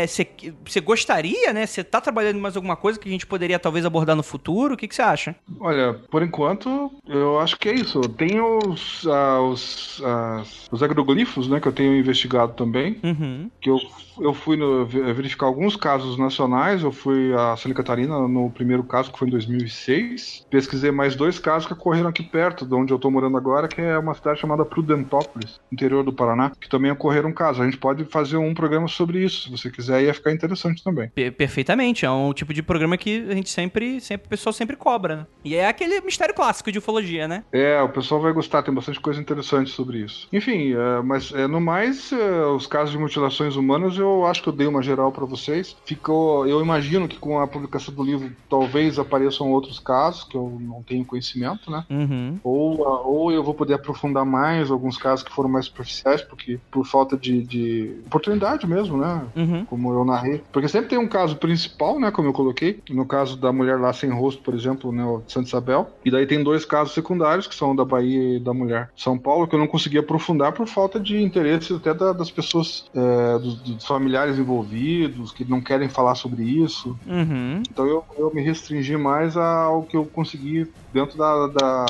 Você 0.06 0.28
é, 0.76 0.80
gostaria, 0.80 1.52
né? 1.52 1.66
Você 1.66 1.82
tá 1.82 2.01
trabalhando 2.01 2.36
em 2.36 2.40
mais 2.40 2.56
alguma 2.56 2.76
coisa 2.76 2.98
que 2.98 3.09
a 3.09 3.12
gente 3.12 3.26
poderia 3.26 3.59
talvez 3.59 3.84
abordar 3.84 4.14
no 4.16 4.22
futuro? 4.22 4.74
O 4.74 4.76
que 4.76 4.92
você 4.94 5.02
acha? 5.02 5.34
Olha, 5.60 5.94
por 6.10 6.22
enquanto, 6.22 6.92
eu 7.06 7.40
acho 7.40 7.59
que 7.59 7.68
é 7.68 7.74
isso. 7.74 8.01
Tem 8.01 8.40
os, 8.40 9.05
uh, 9.05 9.40
os, 9.51 9.98
uh, 10.01 10.44
os 10.70 10.82
agroglifos, 10.82 11.48
né? 11.48 11.59
Que 11.60 11.68
eu 11.68 11.72
tenho 11.72 11.96
investigado 11.96 12.52
também. 12.52 12.98
Uhum. 13.02 13.51
Que 13.60 13.70
eu, 13.70 13.78
eu 14.20 14.32
fui 14.32 14.56
no, 14.56 14.86
verificar 14.86 15.46
alguns 15.46 15.76
casos 15.76 16.14
nacionais. 16.19 16.82
Eu 16.82 16.93
fui 16.93 17.32
a 17.35 17.57
Santa 17.57 17.74
Catarina 17.74 18.27
no 18.28 18.51
primeiro 18.51 18.85
caso, 18.85 19.12
que 19.12 19.19
foi 19.19 19.28
em 19.28 19.31
2006. 19.31 20.47
Pesquisei 20.51 20.91
mais 20.91 21.15
dois 21.15 21.39
casos 21.39 21.66
que 21.66 21.73
ocorreram 21.73 22.09
aqui 22.09 22.23
perto 22.23 22.66
de 22.66 22.74
onde 22.74 22.93
eu 22.93 22.99
tô 22.99 23.11
morando 23.11 23.36
agora, 23.36 23.69
que 23.69 23.81
é 23.81 23.99
uma 23.99 24.15
cidade 24.15 24.41
chamada 24.41 24.65
Prudentópolis, 24.65 25.61
interior 25.70 26.05
do 26.05 26.12
Paraná, 26.12 26.53
que 26.61 26.69
também 26.69 26.91
ocorreram 26.91 27.32
casos. 27.32 27.61
A 27.61 27.65
gente 27.65 27.78
pode 27.78 28.05
fazer 28.05 28.36
um 28.36 28.55
programa 28.55 28.89
sobre 28.89 29.24
isso, 29.24 29.45
se 29.45 29.51
você 29.51 29.70
quiser, 29.70 30.03
ia 30.03 30.15
ficar 30.15 30.32
interessante 30.32 30.82
também. 30.82 31.11
Perfeitamente, 31.36 32.05
é 32.05 32.11
um 32.11 32.32
tipo 32.32 32.53
de 32.53 32.62
programa 32.62 32.97
que 32.97 33.27
a 33.28 33.35
gente 33.35 33.51
sempre, 33.51 34.01
sempre 34.01 34.27
o 34.27 34.31
pessoal 34.31 34.53
sempre 34.53 34.77
cobra, 34.77 35.16
né? 35.16 35.27
E 35.45 35.55
é 35.55 35.69
aquele 35.69 36.01
mistério 36.01 36.35
clássico 36.35 36.70
de 36.70 36.78
ufologia, 36.78 37.28
né? 37.28 37.45
É, 37.53 37.81
o 37.82 37.89
pessoal 37.89 38.20
vai 38.20 38.32
gostar, 38.32 38.62
tem 38.62 38.74
bastante 38.74 39.01
coisa 39.01 39.20
interessante 39.20 39.70
sobre 39.70 39.99
isso. 39.99 40.28
Enfim, 40.32 40.74
é, 40.74 41.03
mas 41.03 41.32
é, 41.32 41.47
no 41.47 41.61
mais, 41.61 42.12
é, 42.12 42.47
os 42.47 42.66
casos 42.66 42.91
de 42.93 42.99
mutilações 42.99 43.57
humanas, 43.57 43.97
eu 43.99 44.27
acho 44.27 44.43
que 44.43 44.49
eu 44.49 44.53
dei 44.53 44.66
uma 44.66 44.82
geral 44.82 45.12
para 45.12 45.24
vocês. 45.24 45.77
Ficou, 46.05 46.47
eu 46.47 46.60
imagino 46.60 47.09
que 47.09 47.18
com 47.18 47.40
a 47.40 47.47
publicação 47.47 47.94
do 47.94 48.02
livro 48.02 48.31
talvez 48.47 48.98
apareçam 48.98 49.51
outros 49.51 49.78
casos 49.78 50.22
que 50.22 50.36
eu 50.36 50.59
não 50.60 50.82
tenho 50.82 51.02
conhecimento, 51.02 51.70
né? 51.70 51.82
Uhum. 51.89 52.39
Ou, 52.44 52.86
ou 53.06 53.32
eu 53.32 53.43
vou 53.43 53.55
poder 53.55 53.72
aprofundar 53.72 54.26
mais 54.26 54.70
alguns 54.70 54.98
casos 54.98 55.24
que 55.24 55.32
foram 55.32 55.48
mais 55.48 55.64
superficiais, 55.64 56.20
porque 56.20 56.60
por 56.70 56.85
falta 56.85 57.16
de, 57.16 57.43
de 57.43 58.02
oportunidade 58.05 58.66
mesmo, 58.66 58.98
né? 58.98 59.22
Uhum. 59.35 59.64
Como 59.64 59.94
eu 59.94 60.05
narrei. 60.05 60.43
Porque 60.52 60.68
sempre 60.68 60.90
tem 60.90 60.98
um 60.98 61.09
caso 61.09 61.36
principal, 61.36 61.98
né? 61.98 62.10
Como 62.10 62.28
eu 62.28 62.35
coloquei. 62.35 62.82
No 62.90 63.06
caso 63.06 63.39
da 63.39 63.51
mulher 63.51 63.81
lá 63.81 63.90
sem 63.94 64.10
rosto, 64.10 64.43
por 64.43 64.52
exemplo, 64.52 64.93
né? 64.93 65.02
O 65.02 65.22
Santa 65.26 65.48
Isabel. 65.48 65.90
E 66.05 66.10
daí 66.10 66.26
tem 66.26 66.44
dois 66.44 66.66
casos 66.66 66.93
secundários, 66.93 67.47
que 67.47 67.55
são 67.55 67.74
da 67.74 67.85
Bahia 67.85 68.36
e 68.36 68.40
da 68.40 68.52
mulher 68.52 68.90
São 68.94 69.16
Paulo, 69.16 69.48
que 69.48 69.55
eu 69.55 69.59
não 69.59 69.66
consegui 69.66 69.97
aprofundar 69.97 70.52
por 70.52 70.66
falta 70.66 71.01
de 71.01 71.22
interesse 71.22 71.72
até 71.72 71.94
da, 71.94 72.12
das 72.12 72.31
pessoas, 72.31 72.85
é, 72.94 73.39
dos, 73.39 73.55
dos, 73.62 73.86
familiares 73.86 74.39
envolvidos, 74.39 75.32
que 75.32 75.47
não 75.47 75.62
querem 75.62 75.89
falar 75.95 76.15
sobre 76.15 76.43
isso. 76.43 76.99
Uhum. 77.07 77.62
Então 77.71 77.87
eu, 77.87 78.05
eu 78.19 78.35
me 78.35 78.43
restringi 78.43 78.97
mais 78.97 79.37
ao 79.37 79.83
que 79.85 79.97
eu 79.97 80.05
consegui 80.05 80.71
dentro 80.93 81.16
da, 81.16 81.47
da, 81.47 81.87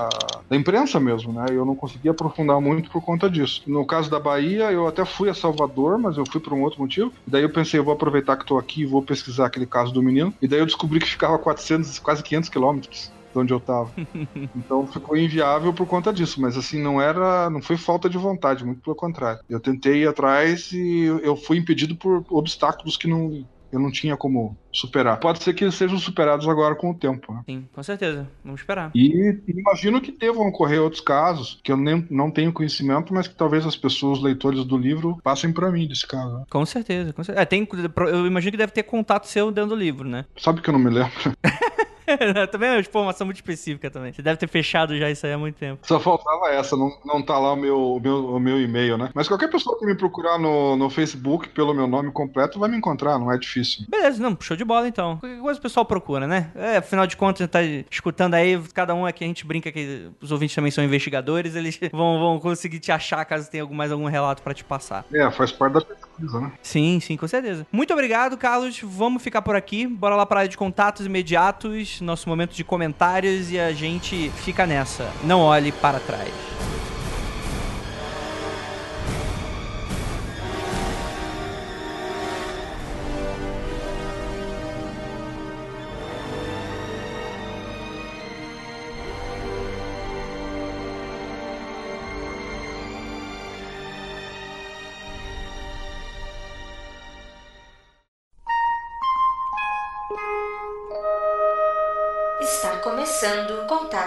da, 0.49 0.57
imprensa 0.57 1.01
mesmo, 1.01 1.33
né? 1.33 1.47
Eu 1.51 1.65
não 1.65 1.75
consegui 1.75 2.09
aprofundar 2.09 2.61
muito 2.61 2.91
por 2.91 3.03
conta 3.03 3.29
disso. 3.29 3.63
No 3.67 3.85
caso 3.87 4.11
da 4.11 4.21
Bahia, 4.21 4.71
eu 4.71 4.87
até 4.87 5.05
fui 5.05 5.29
a 5.29 5.35
Salvador, 5.35 5.99
mas 5.99 6.17
eu 6.17 6.25
fui 6.27 6.41
por 6.41 6.53
um 6.53 6.63
outro 6.63 6.81
motivo. 6.81 7.13
E 7.27 7.31
daí 7.31 7.43
eu 7.43 7.51
pensei, 7.51 7.81
eu 7.81 7.85
vou 7.85 7.95
aproveitar 7.95 8.37
que 8.37 8.43
estou 8.43 8.59
aqui 8.59 8.83
e 8.83 8.87
vou 8.87 9.03
pesquisar 9.03 9.47
aquele 9.47 9.67
caso 9.67 9.93
do 9.93 10.03
menino. 10.03 10.33
E 10.41 10.47
daí 10.47 10.61
eu 10.61 10.67
descobri 10.67 11.01
que 11.01 11.09
ficava 11.09 11.39
400, 11.39 11.99
quase 11.99 12.23
500 12.23 12.49
quilômetros 12.49 13.13
de 13.35 13.39
onde 13.41 13.53
eu 13.53 13.61
tava. 13.61 13.91
então 14.55 14.87
ficou 14.87 15.17
inviável 15.17 15.73
por 15.73 15.87
conta 15.87 16.13
disso, 16.13 16.41
mas 16.41 16.57
assim 16.57 16.81
não 16.81 17.01
era, 17.01 17.51
não 17.51 17.61
foi 17.61 17.77
falta 17.77 18.09
de 18.09 18.17
vontade, 18.17 18.65
muito 18.65 18.81
pelo 18.81 18.95
contrário. 18.95 19.41
Eu 19.51 19.59
tentei 19.59 20.03
ir 20.03 20.09
atrás 20.09 20.71
e 20.73 21.05
eu 21.23 21.37
fui 21.37 21.59
impedido 21.59 21.97
por 21.97 22.25
obstáculos 22.31 22.97
que 22.97 23.09
não 23.09 23.45
eu 23.75 23.81
não 23.81 23.91
tinha 23.91 24.17
como 24.17 24.57
superar. 24.73 25.19
Pode 25.19 25.43
ser 25.43 25.55
que 25.55 25.65
eles 25.65 25.75
sejam 25.75 25.99
superados 25.99 26.49
agora 26.49 26.75
com 26.75 26.91
o 26.91 26.95
tempo. 26.95 27.33
Né? 27.33 27.43
Sim, 27.47 27.69
com 27.73 27.83
certeza. 27.83 28.29
Vamos 28.45 28.61
esperar. 28.61 28.91
E 28.95 29.39
imagino 29.47 30.01
que 30.01 30.13
devam 30.13 30.49
ocorrer 30.49 30.81
outros 30.81 31.01
casos 31.01 31.61
que 31.63 31.71
eu 31.71 31.77
nem, 31.77 32.07
não 32.11 32.31
tenho 32.31 32.53
conhecimento, 32.53 33.13
mas 33.15 33.29
que 33.29 33.35
talvez 33.35 33.65
as 33.65 33.77
pessoas, 33.77 34.21
leitores 34.21 34.65
do 34.65 34.77
livro, 34.77 35.19
passem 35.23 35.53
para 35.53 35.71
mim 35.71 35.87
desse 35.87 36.07
caso. 36.07 36.39
Né? 36.39 36.45
Com 36.51 36.67
certeza, 36.67 37.13
com 37.13 37.23
certeza. 37.23 37.43
É, 37.43 37.45
tem, 37.45 37.67
eu 38.09 38.27
imagino 38.27 38.53
que 38.53 38.59
deve 38.59 38.73
ter 38.73 38.83
contato 38.83 39.27
seu 39.27 39.51
dentro 39.51 39.71
do 39.71 39.77
livro, 39.77 40.09
né? 40.09 40.25
Sabe 40.37 40.61
que 40.61 40.69
eu 40.69 40.73
não 40.73 40.81
me 40.81 40.91
lembro? 40.91 41.13
também 42.51 42.69
é 42.69 42.73
uma 42.73 42.81
informação 42.81 43.27
muito 43.27 43.37
específica 43.37 43.91
também. 43.91 44.13
Você 44.13 44.23
deve 44.23 44.37
ter 44.37 44.49
fechado 44.49 44.97
já 44.99 45.11
isso 45.11 45.27
aí 45.27 45.33
há 45.33 45.39
muito 45.39 45.57
tempo. 45.57 45.87
Só 45.87 45.99
faltava 46.01 46.51
essa, 46.51 46.77
não, 46.77 46.91
não 47.05 47.23
tá 47.23 47.39
lá 47.39 47.53
o 47.53 47.57
meu, 47.57 47.95
o 47.95 48.01
meu, 48.01 48.27
o 48.35 48.41
meu 48.41 48.61
e-mail, 48.61 48.97
né? 48.97 49.11
Mas 49.15 49.29
qualquer 49.29 49.49
pessoa 49.49 49.79
que 49.79 49.87
me 49.87 49.95
procurar 49.95 50.39
no, 50.39 50.77
no 50.77 50.91
Facebook 50.91 51.49
pelo 51.51 51.75
meu 51.75 51.87
nome 51.87 52.11
completo 52.13 52.59
vai 52.59 52.69
me 52.69 52.77
encontrar, 52.77 53.19
não 53.19 53.33
é 53.33 53.39
difícil. 53.39 53.85
Beleza, 53.89 54.23
não, 54.23 54.37
show 54.41 54.57
de 54.57 54.65
bola 54.65 54.89
então. 54.89 55.17
Qualquer 55.19 55.41
coisa 55.41 55.59
o 55.59 55.63
pessoal 55.63 55.87
procura, 55.87 56.27
né? 56.27 56.51
É, 56.55 56.77
afinal 56.79 57.07
de 57.07 57.17
contas, 57.17 57.49
tá 57.49 57.63
escutando 57.91 58.35
aí, 58.35 58.61
cada 58.73 58.95
um 58.95 59.07
aqui 59.07 59.25
a 59.25 59.27
gente 59.27 59.47
brinca 59.47 59.71
que 59.71 60.11
os 60.21 60.33
ouvintes 60.33 60.55
também 60.55 60.71
são 60.71 60.85
investigadores, 60.85 61.55
eles 61.55 61.79
vão, 61.93 62.19
vão 62.19 62.41
conseguir 62.41 62.79
te 62.79 62.93
achar 62.93 63.25
caso 63.25 63.51
tenha 63.51 63.67
mais 63.67 63.93
algum 63.93 64.07
relato 64.07 64.43
para 64.43 64.55
te 64.55 64.65
passar. 64.65 65.05
É, 65.13 65.31
faz 65.31 65.53
parte 65.53 65.75
da 65.75 65.81
pesquisa, 65.81 66.41
né? 66.41 66.53
Sim, 66.63 67.01
sim, 67.01 67.17
com 67.17 67.27
certeza. 67.27 67.67
Muito 67.71 67.93
obrigado, 67.93 68.37
Carlos. 68.37 68.81
Vamos 68.83 69.23
ficar 69.23 69.43
por 69.43 69.57
aqui. 69.57 69.87
Bora 69.87 70.17
lá 70.17 70.27
para 70.27 70.39
a 70.39 70.41
área 70.41 70.49
de 70.49 70.57
contatos 70.57 71.07
imediatos, 71.07 72.01
nosso 72.05 72.29
momento 72.29 72.55
de 72.55 72.63
comentários 72.63 73.51
e 73.51 73.59
a 73.59 73.73
gente 73.73 74.31
fica 74.37 74.67
nessa. 74.67 75.11
Não 75.25 75.41
olhe 75.41 75.73
para 75.73 75.99
trás. 75.99 76.33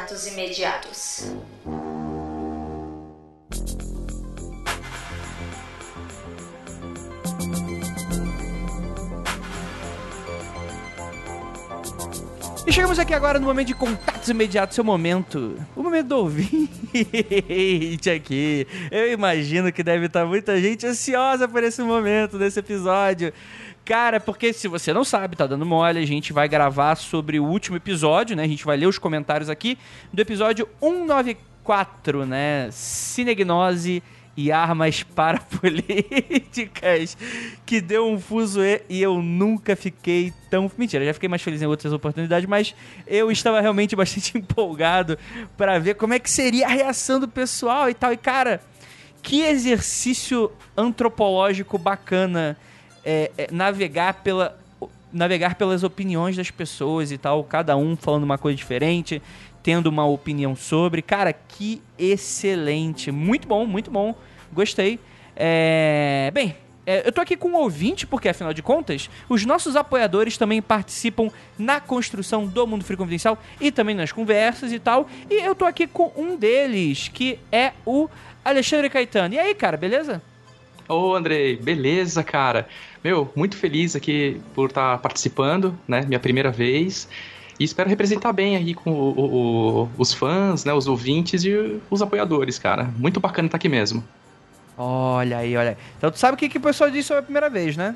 Contatos 0.08 0.26
imediatos. 0.28 1.26
E 12.66 12.72
chegamos 12.72 13.00
aqui 13.00 13.14
agora 13.14 13.40
no 13.40 13.46
momento 13.46 13.68
de 13.68 13.76
contatos 13.76 14.30
imediatos, 14.30 14.76
seu 14.76 14.84
momento. 14.84 15.58
O 15.76 15.84
momento 15.84 16.08
do 16.08 16.18
ouvinte 16.18 18.10
aqui. 18.10 18.66
Eu 18.90 19.12
imagino 19.12 19.72
que 19.74 19.84
deve 19.84 20.06
estar 20.06 20.26
muita 20.26 20.60
gente 20.62 20.86
ansiosa 20.86 21.48
por 21.48 21.64
esse 21.64 21.82
momento, 21.82 22.38
desse 22.38 22.60
episódio. 22.60 23.34
Cara, 23.88 24.20
porque 24.20 24.52
se 24.52 24.68
você 24.68 24.92
não 24.92 25.06
sabe, 25.06 25.38
tá 25.38 25.48
dando 25.48 25.66
mole, 25.66 25.98
a 25.98 26.06
gente 26.06 26.34
vai 26.34 26.50
gravar 26.50 26.96
sobre 26.96 27.40
o 27.40 27.46
último 27.46 27.78
episódio, 27.78 28.36
né? 28.36 28.44
A 28.44 28.48
gente 28.48 28.66
vai 28.66 28.76
ler 28.76 28.86
os 28.86 29.00
comentários 29.00 29.50
aqui 29.50 29.78
do 30.12 30.22
episódio 30.22 30.68
194, 30.82 32.26
né? 32.26 32.68
Cinegnose 32.70 34.04
e 34.36 34.52
armas 34.52 35.04
parapolíticas, 35.16 37.18
que 37.66 37.80
deu 37.80 38.12
um 38.12 38.20
fuso 38.20 38.62
e, 38.62 38.82
e 38.90 39.02
eu 39.02 39.22
nunca 39.22 39.74
fiquei 39.74 40.34
tão. 40.50 40.70
Mentira, 40.78 41.06
já 41.06 41.14
fiquei 41.14 41.30
mais 41.30 41.42
feliz 41.42 41.62
em 41.62 41.66
outras 41.66 41.94
oportunidades, 41.94 42.50
mas 42.50 42.76
eu 43.08 43.32
estava 43.32 43.62
realmente 43.62 43.96
bastante 43.96 44.38
empolgado 44.38 45.18
para 45.56 45.80
ver 45.80 45.94
como 45.94 46.14
é 46.14 46.20
que 46.20 46.30
seria 46.30 46.66
a 46.66 46.72
reação 46.72 47.22
do 47.22 47.28
pessoal 47.30 47.90
e 47.90 47.94
tal. 47.94 48.12
E 48.12 48.18
cara, 48.18 48.60
que 49.24 49.44
exercício 49.44 50.52
antropológico 50.76 51.78
bacana 51.78 52.58
é, 53.08 53.32
é, 53.38 53.48
navegar 53.54 54.16
pela 54.16 54.60
navegar 55.14 55.56
pelas 55.56 55.84
opiniões 55.84 56.36
das 56.36 56.52
pessoas 56.52 57.14
e 57.14 57.18
tal, 57.18 57.42
cada 57.42 57.78
um 57.78 57.96
falando 57.96 58.26
uma 58.26 58.38
coisa 58.38 58.58
diferente, 58.58 59.22
tendo 59.64 59.88
uma 59.88 60.06
opinião 60.06 60.54
sobre. 60.54 61.02
Cara, 61.02 61.32
que 61.32 61.82
excelente. 61.98 63.10
Muito 63.10 63.48
bom, 63.48 63.66
muito 63.66 63.90
bom. 63.90 64.14
Gostei. 64.52 65.00
É... 65.34 66.30
Bem, 66.34 66.58
é, 66.86 67.08
eu 67.08 67.12
tô 67.14 67.22
aqui 67.22 67.38
com 67.38 67.48
um 67.48 67.56
ouvinte, 67.56 68.06
porque 68.06 68.28
afinal 68.28 68.54
de 68.54 68.62
contas, 68.62 69.10
os 69.30 69.46
nossos 69.46 69.78
apoiadores 69.78 70.38
também 70.38 70.62
participam 70.62 71.30
na 71.58 71.80
construção 71.80 72.46
do 72.46 72.68
Mundo 72.68 72.84
Free 72.84 72.98
Confidencial 72.98 73.38
e 73.62 73.72
também 73.72 73.96
nas 73.96 74.12
conversas 74.12 74.74
e 74.74 74.80
tal. 74.80 75.08
E 75.30 75.36
eu 75.36 75.56
tô 75.56 75.64
aqui 75.64 75.88
com 75.88 76.12
um 76.18 76.36
deles, 76.36 77.08
que 77.08 77.40
é 77.50 77.72
o 77.86 78.10
Alexandre 78.44 78.90
Caetano. 78.90 79.34
E 79.34 79.40
aí, 79.40 79.56
cara, 79.56 79.78
beleza? 79.78 80.22
Ô, 80.88 81.16
Andrei, 81.16 81.58
beleza, 81.58 82.24
cara. 82.24 82.68
Meu, 83.04 83.32
muito 83.36 83.58
feliz 83.58 83.96
aqui 83.96 84.42
por 84.56 84.70
estar 84.70 84.94
tá 84.94 84.98
participando, 84.98 85.78
né? 85.88 86.02
Minha 86.08 86.20
primeira 86.20 86.52
vez. 86.52 87.08
E 87.60 87.64
espero 87.64 87.90
representar 87.90 88.32
bem 88.32 88.56
aí 88.56 88.74
com 88.74 88.92
o, 88.92 89.20
o, 89.20 89.90
os 89.98 90.14
fãs, 90.14 90.64
né? 90.64 90.74
Os 90.74 90.88
ouvintes 90.88 91.44
e 91.44 91.80
os 91.90 92.02
apoiadores, 92.02 92.58
cara. 92.58 92.84
Muito 92.98 93.20
bacana 93.20 93.48
estar 93.48 93.58
tá 93.58 93.62
aqui 93.62 93.68
mesmo. 93.68 94.04
Olha 94.78 95.40
aí, 95.40 95.58
olha 95.58 95.72
aí. 95.72 95.78
Então 95.98 96.12
tu 96.12 96.20
sabe 96.20 96.36
o 96.36 96.38
que, 96.38 96.48
que 96.48 96.58
o 96.58 96.62
pessoal 96.62 96.90
disse 96.90 97.08
sobre 97.08 97.20
a 97.20 97.24
primeira 97.24 97.50
vez, 97.50 97.76
né? 97.76 97.96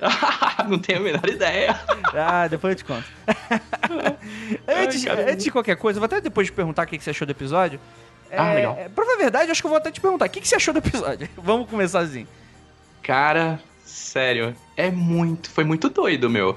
não 0.68 0.78
tenho 0.78 0.98
a 0.98 1.02
menor 1.02 1.28
ideia. 1.28 1.78
Ah, 2.12 2.48
depois 2.48 2.72
eu 2.72 2.76
te 2.78 2.84
conto. 2.84 3.04
antes, 4.66 5.06
Ai, 5.06 5.32
antes, 5.32 5.44
de 5.44 5.50
qualquer 5.50 5.76
coisa, 5.76 6.00
vou 6.00 6.06
até 6.06 6.20
depois 6.20 6.48
te 6.48 6.52
perguntar 6.52 6.84
o 6.84 6.86
que 6.86 6.98
você 6.98 7.10
achou 7.10 7.26
do 7.26 7.30
episódio. 7.30 7.78
Ah, 8.32 8.52
é, 8.52 8.54
legal. 8.54 8.74
Pra 8.94 9.04
falar 9.04 9.16
a 9.16 9.18
verdade, 9.18 9.50
acho 9.50 9.60
que 9.60 9.66
eu 9.66 9.70
vou 9.70 9.78
até 9.78 9.90
te 9.90 10.00
perguntar. 10.00 10.26
O 10.26 10.30
que, 10.30 10.40
que 10.40 10.48
você 10.48 10.56
achou 10.56 10.72
do 10.72 10.78
episódio? 10.78 11.28
Vamos 11.36 11.68
começar 11.68 12.00
assim. 12.00 12.26
Cara, 13.02 13.60
sério, 13.84 14.54
é 14.76 14.90
muito. 14.90 15.50
Foi 15.50 15.64
muito 15.64 15.88
doido, 15.88 16.30
meu. 16.30 16.56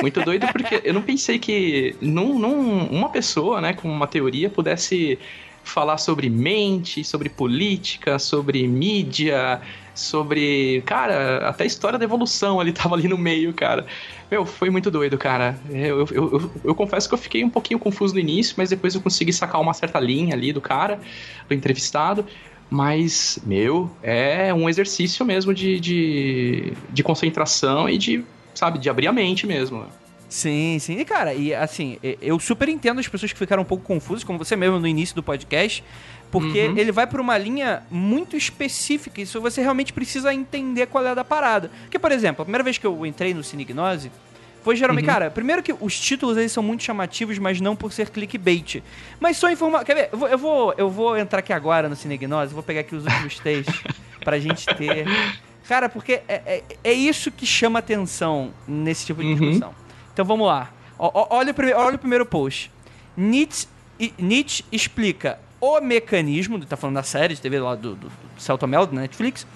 Muito 0.00 0.20
doido 0.22 0.46
porque 0.52 0.80
eu 0.84 0.94
não 0.94 1.02
pensei 1.02 1.38
que 1.38 1.96
num, 2.00 2.38
num, 2.38 2.86
uma 2.86 3.08
pessoa, 3.08 3.60
né, 3.60 3.72
com 3.72 3.88
uma 3.88 4.06
teoria 4.06 4.48
pudesse 4.48 5.18
falar 5.62 5.98
sobre 5.98 6.28
mente, 6.30 7.04
sobre 7.04 7.28
política, 7.28 8.18
sobre 8.18 8.66
mídia, 8.66 9.60
sobre, 9.94 10.82
cara, 10.86 11.48
até 11.48 11.64
a 11.64 11.66
história 11.66 11.98
da 11.98 12.04
evolução 12.04 12.58
ali 12.58 12.72
tava 12.72 12.94
ali 12.94 13.08
no 13.08 13.18
meio, 13.18 13.52
cara. 13.52 13.86
Meu, 14.30 14.46
foi 14.46 14.70
muito 14.70 14.90
doido, 14.90 15.18
cara. 15.18 15.58
Eu, 15.68 16.00
eu, 16.00 16.06
eu, 16.12 16.50
eu, 16.64 16.74
confesso 16.74 17.08
que 17.08 17.14
eu 17.14 17.18
fiquei 17.18 17.42
um 17.42 17.50
pouquinho 17.50 17.80
confuso 17.80 18.14
no 18.14 18.20
início, 18.20 18.54
mas 18.56 18.70
depois 18.70 18.94
eu 18.94 19.00
consegui 19.00 19.32
sacar 19.32 19.60
uma 19.60 19.74
certa 19.74 19.98
linha 19.98 20.34
ali 20.34 20.52
do 20.52 20.60
cara, 20.60 21.00
do 21.48 21.54
entrevistado. 21.54 22.24
Mas, 22.70 23.40
meu, 23.44 23.90
é 24.00 24.54
um 24.54 24.68
exercício 24.68 25.26
mesmo 25.26 25.52
de, 25.52 25.80
de, 25.80 26.72
de 26.88 27.02
concentração 27.02 27.88
e 27.88 27.98
de, 27.98 28.24
sabe, 28.54 28.78
de 28.78 28.88
abrir 28.88 29.08
a 29.08 29.12
mente 29.12 29.44
mesmo. 29.44 29.84
Sim, 30.28 30.78
sim. 30.78 31.00
E, 31.00 31.04
cara, 31.04 31.34
e 31.34 31.52
assim, 31.52 31.98
eu 32.22 32.38
super 32.38 32.68
entendo 32.68 33.00
as 33.00 33.08
pessoas 33.08 33.32
que 33.32 33.38
ficaram 33.38 33.64
um 33.64 33.66
pouco 33.66 33.82
confusas, 33.82 34.22
como 34.22 34.38
você 34.38 34.54
mesmo 34.54 34.78
no 34.78 34.86
início 34.86 35.16
do 35.16 35.24
podcast, 35.24 35.82
porque 36.30 36.68
uhum. 36.68 36.76
ele 36.76 36.92
vai 36.92 37.06
por 37.06 37.20
uma 37.20 37.36
linha 37.36 37.82
muito 37.90 38.36
específica, 38.36 39.20
isso 39.20 39.40
você 39.40 39.60
realmente 39.60 39.92
precisa 39.92 40.32
entender 40.32 40.86
qual 40.86 41.04
é 41.04 41.10
a 41.10 41.14
da 41.14 41.24
parada. 41.24 41.70
Porque, 41.82 41.98
por 41.98 42.12
exemplo, 42.12 42.42
a 42.42 42.44
primeira 42.44 42.62
vez 42.62 42.78
que 42.78 42.86
eu 42.86 43.04
entrei 43.04 43.34
no 43.34 43.42
Cinegnose, 43.42 44.12
foi 44.62 44.76
geralmente, 44.76 45.06
uhum. 45.06 45.12
cara, 45.12 45.30
primeiro 45.30 45.62
que 45.62 45.74
os 45.78 45.98
títulos 45.98 46.36
eles 46.36 46.52
são 46.52 46.62
muito 46.62 46.82
chamativos, 46.82 47.38
mas 47.38 47.60
não 47.60 47.74
por 47.74 47.92
ser 47.92 48.10
clickbait. 48.10 48.82
Mas 49.18 49.38
só 49.38 49.50
informar. 49.50 49.84
Quer 49.84 49.94
ver? 49.94 50.08
Eu 50.12 50.18
vou, 50.18 50.28
eu 50.28 50.38
vou, 50.38 50.74
eu 50.76 50.90
vou 50.90 51.16
entrar 51.16 51.38
aqui 51.40 51.52
agora 51.52 51.88
no 51.88 51.96
Cinegnose, 51.96 52.52
vou 52.54 52.62
pegar 52.62 52.80
aqui 52.80 52.94
os 52.94 53.04
últimos 53.04 53.38
textos 53.40 53.82
pra 54.22 54.38
gente 54.38 54.66
ter. 54.76 55.06
Cara, 55.66 55.88
porque 55.88 56.20
é, 56.28 56.42
é, 56.46 56.62
é, 56.84 56.92
isso 56.92 57.30
que 57.30 57.46
chama 57.46 57.78
atenção 57.78 58.52
nesse 58.68 59.06
tipo 59.06 59.22
de 59.22 59.28
uhum. 59.28 59.34
discussão. 59.34 59.74
Então 60.12 60.24
vamos 60.24 60.46
lá. 60.46 60.70
O, 60.98 61.10
olha, 61.30 61.52
o 61.52 61.54
primeiro, 61.54 61.80
olha 61.80 61.96
o 61.96 61.98
primeiro 61.98 62.26
post. 62.26 62.70
Nietzsche, 63.16 63.66
Nietzsche 64.18 64.64
explica 64.70 65.38
o 65.60 65.80
mecanismo, 65.80 66.64
tá 66.64 66.76
falando 66.76 66.96
da 66.96 67.02
série 67.02 67.34
de 67.34 67.40
TV 67.40 67.60
lá 67.60 67.74
do, 67.74 67.94
do, 67.94 68.08
do 68.08 68.12
Celto 68.38 68.66
Mel, 68.66 68.86
da 68.86 69.00
Netflix. 69.00 69.46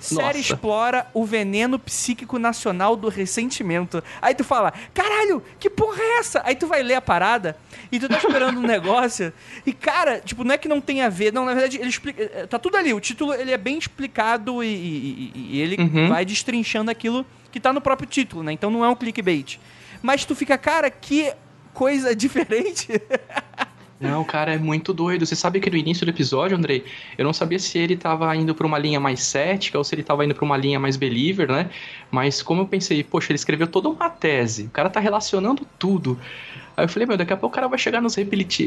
Série 0.00 0.38
Nossa. 0.38 0.38
explora 0.38 1.06
o 1.14 1.24
veneno 1.24 1.78
psíquico 1.78 2.36
nacional 2.36 2.96
do 2.96 3.08
ressentimento. 3.08 4.02
Aí 4.20 4.34
tu 4.34 4.42
fala, 4.42 4.72
caralho, 4.92 5.40
que 5.60 5.70
porra 5.70 6.02
é 6.02 6.18
essa? 6.18 6.42
Aí 6.44 6.56
tu 6.56 6.66
vai 6.66 6.82
ler 6.82 6.94
a 6.94 7.00
parada 7.00 7.56
e 7.90 8.00
tu 8.00 8.08
tá 8.08 8.16
esperando 8.16 8.58
um 8.58 8.66
negócio. 8.66 9.32
E, 9.64 9.72
cara, 9.72 10.20
tipo, 10.20 10.42
não 10.42 10.54
é 10.54 10.58
que 10.58 10.66
não 10.66 10.80
tem 10.80 11.02
a 11.02 11.08
ver. 11.08 11.32
Não, 11.32 11.44
na 11.44 11.54
verdade, 11.54 11.78
ele 11.78 11.88
explica. 11.88 12.20
Eh, 12.20 12.46
tá 12.48 12.58
tudo 12.58 12.76
ali. 12.76 12.92
O 12.92 12.98
título 12.98 13.32
ele 13.32 13.52
é 13.52 13.56
bem 13.56 13.78
explicado 13.78 14.64
e, 14.64 14.66
e, 14.66 15.32
e 15.36 15.60
ele 15.60 15.76
uhum. 15.80 16.08
vai 16.08 16.24
destrinchando 16.24 16.90
aquilo 16.90 17.24
que 17.52 17.60
tá 17.60 17.72
no 17.72 17.80
próprio 17.80 18.08
título, 18.08 18.42
né? 18.42 18.52
Então 18.52 18.72
não 18.72 18.84
é 18.84 18.88
um 18.88 18.96
clickbait 18.96 19.60
mas 20.02 20.24
tu 20.24 20.34
fica, 20.34 20.58
cara, 20.58 20.90
que 20.90 21.32
coisa 21.72 22.14
diferente. 22.16 22.88
Não, 24.02 24.24
cara, 24.24 24.52
é 24.52 24.58
muito 24.58 24.92
doido. 24.92 25.24
Você 25.24 25.36
sabe 25.36 25.60
que 25.60 25.70
no 25.70 25.76
início 25.76 26.04
do 26.04 26.10
episódio, 26.10 26.56
Andrei, 26.56 26.84
eu 27.16 27.24
não 27.24 27.32
sabia 27.32 27.58
se 27.58 27.78
ele 27.78 27.96
tava 27.96 28.34
indo 28.34 28.52
pra 28.54 28.66
uma 28.66 28.76
linha 28.76 28.98
mais 28.98 29.22
cética 29.22 29.78
ou 29.78 29.84
se 29.84 29.94
ele 29.94 30.02
tava 30.02 30.24
indo 30.24 30.34
pra 30.34 30.44
uma 30.44 30.56
linha 30.56 30.80
mais 30.80 30.96
believer, 30.96 31.50
né? 31.50 31.70
Mas 32.10 32.42
como 32.42 32.62
eu 32.62 32.66
pensei, 32.66 33.04
poxa, 33.04 33.30
ele 33.30 33.36
escreveu 33.36 33.68
toda 33.68 33.88
uma 33.88 34.10
tese, 34.10 34.64
o 34.64 34.70
cara 34.70 34.90
tá 34.90 34.98
relacionando 34.98 35.64
tudo. 35.78 36.18
Aí 36.76 36.84
eu 36.84 36.88
falei, 36.88 37.06
meu, 37.06 37.16
daqui 37.16 37.32
a 37.32 37.36
pouco 37.36 37.52
o 37.52 37.54
cara 37.54 37.68
vai 37.68 37.78
chegar 37.78 38.00
nos, 38.00 38.16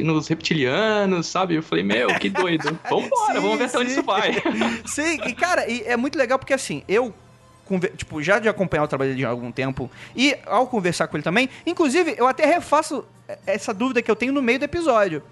nos 0.03 0.27
reptilianos, 0.27 1.27
sabe? 1.27 1.55
Eu 1.55 1.63
falei, 1.63 1.83
meu, 1.83 2.07
que 2.19 2.29
doido. 2.29 2.79
Vambora, 2.89 3.33
sim, 3.33 3.41
vamos 3.41 3.57
ver 3.57 3.65
até 3.65 3.79
onde 3.79 3.91
isso 3.91 4.03
vai. 4.03 4.33
Sim, 4.85 5.19
e 5.25 5.33
cara, 5.33 5.69
e 5.69 5.81
é 5.85 5.97
muito 5.97 6.17
legal 6.17 6.37
porque 6.37 6.53
assim, 6.53 6.83
eu 6.87 7.13
tipo, 7.95 8.21
já 8.21 8.39
de 8.39 8.47
acompanhar 8.47 8.83
o 8.83 8.87
trabalho 8.87 9.11
dele 9.11 9.25
há 9.25 9.29
algum 9.29 9.51
tempo 9.51 9.89
e 10.15 10.35
ao 10.45 10.67
conversar 10.67 11.07
com 11.07 11.17
ele 11.17 11.23
também, 11.23 11.49
inclusive 11.65 12.15
eu 12.17 12.27
até 12.27 12.45
refaço 12.45 13.05
essa 13.45 13.73
dúvida 13.73 14.01
que 14.01 14.09
eu 14.09 14.15
tenho 14.15 14.33
no 14.33 14.41
meio 14.41 14.59
do 14.59 14.65
episódio. 14.65 15.23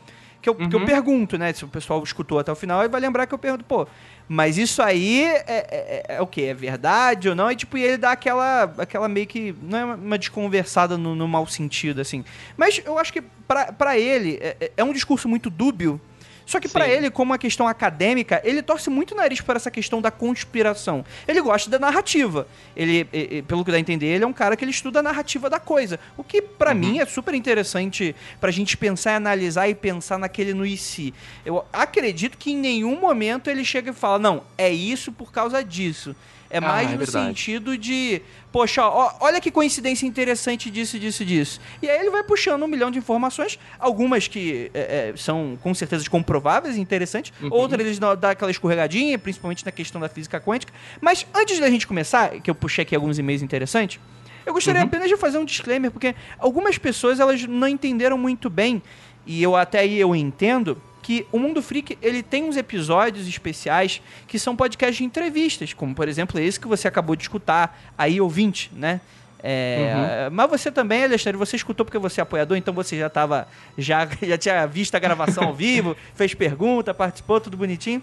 Que 0.41 0.49
eu, 0.49 0.57
uhum. 0.59 0.67
que 0.67 0.75
eu 0.75 0.79
uhum. 0.81 0.85
pergunto, 0.85 1.37
né? 1.37 1.53
Se 1.53 1.63
o 1.63 1.69
pessoal 1.69 2.03
escutou 2.03 2.37
até 2.37 2.51
o 2.51 2.55
final, 2.55 2.83
e 2.83 2.89
vai 2.89 2.99
lembrar 2.99 3.25
que 3.25 3.33
eu 3.33 3.37
pergunto, 3.37 3.63
pô, 3.63 3.87
mas 4.27 4.57
isso 4.57 4.81
aí 4.81 5.23
é, 5.23 5.37
é, 5.47 5.65
é, 5.69 6.03
é 6.15 6.21
o 6.21 6.27
que? 6.27 6.43
É 6.43 6.53
verdade 6.53 7.29
ou 7.29 7.35
não? 7.35 7.49
E 7.49 7.55
tipo, 7.55 7.77
e 7.77 7.83
ele 7.83 7.97
dá 7.97 8.11
aquela, 8.11 8.63
aquela 8.77 9.07
meio 9.07 9.25
que. 9.25 9.55
Não 9.61 9.77
é 9.77 9.85
uma 9.85 10.17
desconversada 10.17 10.97
no, 10.97 11.15
no 11.15 11.29
mau 11.29 11.47
sentido, 11.47 12.01
assim. 12.01 12.25
Mas 12.57 12.81
eu 12.85 12.99
acho 12.99 13.13
que 13.13 13.21
para 13.47 13.97
ele 13.97 14.37
é, 14.41 14.57
é, 14.59 14.71
é 14.77 14.83
um 14.83 14.91
discurso 14.91 15.29
muito 15.29 15.49
dúbio 15.49 15.99
só 16.45 16.59
que 16.59 16.67
para 16.67 16.87
ele, 16.87 17.09
como 17.09 17.31
uma 17.31 17.37
questão 17.37 17.67
acadêmica, 17.67 18.41
ele 18.43 18.61
torce 18.61 18.89
muito 18.89 19.13
o 19.13 19.15
nariz 19.15 19.41
para 19.41 19.57
essa 19.57 19.71
questão 19.71 20.01
da 20.01 20.11
conspiração. 20.11 21.05
Ele 21.27 21.41
gosta 21.41 21.69
da 21.69 21.79
narrativa. 21.79 22.47
Ele, 22.75 23.05
pelo 23.47 23.63
que 23.63 23.71
dá 23.71 23.77
a 23.77 23.79
entender, 23.79 24.07
ele 24.07 24.23
é 24.23 24.27
um 24.27 24.33
cara 24.33 24.55
que 24.55 24.63
ele 24.63 24.71
estuda 24.71 24.99
a 24.99 25.03
narrativa 25.03 25.49
da 25.49 25.59
coisa. 25.59 25.99
O 26.17 26.23
que 26.23 26.41
para 26.41 26.71
uhum. 26.71 26.77
mim 26.77 26.99
é 26.99 27.05
super 27.05 27.33
interessante 27.33 28.15
pra 28.39 28.51
gente 28.51 28.77
pensar 28.77 29.13
e 29.13 29.15
analisar 29.15 29.67
e 29.67 29.75
pensar 29.75 30.17
naquele 30.17 30.53
no 30.53 30.65
e 30.65 30.77
si. 30.77 31.13
Eu 31.45 31.65
acredito 31.71 32.37
que 32.37 32.51
em 32.51 32.57
nenhum 32.57 32.99
momento 32.99 33.49
ele 33.49 33.63
chega 33.63 33.91
e 33.91 33.93
fala: 33.93 34.19
"Não, 34.19 34.43
é 34.57 34.69
isso 34.69 35.11
por 35.11 35.31
causa 35.31 35.63
disso". 35.63 36.15
É 36.53 36.59
ah, 36.59 36.61
mais 36.61 36.87
é 36.87 36.91
no 36.91 36.99
verdade. 36.99 37.25
sentido 37.25 37.75
de, 37.75 38.21
poxa, 38.51 38.85
ó, 38.85 39.11
olha 39.21 39.41
que 39.41 39.49
coincidência 39.49 40.05
interessante 40.05 40.69
disso, 40.69 40.99
disso, 40.99 41.25
disso. 41.25 41.59
E 41.81 41.89
aí 41.89 41.99
ele 41.99 42.11
vai 42.11 42.21
puxando 42.21 42.61
um 42.61 42.67
milhão 42.67 42.91
de 42.91 42.99
informações, 42.99 43.57
algumas 43.79 44.27
que 44.27 44.69
é, 44.71 45.09
é, 45.09 45.17
são 45.17 45.57
com 45.63 45.73
certeza 45.73 46.07
comprováveis 46.07 46.77
e 46.77 46.79
interessantes, 46.79 47.33
uhum. 47.41 47.49
outras 47.51 47.81
eles 47.83 47.97
dão 47.97 48.11
aquela 48.11 48.51
escorregadinha, 48.51 49.17
principalmente 49.17 49.65
na 49.65 49.71
questão 49.71 49.99
da 49.99 50.07
física 50.07 50.39
quântica. 50.39 50.71
Mas 51.01 51.25
antes 51.33 51.59
da 51.59 51.67
gente 51.71 51.87
começar, 51.87 52.39
que 52.39 52.51
eu 52.51 52.53
puxei 52.53 52.83
aqui 52.83 52.95
alguns 52.95 53.17
e-mails 53.17 53.41
interessantes, 53.41 53.99
eu 54.45 54.53
gostaria 54.53 54.81
uhum. 54.81 54.87
apenas 54.87 55.09
de 55.09 55.17
fazer 55.17 55.39
um 55.39 55.45
disclaimer, 55.45 55.89
porque 55.89 56.13
algumas 56.37 56.77
pessoas 56.77 57.19
elas 57.19 57.43
não 57.47 57.67
entenderam 57.67 58.15
muito 58.15 58.47
bem, 58.47 58.79
e 59.25 59.41
eu 59.41 59.55
até 59.55 59.79
aí 59.79 59.99
eu 59.99 60.15
entendo, 60.15 60.79
que 61.03 61.27
o 61.31 61.37
Mundo 61.37 61.61
Freak 61.61 61.97
ele 62.01 62.23
tem 62.23 62.45
uns 62.45 62.57
episódios 62.57 63.27
especiais 63.27 64.01
que 64.27 64.39
são 64.39 64.55
podcasts 64.55 64.97
de 64.97 65.03
entrevistas, 65.03 65.73
como 65.73 65.93
por 65.93 66.07
exemplo 66.07 66.39
esse 66.39 66.59
que 66.59 66.67
você 66.67 66.87
acabou 66.87 67.15
de 67.15 67.23
escutar, 67.23 67.79
aí 67.95 68.19
ouvinte, 68.19 68.71
né? 68.73 69.01
É, 69.45 70.27
uhum. 70.29 70.35
Mas 70.35 70.49
você 70.49 70.71
também, 70.71 71.03
Alexandre, 71.03 71.37
você 71.37 71.57
escutou 71.57 71.85
porque 71.85 71.97
você 71.97 72.21
é 72.21 72.23
apoiador, 72.23 72.55
então 72.55 72.73
você 72.73 72.97
já 72.97 73.07
estava 73.07 73.45
já, 73.77 74.07
já 74.23 74.37
tinha 74.37 74.65
visto 74.65 74.95
a 74.95 74.99
gravação 74.99 75.43
ao 75.43 75.53
vivo, 75.53 75.97
fez 76.15 76.33
pergunta, 76.33 76.93
participou, 76.93 77.41
tudo 77.41 77.57
bonitinho. 77.57 78.01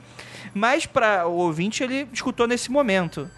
Mas 0.53 0.85
para 0.85 1.27
o 1.27 1.33
ouvinte, 1.33 1.83
ele 1.83 2.07
escutou 2.13 2.47
nesse 2.47 2.71
momento. 2.71 3.31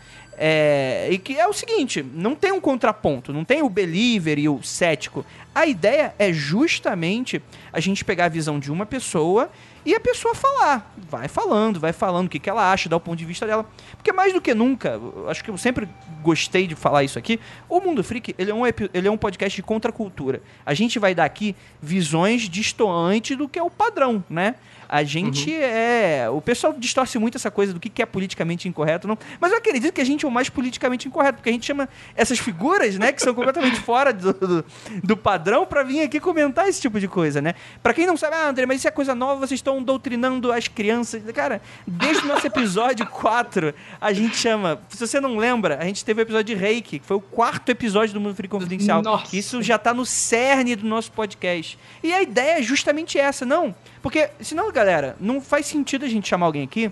É, 0.45 1.07
e 1.09 1.19
que 1.19 1.39
é 1.39 1.47
o 1.47 1.53
seguinte, 1.53 2.05
não 2.15 2.35
tem 2.35 2.51
um 2.51 2.61
contraponto, 2.61 3.33
não 3.33 3.45
tem 3.45 3.63
o 3.63 3.69
believer 3.69 4.41
e 4.41 4.49
o 4.49 4.61
cético. 4.61 5.25
A 5.55 5.67
ideia 5.67 6.17
é 6.19 6.33
justamente 6.33 7.41
a 7.73 7.79
gente 7.79 8.05
pegar 8.05 8.25
a 8.25 8.29
visão 8.29 8.59
de 8.59 8.73
uma 8.73 8.85
pessoa 8.85 9.49
e 9.87 9.95
a 9.95 10.01
pessoa 10.01 10.35
falar. 10.35 10.93
Vai 11.09 11.29
falando, 11.29 11.79
vai 11.79 11.93
falando 11.93 12.27
o 12.27 12.29
que, 12.29 12.41
que 12.41 12.51
ela 12.51 12.73
acha, 12.73 12.89
dá 12.89 12.97
o 12.97 13.01
ponto 13.01 13.21
de 13.21 13.25
vista 13.25 13.47
dela. 13.47 13.65
Porque 13.93 14.13
mais 14.13 14.33
do 14.33 14.41
que 14.41 14.53
nunca, 14.53 14.99
acho 15.29 15.45
que 15.45 15.51
eu 15.51 15.57
sempre 15.57 15.89
gostei 16.23 16.67
de 16.67 16.75
falar 16.75 17.05
isso 17.05 17.21
aqui, 17.21 17.39
o 17.69 17.81
Mundo 17.81 18.03
Freak 18.03 18.35
ele 18.37 18.51
é 18.51 18.55
um, 18.55 18.67
ele 18.67 19.07
é 19.07 19.11
um 19.13 19.17
podcast 19.17 19.55
de 19.55 19.63
contracultura. 19.63 20.43
A 20.67 20.75
gente 20.75 20.99
vai 20.99 21.15
dar 21.15 21.25
aqui 21.25 21.55
visões 21.81 22.49
distoantes 22.49 23.37
do 23.37 23.49
que 23.49 23.61
é 23.61 23.63
o 23.63 23.71
padrão, 23.71 24.25
né? 24.29 24.57
A 24.93 25.05
gente 25.05 25.51
uhum. 25.51 25.57
é. 25.59 26.29
O 26.29 26.43
pessoal 26.43 26.75
distorce 26.77 27.19
muito 27.19 27.39
essa 27.39 27.51
coisa 27.51 27.73
do 27.73 27.81
que 27.81 28.03
é 28.03 28.05
politicamente 28.05 28.69
incorreto, 28.69 29.09
não. 29.09 29.17
Mas 29.41 29.51
eu 29.51 29.57
acredito 29.57 29.91
que 29.91 30.03
a 30.03 30.05
gente 30.05 30.27
é 30.27 30.29
o 30.29 30.31
mais 30.31 30.51
politicamente 30.51 31.09
incorreto, 31.09 31.39
porque 31.39 31.49
a 31.49 31.53
gente 31.53 31.65
chama 31.65 31.89
essas 32.15 32.39
figuras, 32.39 32.99
né, 32.99 33.11
que 33.11 33.23
são 33.23 33.33
completamente 33.33 33.81
fora 33.81 34.13
do, 34.13 34.35
do, 34.35 34.65
do 35.03 35.17
padrão 35.17 35.65
pra 35.65 35.83
vir 35.83 36.03
aqui 36.03 36.21
comentar 36.21 36.69
esse 36.69 36.79
tipo 36.79 37.01
de 37.01 37.09
coisa, 37.09 37.41
né? 37.41 37.55
Pra 37.83 37.95
quem 37.95 38.07
não 38.07 38.19
sabe, 38.19 38.37
ah, 38.37 38.51
André, 38.51 38.67
mas 38.67 38.81
isso 38.81 38.89
é 38.89 38.91
coisa 38.91 39.15
nova, 39.15 39.47
vocês 39.47 39.61
estão 39.61 39.83
doutrinando 39.83 40.53
as 40.53 40.69
crianças. 40.69 41.23
Cara, 41.33 41.63
desde 41.87 42.25
o 42.25 42.29
nosso 42.29 42.47
episódio 42.47 43.07
4, 43.09 43.75
a 43.99 44.13
gente 44.13 44.37
chama. 44.37 44.79
Se 44.91 45.07
você 45.07 45.19
não 45.21 45.39
lembra, 45.39 45.79
a 45.81 45.85
gente 45.87 46.05
teve 46.05 46.21
o 46.21 46.23
episódio 46.23 46.55
de 46.55 46.61
Reiki, 46.61 46.99
que 46.99 47.07
foi 47.07 47.17
o 47.17 47.21
quarto 47.21 47.71
episódio 47.71 48.13
do 48.13 48.21
Mundo 48.21 48.35
Free 48.35 48.47
Confidencial. 48.47 49.01
Nossa. 49.01 49.35
Isso 49.35 49.63
já 49.63 49.79
tá 49.79 49.95
no 49.95 50.05
cerne 50.05 50.77
do 50.77 50.87
nosso 50.87 51.11
podcast. 51.13 51.79
E 52.03 52.13
a 52.13 52.21
ideia 52.21 52.59
é 52.59 52.63
justamente 52.63 53.19
essa, 53.19 53.47
não? 53.47 53.75
Porque, 54.03 54.29
senão, 54.41 54.73
galera, 54.85 55.17
não 55.21 55.41
faz 55.41 55.67
sentido 55.67 56.05
a 56.05 56.09
gente 56.09 56.29
chamar 56.29 56.47
alguém 56.47 56.63
aqui 56.65 56.91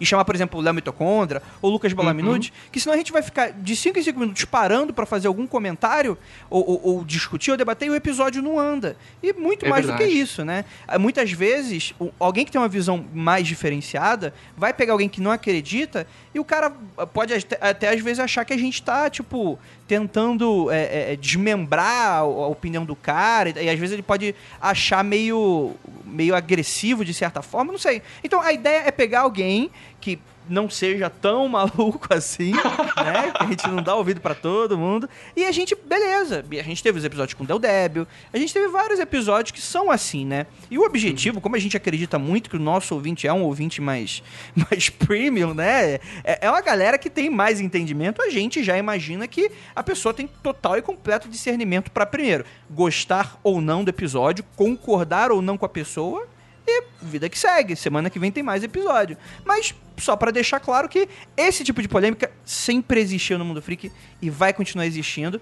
e 0.00 0.06
chamar, 0.06 0.24
por 0.24 0.32
exemplo, 0.32 0.60
o 0.60 0.62
Léo 0.62 0.72
Mitocondra 0.74 1.42
ou 1.60 1.70
o 1.70 1.72
Lucas 1.72 1.92
Balaminuti, 1.92 2.52
que 2.70 2.78
senão 2.78 2.94
a 2.94 2.96
gente 2.96 3.10
vai 3.10 3.20
ficar 3.20 3.50
de 3.50 3.74
5 3.74 3.98
em 3.98 4.02
5 4.04 4.20
minutos 4.20 4.44
parando 4.44 4.94
pra 4.94 5.04
fazer 5.04 5.26
algum 5.26 5.44
comentário 5.44 6.16
ou, 6.48 6.64
ou- 6.70 6.80
ou 6.98 7.04
discutir 7.04 7.50
ou 7.50 7.56
debater 7.56 7.88
e 7.88 7.90
o 7.90 7.96
episódio 7.96 8.40
não 8.40 8.60
anda. 8.60 8.96
E 9.20 9.32
muito 9.32 9.66
É 9.66 9.68
mais 9.68 9.84
do 9.86 9.92
que 9.94 9.98
verdade. 9.98 10.20
isso, 10.20 10.44
né? 10.44 10.64
Muitas 11.00 11.32
vezes, 11.32 11.94
alguém 12.20 12.44
que 12.44 12.52
tem 12.52 12.60
uma 12.60 12.68
visão 12.68 13.04
mais 13.12 13.44
diferenciada 13.48 14.32
vai 14.56 14.72
pegar 14.72 14.92
alguém 14.92 15.08
que 15.08 15.20
não 15.20 15.32
acredita 15.32 16.06
o 16.38 16.44
cara 16.44 16.72
ah, 16.96 17.06
pode 17.06 17.34
até, 17.34 17.58
até 17.60 17.88
às 17.90 18.00
vezes 18.00 18.18
achar 18.18 18.44
que 18.44 18.52
a 18.52 18.58
gente 18.58 18.82
tá, 18.82 19.08
tipo, 19.10 19.58
tentando 19.86 20.70
é, 20.70 20.82
é, 20.82 21.12
é, 21.12 21.16
desmembrar 21.16 22.16
a, 22.16 22.18
a 22.18 22.46
opinião 22.46 22.84
do 22.84 22.96
cara 22.96 23.50
e, 23.50 23.64
e 23.64 23.70
às 23.70 23.78
vezes 23.78 23.92
ele 23.94 24.02
pode 24.02 24.34
achar 24.60 25.02
meio, 25.02 25.74
meio 26.04 26.34
agressivo 26.34 27.04
de 27.04 27.14
certa 27.14 27.42
forma, 27.42 27.72
não 27.72 27.78
sei. 27.78 28.02
Então 28.22 28.40
a 28.40 28.52
ideia 28.52 28.84
é 28.86 28.90
pegar 28.90 29.20
alguém 29.20 29.70
que 30.00 30.18
não 30.48 30.68
seja 30.68 31.10
tão 31.10 31.46
maluco 31.48 32.12
assim, 32.12 32.52
né? 32.52 33.32
Que 33.36 33.44
a 33.44 33.46
gente 33.46 33.68
não 33.68 33.82
dá 33.82 33.94
ouvido 33.94 34.20
pra 34.20 34.34
todo 34.34 34.78
mundo. 34.78 35.08
E 35.36 35.44
a 35.44 35.52
gente, 35.52 35.74
beleza. 35.74 36.44
A 36.50 36.62
gente 36.62 36.82
teve 36.82 36.98
os 36.98 37.04
episódios 37.04 37.34
com 37.34 37.44
Del 37.44 37.58
Débio. 37.58 38.06
A 38.32 38.38
gente 38.38 38.52
teve 38.52 38.68
vários 38.68 38.98
episódios 38.98 39.52
que 39.52 39.60
são 39.60 39.90
assim, 39.90 40.24
né? 40.24 40.46
E 40.70 40.78
o 40.78 40.84
objetivo, 40.84 41.40
como 41.40 41.56
a 41.56 41.58
gente 41.58 41.76
acredita 41.76 42.18
muito 42.18 42.50
que 42.50 42.56
o 42.56 42.60
nosso 42.60 42.94
ouvinte 42.94 43.26
é 43.26 43.32
um 43.32 43.42
ouvinte 43.42 43.80
mais, 43.80 44.22
mais 44.54 44.88
premium, 44.88 45.54
né? 45.54 45.94
É, 46.24 46.46
é 46.46 46.50
uma 46.50 46.60
galera 46.60 46.98
que 46.98 47.10
tem 47.10 47.30
mais 47.30 47.60
entendimento. 47.60 48.22
A 48.22 48.30
gente 48.30 48.62
já 48.62 48.76
imagina 48.76 49.26
que 49.26 49.50
a 49.74 49.82
pessoa 49.82 50.14
tem 50.14 50.28
total 50.42 50.76
e 50.76 50.82
completo 50.82 51.28
discernimento 51.28 51.90
pra 51.90 52.06
primeiro 52.06 52.44
gostar 52.70 53.38
ou 53.42 53.60
não 53.60 53.84
do 53.84 53.90
episódio, 53.90 54.44
concordar 54.56 55.30
ou 55.30 55.40
não 55.40 55.56
com 55.56 55.64
a 55.64 55.68
pessoa 55.68 56.26
e 56.68 56.82
vida 57.02 57.28
que 57.28 57.38
segue. 57.38 57.74
Semana 57.74 58.10
que 58.10 58.18
vem 58.18 58.30
tem 58.30 58.42
mais 58.42 58.62
episódio. 58.62 59.16
Mas 59.44 59.74
só 59.96 60.16
pra 60.16 60.30
deixar 60.30 60.60
claro 60.60 60.88
que 60.88 61.08
esse 61.36 61.64
tipo 61.64 61.80
de 61.82 61.88
polêmica 61.88 62.30
sempre 62.44 63.00
existiu 63.00 63.38
no 63.38 63.44
Mundo 63.44 63.62
Freak 63.62 63.90
e 64.20 64.30
vai 64.30 64.52
continuar 64.52 64.86
existindo. 64.86 65.40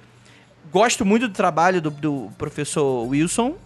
Gosto 0.71 1.05
muito 1.05 1.29
do 1.29 1.35
trabalho 1.35 1.81
do, 1.81 1.91
do 1.91 2.31
professor 2.39 3.07
Wilson. 3.09 3.57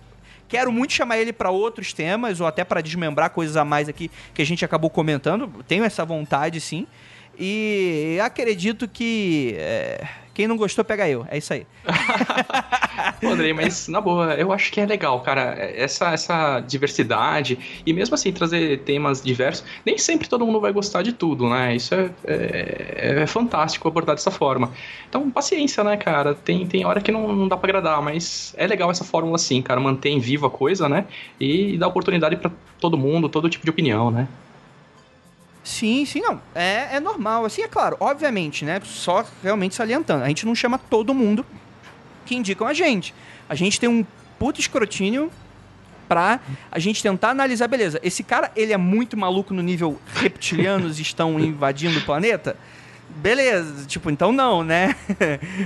Quero 0.48 0.72
muito 0.72 0.92
chamar 0.92 1.18
ele 1.18 1.32
pra 1.32 1.50
outros 1.50 1.92
temas 1.92 2.40
ou 2.40 2.46
até 2.46 2.64
pra 2.64 2.80
desmembrar 2.80 3.30
coisas 3.30 3.56
a 3.56 3.64
mais 3.64 3.88
aqui 3.88 4.10
que 4.34 4.42
a 4.42 4.46
gente 4.46 4.64
acabou 4.64 4.90
comentando. 4.90 5.64
Tenho 5.68 5.84
essa 5.84 6.04
vontade, 6.04 6.60
sim. 6.60 6.86
E 7.38 8.18
acredito 8.22 8.88
que 8.88 9.54
é, 9.56 10.06
quem 10.40 10.48
não 10.48 10.56
gostou 10.56 10.82
pega 10.82 11.06
eu. 11.06 11.26
É 11.30 11.36
isso 11.36 11.52
aí. 11.52 11.66
Pô, 13.20 13.28
Andrei, 13.28 13.52
mas 13.52 13.88
na 13.88 14.00
boa, 14.00 14.32
eu 14.34 14.50
acho 14.52 14.72
que 14.72 14.80
é 14.80 14.86
legal, 14.86 15.20
cara, 15.20 15.54
essa, 15.58 16.12
essa 16.12 16.60
diversidade 16.60 17.58
e 17.84 17.92
mesmo 17.92 18.14
assim 18.14 18.32
trazer 18.32 18.78
temas 18.78 19.20
diversos. 19.20 19.66
Nem 19.84 19.98
sempre 19.98 20.30
todo 20.30 20.46
mundo 20.46 20.58
vai 20.58 20.72
gostar 20.72 21.02
de 21.02 21.12
tudo, 21.12 21.46
né? 21.46 21.76
Isso 21.76 21.94
é, 21.94 22.10
é, 22.24 23.22
é 23.22 23.26
fantástico 23.26 23.86
abordar 23.86 24.14
dessa 24.14 24.30
forma. 24.30 24.72
Então, 25.10 25.30
paciência, 25.30 25.84
né, 25.84 25.98
cara? 25.98 26.34
Tem, 26.34 26.66
tem 26.66 26.86
hora 26.86 27.02
que 27.02 27.12
não, 27.12 27.30
não 27.34 27.46
dá 27.46 27.56
pra 27.58 27.68
agradar, 27.68 28.00
mas 28.00 28.54
é 28.56 28.66
legal 28.66 28.90
essa 28.90 29.04
fórmula 29.04 29.36
assim, 29.36 29.60
cara, 29.60 29.78
mantém 29.78 30.18
viva 30.18 30.46
a 30.46 30.50
coisa, 30.50 30.88
né? 30.88 31.04
E 31.38 31.76
dá 31.76 31.86
oportunidade 31.86 32.36
pra 32.36 32.50
todo 32.80 32.96
mundo, 32.96 33.28
todo 33.28 33.50
tipo 33.50 33.64
de 33.64 33.70
opinião, 33.70 34.10
né? 34.10 34.26
Sim, 35.62 36.04
sim, 36.04 36.20
não. 36.20 36.40
É, 36.54 36.96
é 36.96 37.00
normal. 37.00 37.44
Assim, 37.44 37.62
é 37.62 37.68
claro, 37.68 37.96
obviamente, 38.00 38.64
né? 38.64 38.80
Só 38.84 39.24
realmente 39.42 39.74
salientando. 39.74 40.24
A 40.24 40.28
gente 40.28 40.46
não 40.46 40.54
chama 40.54 40.78
todo 40.78 41.14
mundo 41.14 41.44
que 42.24 42.34
indicam 42.34 42.66
a 42.66 42.72
gente. 42.72 43.14
A 43.48 43.54
gente 43.54 43.78
tem 43.78 43.88
um 43.88 44.04
puto 44.38 44.60
escrotínio 44.60 45.30
pra 46.08 46.40
a 46.72 46.78
gente 46.80 47.02
tentar 47.02 47.30
analisar, 47.30 47.68
beleza, 47.68 48.00
esse 48.02 48.24
cara, 48.24 48.50
ele 48.56 48.72
é 48.72 48.76
muito 48.76 49.16
maluco 49.16 49.54
no 49.54 49.62
nível 49.62 50.00
reptilianos 50.12 50.98
estão 51.00 51.38
invadindo 51.38 52.00
o 52.00 52.02
planeta? 52.02 52.56
Beleza, 53.16 53.86
tipo, 53.86 54.10
então 54.10 54.32
não, 54.32 54.62
né? 54.64 54.94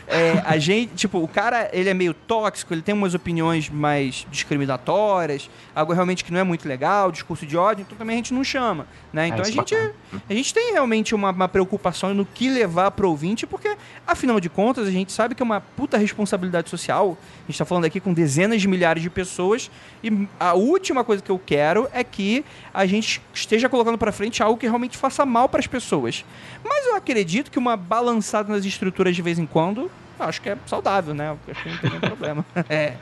É, 0.06 0.42
a 0.44 0.58
gente, 0.58 0.94
tipo, 0.94 1.18
o 1.18 1.26
cara, 1.26 1.68
ele 1.72 1.88
é 1.88 1.94
meio 1.94 2.14
tóxico, 2.14 2.72
ele 2.72 2.82
tem 2.82 2.94
umas 2.94 3.14
opiniões 3.14 3.68
mais 3.68 4.26
discriminatórias, 4.30 5.48
algo 5.74 5.92
realmente 5.92 6.24
que 6.24 6.32
não 6.32 6.40
é 6.40 6.44
muito 6.44 6.68
legal, 6.68 7.10
discurso 7.10 7.46
de 7.46 7.56
ódio, 7.56 7.82
então 7.82 7.96
também 7.96 8.14
a 8.14 8.16
gente 8.18 8.34
não 8.34 8.44
chama, 8.44 8.86
né? 9.12 9.28
Então 9.28 9.40
a 9.40 9.42
isso 9.42 9.50
é 9.50 9.54
gente, 9.54 9.74
bacana. 9.74 9.94
a 10.28 10.34
gente 10.34 10.54
tem 10.54 10.72
realmente 10.72 11.14
uma, 11.14 11.30
uma 11.30 11.48
preocupação 11.48 12.14
no 12.14 12.24
que 12.24 12.48
levar 12.48 12.90
pro 12.92 13.08
ouvinte, 13.08 13.46
porque, 13.46 13.76
afinal 14.06 14.38
de 14.40 14.48
contas, 14.48 14.86
a 14.86 14.90
gente 14.90 15.12
sabe 15.12 15.34
que 15.34 15.42
é 15.42 15.44
uma 15.44 15.60
puta 15.60 15.96
responsabilidade 15.96 16.70
social. 16.70 17.16
A 17.42 17.50
gente 17.50 17.58
tá 17.58 17.64
falando 17.64 17.84
aqui 17.84 18.00
com 18.00 18.12
dezenas 18.12 18.60
de 18.60 18.68
milhares 18.68 19.02
de 19.02 19.10
pessoas, 19.10 19.70
e 20.02 20.28
a 20.38 20.54
última 20.54 21.02
coisa 21.02 21.22
que 21.22 21.30
eu 21.30 21.40
quero 21.44 21.88
é 21.92 22.04
que 22.04 22.44
a 22.72 22.86
gente 22.86 23.20
esteja 23.32 23.68
colocando 23.68 23.98
pra 23.98 24.12
frente 24.12 24.42
algo 24.42 24.58
que 24.58 24.66
realmente 24.66 24.96
faça 24.96 25.24
mal 25.24 25.48
pras 25.48 25.66
pessoas. 25.66 26.24
Mas 26.62 26.86
eu 26.86 26.96
acredito 26.96 27.33
que 27.42 27.58
uma 27.58 27.76
balançada 27.76 28.52
nas 28.52 28.64
estruturas 28.64 29.14
de 29.14 29.22
vez 29.22 29.38
em 29.38 29.46
quando, 29.46 29.90
eu 30.18 30.26
acho 30.26 30.40
que 30.40 30.48
é 30.48 30.56
saudável, 30.66 31.12
né? 31.14 31.30
Eu 31.30 31.52
acho 31.52 31.62
que 31.62 31.68
não 31.68 31.78
tem 31.78 31.90
nenhum 31.90 32.00
problema. 32.06 32.46
É. 32.68 32.94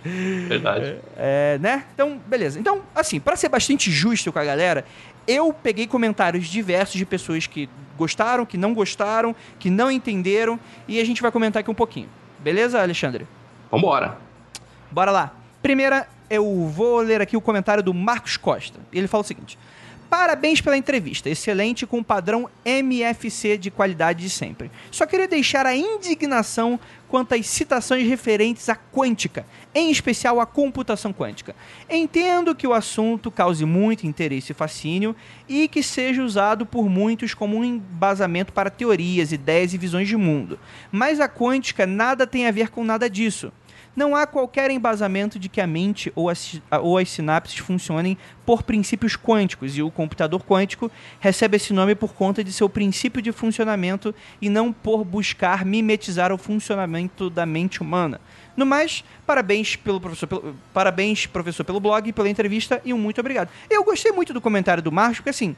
Verdade. 0.48 0.96
É, 1.16 1.58
né? 1.60 1.84
Então, 1.94 2.20
beleza. 2.26 2.58
Então, 2.58 2.82
assim, 2.94 3.20
pra 3.20 3.36
ser 3.36 3.48
bastante 3.48 3.90
justo 3.90 4.32
com 4.32 4.38
a 4.38 4.44
galera, 4.44 4.84
eu 5.26 5.52
peguei 5.52 5.86
comentários 5.86 6.46
diversos 6.46 6.96
de 6.96 7.04
pessoas 7.04 7.46
que 7.46 7.68
gostaram, 7.96 8.46
que 8.46 8.56
não 8.56 8.74
gostaram, 8.74 9.36
que 9.58 9.70
não 9.70 9.90
entenderam, 9.90 10.58
e 10.88 11.00
a 11.00 11.04
gente 11.04 11.20
vai 11.22 11.30
comentar 11.30 11.60
aqui 11.60 11.70
um 11.70 11.74
pouquinho. 11.74 12.08
Beleza, 12.40 12.80
Alexandre? 12.80 13.26
Vambora. 13.70 14.16
Bora 14.90 15.10
lá. 15.10 15.32
Primeira, 15.62 16.08
eu 16.28 16.66
vou 16.66 17.00
ler 17.00 17.20
aqui 17.20 17.36
o 17.36 17.40
comentário 17.40 17.82
do 17.82 17.94
Marcos 17.94 18.36
Costa. 18.36 18.80
Ele 18.92 19.06
fala 19.06 19.22
o 19.22 19.26
seguinte: 19.26 19.58
Parabéns 20.12 20.60
pela 20.60 20.76
entrevista, 20.76 21.30
excelente 21.30 21.86
com 21.86 22.00
o 22.00 22.04
padrão 22.04 22.46
MFC 22.66 23.56
de 23.56 23.70
qualidade 23.70 24.20
de 24.20 24.28
sempre. 24.28 24.70
Só 24.90 25.06
queria 25.06 25.26
deixar 25.26 25.64
a 25.64 25.74
indignação 25.74 26.78
quanto 27.08 27.34
às 27.34 27.46
citações 27.46 28.06
referentes 28.06 28.68
à 28.68 28.76
quântica, 28.76 29.46
em 29.74 29.90
especial 29.90 30.38
à 30.38 30.44
computação 30.44 31.14
quântica. 31.14 31.56
Entendo 31.88 32.54
que 32.54 32.66
o 32.66 32.74
assunto 32.74 33.30
cause 33.30 33.64
muito 33.64 34.06
interesse 34.06 34.52
e 34.52 34.54
fascínio 34.54 35.16
e 35.48 35.66
que 35.66 35.82
seja 35.82 36.22
usado 36.22 36.66
por 36.66 36.90
muitos 36.90 37.32
como 37.32 37.56
um 37.56 37.64
embasamento 37.64 38.52
para 38.52 38.68
teorias, 38.68 39.32
ideias 39.32 39.72
e 39.72 39.78
visões 39.78 40.08
de 40.08 40.16
mundo. 40.18 40.60
Mas 40.90 41.20
a 41.20 41.28
quântica 41.28 41.86
nada 41.86 42.26
tem 42.26 42.46
a 42.46 42.50
ver 42.50 42.68
com 42.68 42.84
nada 42.84 43.08
disso. 43.08 43.50
Não 43.94 44.16
há 44.16 44.26
qualquer 44.26 44.70
embasamento 44.70 45.38
de 45.38 45.50
que 45.50 45.60
a 45.60 45.66
mente 45.66 46.10
ou 46.16 46.30
as, 46.30 46.60
ou 46.80 46.96
as 46.96 47.10
sinapses 47.10 47.58
funcionem 47.58 48.16
por 48.46 48.62
princípios 48.62 49.16
quânticos, 49.16 49.76
e 49.76 49.82
o 49.82 49.90
computador 49.90 50.42
quântico 50.42 50.90
recebe 51.20 51.56
esse 51.56 51.74
nome 51.74 51.94
por 51.94 52.14
conta 52.14 52.42
de 52.42 52.52
seu 52.52 52.70
princípio 52.70 53.20
de 53.20 53.32
funcionamento 53.32 54.14
e 54.40 54.48
não 54.48 54.72
por 54.72 55.04
buscar 55.04 55.64
mimetizar 55.66 56.32
o 56.32 56.38
funcionamento 56.38 57.28
da 57.28 57.44
mente 57.44 57.82
humana. 57.82 58.18
No 58.56 58.64
mais, 58.64 59.04
parabéns 59.26 59.76
pelo 59.76 60.00
professor, 60.00 60.26
pelo, 60.26 60.56
parabéns 60.72 61.26
professor 61.26 61.64
pelo 61.64 61.78
blog, 61.78 62.10
pela 62.12 62.28
entrevista 62.28 62.80
e 62.84 62.94
um 62.94 62.98
muito 62.98 63.20
obrigado. 63.20 63.50
Eu 63.68 63.84
gostei 63.84 64.10
muito 64.10 64.32
do 64.32 64.40
comentário 64.40 64.82
do 64.82 64.90
Marcos, 64.90 65.18
porque 65.18 65.30
assim, 65.30 65.54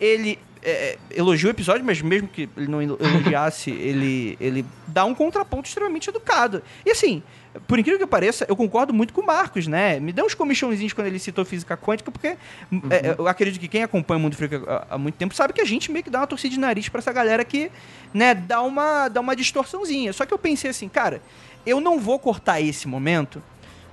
ele 0.00 0.38
é, 0.62 0.98
o 1.16 1.48
episódio, 1.48 1.84
mas 1.84 2.02
mesmo 2.02 2.28
que 2.28 2.48
ele 2.56 2.68
não 2.68 2.82
elo- 2.82 2.98
elogiasse, 3.00 3.70
ele, 3.70 4.36
ele 4.40 4.64
dá 4.86 5.04
um 5.04 5.14
contraponto 5.14 5.68
extremamente 5.68 6.10
educado. 6.10 6.62
E 6.84 6.90
assim, 6.90 7.22
por 7.66 7.78
incrível 7.78 7.98
que 8.00 8.06
pareça, 8.06 8.44
eu 8.48 8.56
concordo 8.56 8.92
muito 8.92 9.12
com 9.12 9.20
o 9.20 9.26
Marcos, 9.26 9.66
né? 9.66 10.00
Me 10.00 10.12
deu 10.12 10.24
uns 10.24 10.34
comichãozinhos 10.34 10.92
quando 10.92 11.06
ele 11.06 11.18
citou 11.18 11.44
física 11.44 11.76
quântica, 11.76 12.10
porque 12.10 12.28
é, 12.28 13.14
eu 13.16 13.28
acredito 13.28 13.60
que 13.60 13.68
quem 13.68 13.82
acompanha 13.82 14.18
o 14.18 14.20
Mundo 14.20 14.36
Freak 14.36 14.56
há, 14.66 14.86
há 14.90 14.98
muito 14.98 15.14
tempo 15.14 15.34
sabe 15.34 15.52
que 15.52 15.60
a 15.60 15.64
gente 15.64 15.90
meio 15.90 16.02
que 16.02 16.10
dá 16.10 16.20
uma 16.20 16.26
torcida 16.26 16.52
de 16.52 16.60
nariz 16.60 16.88
pra 16.88 16.98
essa 16.98 17.12
galera 17.12 17.44
que, 17.44 17.70
né, 18.12 18.34
dá 18.34 18.60
uma, 18.62 19.08
dá 19.08 19.20
uma 19.20 19.36
distorçãozinha. 19.36 20.12
Só 20.12 20.26
que 20.26 20.34
eu 20.34 20.38
pensei 20.38 20.70
assim, 20.70 20.88
cara, 20.88 21.22
eu 21.64 21.80
não 21.80 21.98
vou 21.98 22.18
cortar 22.18 22.60
esse 22.60 22.88
momento 22.88 23.42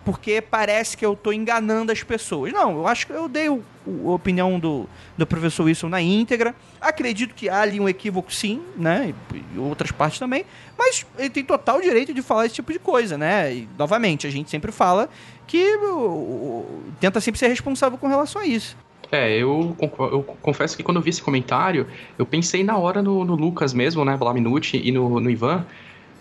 porque 0.07 0.41
parece 0.41 0.95
que 0.95 1.05
eu 1.05 1.17
tô 1.17 1.33
enganando 1.33 1.91
as 1.91 2.01
pessoas. 2.01 2.53
Não, 2.53 2.71
eu 2.77 2.87
acho 2.87 3.05
que 3.05 3.11
eu 3.11 3.27
dei 3.27 3.49
o, 3.49 3.61
o- 3.85 4.09
a 4.11 4.13
opinião 4.13 4.57
do, 4.57 4.87
do 5.17 5.27
professor 5.27 5.65
Wilson 5.65 5.89
na 5.89 6.01
íntegra. 6.01 6.55
Acredito 6.79 7.35
que 7.35 7.49
há 7.49 7.59
ali 7.59 7.77
um 7.77 7.89
equívoco, 7.89 8.33
sim, 8.33 8.61
né? 8.77 9.13
E, 9.33 9.43
e 9.53 9.59
outras 9.59 9.91
partes 9.91 10.17
também. 10.17 10.45
Mas 10.77 11.05
ele 11.19 11.29
tem 11.29 11.43
total 11.43 11.81
direito 11.81 12.13
de 12.13 12.21
falar 12.21 12.45
esse 12.45 12.55
tipo 12.55 12.71
de 12.71 12.79
coisa, 12.79 13.17
né? 13.17 13.53
E, 13.53 13.67
novamente, 13.77 14.25
a 14.25 14.29
gente 14.29 14.49
sempre 14.49 14.71
fala 14.71 15.09
que 15.45 15.75
o- 15.75 16.83
tenta 17.01 17.19
sempre 17.19 17.37
ser 17.37 17.49
responsável 17.49 17.97
com 17.97 18.07
relação 18.07 18.41
a 18.41 18.45
isso. 18.45 18.77
É, 19.11 19.35
eu, 19.35 19.75
eu 19.81 20.23
confesso 20.41 20.77
que 20.77 20.83
quando 20.83 20.97
eu 20.97 21.03
vi 21.03 21.09
esse 21.09 21.21
comentário, 21.21 21.85
eu 22.17 22.25
pensei 22.25 22.63
na 22.63 22.77
hora 22.77 23.01
no, 23.01 23.25
no 23.25 23.35
Lucas 23.35 23.73
mesmo, 23.73 24.05
né, 24.05 24.15
Blaminucci 24.15 24.81
e 24.81 24.89
no, 24.89 25.19
no 25.19 25.29
Ivan, 25.29 25.65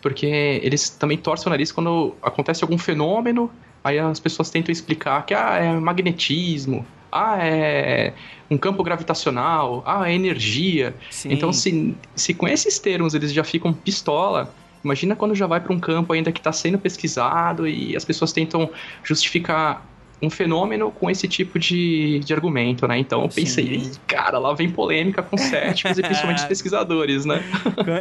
porque 0.03 0.27
eles 0.63 0.89
também 0.91 1.17
torcem 1.19 1.47
o 1.47 1.51
nariz 1.51 1.71
quando 1.71 2.15
acontece 2.21 2.65
algum 2.65 2.79
fenômeno, 2.79 3.49
aí 3.87 3.99
as 3.99 4.19
pessoas 4.19 4.51
tentam 4.51 4.73
explicar 4.73 5.25
que 5.25 5.33
ah, 5.33 5.57
é 5.57 5.73
magnetismo, 5.73 6.85
ah, 7.11 7.39
é 7.41 8.13
um 8.51 8.59
campo 8.59 8.83
gravitacional, 8.83 9.83
ah, 9.87 10.11
é 10.11 10.15
energia. 10.15 10.95
Sim. 11.11 11.33
Então, 11.33 11.53
se, 11.53 11.95
se 12.15 12.35
com 12.35 12.49
esses 12.49 12.79
termos 12.79 13.15
eles 13.15 13.33
já 13.33 13.45
ficam 13.45 13.73
pistola, 13.73 14.53
imagina 14.85 15.15
quando 15.15 15.35
já 15.35 15.47
vai 15.47 15.61
para 15.61 15.73
um 15.73 15.79
campo 15.79 16.13
ainda 16.13 16.33
que 16.33 16.41
está 16.41 16.53
sendo 16.53 16.79
pesquisado 16.79 17.67
e 17.67 17.97
as 17.97 18.05
pessoas 18.05 18.33
tentam 18.33 18.69
justificar 19.05 19.87
um 20.21 20.31
fenômeno 20.31 20.91
com 20.91 21.11
esse 21.11 21.29
tipo 21.29 21.59
de, 21.59 22.21
de 22.21 22.33
argumento, 22.33 22.89
né? 22.89 22.99
Então 22.99 23.23
eu 23.23 23.29
pensei, 23.29 23.67
Sim. 23.67 23.91
"Ih, 23.91 23.93
cara, 24.07 24.39
lá 24.39 24.55
vem 24.55 24.71
polêmica 24.71 25.23
com 25.23 25.37
céticos 25.37 25.99
e 25.99 26.03
principalmente 26.03 26.39
os 26.39 26.45
pesquisadores, 26.49 27.25
né? 27.25 27.43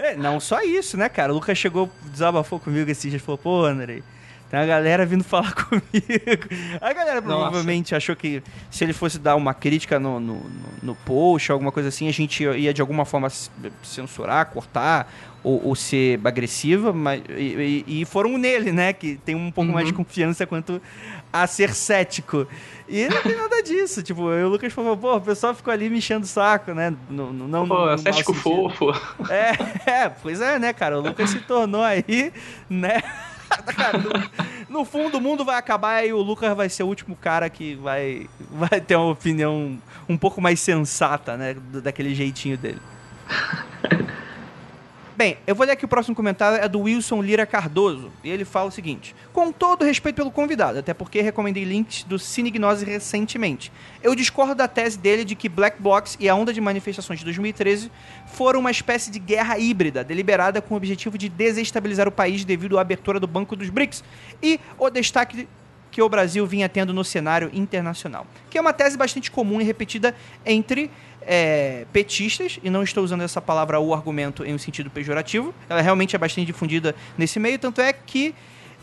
É, 0.04 0.16
Não 0.16 0.40
só 0.40 0.62
isso, 0.62 0.96
né, 0.98 1.10
cara? 1.10 1.32
O 1.32 1.36
Lucas 1.36 1.58
chegou, 1.58 1.90
desabafou 2.12 2.60
comigo 2.60 2.90
esses 2.90 3.10
dias, 3.12 3.22
falou, 3.22 3.38
pô, 3.38 3.66
Andrei, 3.66 4.02
uma 4.60 4.66
galera 4.66 5.06
vindo 5.06 5.24
falar 5.24 5.54
comigo. 5.66 5.84
A 6.82 6.94
galera 6.94 7.22
provavelmente 7.22 7.96
achou 7.96 8.16
que 8.16 8.42
se 8.72 8.84
ele 8.84 8.94
fosse 8.94 9.18
dar 9.20 9.36
uma 9.36 9.54
crítica 9.54 10.00
no, 10.00 10.20
no, 10.20 10.46
no- 10.82 10.96
post, 11.06 11.52
alguma 11.52 11.72
coisa 11.72 11.90
assim, 11.90 12.08
a 12.08 12.12
gente 12.14 12.44
ia 12.44 12.74
de 12.74 12.82
alguma 12.82 13.06
forma 13.06 13.28
censurar, 13.84 14.46
cortar 14.48 15.12
ou, 15.44 15.68
ou 15.68 15.76
ser 15.76 16.20
agressiva, 16.24 16.92
mas, 16.92 17.22
e, 17.30 17.84
e- 17.88 18.06
foram 18.06 18.38
nele, 18.38 18.72
né, 18.72 18.94
que 18.94 19.18
tem 19.24 19.36
um 19.36 19.52
pouco 19.52 19.72
mais 19.72 19.86
de 19.88 19.94
confiança 19.94 20.46
quanto 20.48 20.82
a 21.32 21.46
ser 21.46 21.74
cético. 21.76 22.48
E 22.90 23.08
não 23.08 23.22
tem 23.22 23.36
nada 23.36 23.62
disso, 23.62 24.02
tipo, 24.02 24.32
eu 24.32 24.40
e 24.40 24.44
o 24.46 24.48
Lucas 24.50 24.72
falou, 24.74 24.96
pô, 24.98 25.16
o 25.18 25.22
pessoal 25.22 25.54
ficou 25.54 25.72
ali 25.72 25.90
me 25.90 25.98
enchendo 26.00 26.24
o 26.26 26.28
saco, 26.28 26.74
né, 26.74 26.94
no, 27.10 27.32
no, 27.32 27.48
não 27.48 27.68
Pô, 27.68 27.76
no- 27.80 27.86
mau 27.88 27.98
cético 27.98 28.34
fofo. 28.34 28.92
É, 29.30 29.52
é, 30.06 30.10
pois 30.10 30.42
é, 30.42 30.58
né, 30.58 30.74
cara? 30.74 30.98
O 30.98 31.02
Lucas 31.02 31.30
se 31.30 31.40
tornou 31.42 31.84
aí, 31.84 32.32
né? 32.70 33.04
Cara, 33.76 33.98
no, 33.98 34.80
no 34.80 34.86
fundo, 34.86 35.18
o 35.18 35.22
mundo 35.22 35.44
vai 35.44 35.58
acabar 35.58 36.06
e 36.06 36.14
o 36.14 36.22
Lucas 36.22 36.56
vai 36.56 36.70
ser 36.70 36.84
o 36.84 36.88
último 36.88 37.16
cara 37.16 37.50
que 37.50 37.76
vai, 37.76 38.30
vai 38.52 38.82
ter 38.82 38.96
uma 38.96 39.12
opinião 39.12 39.80
um 40.08 40.18
pouco 40.18 40.42
mais 40.42 40.60
sensata, 40.60 41.38
né? 41.38 41.56
Daquele 41.84 42.14
jeitinho 42.14 42.58
dele. 42.58 42.82
Bem, 45.18 45.38
eu 45.48 45.56
vou 45.56 45.66
ler 45.66 45.72
aqui 45.72 45.86
o 45.86 45.88
próximo 45.88 46.14
comentário, 46.14 46.62
é 46.62 46.68
do 46.68 46.82
Wilson 46.82 47.22
Lira 47.22 47.46
Cardoso. 47.46 48.12
E 48.22 48.30
ele 48.30 48.44
fala 48.44 48.68
o 48.68 48.72
seguinte: 48.72 49.16
Com 49.32 49.50
todo 49.50 49.86
respeito 49.86 50.18
pelo 50.18 50.30
convidado, 50.30 50.80
até 50.80 50.94
porque 50.94 51.22
recomendei 51.22 51.64
links 51.64 52.04
do 52.04 52.20
Cinegnose 52.20 52.84
recentemente. 52.84 53.72
Eu 54.04 54.14
discordo 54.14 54.54
da 54.54 54.68
tese 54.68 55.00
dele 55.00 55.24
de 55.24 55.34
que 55.34 55.48
Black 55.48 55.82
Box 55.82 56.18
e 56.20 56.28
a 56.28 56.36
onda 56.36 56.52
de 56.52 56.60
manifestações 56.60 57.20
de 57.20 57.26
2013 57.26 57.90
foram 58.28 58.60
uma 58.60 58.72
espécie 58.72 59.10
de 59.10 59.18
guerra 59.18 59.58
híbrida, 59.58 60.04
deliberada 60.04 60.62
com 60.62 60.74
o 60.74 60.78
objetivo 60.78 61.18
de 61.18 61.30
desestabilizar 61.30 62.10
o 62.10 62.12
país 62.12 62.44
devido 62.44 62.78
à 62.78 62.82
abertura 62.82 63.18
do 63.18 63.26
Banco 63.26 63.56
dos 63.56 63.70
BRICS 63.70 64.04
e 64.44 64.60
o 64.78 64.90
destaque 64.90 65.48
que 65.96 66.02
o 66.02 66.10
Brasil 66.10 66.46
vinha 66.46 66.68
tendo 66.68 66.94
no 66.94 67.06
cenário 67.06 67.50
internacional. 67.54 68.28
Que 68.50 68.58
é 68.58 68.62
uma 68.62 68.74
tese 68.74 68.98
bastante 68.98 69.32
comum 69.32 69.62
e 69.62 69.64
repetida 69.64 70.14
entre 70.46 70.92
é, 71.26 71.86
petistas, 71.92 72.60
e 72.64 72.70
não 72.70 72.84
estou 72.84 73.04
usando 73.04 73.22
essa 73.22 73.42
palavra 73.42 73.80
ou 73.80 73.94
argumento 73.94 74.46
em 74.46 74.54
um 74.54 74.58
sentido 74.58 74.90
pejorativo, 74.90 75.54
ela 75.70 75.82
realmente 75.82 76.16
é 76.16 76.20
bastante 76.20 76.46
difundida 76.46 76.96
nesse 77.18 77.40
meio, 77.40 77.58
tanto 77.60 77.82
é 77.82 77.92
que 77.94 78.34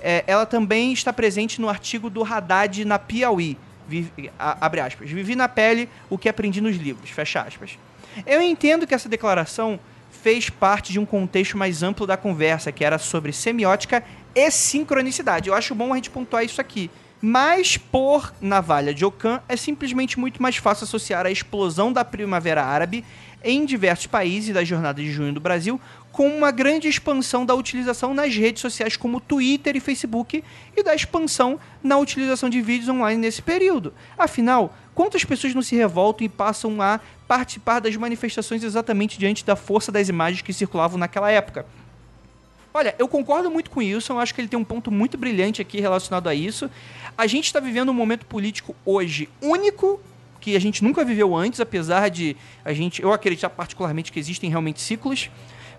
é, 0.01 0.25
ela 0.27 0.45
também 0.45 0.93
está 0.93 1.13
presente 1.13 1.61
no 1.61 1.69
artigo 1.69 2.11
do 2.11 2.25
Haddad 2.25 2.85
na 2.85 2.99
Piauí. 2.99 3.57
Vi- 3.89 4.11
a- 4.39 4.59
abre 4.65 4.81
aspas. 4.81 5.11
Vivi 5.11 5.37
na 5.37 5.49
pele 5.49 5.89
o 6.11 6.17
que 6.19 6.29
aprendi 6.29 6.61
nos 6.61 6.77
livros. 6.77 7.11
Fecha 7.11 7.43
aspas. 7.43 7.79
Eu 8.27 8.41
entendo 8.43 8.87
que 8.87 8.95
essa 8.95 9.09
declaração 9.09 9.79
fez 10.11 10.51
parte 10.51 10.93
de 10.93 10.99
um 10.99 11.07
contexto 11.07 11.57
mais 11.57 11.83
amplo 11.83 12.07
da 12.07 12.17
conversa, 12.17 12.71
que 12.73 12.85
era 12.85 12.99
sobre 12.99 13.33
semiótica 13.33 14.03
e 14.35 14.51
sincronicidade. 14.51 15.49
Eu 15.49 15.55
acho 15.55 15.75
bom 15.75 15.93
a 15.93 15.97
gente 15.97 16.11
pontuar 16.11 16.45
isso 16.45 16.61
aqui. 16.61 16.91
Mas, 17.25 17.77
por 17.77 18.35
navalha 18.41 18.93
de 18.93 19.05
Ockham, 19.05 19.41
é 19.49 19.57
simplesmente 19.57 20.19
muito 20.19 20.43
mais 20.43 20.57
fácil 20.57 20.83
associar 20.83 21.25
a 21.25 21.31
explosão 21.31 21.93
da 21.93 22.05
Primavera 22.05 22.65
Árabe 22.65 23.05
em 23.45 23.65
diversos 23.65 24.09
países 24.09 24.53
da 24.53 24.65
jornada 24.65 25.01
de 25.01 25.09
junho 25.09 25.33
do 25.33 25.39
Brasil 25.41 25.81
com 26.11 26.29
uma 26.29 26.51
grande 26.51 26.89
expansão 26.89 27.47
da 27.47 27.55
utilização 27.55 28.13
nas 28.13 28.35
redes 28.35 28.61
sociais 28.61 28.97
como 28.97 29.21
Twitter 29.21 29.77
e 29.77 29.81
Facebook 29.81 30.43
e 30.77 30.83
da 30.83 30.97
expansão 30.97 31.61
na 31.81 31.97
utilização 31.97 32.51
de 32.51 32.61
vídeos 32.61 32.89
online 32.89 33.21
nesse 33.21 33.41
período. 33.41 33.95
Afinal, 34.19 34.75
quantas 34.93 35.25
pessoas 35.25 35.55
não 35.55 35.63
se 35.63 35.77
revoltam 35.77 36.27
e 36.27 36.29
passam 36.29 36.83
a 36.83 36.99
participar 37.29 37.79
das 37.79 37.95
manifestações 37.95 38.65
exatamente 38.65 39.17
diante 39.17 39.45
da 39.45 39.55
força 39.55 39.93
das 39.93 40.09
imagens 40.09 40.43
que 40.43 40.53
circulavam 40.53 40.99
naquela 40.99 41.31
época? 41.31 41.65
Olha, 42.75 42.95
eu 42.99 43.07
concordo 43.07 43.51
muito 43.51 43.71
com 43.71 43.81
o 43.81 43.83
Wilson, 43.83 44.19
acho 44.19 44.35
que 44.35 44.41
ele 44.41 44.49
tem 44.49 44.59
um 44.59 44.65
ponto 44.65 44.91
muito 44.91 45.19
brilhante 45.19 45.61
aqui 45.61 45.79
relacionado 45.79 46.27
a 46.27 46.35
isso. 46.35 46.71
A 47.17 47.27
gente 47.27 47.47
está 47.47 47.61
vivendo 47.61 47.91
um 47.91 47.95
momento 47.95 48.27
político 48.27 48.75
hoje 48.85 49.29
único, 49.41 50.01
que 50.41 50.57
a 50.57 50.61
gente 50.61 50.83
nunca 50.83 51.05
viveu 51.05 51.37
antes, 51.37 51.61
apesar 51.61 52.09
de 52.09 52.37
a 52.65 52.73
gente, 52.73 53.01
eu 53.01 53.13
acreditar 53.13 53.49
particularmente 53.51 54.11
que 54.11 54.19
existem 54.19 54.51
realmente 54.51 54.81
ciclos, 54.81 55.31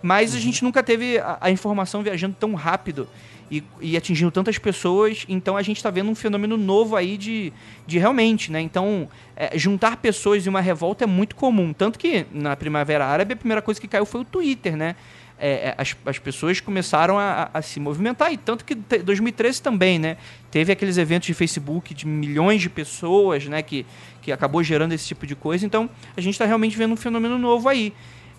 mas 0.02 0.34
a 0.36 0.40
gente 0.40 0.64
nunca 0.64 0.82
teve 0.82 1.18
a, 1.18 1.38
a 1.42 1.52
informação 1.52 2.02
viajando 2.02 2.36
tão 2.40 2.54
rápido 2.54 3.08
e, 3.52 3.64
e 3.82 3.98
atingindo 3.98 4.32
tantas 4.32 4.58
pessoas, 4.58 5.26
então 5.28 5.58
a 5.58 5.62
gente 5.62 5.78
está 5.78 5.90
vendo 5.90 6.10
um 6.10 6.16
fenômeno 6.16 6.58
novo 6.58 6.96
aí 6.96 7.18
de, 7.18 7.52
de 7.86 8.00
realmente, 8.00 8.52
né? 8.52 8.62
Então, 8.62 9.10
é, 9.36 9.58
juntar 9.58 9.98
pessoas 9.98 10.46
em 10.46 10.50
uma 10.50 10.62
revolta 10.62 11.04
é 11.04 11.08
muito 11.08 11.36
comum, 11.36 11.74
tanto 11.74 12.00
que 12.00 12.26
na 12.32 12.56
Primavera 12.56 13.06
Árabe 13.06 13.34
a 13.34 13.38
primeira 13.38 13.62
coisa 13.62 13.80
que 13.82 13.88
caiu 13.88 14.06
foi 14.06 14.22
o 14.22 14.26
Twitter, 14.26 14.76
né? 14.78 14.96
É, 15.46 15.50
é, 15.70 15.76
as, 15.78 15.96
as 16.06 16.18
pessoas 16.20 16.60
começaram 16.62 17.20
a, 17.20 17.50
a- 17.54 17.62
se 17.62 17.80
movimentar. 17.80 18.32
E 18.32 18.38
tanto 18.38 18.64
que 18.64 18.76
te- 18.76 19.00
2013 19.00 19.62
também, 19.62 20.00
né? 20.00 20.16
Teve 20.50 20.72
aqueles 20.72 20.98
eventos 20.98 21.28
de 21.28 21.34
Facebook 21.34 21.94
de 21.94 22.08
milhões 22.08 22.62
de 22.62 22.70
pessoas, 22.70 23.46
né? 23.46 23.62
Que, 23.62 23.86
que 24.22 24.32
acabou 24.32 24.64
gerando 24.64 24.94
esse 24.94 25.06
tipo 25.08 25.28
de 25.28 25.36
coisa. 25.36 25.66
Então, 25.66 25.90
a 26.16 26.22
gente 26.22 26.36
está 26.36 26.46
realmente 26.46 26.78
vendo 26.78 26.94
um 26.94 26.98
fenômeno 26.98 27.38
novo 27.38 27.68
aí. 27.68 27.94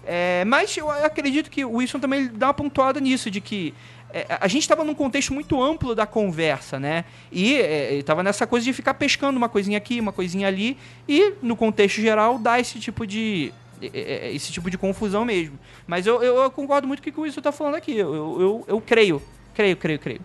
É, 0.07 0.45
mas 0.47 0.77
eu 0.77 0.91
acredito 0.91 1.51
que 1.51 1.65
o 1.65 1.73
Wilson 1.77 1.99
também 1.99 2.29
dá 2.33 2.47
uma 2.49 2.55
pontuada 2.55 3.01
nisso, 3.01 3.31
de 3.31 3.41
que 3.41 3.73
é, 4.13 4.27
a 4.41 4.47
gente 4.49 4.63
estava 4.63 4.85
num 4.85 4.95
contexto 4.95 5.33
muito 5.35 5.63
amplo 5.63 5.95
da 5.95 6.07
conversa, 6.07 6.79
né? 6.79 7.05
E 7.33 7.55
estava 7.99 8.23
nessa 8.23 8.47
coisa 8.47 8.65
de 8.65 8.73
ficar 8.73 8.95
pescando 8.95 9.37
uma 9.37 9.49
coisinha 9.49 9.77
aqui, 9.79 10.01
uma 10.01 10.13
coisinha 10.13 10.47
ali, 10.49 10.77
e 11.09 11.35
no 11.43 11.57
contexto 11.57 12.01
geral 12.01 12.39
dá 12.39 12.61
esse 12.61 12.79
tipo 12.79 13.07
de 13.07 13.51
é, 13.51 13.53
é, 13.53 13.64
esse 13.81 14.53
tipo 14.53 14.71
de 14.71 14.79
confusão 14.79 15.25
mesmo. 15.25 15.59
Mas 15.87 16.07
eu, 16.07 16.23
eu, 16.23 16.37
eu 16.37 16.51
concordo 16.51 16.87
muito 16.87 17.03
com 17.03 17.11
o 17.11 17.13
que 17.13 17.21
o 17.21 17.23
Wilson 17.23 17.41
está 17.41 17.53
falando 17.53 17.75
aqui. 17.75 17.97
Eu, 17.97 18.15
eu, 18.15 18.65
eu, 18.69 18.81
creio, 18.81 19.21
creio, 19.55 19.77
creio, 19.77 19.99
creio. 19.99 20.21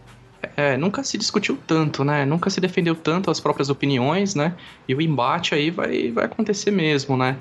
É, 0.55 0.77
nunca 0.77 1.03
se 1.03 1.17
discutiu 1.17 1.57
tanto, 1.67 2.03
né? 2.03 2.25
Nunca 2.25 2.49
se 2.49 2.61
defendeu 2.61 2.95
tanto 2.95 3.29
as 3.29 3.39
próprias 3.39 3.69
opiniões, 3.69 4.35
né? 4.35 4.55
E 4.87 4.95
o 4.95 5.01
embate 5.01 5.53
aí 5.53 5.69
vai, 5.69 6.11
vai 6.11 6.25
acontecer 6.25 6.71
mesmo, 6.71 7.17
né? 7.17 7.37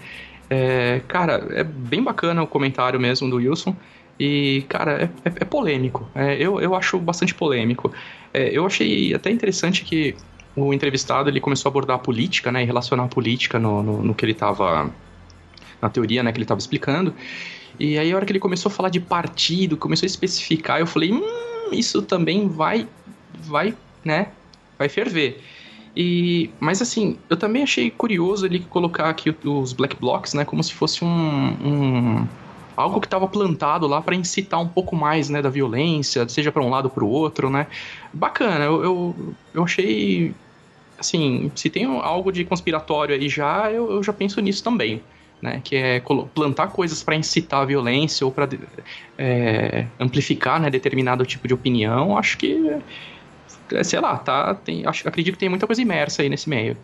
É, 0.50 1.00
cara, 1.06 1.46
é 1.50 1.62
bem 1.62 2.02
bacana 2.02 2.42
o 2.42 2.46
comentário 2.46 2.98
mesmo 2.98 3.28
do 3.30 3.36
Wilson. 3.36 3.76
E, 4.18 4.64
cara, 4.68 5.02
é, 5.02 5.28
é- 5.28 5.32
é 5.40 5.44
polêmico. 5.44 6.08
É, 6.14 6.34
eu, 6.36 6.60
eu 6.60 6.74
acho 6.74 6.98
bastante 6.98 7.34
polêmico. 7.34 7.92
É, 8.34 8.48
eu 8.50 8.66
achei 8.66 9.14
até 9.14 9.30
interessante 9.30 9.84
que 9.84 10.16
o 10.56 10.74
entrevistado 10.74 11.30
ele 11.30 11.40
começou 11.40 11.68
a 11.68 11.70
abordar 11.70 11.96
a 11.96 12.00
política, 12.00 12.50
né? 12.50 12.62
E 12.62 12.66
relacionar 12.66 13.04
a 13.04 13.08
política 13.08 13.60
no, 13.60 13.80
no, 13.82 14.02
no 14.02 14.14
que 14.14 14.24
ele 14.24 14.32
estava. 14.32 14.90
Na 15.80 15.88
teoria, 15.88 16.22
né? 16.22 16.32
Que 16.32 16.38
ele 16.38 16.44
estava 16.44 16.58
explicando. 16.58 17.14
E 17.78 17.96
aí, 17.96 18.12
a 18.12 18.16
hora 18.16 18.26
que 18.26 18.32
ele 18.32 18.40
começou 18.40 18.70
a 18.70 18.72
falar 18.72 18.88
de 18.88 18.98
partido, 18.98 19.76
começou 19.76 20.04
a 20.04 20.08
especificar, 20.08 20.80
eu 20.80 20.86
falei, 20.86 21.12
hum, 21.12 21.22
isso 21.72 22.02
também 22.02 22.48
vai, 22.48 22.88
vai, 23.38 23.74
né, 24.04 24.32
vai 24.78 24.88
ferver. 24.88 25.42
E, 25.96 26.50
mas 26.60 26.82
assim, 26.82 27.18
eu 27.28 27.36
também 27.36 27.62
achei 27.62 27.90
curioso 27.90 28.46
ele 28.46 28.60
colocar 28.60 29.08
aqui 29.08 29.34
os 29.44 29.72
black 29.72 29.96
blocks, 29.96 30.34
né, 30.34 30.44
como 30.44 30.62
se 30.62 30.72
fosse 30.72 31.04
um, 31.04 31.08
um 31.08 32.28
algo 32.76 33.00
que 33.00 33.06
estava 33.06 33.26
plantado 33.26 33.86
lá 33.86 34.00
para 34.00 34.14
incitar 34.14 34.60
um 34.60 34.68
pouco 34.68 34.94
mais, 34.96 35.28
né, 35.28 35.42
da 35.42 35.50
violência, 35.50 36.28
seja 36.28 36.52
para 36.52 36.62
um 36.62 36.70
lado 36.70 36.86
ou 36.86 36.90
para 36.90 37.04
o 37.04 37.08
outro, 37.08 37.48
né. 37.50 37.66
Bacana, 38.12 38.64
eu, 38.64 38.82
eu, 38.82 39.34
eu 39.54 39.64
achei, 39.64 40.34
assim, 40.98 41.50
se 41.54 41.70
tem 41.70 41.84
algo 41.84 42.32
de 42.32 42.44
conspiratório 42.44 43.14
aí 43.14 43.28
já, 43.28 43.70
eu, 43.70 43.90
eu 43.90 44.02
já 44.02 44.12
penso 44.12 44.40
nisso 44.40 44.62
também. 44.64 45.02
Né, 45.40 45.60
que 45.62 45.76
é 45.76 46.02
plantar 46.34 46.66
coisas 46.66 47.00
para 47.00 47.14
incitar 47.14 47.62
a 47.62 47.64
violência 47.64 48.26
ou 48.26 48.32
para 48.32 48.48
amplificar 50.00 50.60
né, 50.60 50.68
determinado 50.68 51.24
tipo 51.24 51.46
de 51.46 51.54
opinião, 51.54 52.18
acho 52.18 52.36
que 52.36 52.58
é, 53.72 53.84
sei 53.84 54.00
lá, 54.00 54.16
tá, 54.16 54.54
tem, 54.54 54.84
acho, 54.86 55.06
acredito 55.08 55.34
que 55.34 55.40
tem 55.40 55.48
muita 55.48 55.66
coisa 55.66 55.80
imersa 55.80 56.22
aí 56.22 56.28
nesse 56.28 56.48
meio. 56.48 56.76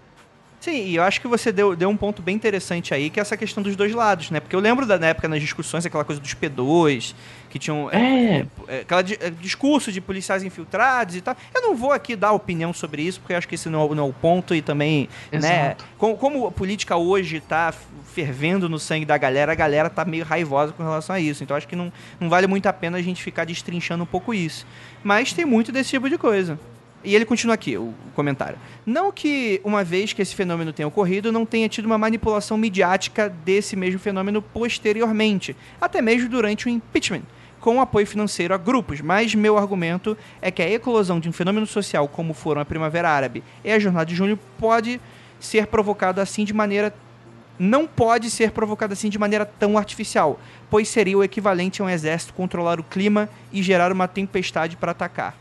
Sim, 0.61 0.87
e 0.87 0.97
eu 0.97 1.03
acho 1.03 1.21
que 1.21 1.29
você 1.29 1.53
deu, 1.53 1.77
deu 1.77 1.91
um 1.91 1.97
ponto 1.97 2.23
bem 2.23 2.35
interessante 2.35 2.95
aí, 2.95 3.11
que 3.11 3.21
é 3.21 3.23
essa 3.23 3.37
questão 3.37 3.63
dos 3.63 3.77
dois 3.77 3.93
lados, 3.93 4.31
né? 4.31 4.41
Porque 4.41 4.57
eu 4.57 4.61
lembro 4.61 4.87
da 4.87 4.99
na 4.99 5.09
época 5.09 5.29
nas 5.29 5.39
discussões, 5.43 5.85
aquela 5.85 6.05
coisa 6.07 6.19
dos 6.19 6.33
P2, 6.33 7.15
que 7.51 7.59
tinham. 7.59 7.91
É. 7.91 8.47
é, 8.69 8.81
aquela 8.81 9.03
di- 9.03 9.19
é, 9.21 9.29
discurso 9.29 9.93
de 9.93 10.01
policiais 10.01 10.43
infiltrados 10.43 11.17
e 11.17 11.21
tal. 11.21 11.37
Eu 11.55 11.61
não 11.61 11.77
vou 11.77 11.93
aqui 11.93 12.17
dar 12.17 12.33
opinião 12.33 12.73
sobre 12.73 13.03
isso, 13.03 13.21
porque 13.21 13.35
eu 13.35 13.37
acho 13.37 13.47
que 13.47 13.57
esse 13.57 13.69
não 13.69 13.83
é, 13.83 13.85
o- 13.85 13.95
não 13.95 14.07
é 14.07 14.09
o 14.09 14.13
ponto 14.15 14.55
e 14.55 14.63
também, 14.63 15.07
né? 15.31 15.67
Exato. 15.67 15.85
Como, 15.99 16.17
como 16.17 16.47
a 16.47 16.51
política 16.51 16.97
hoje 16.97 17.41
tá 17.41 17.69
f- 17.71 17.85
fervendo 18.15 18.69
no 18.69 18.79
sangue 18.79 19.05
da 19.05 19.19
galera, 19.19 19.51
a 19.51 19.55
galera 19.57 19.91
tá 19.91 20.05
meio 20.05 20.25
raivosa 20.25 20.73
com 20.73 20.83
relação 20.83 21.17
a 21.17 21.21
isso. 21.21 21.43
Então 21.43 21.57
acho 21.57 21.67
que 21.67 21.75
não, 21.75 21.93
não 22.21 22.29
vale 22.29 22.47
muito 22.47 22.67
a 22.67 22.73
pena 22.73 22.97
a 22.97 23.03
gente 23.03 23.23
ficar 23.23 23.45
destrinchando 23.45 24.05
um 24.05 24.07
pouco 24.07 24.33
isso. 24.33 24.65
Mas 25.03 25.33
tem 25.33 25.45
muito 25.45 25.73
desse 25.73 25.91
tipo 25.91 26.09
de 26.09 26.17
coisa. 26.17 26.59
E 27.03 27.15
ele 27.15 27.27
continua 27.27 27.55
aqui, 27.55 27.77
o 27.77 27.93
comentário. 28.15 28.57
Não 28.87 29.13
que, 29.13 29.61
uma 29.63 29.85
vez 29.85 30.15
que 30.15 30.23
esse 30.23 30.35
fenômeno 30.35 30.73
tenha 30.73 30.87
ocorrido, 30.87 31.31
não 31.31 31.45
tenha 31.45 31.69
tido 31.69 31.85
uma 31.85 31.99
manipulação 31.99 32.57
midiática 32.57 33.29
desse 33.29 33.77
mesmo 33.77 33.99
fenômeno 33.99 34.41
posteriormente, 34.41 35.55
até 35.79 36.01
mesmo 36.01 36.31
durante 36.31 36.67
o 36.67 36.71
impeachment, 36.71 37.23
com 37.61 37.79
apoio 37.79 38.07
financeiro 38.07 38.55
a 38.55 38.57
grupos. 38.57 39.03
Mas 39.03 39.35
meu 39.35 39.59
argumento 39.59 40.17
é 40.41 40.51
que 40.51 40.63
a 40.63 40.71
eclosão 40.71 41.21
de 41.21 41.29
um 41.29 41.33
fenômeno 41.33 41.67
social 41.67 42.09
como 42.09 42.33
foram 42.33 42.63
a 42.63 42.65
Primavera 42.65 43.11
Árabe 43.11 43.45
e 43.63 43.71
a 43.71 43.79
Jornada 43.79 44.07
de 44.07 44.15
Junho 44.15 44.39
pode 44.59 44.99
ser 45.39 45.67
provocado 45.67 46.23
assim 46.23 46.45
de 46.45 46.55
maneira 46.55 46.95
não 47.59 47.87
pode 47.87 48.31
ser 48.31 48.51
provocado 48.51 48.93
assim 48.93 49.09
de 49.09 49.19
maneira 49.19 49.45
tão 49.47 49.79
artificial, 49.79 50.41
pois 50.71 50.89
seria 50.89 51.17
o 51.19 51.23
equivalente 51.25 51.81
a 51.81 51.85
um 51.85 51.89
exército 51.91 52.35
controlar 52.35 52.81
o 52.81 52.85
clima 52.85 53.29
e 53.53 53.63
gerar 53.63 53.93
uma 53.93 54.09
tempestade 54.09 54.77
para 54.77 54.93
atacar. 54.93 55.37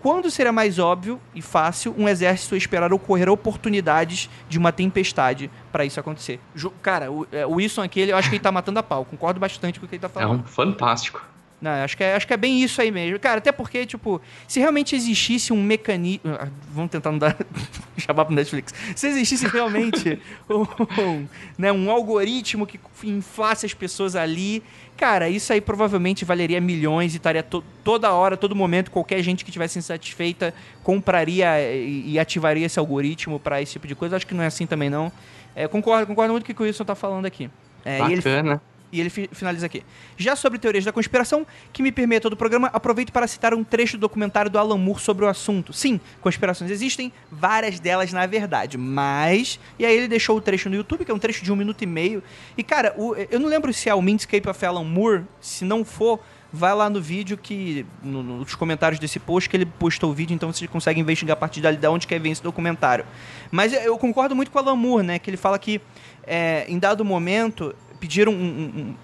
Quando 0.00 0.30
será 0.30 0.52
mais 0.52 0.78
óbvio 0.78 1.20
e 1.34 1.42
fácil 1.42 1.92
um 1.98 2.08
exército 2.08 2.54
esperar 2.54 2.92
ocorrer 2.92 3.28
oportunidades 3.28 4.30
de 4.48 4.56
uma 4.56 4.70
tempestade 4.70 5.50
para 5.72 5.84
isso 5.84 5.98
acontecer? 5.98 6.38
Ju- 6.54 6.72
Cara, 6.80 7.10
o, 7.10 7.26
é, 7.32 7.44
o 7.44 7.54
Wilson 7.54 7.82
aqui, 7.82 8.00
ele- 8.00 8.12
eu 8.12 8.16
acho 8.16 8.28
que 8.30 8.36
ele 8.36 8.42
tá 8.42 8.52
matando 8.52 8.78
a 8.78 8.82
pau. 8.82 9.04
Concordo 9.04 9.40
bastante 9.40 9.80
com 9.80 9.86
o 9.86 9.88
que 9.88 9.96
ele 9.96 10.00
tá 10.00 10.06
É 10.06 10.10
falando. 10.10 10.40
um 10.40 10.44
fantástico. 10.44 11.20
Não, 11.60 11.72
acho 11.72 11.96
que, 11.96 12.04
é, 12.04 12.14
acho 12.14 12.24
que 12.24 12.32
é 12.32 12.36
bem 12.36 12.62
isso 12.62 12.80
aí 12.80 12.90
mesmo. 12.90 13.18
Cara, 13.18 13.38
até 13.38 13.50
porque, 13.50 13.84
tipo, 13.84 14.20
se 14.46 14.60
realmente 14.60 14.94
existisse 14.94 15.52
um 15.52 15.60
mecanismo. 15.60 16.20
ah, 16.38 16.46
Vamos 16.72 16.90
tentar 16.90 17.10
não 17.10 17.18
dar 17.18 17.36
jabá 17.98 18.24
pro 18.24 18.32
Netflix. 18.32 18.72
Se 18.94 19.08
existisse 19.08 19.44
realmente 19.48 20.20
um, 20.48 21.26
né, 21.58 21.72
um 21.72 21.90
algoritmo 21.90 22.64
que 22.64 22.78
inflasse 23.02 23.66
as 23.66 23.74
pessoas 23.74 24.14
ali, 24.14 24.62
cara, 24.96 25.28
isso 25.28 25.52
aí 25.52 25.60
provavelmente 25.60 26.24
valeria 26.24 26.60
milhões 26.60 27.14
e 27.14 27.16
estaria 27.16 27.42
to- 27.42 27.64
toda 27.82 28.12
hora, 28.12 28.36
todo 28.36 28.54
momento, 28.54 28.90
qualquer 28.92 29.20
gente 29.22 29.44
que 29.44 29.50
tivesse 29.50 29.80
insatisfeita 29.80 30.54
compraria 30.84 31.60
e, 31.60 32.12
e 32.12 32.18
ativaria 32.20 32.66
esse 32.66 32.78
algoritmo 32.78 33.40
para 33.40 33.60
esse 33.60 33.72
tipo 33.72 33.86
de 33.88 33.96
coisa. 33.96 34.14
Acho 34.16 34.26
que 34.26 34.34
não 34.34 34.44
é 34.44 34.46
assim 34.46 34.64
também, 34.66 34.88
não. 34.88 35.10
É, 35.56 35.66
concordo, 35.66 36.06
concordo 36.06 36.32
muito 36.32 36.46
com 36.46 36.52
o 36.52 36.54
que 36.54 36.62
o 36.62 36.66
Wilson 36.66 36.84
tá 36.84 36.94
falando 36.94 37.26
aqui. 37.26 37.50
É, 37.84 37.98
e 38.00 38.12
ele 38.12 38.16
Bacana. 38.16 38.62
E 38.92 39.00
ele 39.00 39.10
fi- 39.10 39.28
finaliza 39.32 39.66
aqui. 39.66 39.82
Já 40.16 40.34
sobre 40.36 40.58
teorias 40.58 40.84
da 40.84 40.92
conspiração, 40.92 41.46
que 41.72 41.82
me 41.82 41.92
permeia 41.92 42.20
todo 42.20 42.32
o 42.32 42.36
programa, 42.36 42.68
aproveito 42.72 43.12
para 43.12 43.26
citar 43.26 43.52
um 43.54 43.62
trecho 43.62 43.96
do 43.96 44.00
documentário 44.00 44.50
do 44.50 44.58
Alan 44.58 44.78
Moore 44.78 45.00
sobre 45.00 45.24
o 45.24 45.28
assunto. 45.28 45.72
Sim, 45.72 46.00
conspirações 46.20 46.70
existem, 46.70 47.12
várias 47.30 47.78
delas 47.80 48.12
na 48.12 48.24
verdade, 48.26 48.78
mas... 48.78 49.60
E 49.78 49.84
aí 49.84 49.96
ele 49.96 50.08
deixou 50.08 50.36
o 50.36 50.40
trecho 50.40 50.68
no 50.68 50.76
YouTube, 50.76 51.04
que 51.04 51.10
é 51.10 51.14
um 51.14 51.18
trecho 51.18 51.44
de 51.44 51.52
um 51.52 51.56
minuto 51.56 51.82
e 51.82 51.86
meio. 51.86 52.22
E, 52.56 52.62
cara, 52.62 52.94
o- 52.96 53.14
eu 53.30 53.38
não 53.38 53.48
lembro 53.48 53.72
se 53.72 53.88
é 53.88 53.94
o 53.94 54.00
Mindscape 54.02 54.48
of 54.48 54.64
Alan 54.64 54.84
Moore, 54.84 55.24
se 55.40 55.64
não 55.64 55.84
for... 55.84 56.20
Vai 56.50 56.74
lá 56.74 56.88
no 56.88 56.98
vídeo 56.98 57.36
que. 57.36 57.84
no- 58.02 58.22
nos 58.22 58.54
comentários 58.54 58.98
desse 58.98 59.18
post 59.20 59.50
que 59.50 59.54
ele 59.58 59.66
postou 59.66 60.10
o 60.10 60.14
vídeo, 60.14 60.34
então 60.34 60.50
vocês 60.50 60.70
conseguem 60.70 61.02
investigar 61.02 61.36
a 61.36 61.36
partir 61.38 61.60
dali 61.60 61.76
de 61.76 61.86
onde 61.86 62.06
quer 62.06 62.18
ver 62.18 62.30
esse 62.30 62.42
documentário. 62.42 63.04
Mas 63.50 63.70
eu 63.74 63.98
concordo 63.98 64.34
muito 64.34 64.50
com 64.50 64.58
o 64.58 64.62
Alan 64.62 64.74
Moore, 64.74 65.04
né? 65.06 65.18
Que 65.18 65.28
ele 65.28 65.36
fala 65.36 65.58
que 65.58 65.78
é, 66.26 66.64
em 66.66 66.78
dado 66.78 67.04
momento 67.04 67.74
pediram 68.00 68.32
um, 68.32 68.36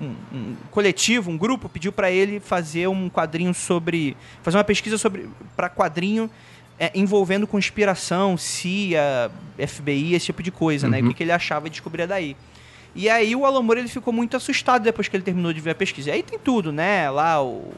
um- 0.01 0.05
um- 0.07 0.37
um- 0.37 0.57
coletivo, 0.71 1.31
um 1.31 1.37
grupo 1.39 1.69
pediu 1.69 1.93
para 1.93 2.11
ele 2.11 2.41
fazer 2.41 2.87
um 2.89 3.09
quadrinho 3.11 3.53
sobre, 3.55 4.17
fazer 4.43 4.57
uma 4.57 4.65
pesquisa 4.65 4.97
sobre 4.99 5.29
para 5.57 5.69
quadrinho 5.69 6.31
é, 6.79 6.91
envolvendo 6.95 7.47
conspiração, 7.47 8.37
CIA, 8.37 9.31
FBI, 9.59 10.15
esse 10.15 10.27
tipo 10.27 10.43
de 10.43 10.51
coisa, 10.51 10.89
né? 10.89 10.99
O 10.99 11.03
Uhum. 11.03 11.09
que, 11.09 11.15
que 11.15 11.23
ele 11.23 11.31
achava 11.33 11.67
e 11.69 11.71
descobria 11.71 12.07
daí. 12.07 12.37
E 12.97 13.09
aí 13.09 13.35
o 13.37 13.45
Alan 13.47 13.63
Moore 13.63 13.81
ele 13.81 13.89
ficou 13.89 14.13
muito 14.13 14.37
assustado 14.37 14.83
depois 14.83 15.07
que 15.09 15.17
ele 15.17 15.23
terminou 15.25 15.53
de 15.53 15.61
ver 15.61 15.71
a 15.71 15.75
pesquisa. 15.75 16.11
E 16.11 16.13
aí 16.13 16.23
tem 16.23 16.39
tudo, 16.39 16.73
né? 16.73 17.09
Lá 17.11 17.43
o 17.43 17.73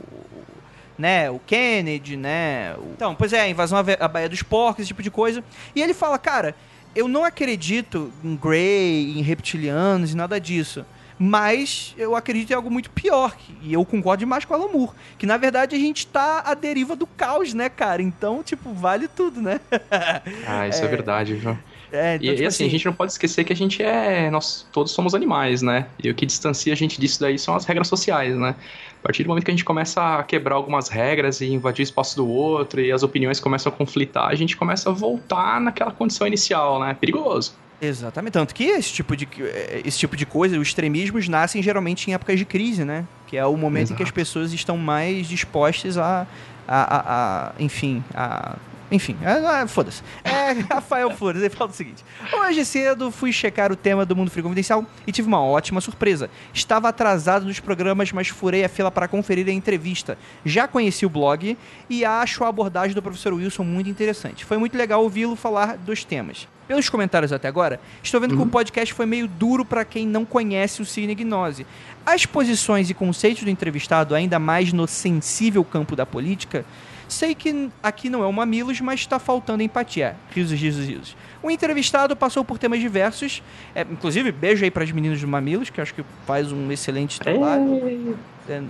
né, 0.99 1.31
o 1.31 1.39
Kennedy, 1.39 2.17
né? 2.17 2.75
o- 2.79 2.93
Então, 2.95 3.15
pois 3.15 3.33
é, 3.35 3.41
a 3.43 3.49
invasão 3.49 3.79
à 3.79 4.09
Baía 4.09 4.29
dos 4.31 4.43
Porcos, 4.43 4.81
esse 4.81 4.89
tipo 4.89 5.03
de 5.03 5.11
coisa. 5.11 5.45
E 5.75 5.83
ele 5.83 5.93
fala, 5.93 6.19
cara, 6.19 6.55
eu 6.95 7.07
não 7.07 7.23
acredito 7.23 8.11
em 8.25 8.35
Grey, 8.35 9.13
em 9.19 9.21
reptilianos 9.21 10.13
e 10.13 10.17
nada 10.17 10.41
disso. 10.41 10.87
Mas 11.19 11.95
eu 11.97 12.15
acredito 12.15 12.51
em 12.51 12.55
algo 12.55 12.71
muito 12.71 12.91
pior. 12.91 13.35
E 13.63 13.73
eu 13.73 13.85
concordo 13.85 14.21
demais 14.21 14.45
com 14.45 14.53
o 14.53 14.57
Alan 14.57 14.73
Moore. 14.73 14.93
Que 15.19 15.27
na 15.27 15.37
verdade 15.37 15.75
a 15.75 15.79
gente 15.79 16.07
tá 16.07 16.43
à 16.45 16.55
deriva 16.55 16.95
do 16.95 17.07
caos, 17.07 17.55
né, 17.55 17.69
cara? 17.69 18.03
Então, 18.03 18.43
tipo, 18.43 18.73
vale 18.73 19.09
tudo, 19.09 19.41
né? 19.41 19.61
Ah, 20.47 20.69
isso 20.69 20.85
é, 20.85 20.89
verdade, 20.89 21.35
viu? 21.35 21.57
É, 21.93 22.15
E, 22.15 22.17
então, 22.17 22.33
e 22.33 22.37
tipo 22.37 22.49
assim, 22.49 22.67
a 22.67 22.71
gente 22.71 22.87
não 22.87 22.93
pode 22.93 23.13
esquecer 23.13 23.45
que 23.45 23.53
a 23.53 23.57
gente 23.57 23.83
é. 23.83 24.31
Nós 24.31 24.67
todos 24.73 24.93
somos 24.93 25.15
animais, 25.15 25.63
né? 25.63 25.87
E 26.03 26.11
o 26.11 26.15
que 26.15 26.27
distancia 26.27 26.73
a 26.73 26.77
gente 26.77 27.01
disso 27.01 27.21
daí 27.21 27.39
são 27.39 27.55
as 27.55 27.65
regras 27.65 27.89
sociais, 27.89 28.37
né? 28.37 28.55
A 29.01 29.03
partir 29.07 29.23
do 29.23 29.29
momento 29.29 29.45
que 29.45 29.51
a 29.51 29.55
gente 29.55 29.65
começa 29.65 30.19
a 30.19 30.23
quebrar 30.23 30.57
algumas 30.57 30.89
regras 30.89 31.41
e 31.41 31.47
invadir 31.47 31.83
o 31.83 31.85
espaço 31.85 32.17
do 32.17 32.29
outro 32.29 32.81
e 32.81 32.91
as 32.91 33.03
opiniões 33.03 33.39
começam 33.39 33.73
a 33.73 33.75
conflitar, 33.75 34.29
a 34.29 34.35
gente 34.35 34.57
começa 34.57 34.91
a 34.91 34.93
voltar 34.93 35.61
naquela 35.61 35.93
condição 35.93 36.27
inicial, 36.27 36.81
né? 36.81 36.95
Perigoso. 36.95 37.55
Exatamente. 37.81 38.33
Tanto 38.33 38.55
que 38.55 38.65
esse 38.65 38.93
tipo 38.93 39.17
de, 39.17 39.29
eh, 39.41 39.83
esse 39.85 39.99
tipo 39.99 40.17
de 40.17 40.25
coisa, 40.25 40.59
os 40.59 40.69
extremismos 40.69 41.29
nascem 41.29 41.63
geralmente 41.63 42.11
em 42.11 42.15
épocas 42.15 42.39
de 42.39 42.45
crise, 42.45 42.85
né? 42.85 43.05
Que 43.27 43.37
é 43.37 43.45
o 43.45 43.57
momento 43.57 43.93
em 43.93 43.97
que 43.97 44.03
as 44.03 44.09
Exato. 44.09 44.15
pessoas 44.15 44.53
estão 44.53 44.77
mais 44.79 45.27
dispostas 45.29 45.99
a. 45.99 46.27
a, 46.67 46.97
a- 46.97 47.49
a- 47.49 47.53
enfim, 47.59 48.03
a. 48.15 48.57
Enfim, 48.89 49.17
é, 49.21 49.63
é, 49.63 49.67
foda-se. 49.67 50.01
É, 50.23 50.53
Rafael 50.73 51.11
Flores, 51.11 51.43
ele 51.43 51.51
fala 51.51 51.71
o 51.71 51.75
seguinte: 51.75 52.05
Hoje 52.33 52.65
cedo 52.65 53.11
fui 53.11 53.33
checar 53.33 53.73
o 53.73 53.77
tema 53.77 54.07
do 54.07 54.15
Mundo 54.15 54.31
Frio 54.31 54.45
Confidencial 54.45 54.87
e 55.07 55.11
tive 55.13 55.27
uma 55.27 55.43
ótima 55.43 55.81
surpresa. 55.81 56.31
Estava 56.55 56.89
atrasado 56.89 57.45
nos 57.45 57.59
programas, 57.59 58.13
mas 58.13 58.29
furei 58.29 58.65
a 58.65 58.69
fila 58.69 58.91
para 58.91 59.09
conferir 59.09 59.49
a 59.49 59.53
entrevista. 59.53 60.17
Já 60.45 60.69
conheci 60.69 61.05
o 61.05 61.11
blog 61.11 61.59
e 61.91 62.05
acho 62.05 62.45
a 62.45 62.49
abordagem 62.49 62.95
do 62.95 63.03
professor 63.03 63.35
Wilson 63.35 63.65
muito 63.65 63.91
interessante. 63.91 64.45
Foi 64.45 64.57
muito 64.57 64.79
legal 64.79 65.03
ouvi-lo 65.03 65.35
falar 65.35 65.77
dos 65.77 66.05
temas. 66.05 66.47
Pelos 66.67 66.89
comentários 66.89 67.33
até 67.33 67.47
agora, 67.47 67.81
estou 68.03 68.21
vendo 68.21 68.37
que 68.37 68.43
o 68.43 68.47
podcast 68.47 68.93
foi 68.93 69.07
meio 69.07 69.29
duro 69.29 69.65
para 69.65 69.85
quem 69.85 70.07
não 70.07 70.25
conhece 70.25 70.83
o 70.83 70.85
signo 70.85 71.15
Gnose. 71.15 71.67
As 72.05 72.27
posições 72.27 72.91
e 72.91 72.95
conceitos 72.95 73.45
do 73.45 73.51
entrevistado, 73.51 74.15
ainda 74.15 74.39
mais 74.39 74.73
no 74.73 74.87
sensível 74.87 75.65
campo 75.65 75.95
da 75.95 76.05
política, 76.05 76.65
sei 77.09 77.35
que 77.35 77.71
aqui 77.83 78.11
não 78.11 78.23
é 78.23 78.27
o 78.27 78.33
Mamilos, 78.33 78.81
mas 78.81 79.01
está 79.01 79.19
faltando 79.19 79.63
empatia. 79.63 80.17
Risos, 80.31 80.59
risos, 80.59 80.87
risos. 80.87 81.17
O 81.43 81.51
entrevistado 81.51 82.17
passou 82.17 82.45
por 82.45 82.59
temas 82.59 82.81
diversos, 82.81 83.43
é, 83.75 83.83
inclusive 83.83 84.33
beijo 84.33 84.65
aí 84.65 84.71
para 84.71 84.83
as 84.83 84.91
meninas 84.91 85.21
do 85.21 85.29
Mamilos, 85.29 85.71
que 85.71 85.81
acho 85.81 85.95
que 85.95 86.05
faz 86.27 86.51
um 86.51 86.73
excelente 86.73 87.21
trabalho. 87.21 88.19
É, 88.49 88.63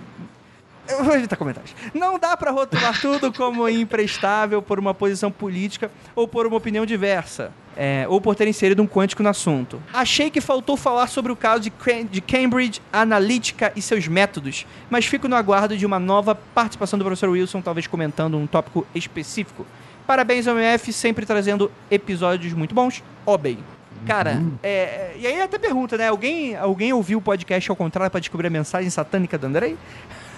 eu 0.88 1.04
vou 1.04 1.38
comentários. 1.38 1.74
Não 1.94 2.18
dá 2.18 2.36
pra 2.36 2.50
rotular 2.50 3.00
tudo 3.00 3.32
como 3.32 3.68
imprestável 3.68 4.62
por 4.62 4.78
uma 4.78 4.94
posição 4.94 5.30
política 5.30 5.90
ou 6.14 6.26
por 6.26 6.46
uma 6.46 6.56
opinião 6.56 6.86
diversa. 6.86 7.52
é, 7.76 8.06
ou 8.08 8.20
por 8.20 8.34
ter 8.34 8.48
inserido 8.48 8.82
um 8.82 8.86
quântico 8.86 9.22
no 9.22 9.28
assunto. 9.28 9.82
Achei 9.92 10.30
que 10.30 10.40
faltou 10.40 10.76
falar 10.76 11.06
sobre 11.08 11.30
o 11.30 11.36
caso 11.36 11.62
de, 11.62 11.72
de 12.10 12.20
Cambridge 12.22 12.80
Analytica 12.92 13.70
e 13.76 13.82
seus 13.82 14.08
métodos, 14.08 14.66
mas 14.88 15.04
fico 15.04 15.28
no 15.28 15.36
aguardo 15.36 15.76
de 15.76 15.84
uma 15.84 15.98
nova 15.98 16.34
participação 16.34 16.98
do 16.98 17.04
professor 17.04 17.28
Wilson, 17.28 17.60
talvez 17.60 17.86
comentando 17.86 18.38
um 18.38 18.46
tópico 18.46 18.86
específico. 18.94 19.66
Parabéns 20.06 20.46
ao 20.48 20.56
MF, 20.56 20.92
sempre 20.92 21.26
trazendo 21.26 21.70
episódios 21.90 22.52
muito 22.54 22.74
bons. 22.74 23.02
Ó 23.26 23.36
bem. 23.36 23.58
Cara, 24.06 24.40
é, 24.62 24.68
é, 24.70 25.16
e 25.18 25.26
aí 25.26 25.40
até 25.40 25.58
pergunta, 25.58 25.96
né? 25.96 26.08
Alguém, 26.08 26.54
alguém 26.54 26.92
ouviu 26.92 27.18
o 27.18 27.20
podcast 27.20 27.68
ao 27.68 27.76
contrário 27.76 28.10
pra 28.10 28.20
descobrir 28.20 28.46
a 28.46 28.50
mensagem 28.50 28.88
satânica 28.88 29.36
do 29.36 29.46
Andrei? 29.46 29.76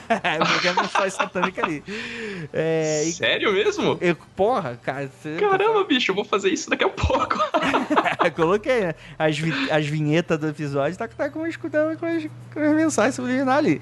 Porque 0.52 0.68
a 0.68 0.74
mensagem 0.74 1.10
satânica 1.10 1.64
ali. 1.64 1.82
É, 2.52 3.04
e- 3.04 3.12
Sério 3.12 3.52
mesmo? 3.52 3.98
e- 4.00 4.14
porra, 4.34 4.78
cara. 4.82 5.08
você- 5.08 5.36
Caramba, 5.36 5.84
bicho, 5.84 6.10
eu 6.10 6.14
vou 6.14 6.24
fazer 6.24 6.50
isso 6.50 6.70
daqui 6.70 6.84
a 6.84 6.88
pouco. 6.88 7.36
Coloquei 8.34 8.80
né? 8.80 8.94
as, 9.18 9.38
vi- 9.38 9.70
as 9.70 9.86
vinhetas 9.86 10.38
do 10.38 10.48
episódio, 10.48 10.96
tá, 10.96 11.08
tá 11.08 11.28
com, 11.30 11.46
escutando 11.46 11.98
com 11.98 12.06
as, 12.06 12.26
com 12.52 12.60
as 12.60 12.74
mensagens 12.74 13.18
ali. 13.48 13.80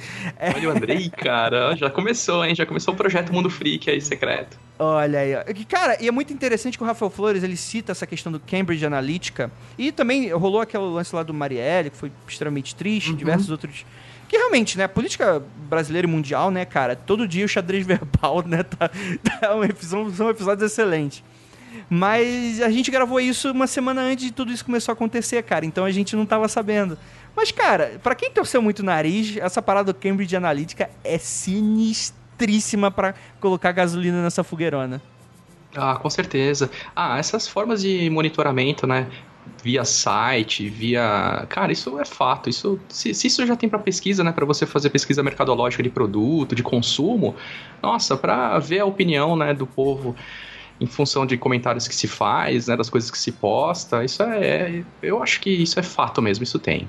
Olha 0.54 0.68
o 0.68 0.72
Andrei, 0.72 1.10
cara. 1.10 1.74
Já 1.76 1.90
começou, 1.90 2.44
hein? 2.44 2.54
Já 2.54 2.66
começou 2.66 2.94
o 2.94 2.96
projeto 2.96 3.32
Mundo 3.32 3.50
Freak 3.50 3.90
aí, 3.90 4.00
secreto. 4.00 4.58
Olha 4.78 5.20
aí, 5.20 5.34
ó. 5.34 5.42
Cara, 5.68 5.96
e 6.02 6.06
é 6.08 6.10
muito 6.10 6.32
interessante 6.32 6.76
que 6.76 6.84
o 6.84 6.86
Rafael 6.86 7.10
Flores 7.10 7.42
ele 7.42 7.56
cita 7.56 7.92
essa 7.92 8.06
questão 8.06 8.30
do 8.30 8.38
Cambridge 8.38 8.84
Analytica. 8.84 9.50
E 9.78 9.90
também 9.90 10.30
rolou 10.32 10.60
aquele 10.60 10.82
lance 10.84 11.14
lá 11.14 11.22
do 11.22 11.32
Marielle, 11.32 11.90
que 11.90 11.96
foi 11.96 12.12
extremamente 12.28 12.74
triste, 12.74 13.14
diversos 13.14 13.50
outros. 13.50 13.84
Que 14.28 14.36
realmente, 14.36 14.76
né, 14.76 14.84
a 14.84 14.88
política 14.88 15.42
brasileira 15.68 16.06
e 16.06 16.10
mundial, 16.10 16.50
né, 16.50 16.64
cara, 16.64 16.96
todo 16.96 17.26
dia 17.28 17.44
o 17.44 17.48
xadrez 17.48 17.84
verbal, 17.86 18.42
né, 18.46 18.62
tá, 18.62 18.90
tá 19.40 19.54
um 19.54 19.64
episódio, 19.64 20.12
são 20.14 20.28
episódios 20.28 20.70
excelentes. 20.70 21.22
Mas 21.88 22.60
a 22.60 22.70
gente 22.70 22.90
gravou 22.90 23.20
isso 23.20 23.50
uma 23.50 23.66
semana 23.66 24.00
antes 24.00 24.24
de 24.24 24.32
tudo 24.32 24.52
isso 24.52 24.64
começou 24.64 24.92
a 24.92 24.94
acontecer, 24.94 25.42
cara. 25.42 25.64
Então 25.64 25.84
a 25.84 25.90
gente 25.90 26.16
não 26.16 26.26
tava 26.26 26.48
sabendo. 26.48 26.98
Mas, 27.34 27.52
cara, 27.52 28.00
pra 28.02 28.14
quem 28.14 28.30
torceu 28.30 28.62
muito 28.62 28.80
o 28.80 28.84
nariz, 28.84 29.36
essa 29.36 29.60
parada 29.60 29.92
do 29.92 29.98
Cambridge 29.98 30.34
Analytica 30.34 30.90
é 31.04 31.18
sinistríssima 31.18 32.90
pra 32.90 33.14
colocar 33.40 33.72
gasolina 33.72 34.22
nessa 34.22 34.42
fogueirona. 34.42 35.02
Ah, 35.76 35.96
com 35.96 36.08
certeza. 36.08 36.70
Ah, 36.94 37.18
essas 37.18 37.46
formas 37.46 37.82
de 37.82 38.08
monitoramento, 38.08 38.86
né? 38.86 39.06
Via 39.62 39.84
site, 39.84 40.68
via. 40.68 41.46
Cara, 41.48 41.72
isso 41.72 41.98
é 41.98 42.04
fato. 42.04 42.48
Isso, 42.48 42.78
se, 42.88 43.14
se 43.14 43.26
isso 43.26 43.44
já 43.46 43.56
tem 43.56 43.68
para 43.68 43.78
pesquisa, 43.78 44.22
né? 44.22 44.32
Para 44.32 44.44
você 44.44 44.66
fazer 44.66 44.90
pesquisa 44.90 45.22
mercadológica 45.22 45.82
de 45.82 45.90
produto, 45.90 46.54
de 46.54 46.62
consumo, 46.62 47.34
nossa, 47.82 48.16
para 48.16 48.58
ver 48.58 48.80
a 48.80 48.84
opinião, 48.84 49.36
né, 49.36 49.54
do 49.54 49.66
povo 49.66 50.14
em 50.80 50.86
função 50.86 51.24
de 51.24 51.36
comentários 51.36 51.88
que 51.88 51.94
se 51.94 52.06
faz, 52.06 52.66
né, 52.66 52.76
das 52.76 52.90
coisas 52.90 53.10
que 53.10 53.18
se 53.18 53.32
posta, 53.32 54.04
isso 54.04 54.22
é, 54.22 54.46
é 54.46 54.84
eu 55.02 55.22
acho 55.22 55.40
que 55.40 55.50
isso 55.50 55.78
é 55.80 55.82
fato 55.82 56.20
mesmo, 56.20 56.42
isso 56.44 56.58
tem. 56.58 56.88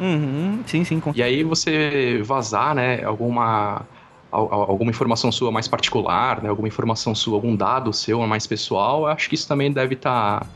Uhum, 0.00 0.62
sim, 0.66 0.84
sim. 0.84 1.00
Com... 1.00 1.12
E 1.14 1.22
aí 1.22 1.42
você 1.42 2.20
vazar, 2.22 2.74
né, 2.74 3.02
alguma 3.04 3.82
alguma 4.30 4.90
informação 4.90 5.32
sua 5.32 5.50
mais 5.50 5.66
particular, 5.66 6.42
né, 6.42 6.50
alguma 6.50 6.68
informação 6.68 7.14
sua, 7.14 7.36
algum 7.36 7.56
dado 7.56 7.90
seu 7.92 8.20
mais 8.26 8.46
pessoal, 8.46 9.02
eu 9.02 9.06
acho 9.06 9.30
que 9.30 9.34
isso 9.34 9.48
também 9.48 9.72
deve 9.72 9.94
estar 9.94 10.40
tá, 10.40 10.46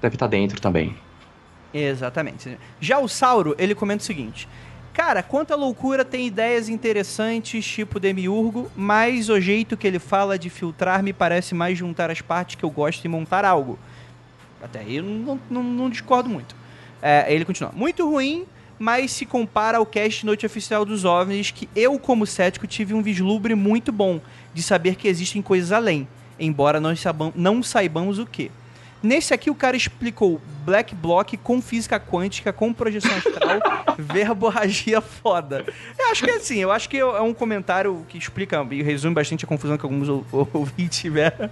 deve 0.00 0.16
estar 0.16 0.26
tá 0.26 0.30
dentro 0.30 0.60
também. 0.60 0.96
Exatamente. 1.72 2.58
Já 2.80 2.98
o 2.98 3.08
Sauro, 3.08 3.54
ele 3.58 3.74
comenta 3.74 4.02
o 4.02 4.06
seguinte: 4.06 4.48
Cara, 4.92 5.22
quanta 5.22 5.54
loucura 5.54 6.04
tem 6.04 6.26
ideias 6.26 6.68
interessantes, 6.68 7.64
tipo 7.64 8.00
Demiurgo, 8.00 8.70
mas 8.76 9.28
o 9.28 9.40
jeito 9.40 9.76
que 9.76 9.86
ele 9.86 9.98
fala 9.98 10.38
de 10.38 10.50
filtrar 10.50 11.02
me 11.02 11.12
parece 11.12 11.54
mais 11.54 11.78
juntar 11.78 12.10
as 12.10 12.20
partes 12.20 12.56
que 12.56 12.64
eu 12.64 12.70
gosto 12.70 13.04
e 13.04 13.08
montar 13.08 13.44
algo. 13.44 13.78
Até 14.62 14.80
aí 14.80 14.96
eu 14.96 15.02
não, 15.04 15.40
não, 15.48 15.62
não 15.62 15.90
discordo 15.90 16.28
muito. 16.28 16.54
É, 17.00 17.32
ele 17.32 17.44
continua. 17.44 17.72
Muito 17.74 18.06
ruim, 18.08 18.44
mas 18.78 19.12
se 19.12 19.24
compara 19.24 19.78
ao 19.78 19.86
cast 19.86 20.26
noite 20.26 20.44
oficial 20.44 20.84
dos 20.84 21.04
OVNIs, 21.04 21.50
que 21.50 21.68
eu, 21.74 21.98
como 21.98 22.26
cético, 22.26 22.66
tive 22.66 22.92
um 22.92 23.02
vislumbre 23.02 23.54
muito 23.54 23.92
bom 23.92 24.20
de 24.52 24.62
saber 24.62 24.96
que 24.96 25.08
existem 25.08 25.40
coisas 25.40 25.70
além, 25.70 26.06
embora 26.38 26.80
saibam, 26.96 27.32
não 27.36 27.62
saibamos 27.62 28.18
o 28.18 28.26
que. 28.26 28.50
Nesse 29.02 29.32
aqui 29.32 29.50
o 29.50 29.54
cara 29.54 29.76
explicou 29.76 30.40
Black 30.64 30.94
Block 30.94 31.36
com 31.38 31.62
física 31.62 31.98
quântica, 31.98 32.52
com 32.52 32.72
projeção 32.72 33.10
astral, 33.16 33.60
verborragia 33.98 35.00
foda. 35.00 35.64
Eu 35.98 36.10
acho 36.10 36.22
que 36.22 36.30
é 36.30 36.34
assim, 36.34 36.58
eu 36.58 36.70
acho 36.70 36.88
que 36.88 36.98
é 36.98 37.20
um 37.20 37.32
comentário 37.32 38.04
que 38.08 38.18
explica 38.18 38.66
e 38.70 38.82
resume 38.82 39.14
bastante 39.14 39.44
a 39.44 39.48
confusão 39.48 39.78
que 39.78 39.84
alguns 39.84 40.08
ouvintes 40.52 41.00
tiveram. 41.00 41.50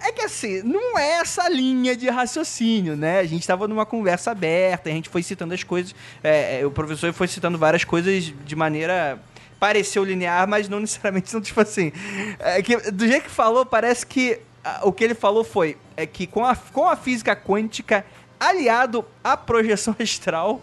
É 0.00 0.12
que 0.12 0.22
assim, 0.22 0.62
não 0.62 0.96
é 0.96 1.18
essa 1.20 1.48
linha 1.48 1.96
de 1.96 2.08
raciocínio, 2.08 2.96
né? 2.96 3.18
A 3.18 3.24
gente 3.24 3.46
tava 3.46 3.66
numa 3.66 3.84
conversa 3.84 4.30
aberta, 4.30 4.88
a 4.88 4.92
gente 4.92 5.08
foi 5.08 5.22
citando 5.22 5.54
as 5.54 5.64
coisas, 5.64 5.94
é, 6.22 6.60
é 6.60 6.66
o 6.66 6.70
professor 6.70 7.12
foi 7.12 7.26
citando 7.26 7.58
várias 7.58 7.84
coisas 7.84 8.32
de 8.44 8.56
maneira 8.56 9.20
pareceu 9.58 10.04
linear, 10.04 10.46
mas 10.46 10.68
não 10.68 10.78
necessariamente 10.78 11.34
não, 11.34 11.40
tipo 11.40 11.60
assim. 11.60 11.92
É 12.38 12.62
que, 12.62 12.76
do 12.92 13.06
jeito 13.06 13.24
que 13.24 13.30
falou, 13.30 13.66
parece 13.66 14.06
que 14.06 14.40
o 14.82 14.92
que 14.92 15.02
ele 15.02 15.14
falou 15.14 15.42
foi 15.42 15.76
é 15.98 16.06
que 16.06 16.28
com 16.28 16.44
a, 16.44 16.54
com 16.54 16.88
a 16.88 16.94
física 16.94 17.34
quântica 17.34 18.06
aliado 18.38 19.04
à 19.22 19.36
projeção 19.36 19.96
astral, 20.00 20.62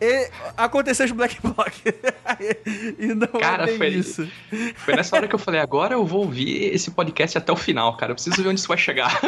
e 0.00 0.30
aconteceu 0.56 1.06
os 1.06 1.12
Black 1.12 1.40
Block. 1.42 1.82
e 2.98 3.06
não 3.08 3.28
é 3.34 3.40
cara, 3.40 3.70
é 3.70 3.76
foi, 3.76 3.88
isso. 3.88 4.30
Foi 4.76 4.94
nessa 4.94 5.16
hora 5.16 5.26
que 5.26 5.34
eu 5.34 5.38
falei, 5.38 5.60
agora 5.60 5.94
eu 5.94 6.06
vou 6.06 6.20
ouvir 6.20 6.72
esse 6.72 6.90
podcast 6.90 7.36
até 7.36 7.50
o 7.50 7.56
final, 7.56 7.96
cara. 7.96 8.12
Eu 8.12 8.14
preciso 8.14 8.40
ver 8.40 8.48
onde 8.48 8.60
isso 8.60 8.68
vai 8.68 8.76
chegar. 8.76 9.18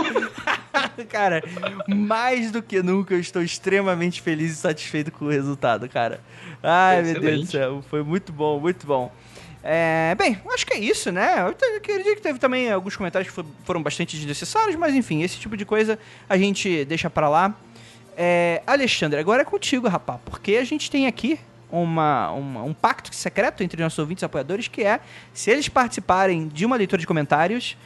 cara, 1.09 1.43
mais 1.89 2.53
do 2.53 2.63
que 2.63 2.83
nunca, 2.83 3.15
eu 3.15 3.21
estou 3.21 3.43
extremamente 3.43 4.21
feliz 4.21 4.53
e 4.53 4.57
satisfeito 4.57 5.11
com 5.11 5.25
o 5.25 5.31
resultado, 5.31 5.89
cara. 5.89 6.21
Ai, 6.63 7.03
meu 7.03 7.21
Deus 7.21 7.41
do 7.41 7.47
céu. 7.47 7.85
Foi 7.89 8.03
muito 8.03 8.31
bom, 8.31 8.61
muito 8.61 8.87
bom. 8.87 9.11
É, 9.71 10.15
bem, 10.15 10.41
acho 10.55 10.65
que 10.65 10.73
é 10.73 10.79
isso, 10.79 11.13
né? 11.13 11.43
Eu 11.43 11.49
acredito 11.49 12.17
que 12.17 12.23
teve 12.23 12.39
também 12.39 12.73
alguns 12.73 12.97
comentários 12.97 13.31
que 13.31 13.45
foram 13.65 13.83
bastante 13.83 14.17
desnecessários, 14.17 14.75
mas 14.77 14.95
enfim, 14.95 15.23
esse 15.23 15.39
tipo 15.39 15.59
de 15.59 15.67
coisa 15.67 15.99
a 16.27 16.39
gente 16.39 16.87
deixa 16.87 17.11
para 17.11 17.29
lá. 17.29 17.55
É, 18.17 18.63
Alexandre, 18.67 19.21
agora 19.21 19.43
é 19.43 19.45
contigo, 19.45 19.87
rapá, 19.87 20.19
porque 20.25 20.57
a 20.57 20.65
gente 20.65 20.91
tem 20.91 21.07
aqui 21.07 21.39
uma, 21.71 22.31
uma, 22.31 22.63
um 22.63 22.73
pacto 22.73 23.15
secreto 23.15 23.63
entre 23.63 23.83
nossos 23.83 23.99
ouvintes 23.99 24.23
e 24.23 24.25
apoiadores 24.25 24.69
que 24.69 24.83
é, 24.83 25.01
se 25.35 25.51
eles 25.51 25.69
participarem 25.69 26.49
de 26.49 26.65
uma 26.65 26.75
leitura 26.75 26.99
de 26.99 27.07
comentários, 27.07 27.77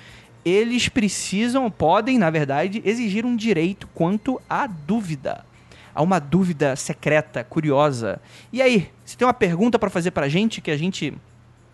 eles 0.44 0.88
precisam, 0.88 1.68
podem, 1.68 2.16
na 2.16 2.30
verdade, 2.30 2.80
exigir 2.84 3.26
um 3.26 3.34
direito 3.34 3.88
quanto 3.92 4.40
à 4.48 4.68
dúvida. 4.68 5.44
A 5.92 6.00
uma 6.00 6.20
dúvida 6.20 6.76
secreta, 6.76 7.42
curiosa. 7.42 8.20
E 8.52 8.62
aí, 8.62 8.88
você 9.04 9.16
tem 9.16 9.26
uma 9.26 9.34
pergunta 9.34 9.80
para 9.80 9.90
fazer 9.90 10.12
pra 10.12 10.28
gente 10.28 10.60
que 10.60 10.70
a 10.70 10.76
gente 10.76 11.12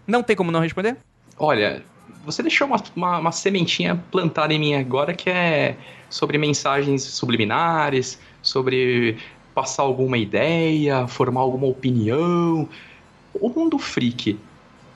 não 0.09 0.22
tem 0.22 0.35
como 0.35 0.51
não 0.51 0.60
responder? 0.60 0.97
Olha, 1.39 1.85
você 2.24 2.43
deixou 2.43 2.66
uma, 2.66 2.82
uma, 2.97 3.18
uma, 3.18 3.32
sementinha 3.32 4.02
plantada 4.10 4.52
em 4.52 4.59
mim 4.59 4.74
agora 4.74 5.12
que 5.12 5.28
é 5.28 5.76
sobre 6.09 6.39
mensagens 6.39 7.02
subliminares, 7.02 8.18
sobre 8.43 9.18
passar 9.55 9.82
alguma 9.82 10.16
ideia, 10.16 11.06
formar 11.06 11.43
alguma 11.43 11.66
opinião. 11.66 12.68
O 13.35 13.48
mundo 13.51 13.78
freak. 13.78 14.39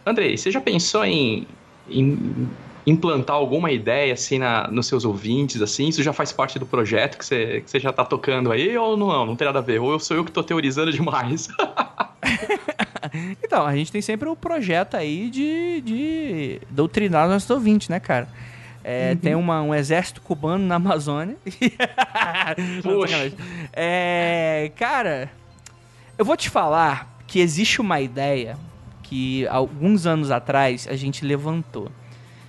Andrei, 0.06 0.36
você 0.36 0.51
já 0.51 0.60
pensou 0.60 1.05
em, 1.05 1.47
em 1.89 2.48
implantar 2.86 3.36
alguma 3.36 3.70
ideia 3.70 4.12
assim 4.12 4.38
na, 4.38 4.68
nos 4.68 4.86
seus 4.86 5.04
ouvintes, 5.04 5.62
assim? 5.62 5.88
Isso 5.88 6.02
já 6.02 6.12
faz 6.12 6.32
parte 6.32 6.59
do 6.59 6.66
projeto 6.66 7.16
que 7.16 7.24
você, 7.24 7.60
que 7.60 7.70
você 7.70 7.78
já 7.78 7.92
tá 7.92 8.04
tocando 8.04 8.50
aí 8.50 8.76
ou 8.76 8.96
não? 8.96 9.26
Não 9.26 9.36
tem 9.36 9.46
nada 9.46 9.60
a 9.60 9.62
ver? 9.62 9.80
Ou 9.80 9.98
sou 9.98 10.16
eu 10.16 10.24
que 10.24 10.32
tô 10.32 10.42
teorizando 10.42 10.92
demais? 10.92 11.48
então, 13.42 13.64
a 13.64 13.74
gente 13.76 13.92
tem 13.92 14.02
sempre 14.02 14.28
o 14.28 14.32
um 14.32 14.36
projeto 14.36 14.96
aí 14.96 15.30
de, 15.30 15.80
de 15.82 16.60
doutrinar 16.70 17.28
nossos 17.28 17.50
ouvintes, 17.50 17.88
né, 17.88 18.00
cara? 18.00 18.28
É, 18.84 19.10
uhum. 19.10 19.16
Tem 19.16 19.34
uma, 19.34 19.62
um 19.62 19.74
exército 19.74 20.20
cubano 20.20 20.66
na 20.66 20.74
Amazônia. 20.74 21.36
Poxa. 22.82 23.32
é, 23.72 24.72
cara, 24.76 25.30
eu 26.18 26.24
vou 26.24 26.36
te 26.36 26.50
falar 26.50 27.16
que 27.26 27.38
existe 27.38 27.80
uma 27.80 28.00
ideia 28.00 28.59
que 29.02 29.46
alguns 29.48 30.04
anos 30.04 30.30
atrás 30.30 30.88
a 30.90 30.96
gente 30.96 31.24
levantou. 31.24 31.90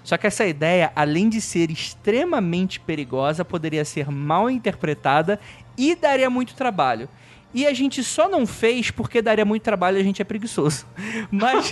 Só 0.03 0.17
que 0.17 0.27
essa 0.27 0.45
ideia, 0.45 0.91
além 0.95 1.29
de 1.29 1.39
ser 1.39 1.71
extremamente 1.71 2.79
perigosa, 2.79 3.45
poderia 3.45 3.85
ser 3.85 4.11
mal 4.11 4.49
interpretada 4.49 5.39
e 5.77 5.95
daria 5.95 6.29
muito 6.29 6.53
trabalho. 6.55 7.07
E 7.53 7.67
a 7.67 7.73
gente 7.73 8.03
só 8.03 8.27
não 8.27 8.47
fez 8.47 8.89
porque 8.89 9.21
daria 9.21 9.45
muito 9.45 9.61
trabalho 9.61 9.97
e 9.97 10.01
a 10.01 10.03
gente 10.03 10.21
é 10.21 10.25
preguiçoso. 10.25 10.85
Mas, 11.29 11.69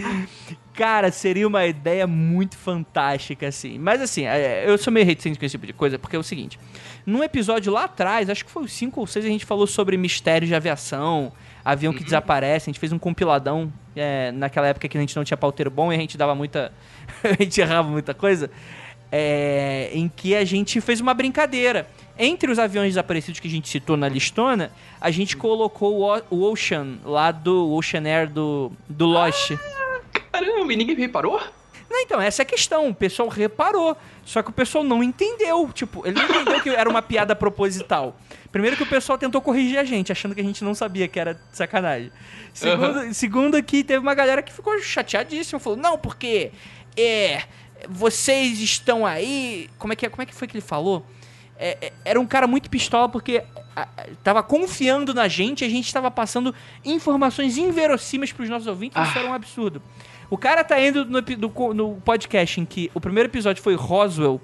cara, 0.72 1.12
seria 1.12 1.46
uma 1.46 1.66
ideia 1.66 2.06
muito 2.06 2.56
fantástica, 2.56 3.46
assim. 3.46 3.78
Mas, 3.78 4.00
assim, 4.00 4.24
é, 4.24 4.64
eu 4.66 4.78
sou 4.78 4.92
meio 4.92 5.04
reticente 5.04 5.38
com 5.38 5.44
esse 5.44 5.52
tipo 5.52 5.66
de 5.66 5.74
coisa, 5.74 5.98
porque 5.98 6.16
é 6.16 6.18
o 6.18 6.22
seguinte: 6.22 6.58
num 7.04 7.22
episódio 7.22 7.70
lá 7.70 7.84
atrás, 7.84 8.30
acho 8.30 8.44
que 8.44 8.50
foi 8.50 8.64
os 8.64 8.72
5 8.72 8.98
ou 8.98 9.06
6, 9.06 9.24
a 9.24 9.28
gente 9.28 9.44
falou 9.44 9.66
sobre 9.66 9.98
mistérios 9.98 10.48
de 10.48 10.54
aviação, 10.54 11.30
avião 11.62 11.92
que 11.92 11.98
uhum. 11.98 12.04
desaparece. 12.04 12.70
A 12.70 12.72
gente 12.72 12.80
fez 12.80 12.90
um 12.90 12.98
compiladão 12.98 13.70
é, 13.94 14.32
naquela 14.32 14.68
época 14.68 14.88
que 14.88 14.96
a 14.96 15.00
gente 15.00 15.14
não 15.14 15.24
tinha 15.24 15.36
pauteiro 15.36 15.70
bom 15.70 15.92
e 15.92 15.96
a 15.96 15.98
gente 15.98 16.16
dava 16.16 16.34
muita. 16.34 16.72
a 17.38 17.42
gente 17.42 17.60
errava 17.60 17.88
muita 17.88 18.14
coisa. 18.14 18.50
É, 19.10 19.90
em 19.92 20.08
que 20.08 20.34
a 20.34 20.44
gente 20.44 20.80
fez 20.80 21.00
uma 21.00 21.14
brincadeira. 21.14 21.86
Entre 22.18 22.50
os 22.50 22.58
aviões 22.58 22.88
desaparecidos 22.88 23.40
que 23.40 23.48
a 23.48 23.50
gente 23.50 23.68
citou 23.68 23.96
na 23.96 24.08
listona, 24.08 24.70
a 25.00 25.10
gente 25.10 25.36
colocou 25.36 26.00
o, 26.30 26.50
Ocean, 26.50 26.98
lá 27.04 27.32
do 27.32 27.72
Ocean 27.72 28.04
Air 28.04 28.30
do, 28.30 28.70
do 28.88 29.06
Lost. 29.06 29.52
Ah, 29.52 30.00
caramba, 30.30 30.72
e 30.72 30.76
ninguém 30.76 30.94
reparou? 30.94 31.40
Não, 31.92 32.00
então, 32.00 32.18
essa 32.18 32.40
é 32.40 32.44
a 32.44 32.46
questão. 32.46 32.88
O 32.88 32.94
pessoal 32.94 33.28
reparou. 33.28 33.94
Só 34.24 34.42
que 34.42 34.48
o 34.48 34.52
pessoal 34.52 34.82
não 34.82 35.02
entendeu. 35.02 35.70
Tipo, 35.74 36.06
ele 36.06 36.14
não 36.14 36.24
entendeu 36.24 36.60
que 36.62 36.70
era 36.70 36.88
uma 36.88 37.02
piada 37.02 37.36
proposital. 37.36 38.16
Primeiro 38.50 38.78
que 38.78 38.82
o 38.82 38.86
pessoal 38.86 39.18
tentou 39.18 39.42
corrigir 39.42 39.78
a 39.78 39.84
gente, 39.84 40.10
achando 40.10 40.34
que 40.34 40.40
a 40.40 40.44
gente 40.44 40.64
não 40.64 40.74
sabia 40.74 41.06
que 41.06 41.20
era 41.20 41.38
sacanagem. 41.52 42.10
Segundo, 42.54 42.98
uhum. 42.98 43.12
segundo 43.12 43.62
que 43.62 43.84
teve 43.84 43.98
uma 43.98 44.14
galera 44.14 44.42
que 44.42 44.50
ficou 44.50 44.80
chateadíssima. 44.80 45.60
Falou, 45.60 45.78
não, 45.78 45.98
porque... 45.98 46.50
É... 46.96 47.42
Vocês 47.88 48.60
estão 48.60 49.04
aí... 49.04 49.68
Como 49.78 49.92
é 49.92 49.96
que, 49.96 50.06
é, 50.06 50.08
como 50.08 50.22
é 50.22 50.26
que 50.26 50.34
foi 50.34 50.46
que 50.46 50.54
ele 50.56 50.62
falou? 50.62 51.04
É, 51.58 51.76
é, 51.80 51.92
era 52.04 52.20
um 52.20 52.26
cara 52.26 52.46
muito 52.46 52.70
pistola 52.70 53.08
porque 53.08 53.42
a, 53.74 53.82
a, 53.82 53.88
tava 54.22 54.42
confiando 54.42 55.12
na 55.12 55.28
gente 55.28 55.64
a 55.64 55.68
gente 55.68 55.86
estava 55.86 56.10
passando 56.10 56.54
informações 56.84 57.56
inverossímeis 57.56 58.32
para 58.32 58.44
os 58.44 58.48
nossos 58.48 58.66
ouvintes. 58.68 58.96
Ah. 58.96 59.04
Isso 59.04 59.18
era 59.18 59.28
um 59.28 59.34
absurdo. 59.34 59.82
O 60.30 60.38
cara 60.38 60.64
tá 60.64 60.80
indo 60.80 61.04
no, 61.04 61.50
co- 61.50 61.74
no 61.74 61.96
podcast 61.96 62.60
em 62.60 62.64
que 62.64 62.90
o 62.94 63.00
primeiro 63.00 63.28
episódio 63.28 63.62
foi 63.62 63.74
Roswell 63.74 64.40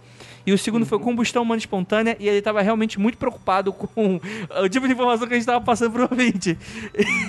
e 0.48 0.52
o 0.52 0.58
segundo 0.58 0.86
foi 0.86 0.98
combustão 0.98 1.42
humana 1.42 1.58
espontânea 1.58 2.16
e 2.18 2.28
ele 2.28 2.40
tava 2.40 2.62
realmente 2.62 2.98
muito 2.98 3.18
preocupado 3.18 3.72
com 3.72 4.18
o 4.62 4.68
tipo 4.68 4.86
de 4.86 4.92
informação 4.94 5.26
que 5.26 5.34
a 5.34 5.36
gente 5.36 5.46
tava 5.46 5.60
passando 5.64 5.92
pro 5.92 6.02
ouvinte. 6.10 6.56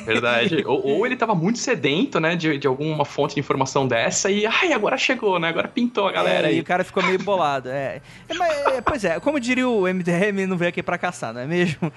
Verdade. 0.06 0.64
ou, 0.68 0.86
ou 0.86 1.06
ele 1.06 1.16
tava 1.16 1.36
muito 1.36 1.60
sedento, 1.60 2.20
né, 2.20 2.36
de, 2.36 2.58
de 2.58 2.68
alguma 2.68 3.06
fonte 3.06 3.34
de 3.36 3.40
informação 3.40 3.88
dessa 3.88 4.30
e, 4.32 4.46
ai, 4.46 4.74
agora 4.74 4.98
chegou, 4.98 5.40
né? 5.40 5.50
Agora 5.50 5.68
pintou 5.68 6.08
a 6.08 6.12
galera 6.12 6.48
É, 6.48 6.52
E 6.52 6.56
aí. 6.56 6.60
o 6.62 6.64
cara 6.64 6.84
ficou 6.84 7.04
meio 7.04 7.20
bolado. 7.20 7.70
É. 7.70 8.02
É, 8.28 8.34
mas, 8.34 8.52
é, 8.68 8.82
pois 8.82 9.04
é, 9.04 9.20
como 9.20 9.40
diria 9.40 9.68
o 9.68 9.82
MDM, 9.88 10.46
não 10.48 10.58
veio 10.58 10.70
aqui 10.70 10.82
pra 10.82 10.98
caçar, 10.98 11.34
não 11.34 11.42
é 11.42 11.46
mesmo? 11.48 11.92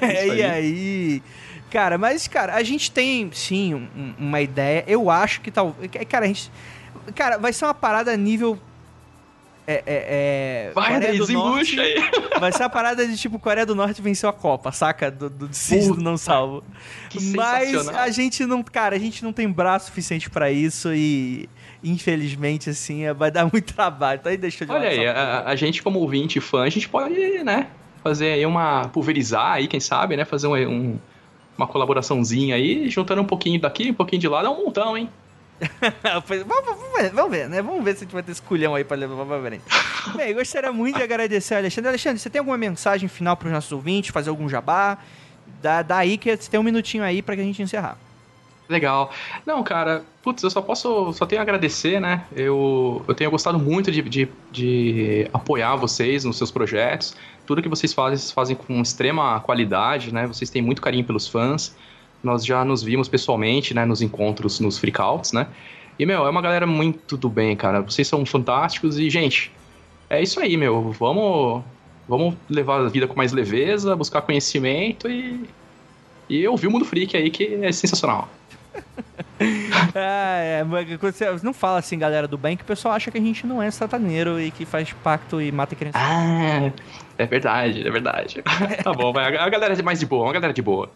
É 0.00 0.26
e 0.26 0.30
aí. 0.30 0.42
aí. 0.42 1.22
Cara, 1.70 1.96
mas, 1.96 2.28
cara, 2.28 2.54
a 2.54 2.62
gente 2.62 2.90
tem, 2.90 3.30
sim, 3.32 3.74
um- 3.74 4.14
uma 4.18 4.40
ideia. 4.40 4.84
Eu 4.86 5.08
acho 5.10 5.40
que 5.40 5.50
tal. 5.50 5.74
Cara, 6.08 6.24
a 6.26 6.28
gente. 6.28 6.50
Cara, 7.14 7.38
vai 7.38 7.52
ser 7.52 7.64
uma 7.64 7.72
parada 7.74 8.14
nível. 8.16 8.58
É. 9.66 9.74
é, 9.74 9.82
é 9.86 10.72
Vai, 10.74 10.94
Coreia 10.94 11.12
daí, 11.12 11.18
do 11.18 11.32
Norte. 11.32 11.78
aí. 11.80 11.94
Vai 12.40 12.50
ser 12.52 12.64
uma 12.64 12.70
parada 12.70 13.06
de 13.06 13.16
tipo 13.16 13.38
Coreia 13.38 13.64
do 13.64 13.74
Norte 13.74 14.02
venceu 14.02 14.28
a 14.28 14.32
Copa, 14.32 14.72
saca? 14.72 15.10
Do, 15.10 15.30
do 15.30 15.48
Cis 15.54 15.86
do 15.86 16.02
não 16.02 16.16
salvo. 16.16 16.64
que 17.08 17.20
Mas 17.36 17.88
a 17.88 18.10
gente 18.10 18.44
não, 18.44 18.62
cara, 18.62 18.96
a 18.96 18.98
gente 18.98 19.22
não 19.22 19.32
tem 19.32 19.48
braço 19.48 19.86
suficiente 19.86 20.28
pra 20.28 20.50
isso 20.50 20.92
e 20.92 21.48
infelizmente 21.84 22.70
assim 22.70 23.04
é- 23.04 23.14
vai 23.14 23.30
dar 23.30 23.44
muito 23.52 23.72
trabalho. 23.74 24.18
Então 24.20 24.30
aí 24.30 24.36
deixa 24.36 24.64
de 24.66 24.72
Olha 24.72 24.88
aí, 24.88 25.06
a, 25.06 25.44
a 25.46 25.56
gente 25.56 25.82
como 25.82 25.98
ouvinte 26.00 26.38
e 26.38 26.40
fã, 26.40 26.62
a 26.64 26.70
gente 26.70 26.88
pode, 26.88 27.14
né, 27.44 27.68
fazer 28.02 28.32
aí 28.32 28.46
uma... 28.46 28.88
pulverizar 28.88 29.52
aí, 29.52 29.68
quem 29.68 29.78
sabe, 29.80 30.16
né, 30.16 30.24
fazer 30.24 30.46
um, 30.48 30.56
um- 30.56 30.98
uma 31.56 31.66
colaboraçõezinha 31.66 32.56
aí, 32.56 32.88
juntando 32.88 33.20
um 33.22 33.26
pouquinho 33.26 33.60
daqui, 33.60 33.90
um 33.90 33.94
pouquinho 33.94 34.20
de 34.20 34.26
lá, 34.26 34.42
dá 34.42 34.50
um 34.50 34.64
montão, 34.64 34.96
hein? 34.96 35.08
Vamos, 36.46 37.12
vamos 37.12 37.30
ver, 37.30 37.48
né? 37.48 37.62
Vamos 37.62 37.84
ver 37.84 37.92
se 37.92 37.98
a 37.98 38.04
gente 38.04 38.12
vai 38.12 38.22
ter 38.22 38.32
esse 38.32 38.42
culhão 38.42 38.74
aí 38.74 38.84
pra 38.84 38.96
levar 38.96 39.24
pra 39.24 39.40
frente. 39.40 39.62
Bem, 40.16 40.34
gostaria 40.34 40.72
muito 40.72 40.96
de 40.96 41.02
agradecer 41.02 41.54
ao 41.54 41.60
Alexandre. 41.60 41.88
Alexandre, 41.88 42.18
você 42.18 42.30
tem 42.30 42.38
alguma 42.40 42.58
mensagem 42.58 43.08
final 43.08 43.36
pros 43.36 43.52
nossos 43.52 43.70
ouvintes? 43.72 44.10
Fazer 44.10 44.30
algum 44.30 44.48
jabá? 44.48 44.98
Dá, 45.60 45.82
dá 45.82 45.98
aí 45.98 46.18
que 46.18 46.34
você 46.36 46.50
tem 46.50 46.58
um 46.58 46.62
minutinho 46.62 47.04
aí 47.04 47.22
pra 47.22 47.36
que 47.36 47.42
a 47.42 47.44
gente 47.44 47.62
encerrar. 47.62 47.96
Legal. 48.68 49.12
Não, 49.44 49.62
cara, 49.62 50.04
putz, 50.22 50.42
eu 50.42 50.50
só 50.50 50.62
posso, 50.62 51.12
só 51.12 51.26
tenho 51.26 51.40
a 51.40 51.42
agradecer, 51.42 52.00
né? 52.00 52.24
Eu, 52.34 53.04
eu 53.06 53.14
tenho 53.14 53.30
gostado 53.30 53.58
muito 53.58 53.90
de, 53.90 54.00
de, 54.02 54.28
de 54.50 55.28
apoiar 55.32 55.76
vocês 55.76 56.24
nos 56.24 56.38
seus 56.38 56.50
projetos. 56.50 57.14
Tudo 57.46 57.62
que 57.62 57.68
vocês 57.68 57.92
fazem, 57.92 58.16
vocês 58.16 58.32
fazem 58.32 58.56
com 58.56 58.80
extrema 58.80 59.38
qualidade, 59.40 60.12
né? 60.12 60.26
Vocês 60.26 60.48
têm 60.48 60.62
muito 60.62 60.80
carinho 60.80 61.04
pelos 61.04 61.28
fãs. 61.28 61.76
Nós 62.22 62.44
já 62.44 62.64
nos 62.64 62.82
vimos 62.82 63.08
pessoalmente, 63.08 63.74
né? 63.74 63.84
Nos 63.84 64.02
encontros, 64.02 64.60
nos 64.60 64.78
freakouts, 64.78 65.32
né? 65.32 65.46
E, 65.98 66.06
meu, 66.06 66.26
é 66.26 66.30
uma 66.30 66.42
galera 66.42 66.66
muito 66.66 67.16
do 67.16 67.28
bem, 67.28 67.54
cara. 67.56 67.80
Vocês 67.80 68.08
são 68.08 68.24
fantásticos 68.24 68.98
e, 68.98 69.10
gente, 69.10 69.52
é 70.08 70.22
isso 70.22 70.40
aí, 70.40 70.56
meu. 70.56 70.90
Vamos, 70.92 71.62
vamos 72.08 72.34
levar 72.48 72.80
a 72.80 72.88
vida 72.88 73.06
com 73.06 73.14
mais 73.14 73.32
leveza, 73.32 73.94
buscar 73.94 74.22
conhecimento 74.22 75.08
e, 75.08 75.48
e 76.28 76.46
ouvir 76.46 76.66
o 76.66 76.70
Mundo 76.70 76.84
Freak 76.84 77.16
aí, 77.16 77.30
que 77.30 77.54
é 77.62 77.72
sensacional. 77.72 78.28
Ah, 79.94 80.38
é, 80.38 80.64
quando 80.98 81.12
você 81.12 81.30
não 81.42 81.52
fala 81.52 81.78
assim, 81.78 81.98
galera 81.98 82.28
do 82.28 82.38
bem, 82.38 82.56
que 82.56 82.62
o 82.62 82.66
pessoal 82.66 82.94
acha 82.94 83.10
que 83.10 83.18
a 83.18 83.20
gente 83.20 83.46
não 83.46 83.60
é 83.60 83.70
sataneiro 83.70 84.40
e 84.40 84.50
que 84.50 84.64
faz 84.64 84.92
pacto 84.92 85.40
e 85.40 85.50
mata 85.50 85.74
criança. 85.74 85.98
Ah, 85.98 86.70
é 87.18 87.26
verdade, 87.26 87.86
é 87.86 87.90
verdade. 87.90 88.42
tá 88.82 88.92
bom, 88.92 89.12
vai. 89.12 89.36
A 89.36 89.48
galera 89.48 89.74
é 89.78 89.82
mais 89.82 90.00
de 90.00 90.06
boa, 90.06 90.24
uma 90.24 90.32
galera 90.32 90.52
de 90.52 90.62
boa. 90.62 90.90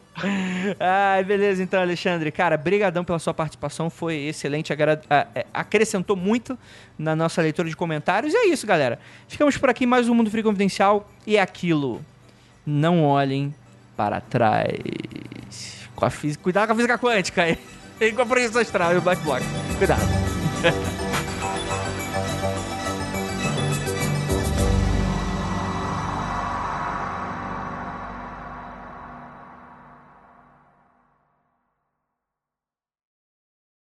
Ah, 0.80 1.22
beleza, 1.22 1.62
então, 1.62 1.80
Alexandre. 1.80 2.30
Cara, 2.30 2.56
brigadão 2.56 3.04
pela 3.04 3.18
sua 3.18 3.34
participação, 3.34 3.90
foi 3.90 4.16
excelente, 4.26 4.72
é, 4.72 5.46
acrescentou 5.52 6.16
muito 6.16 6.58
na 6.98 7.14
nossa 7.14 7.42
leitura 7.42 7.68
de 7.68 7.76
comentários. 7.76 8.32
E 8.32 8.36
é 8.36 8.46
isso, 8.46 8.66
galera. 8.66 8.98
Ficamos 9.28 9.56
por 9.56 9.68
aqui, 9.68 9.86
mais 9.86 10.08
um 10.08 10.14
Mundo 10.14 10.30
Free 10.30 10.42
Confidencial. 10.42 11.08
E 11.26 11.36
é 11.36 11.40
aquilo, 11.40 12.04
não 12.64 13.04
olhem 13.04 13.54
para 13.96 14.20
trás. 14.20 15.86
Com 15.94 16.04
a 16.04 16.10
física, 16.10 16.42
cuidado 16.42 16.66
com 16.66 16.72
a 16.72 16.76
física 16.76 16.98
quântica. 16.98 17.58
E 18.00 18.12
com 18.12 18.22
a 18.22 18.26
projeção 18.26 18.60
astral 18.60 18.94
e 18.94 18.96
o 18.98 19.00
Black 19.00 19.22
Block. 19.22 19.42
Cuidado. 19.78 20.02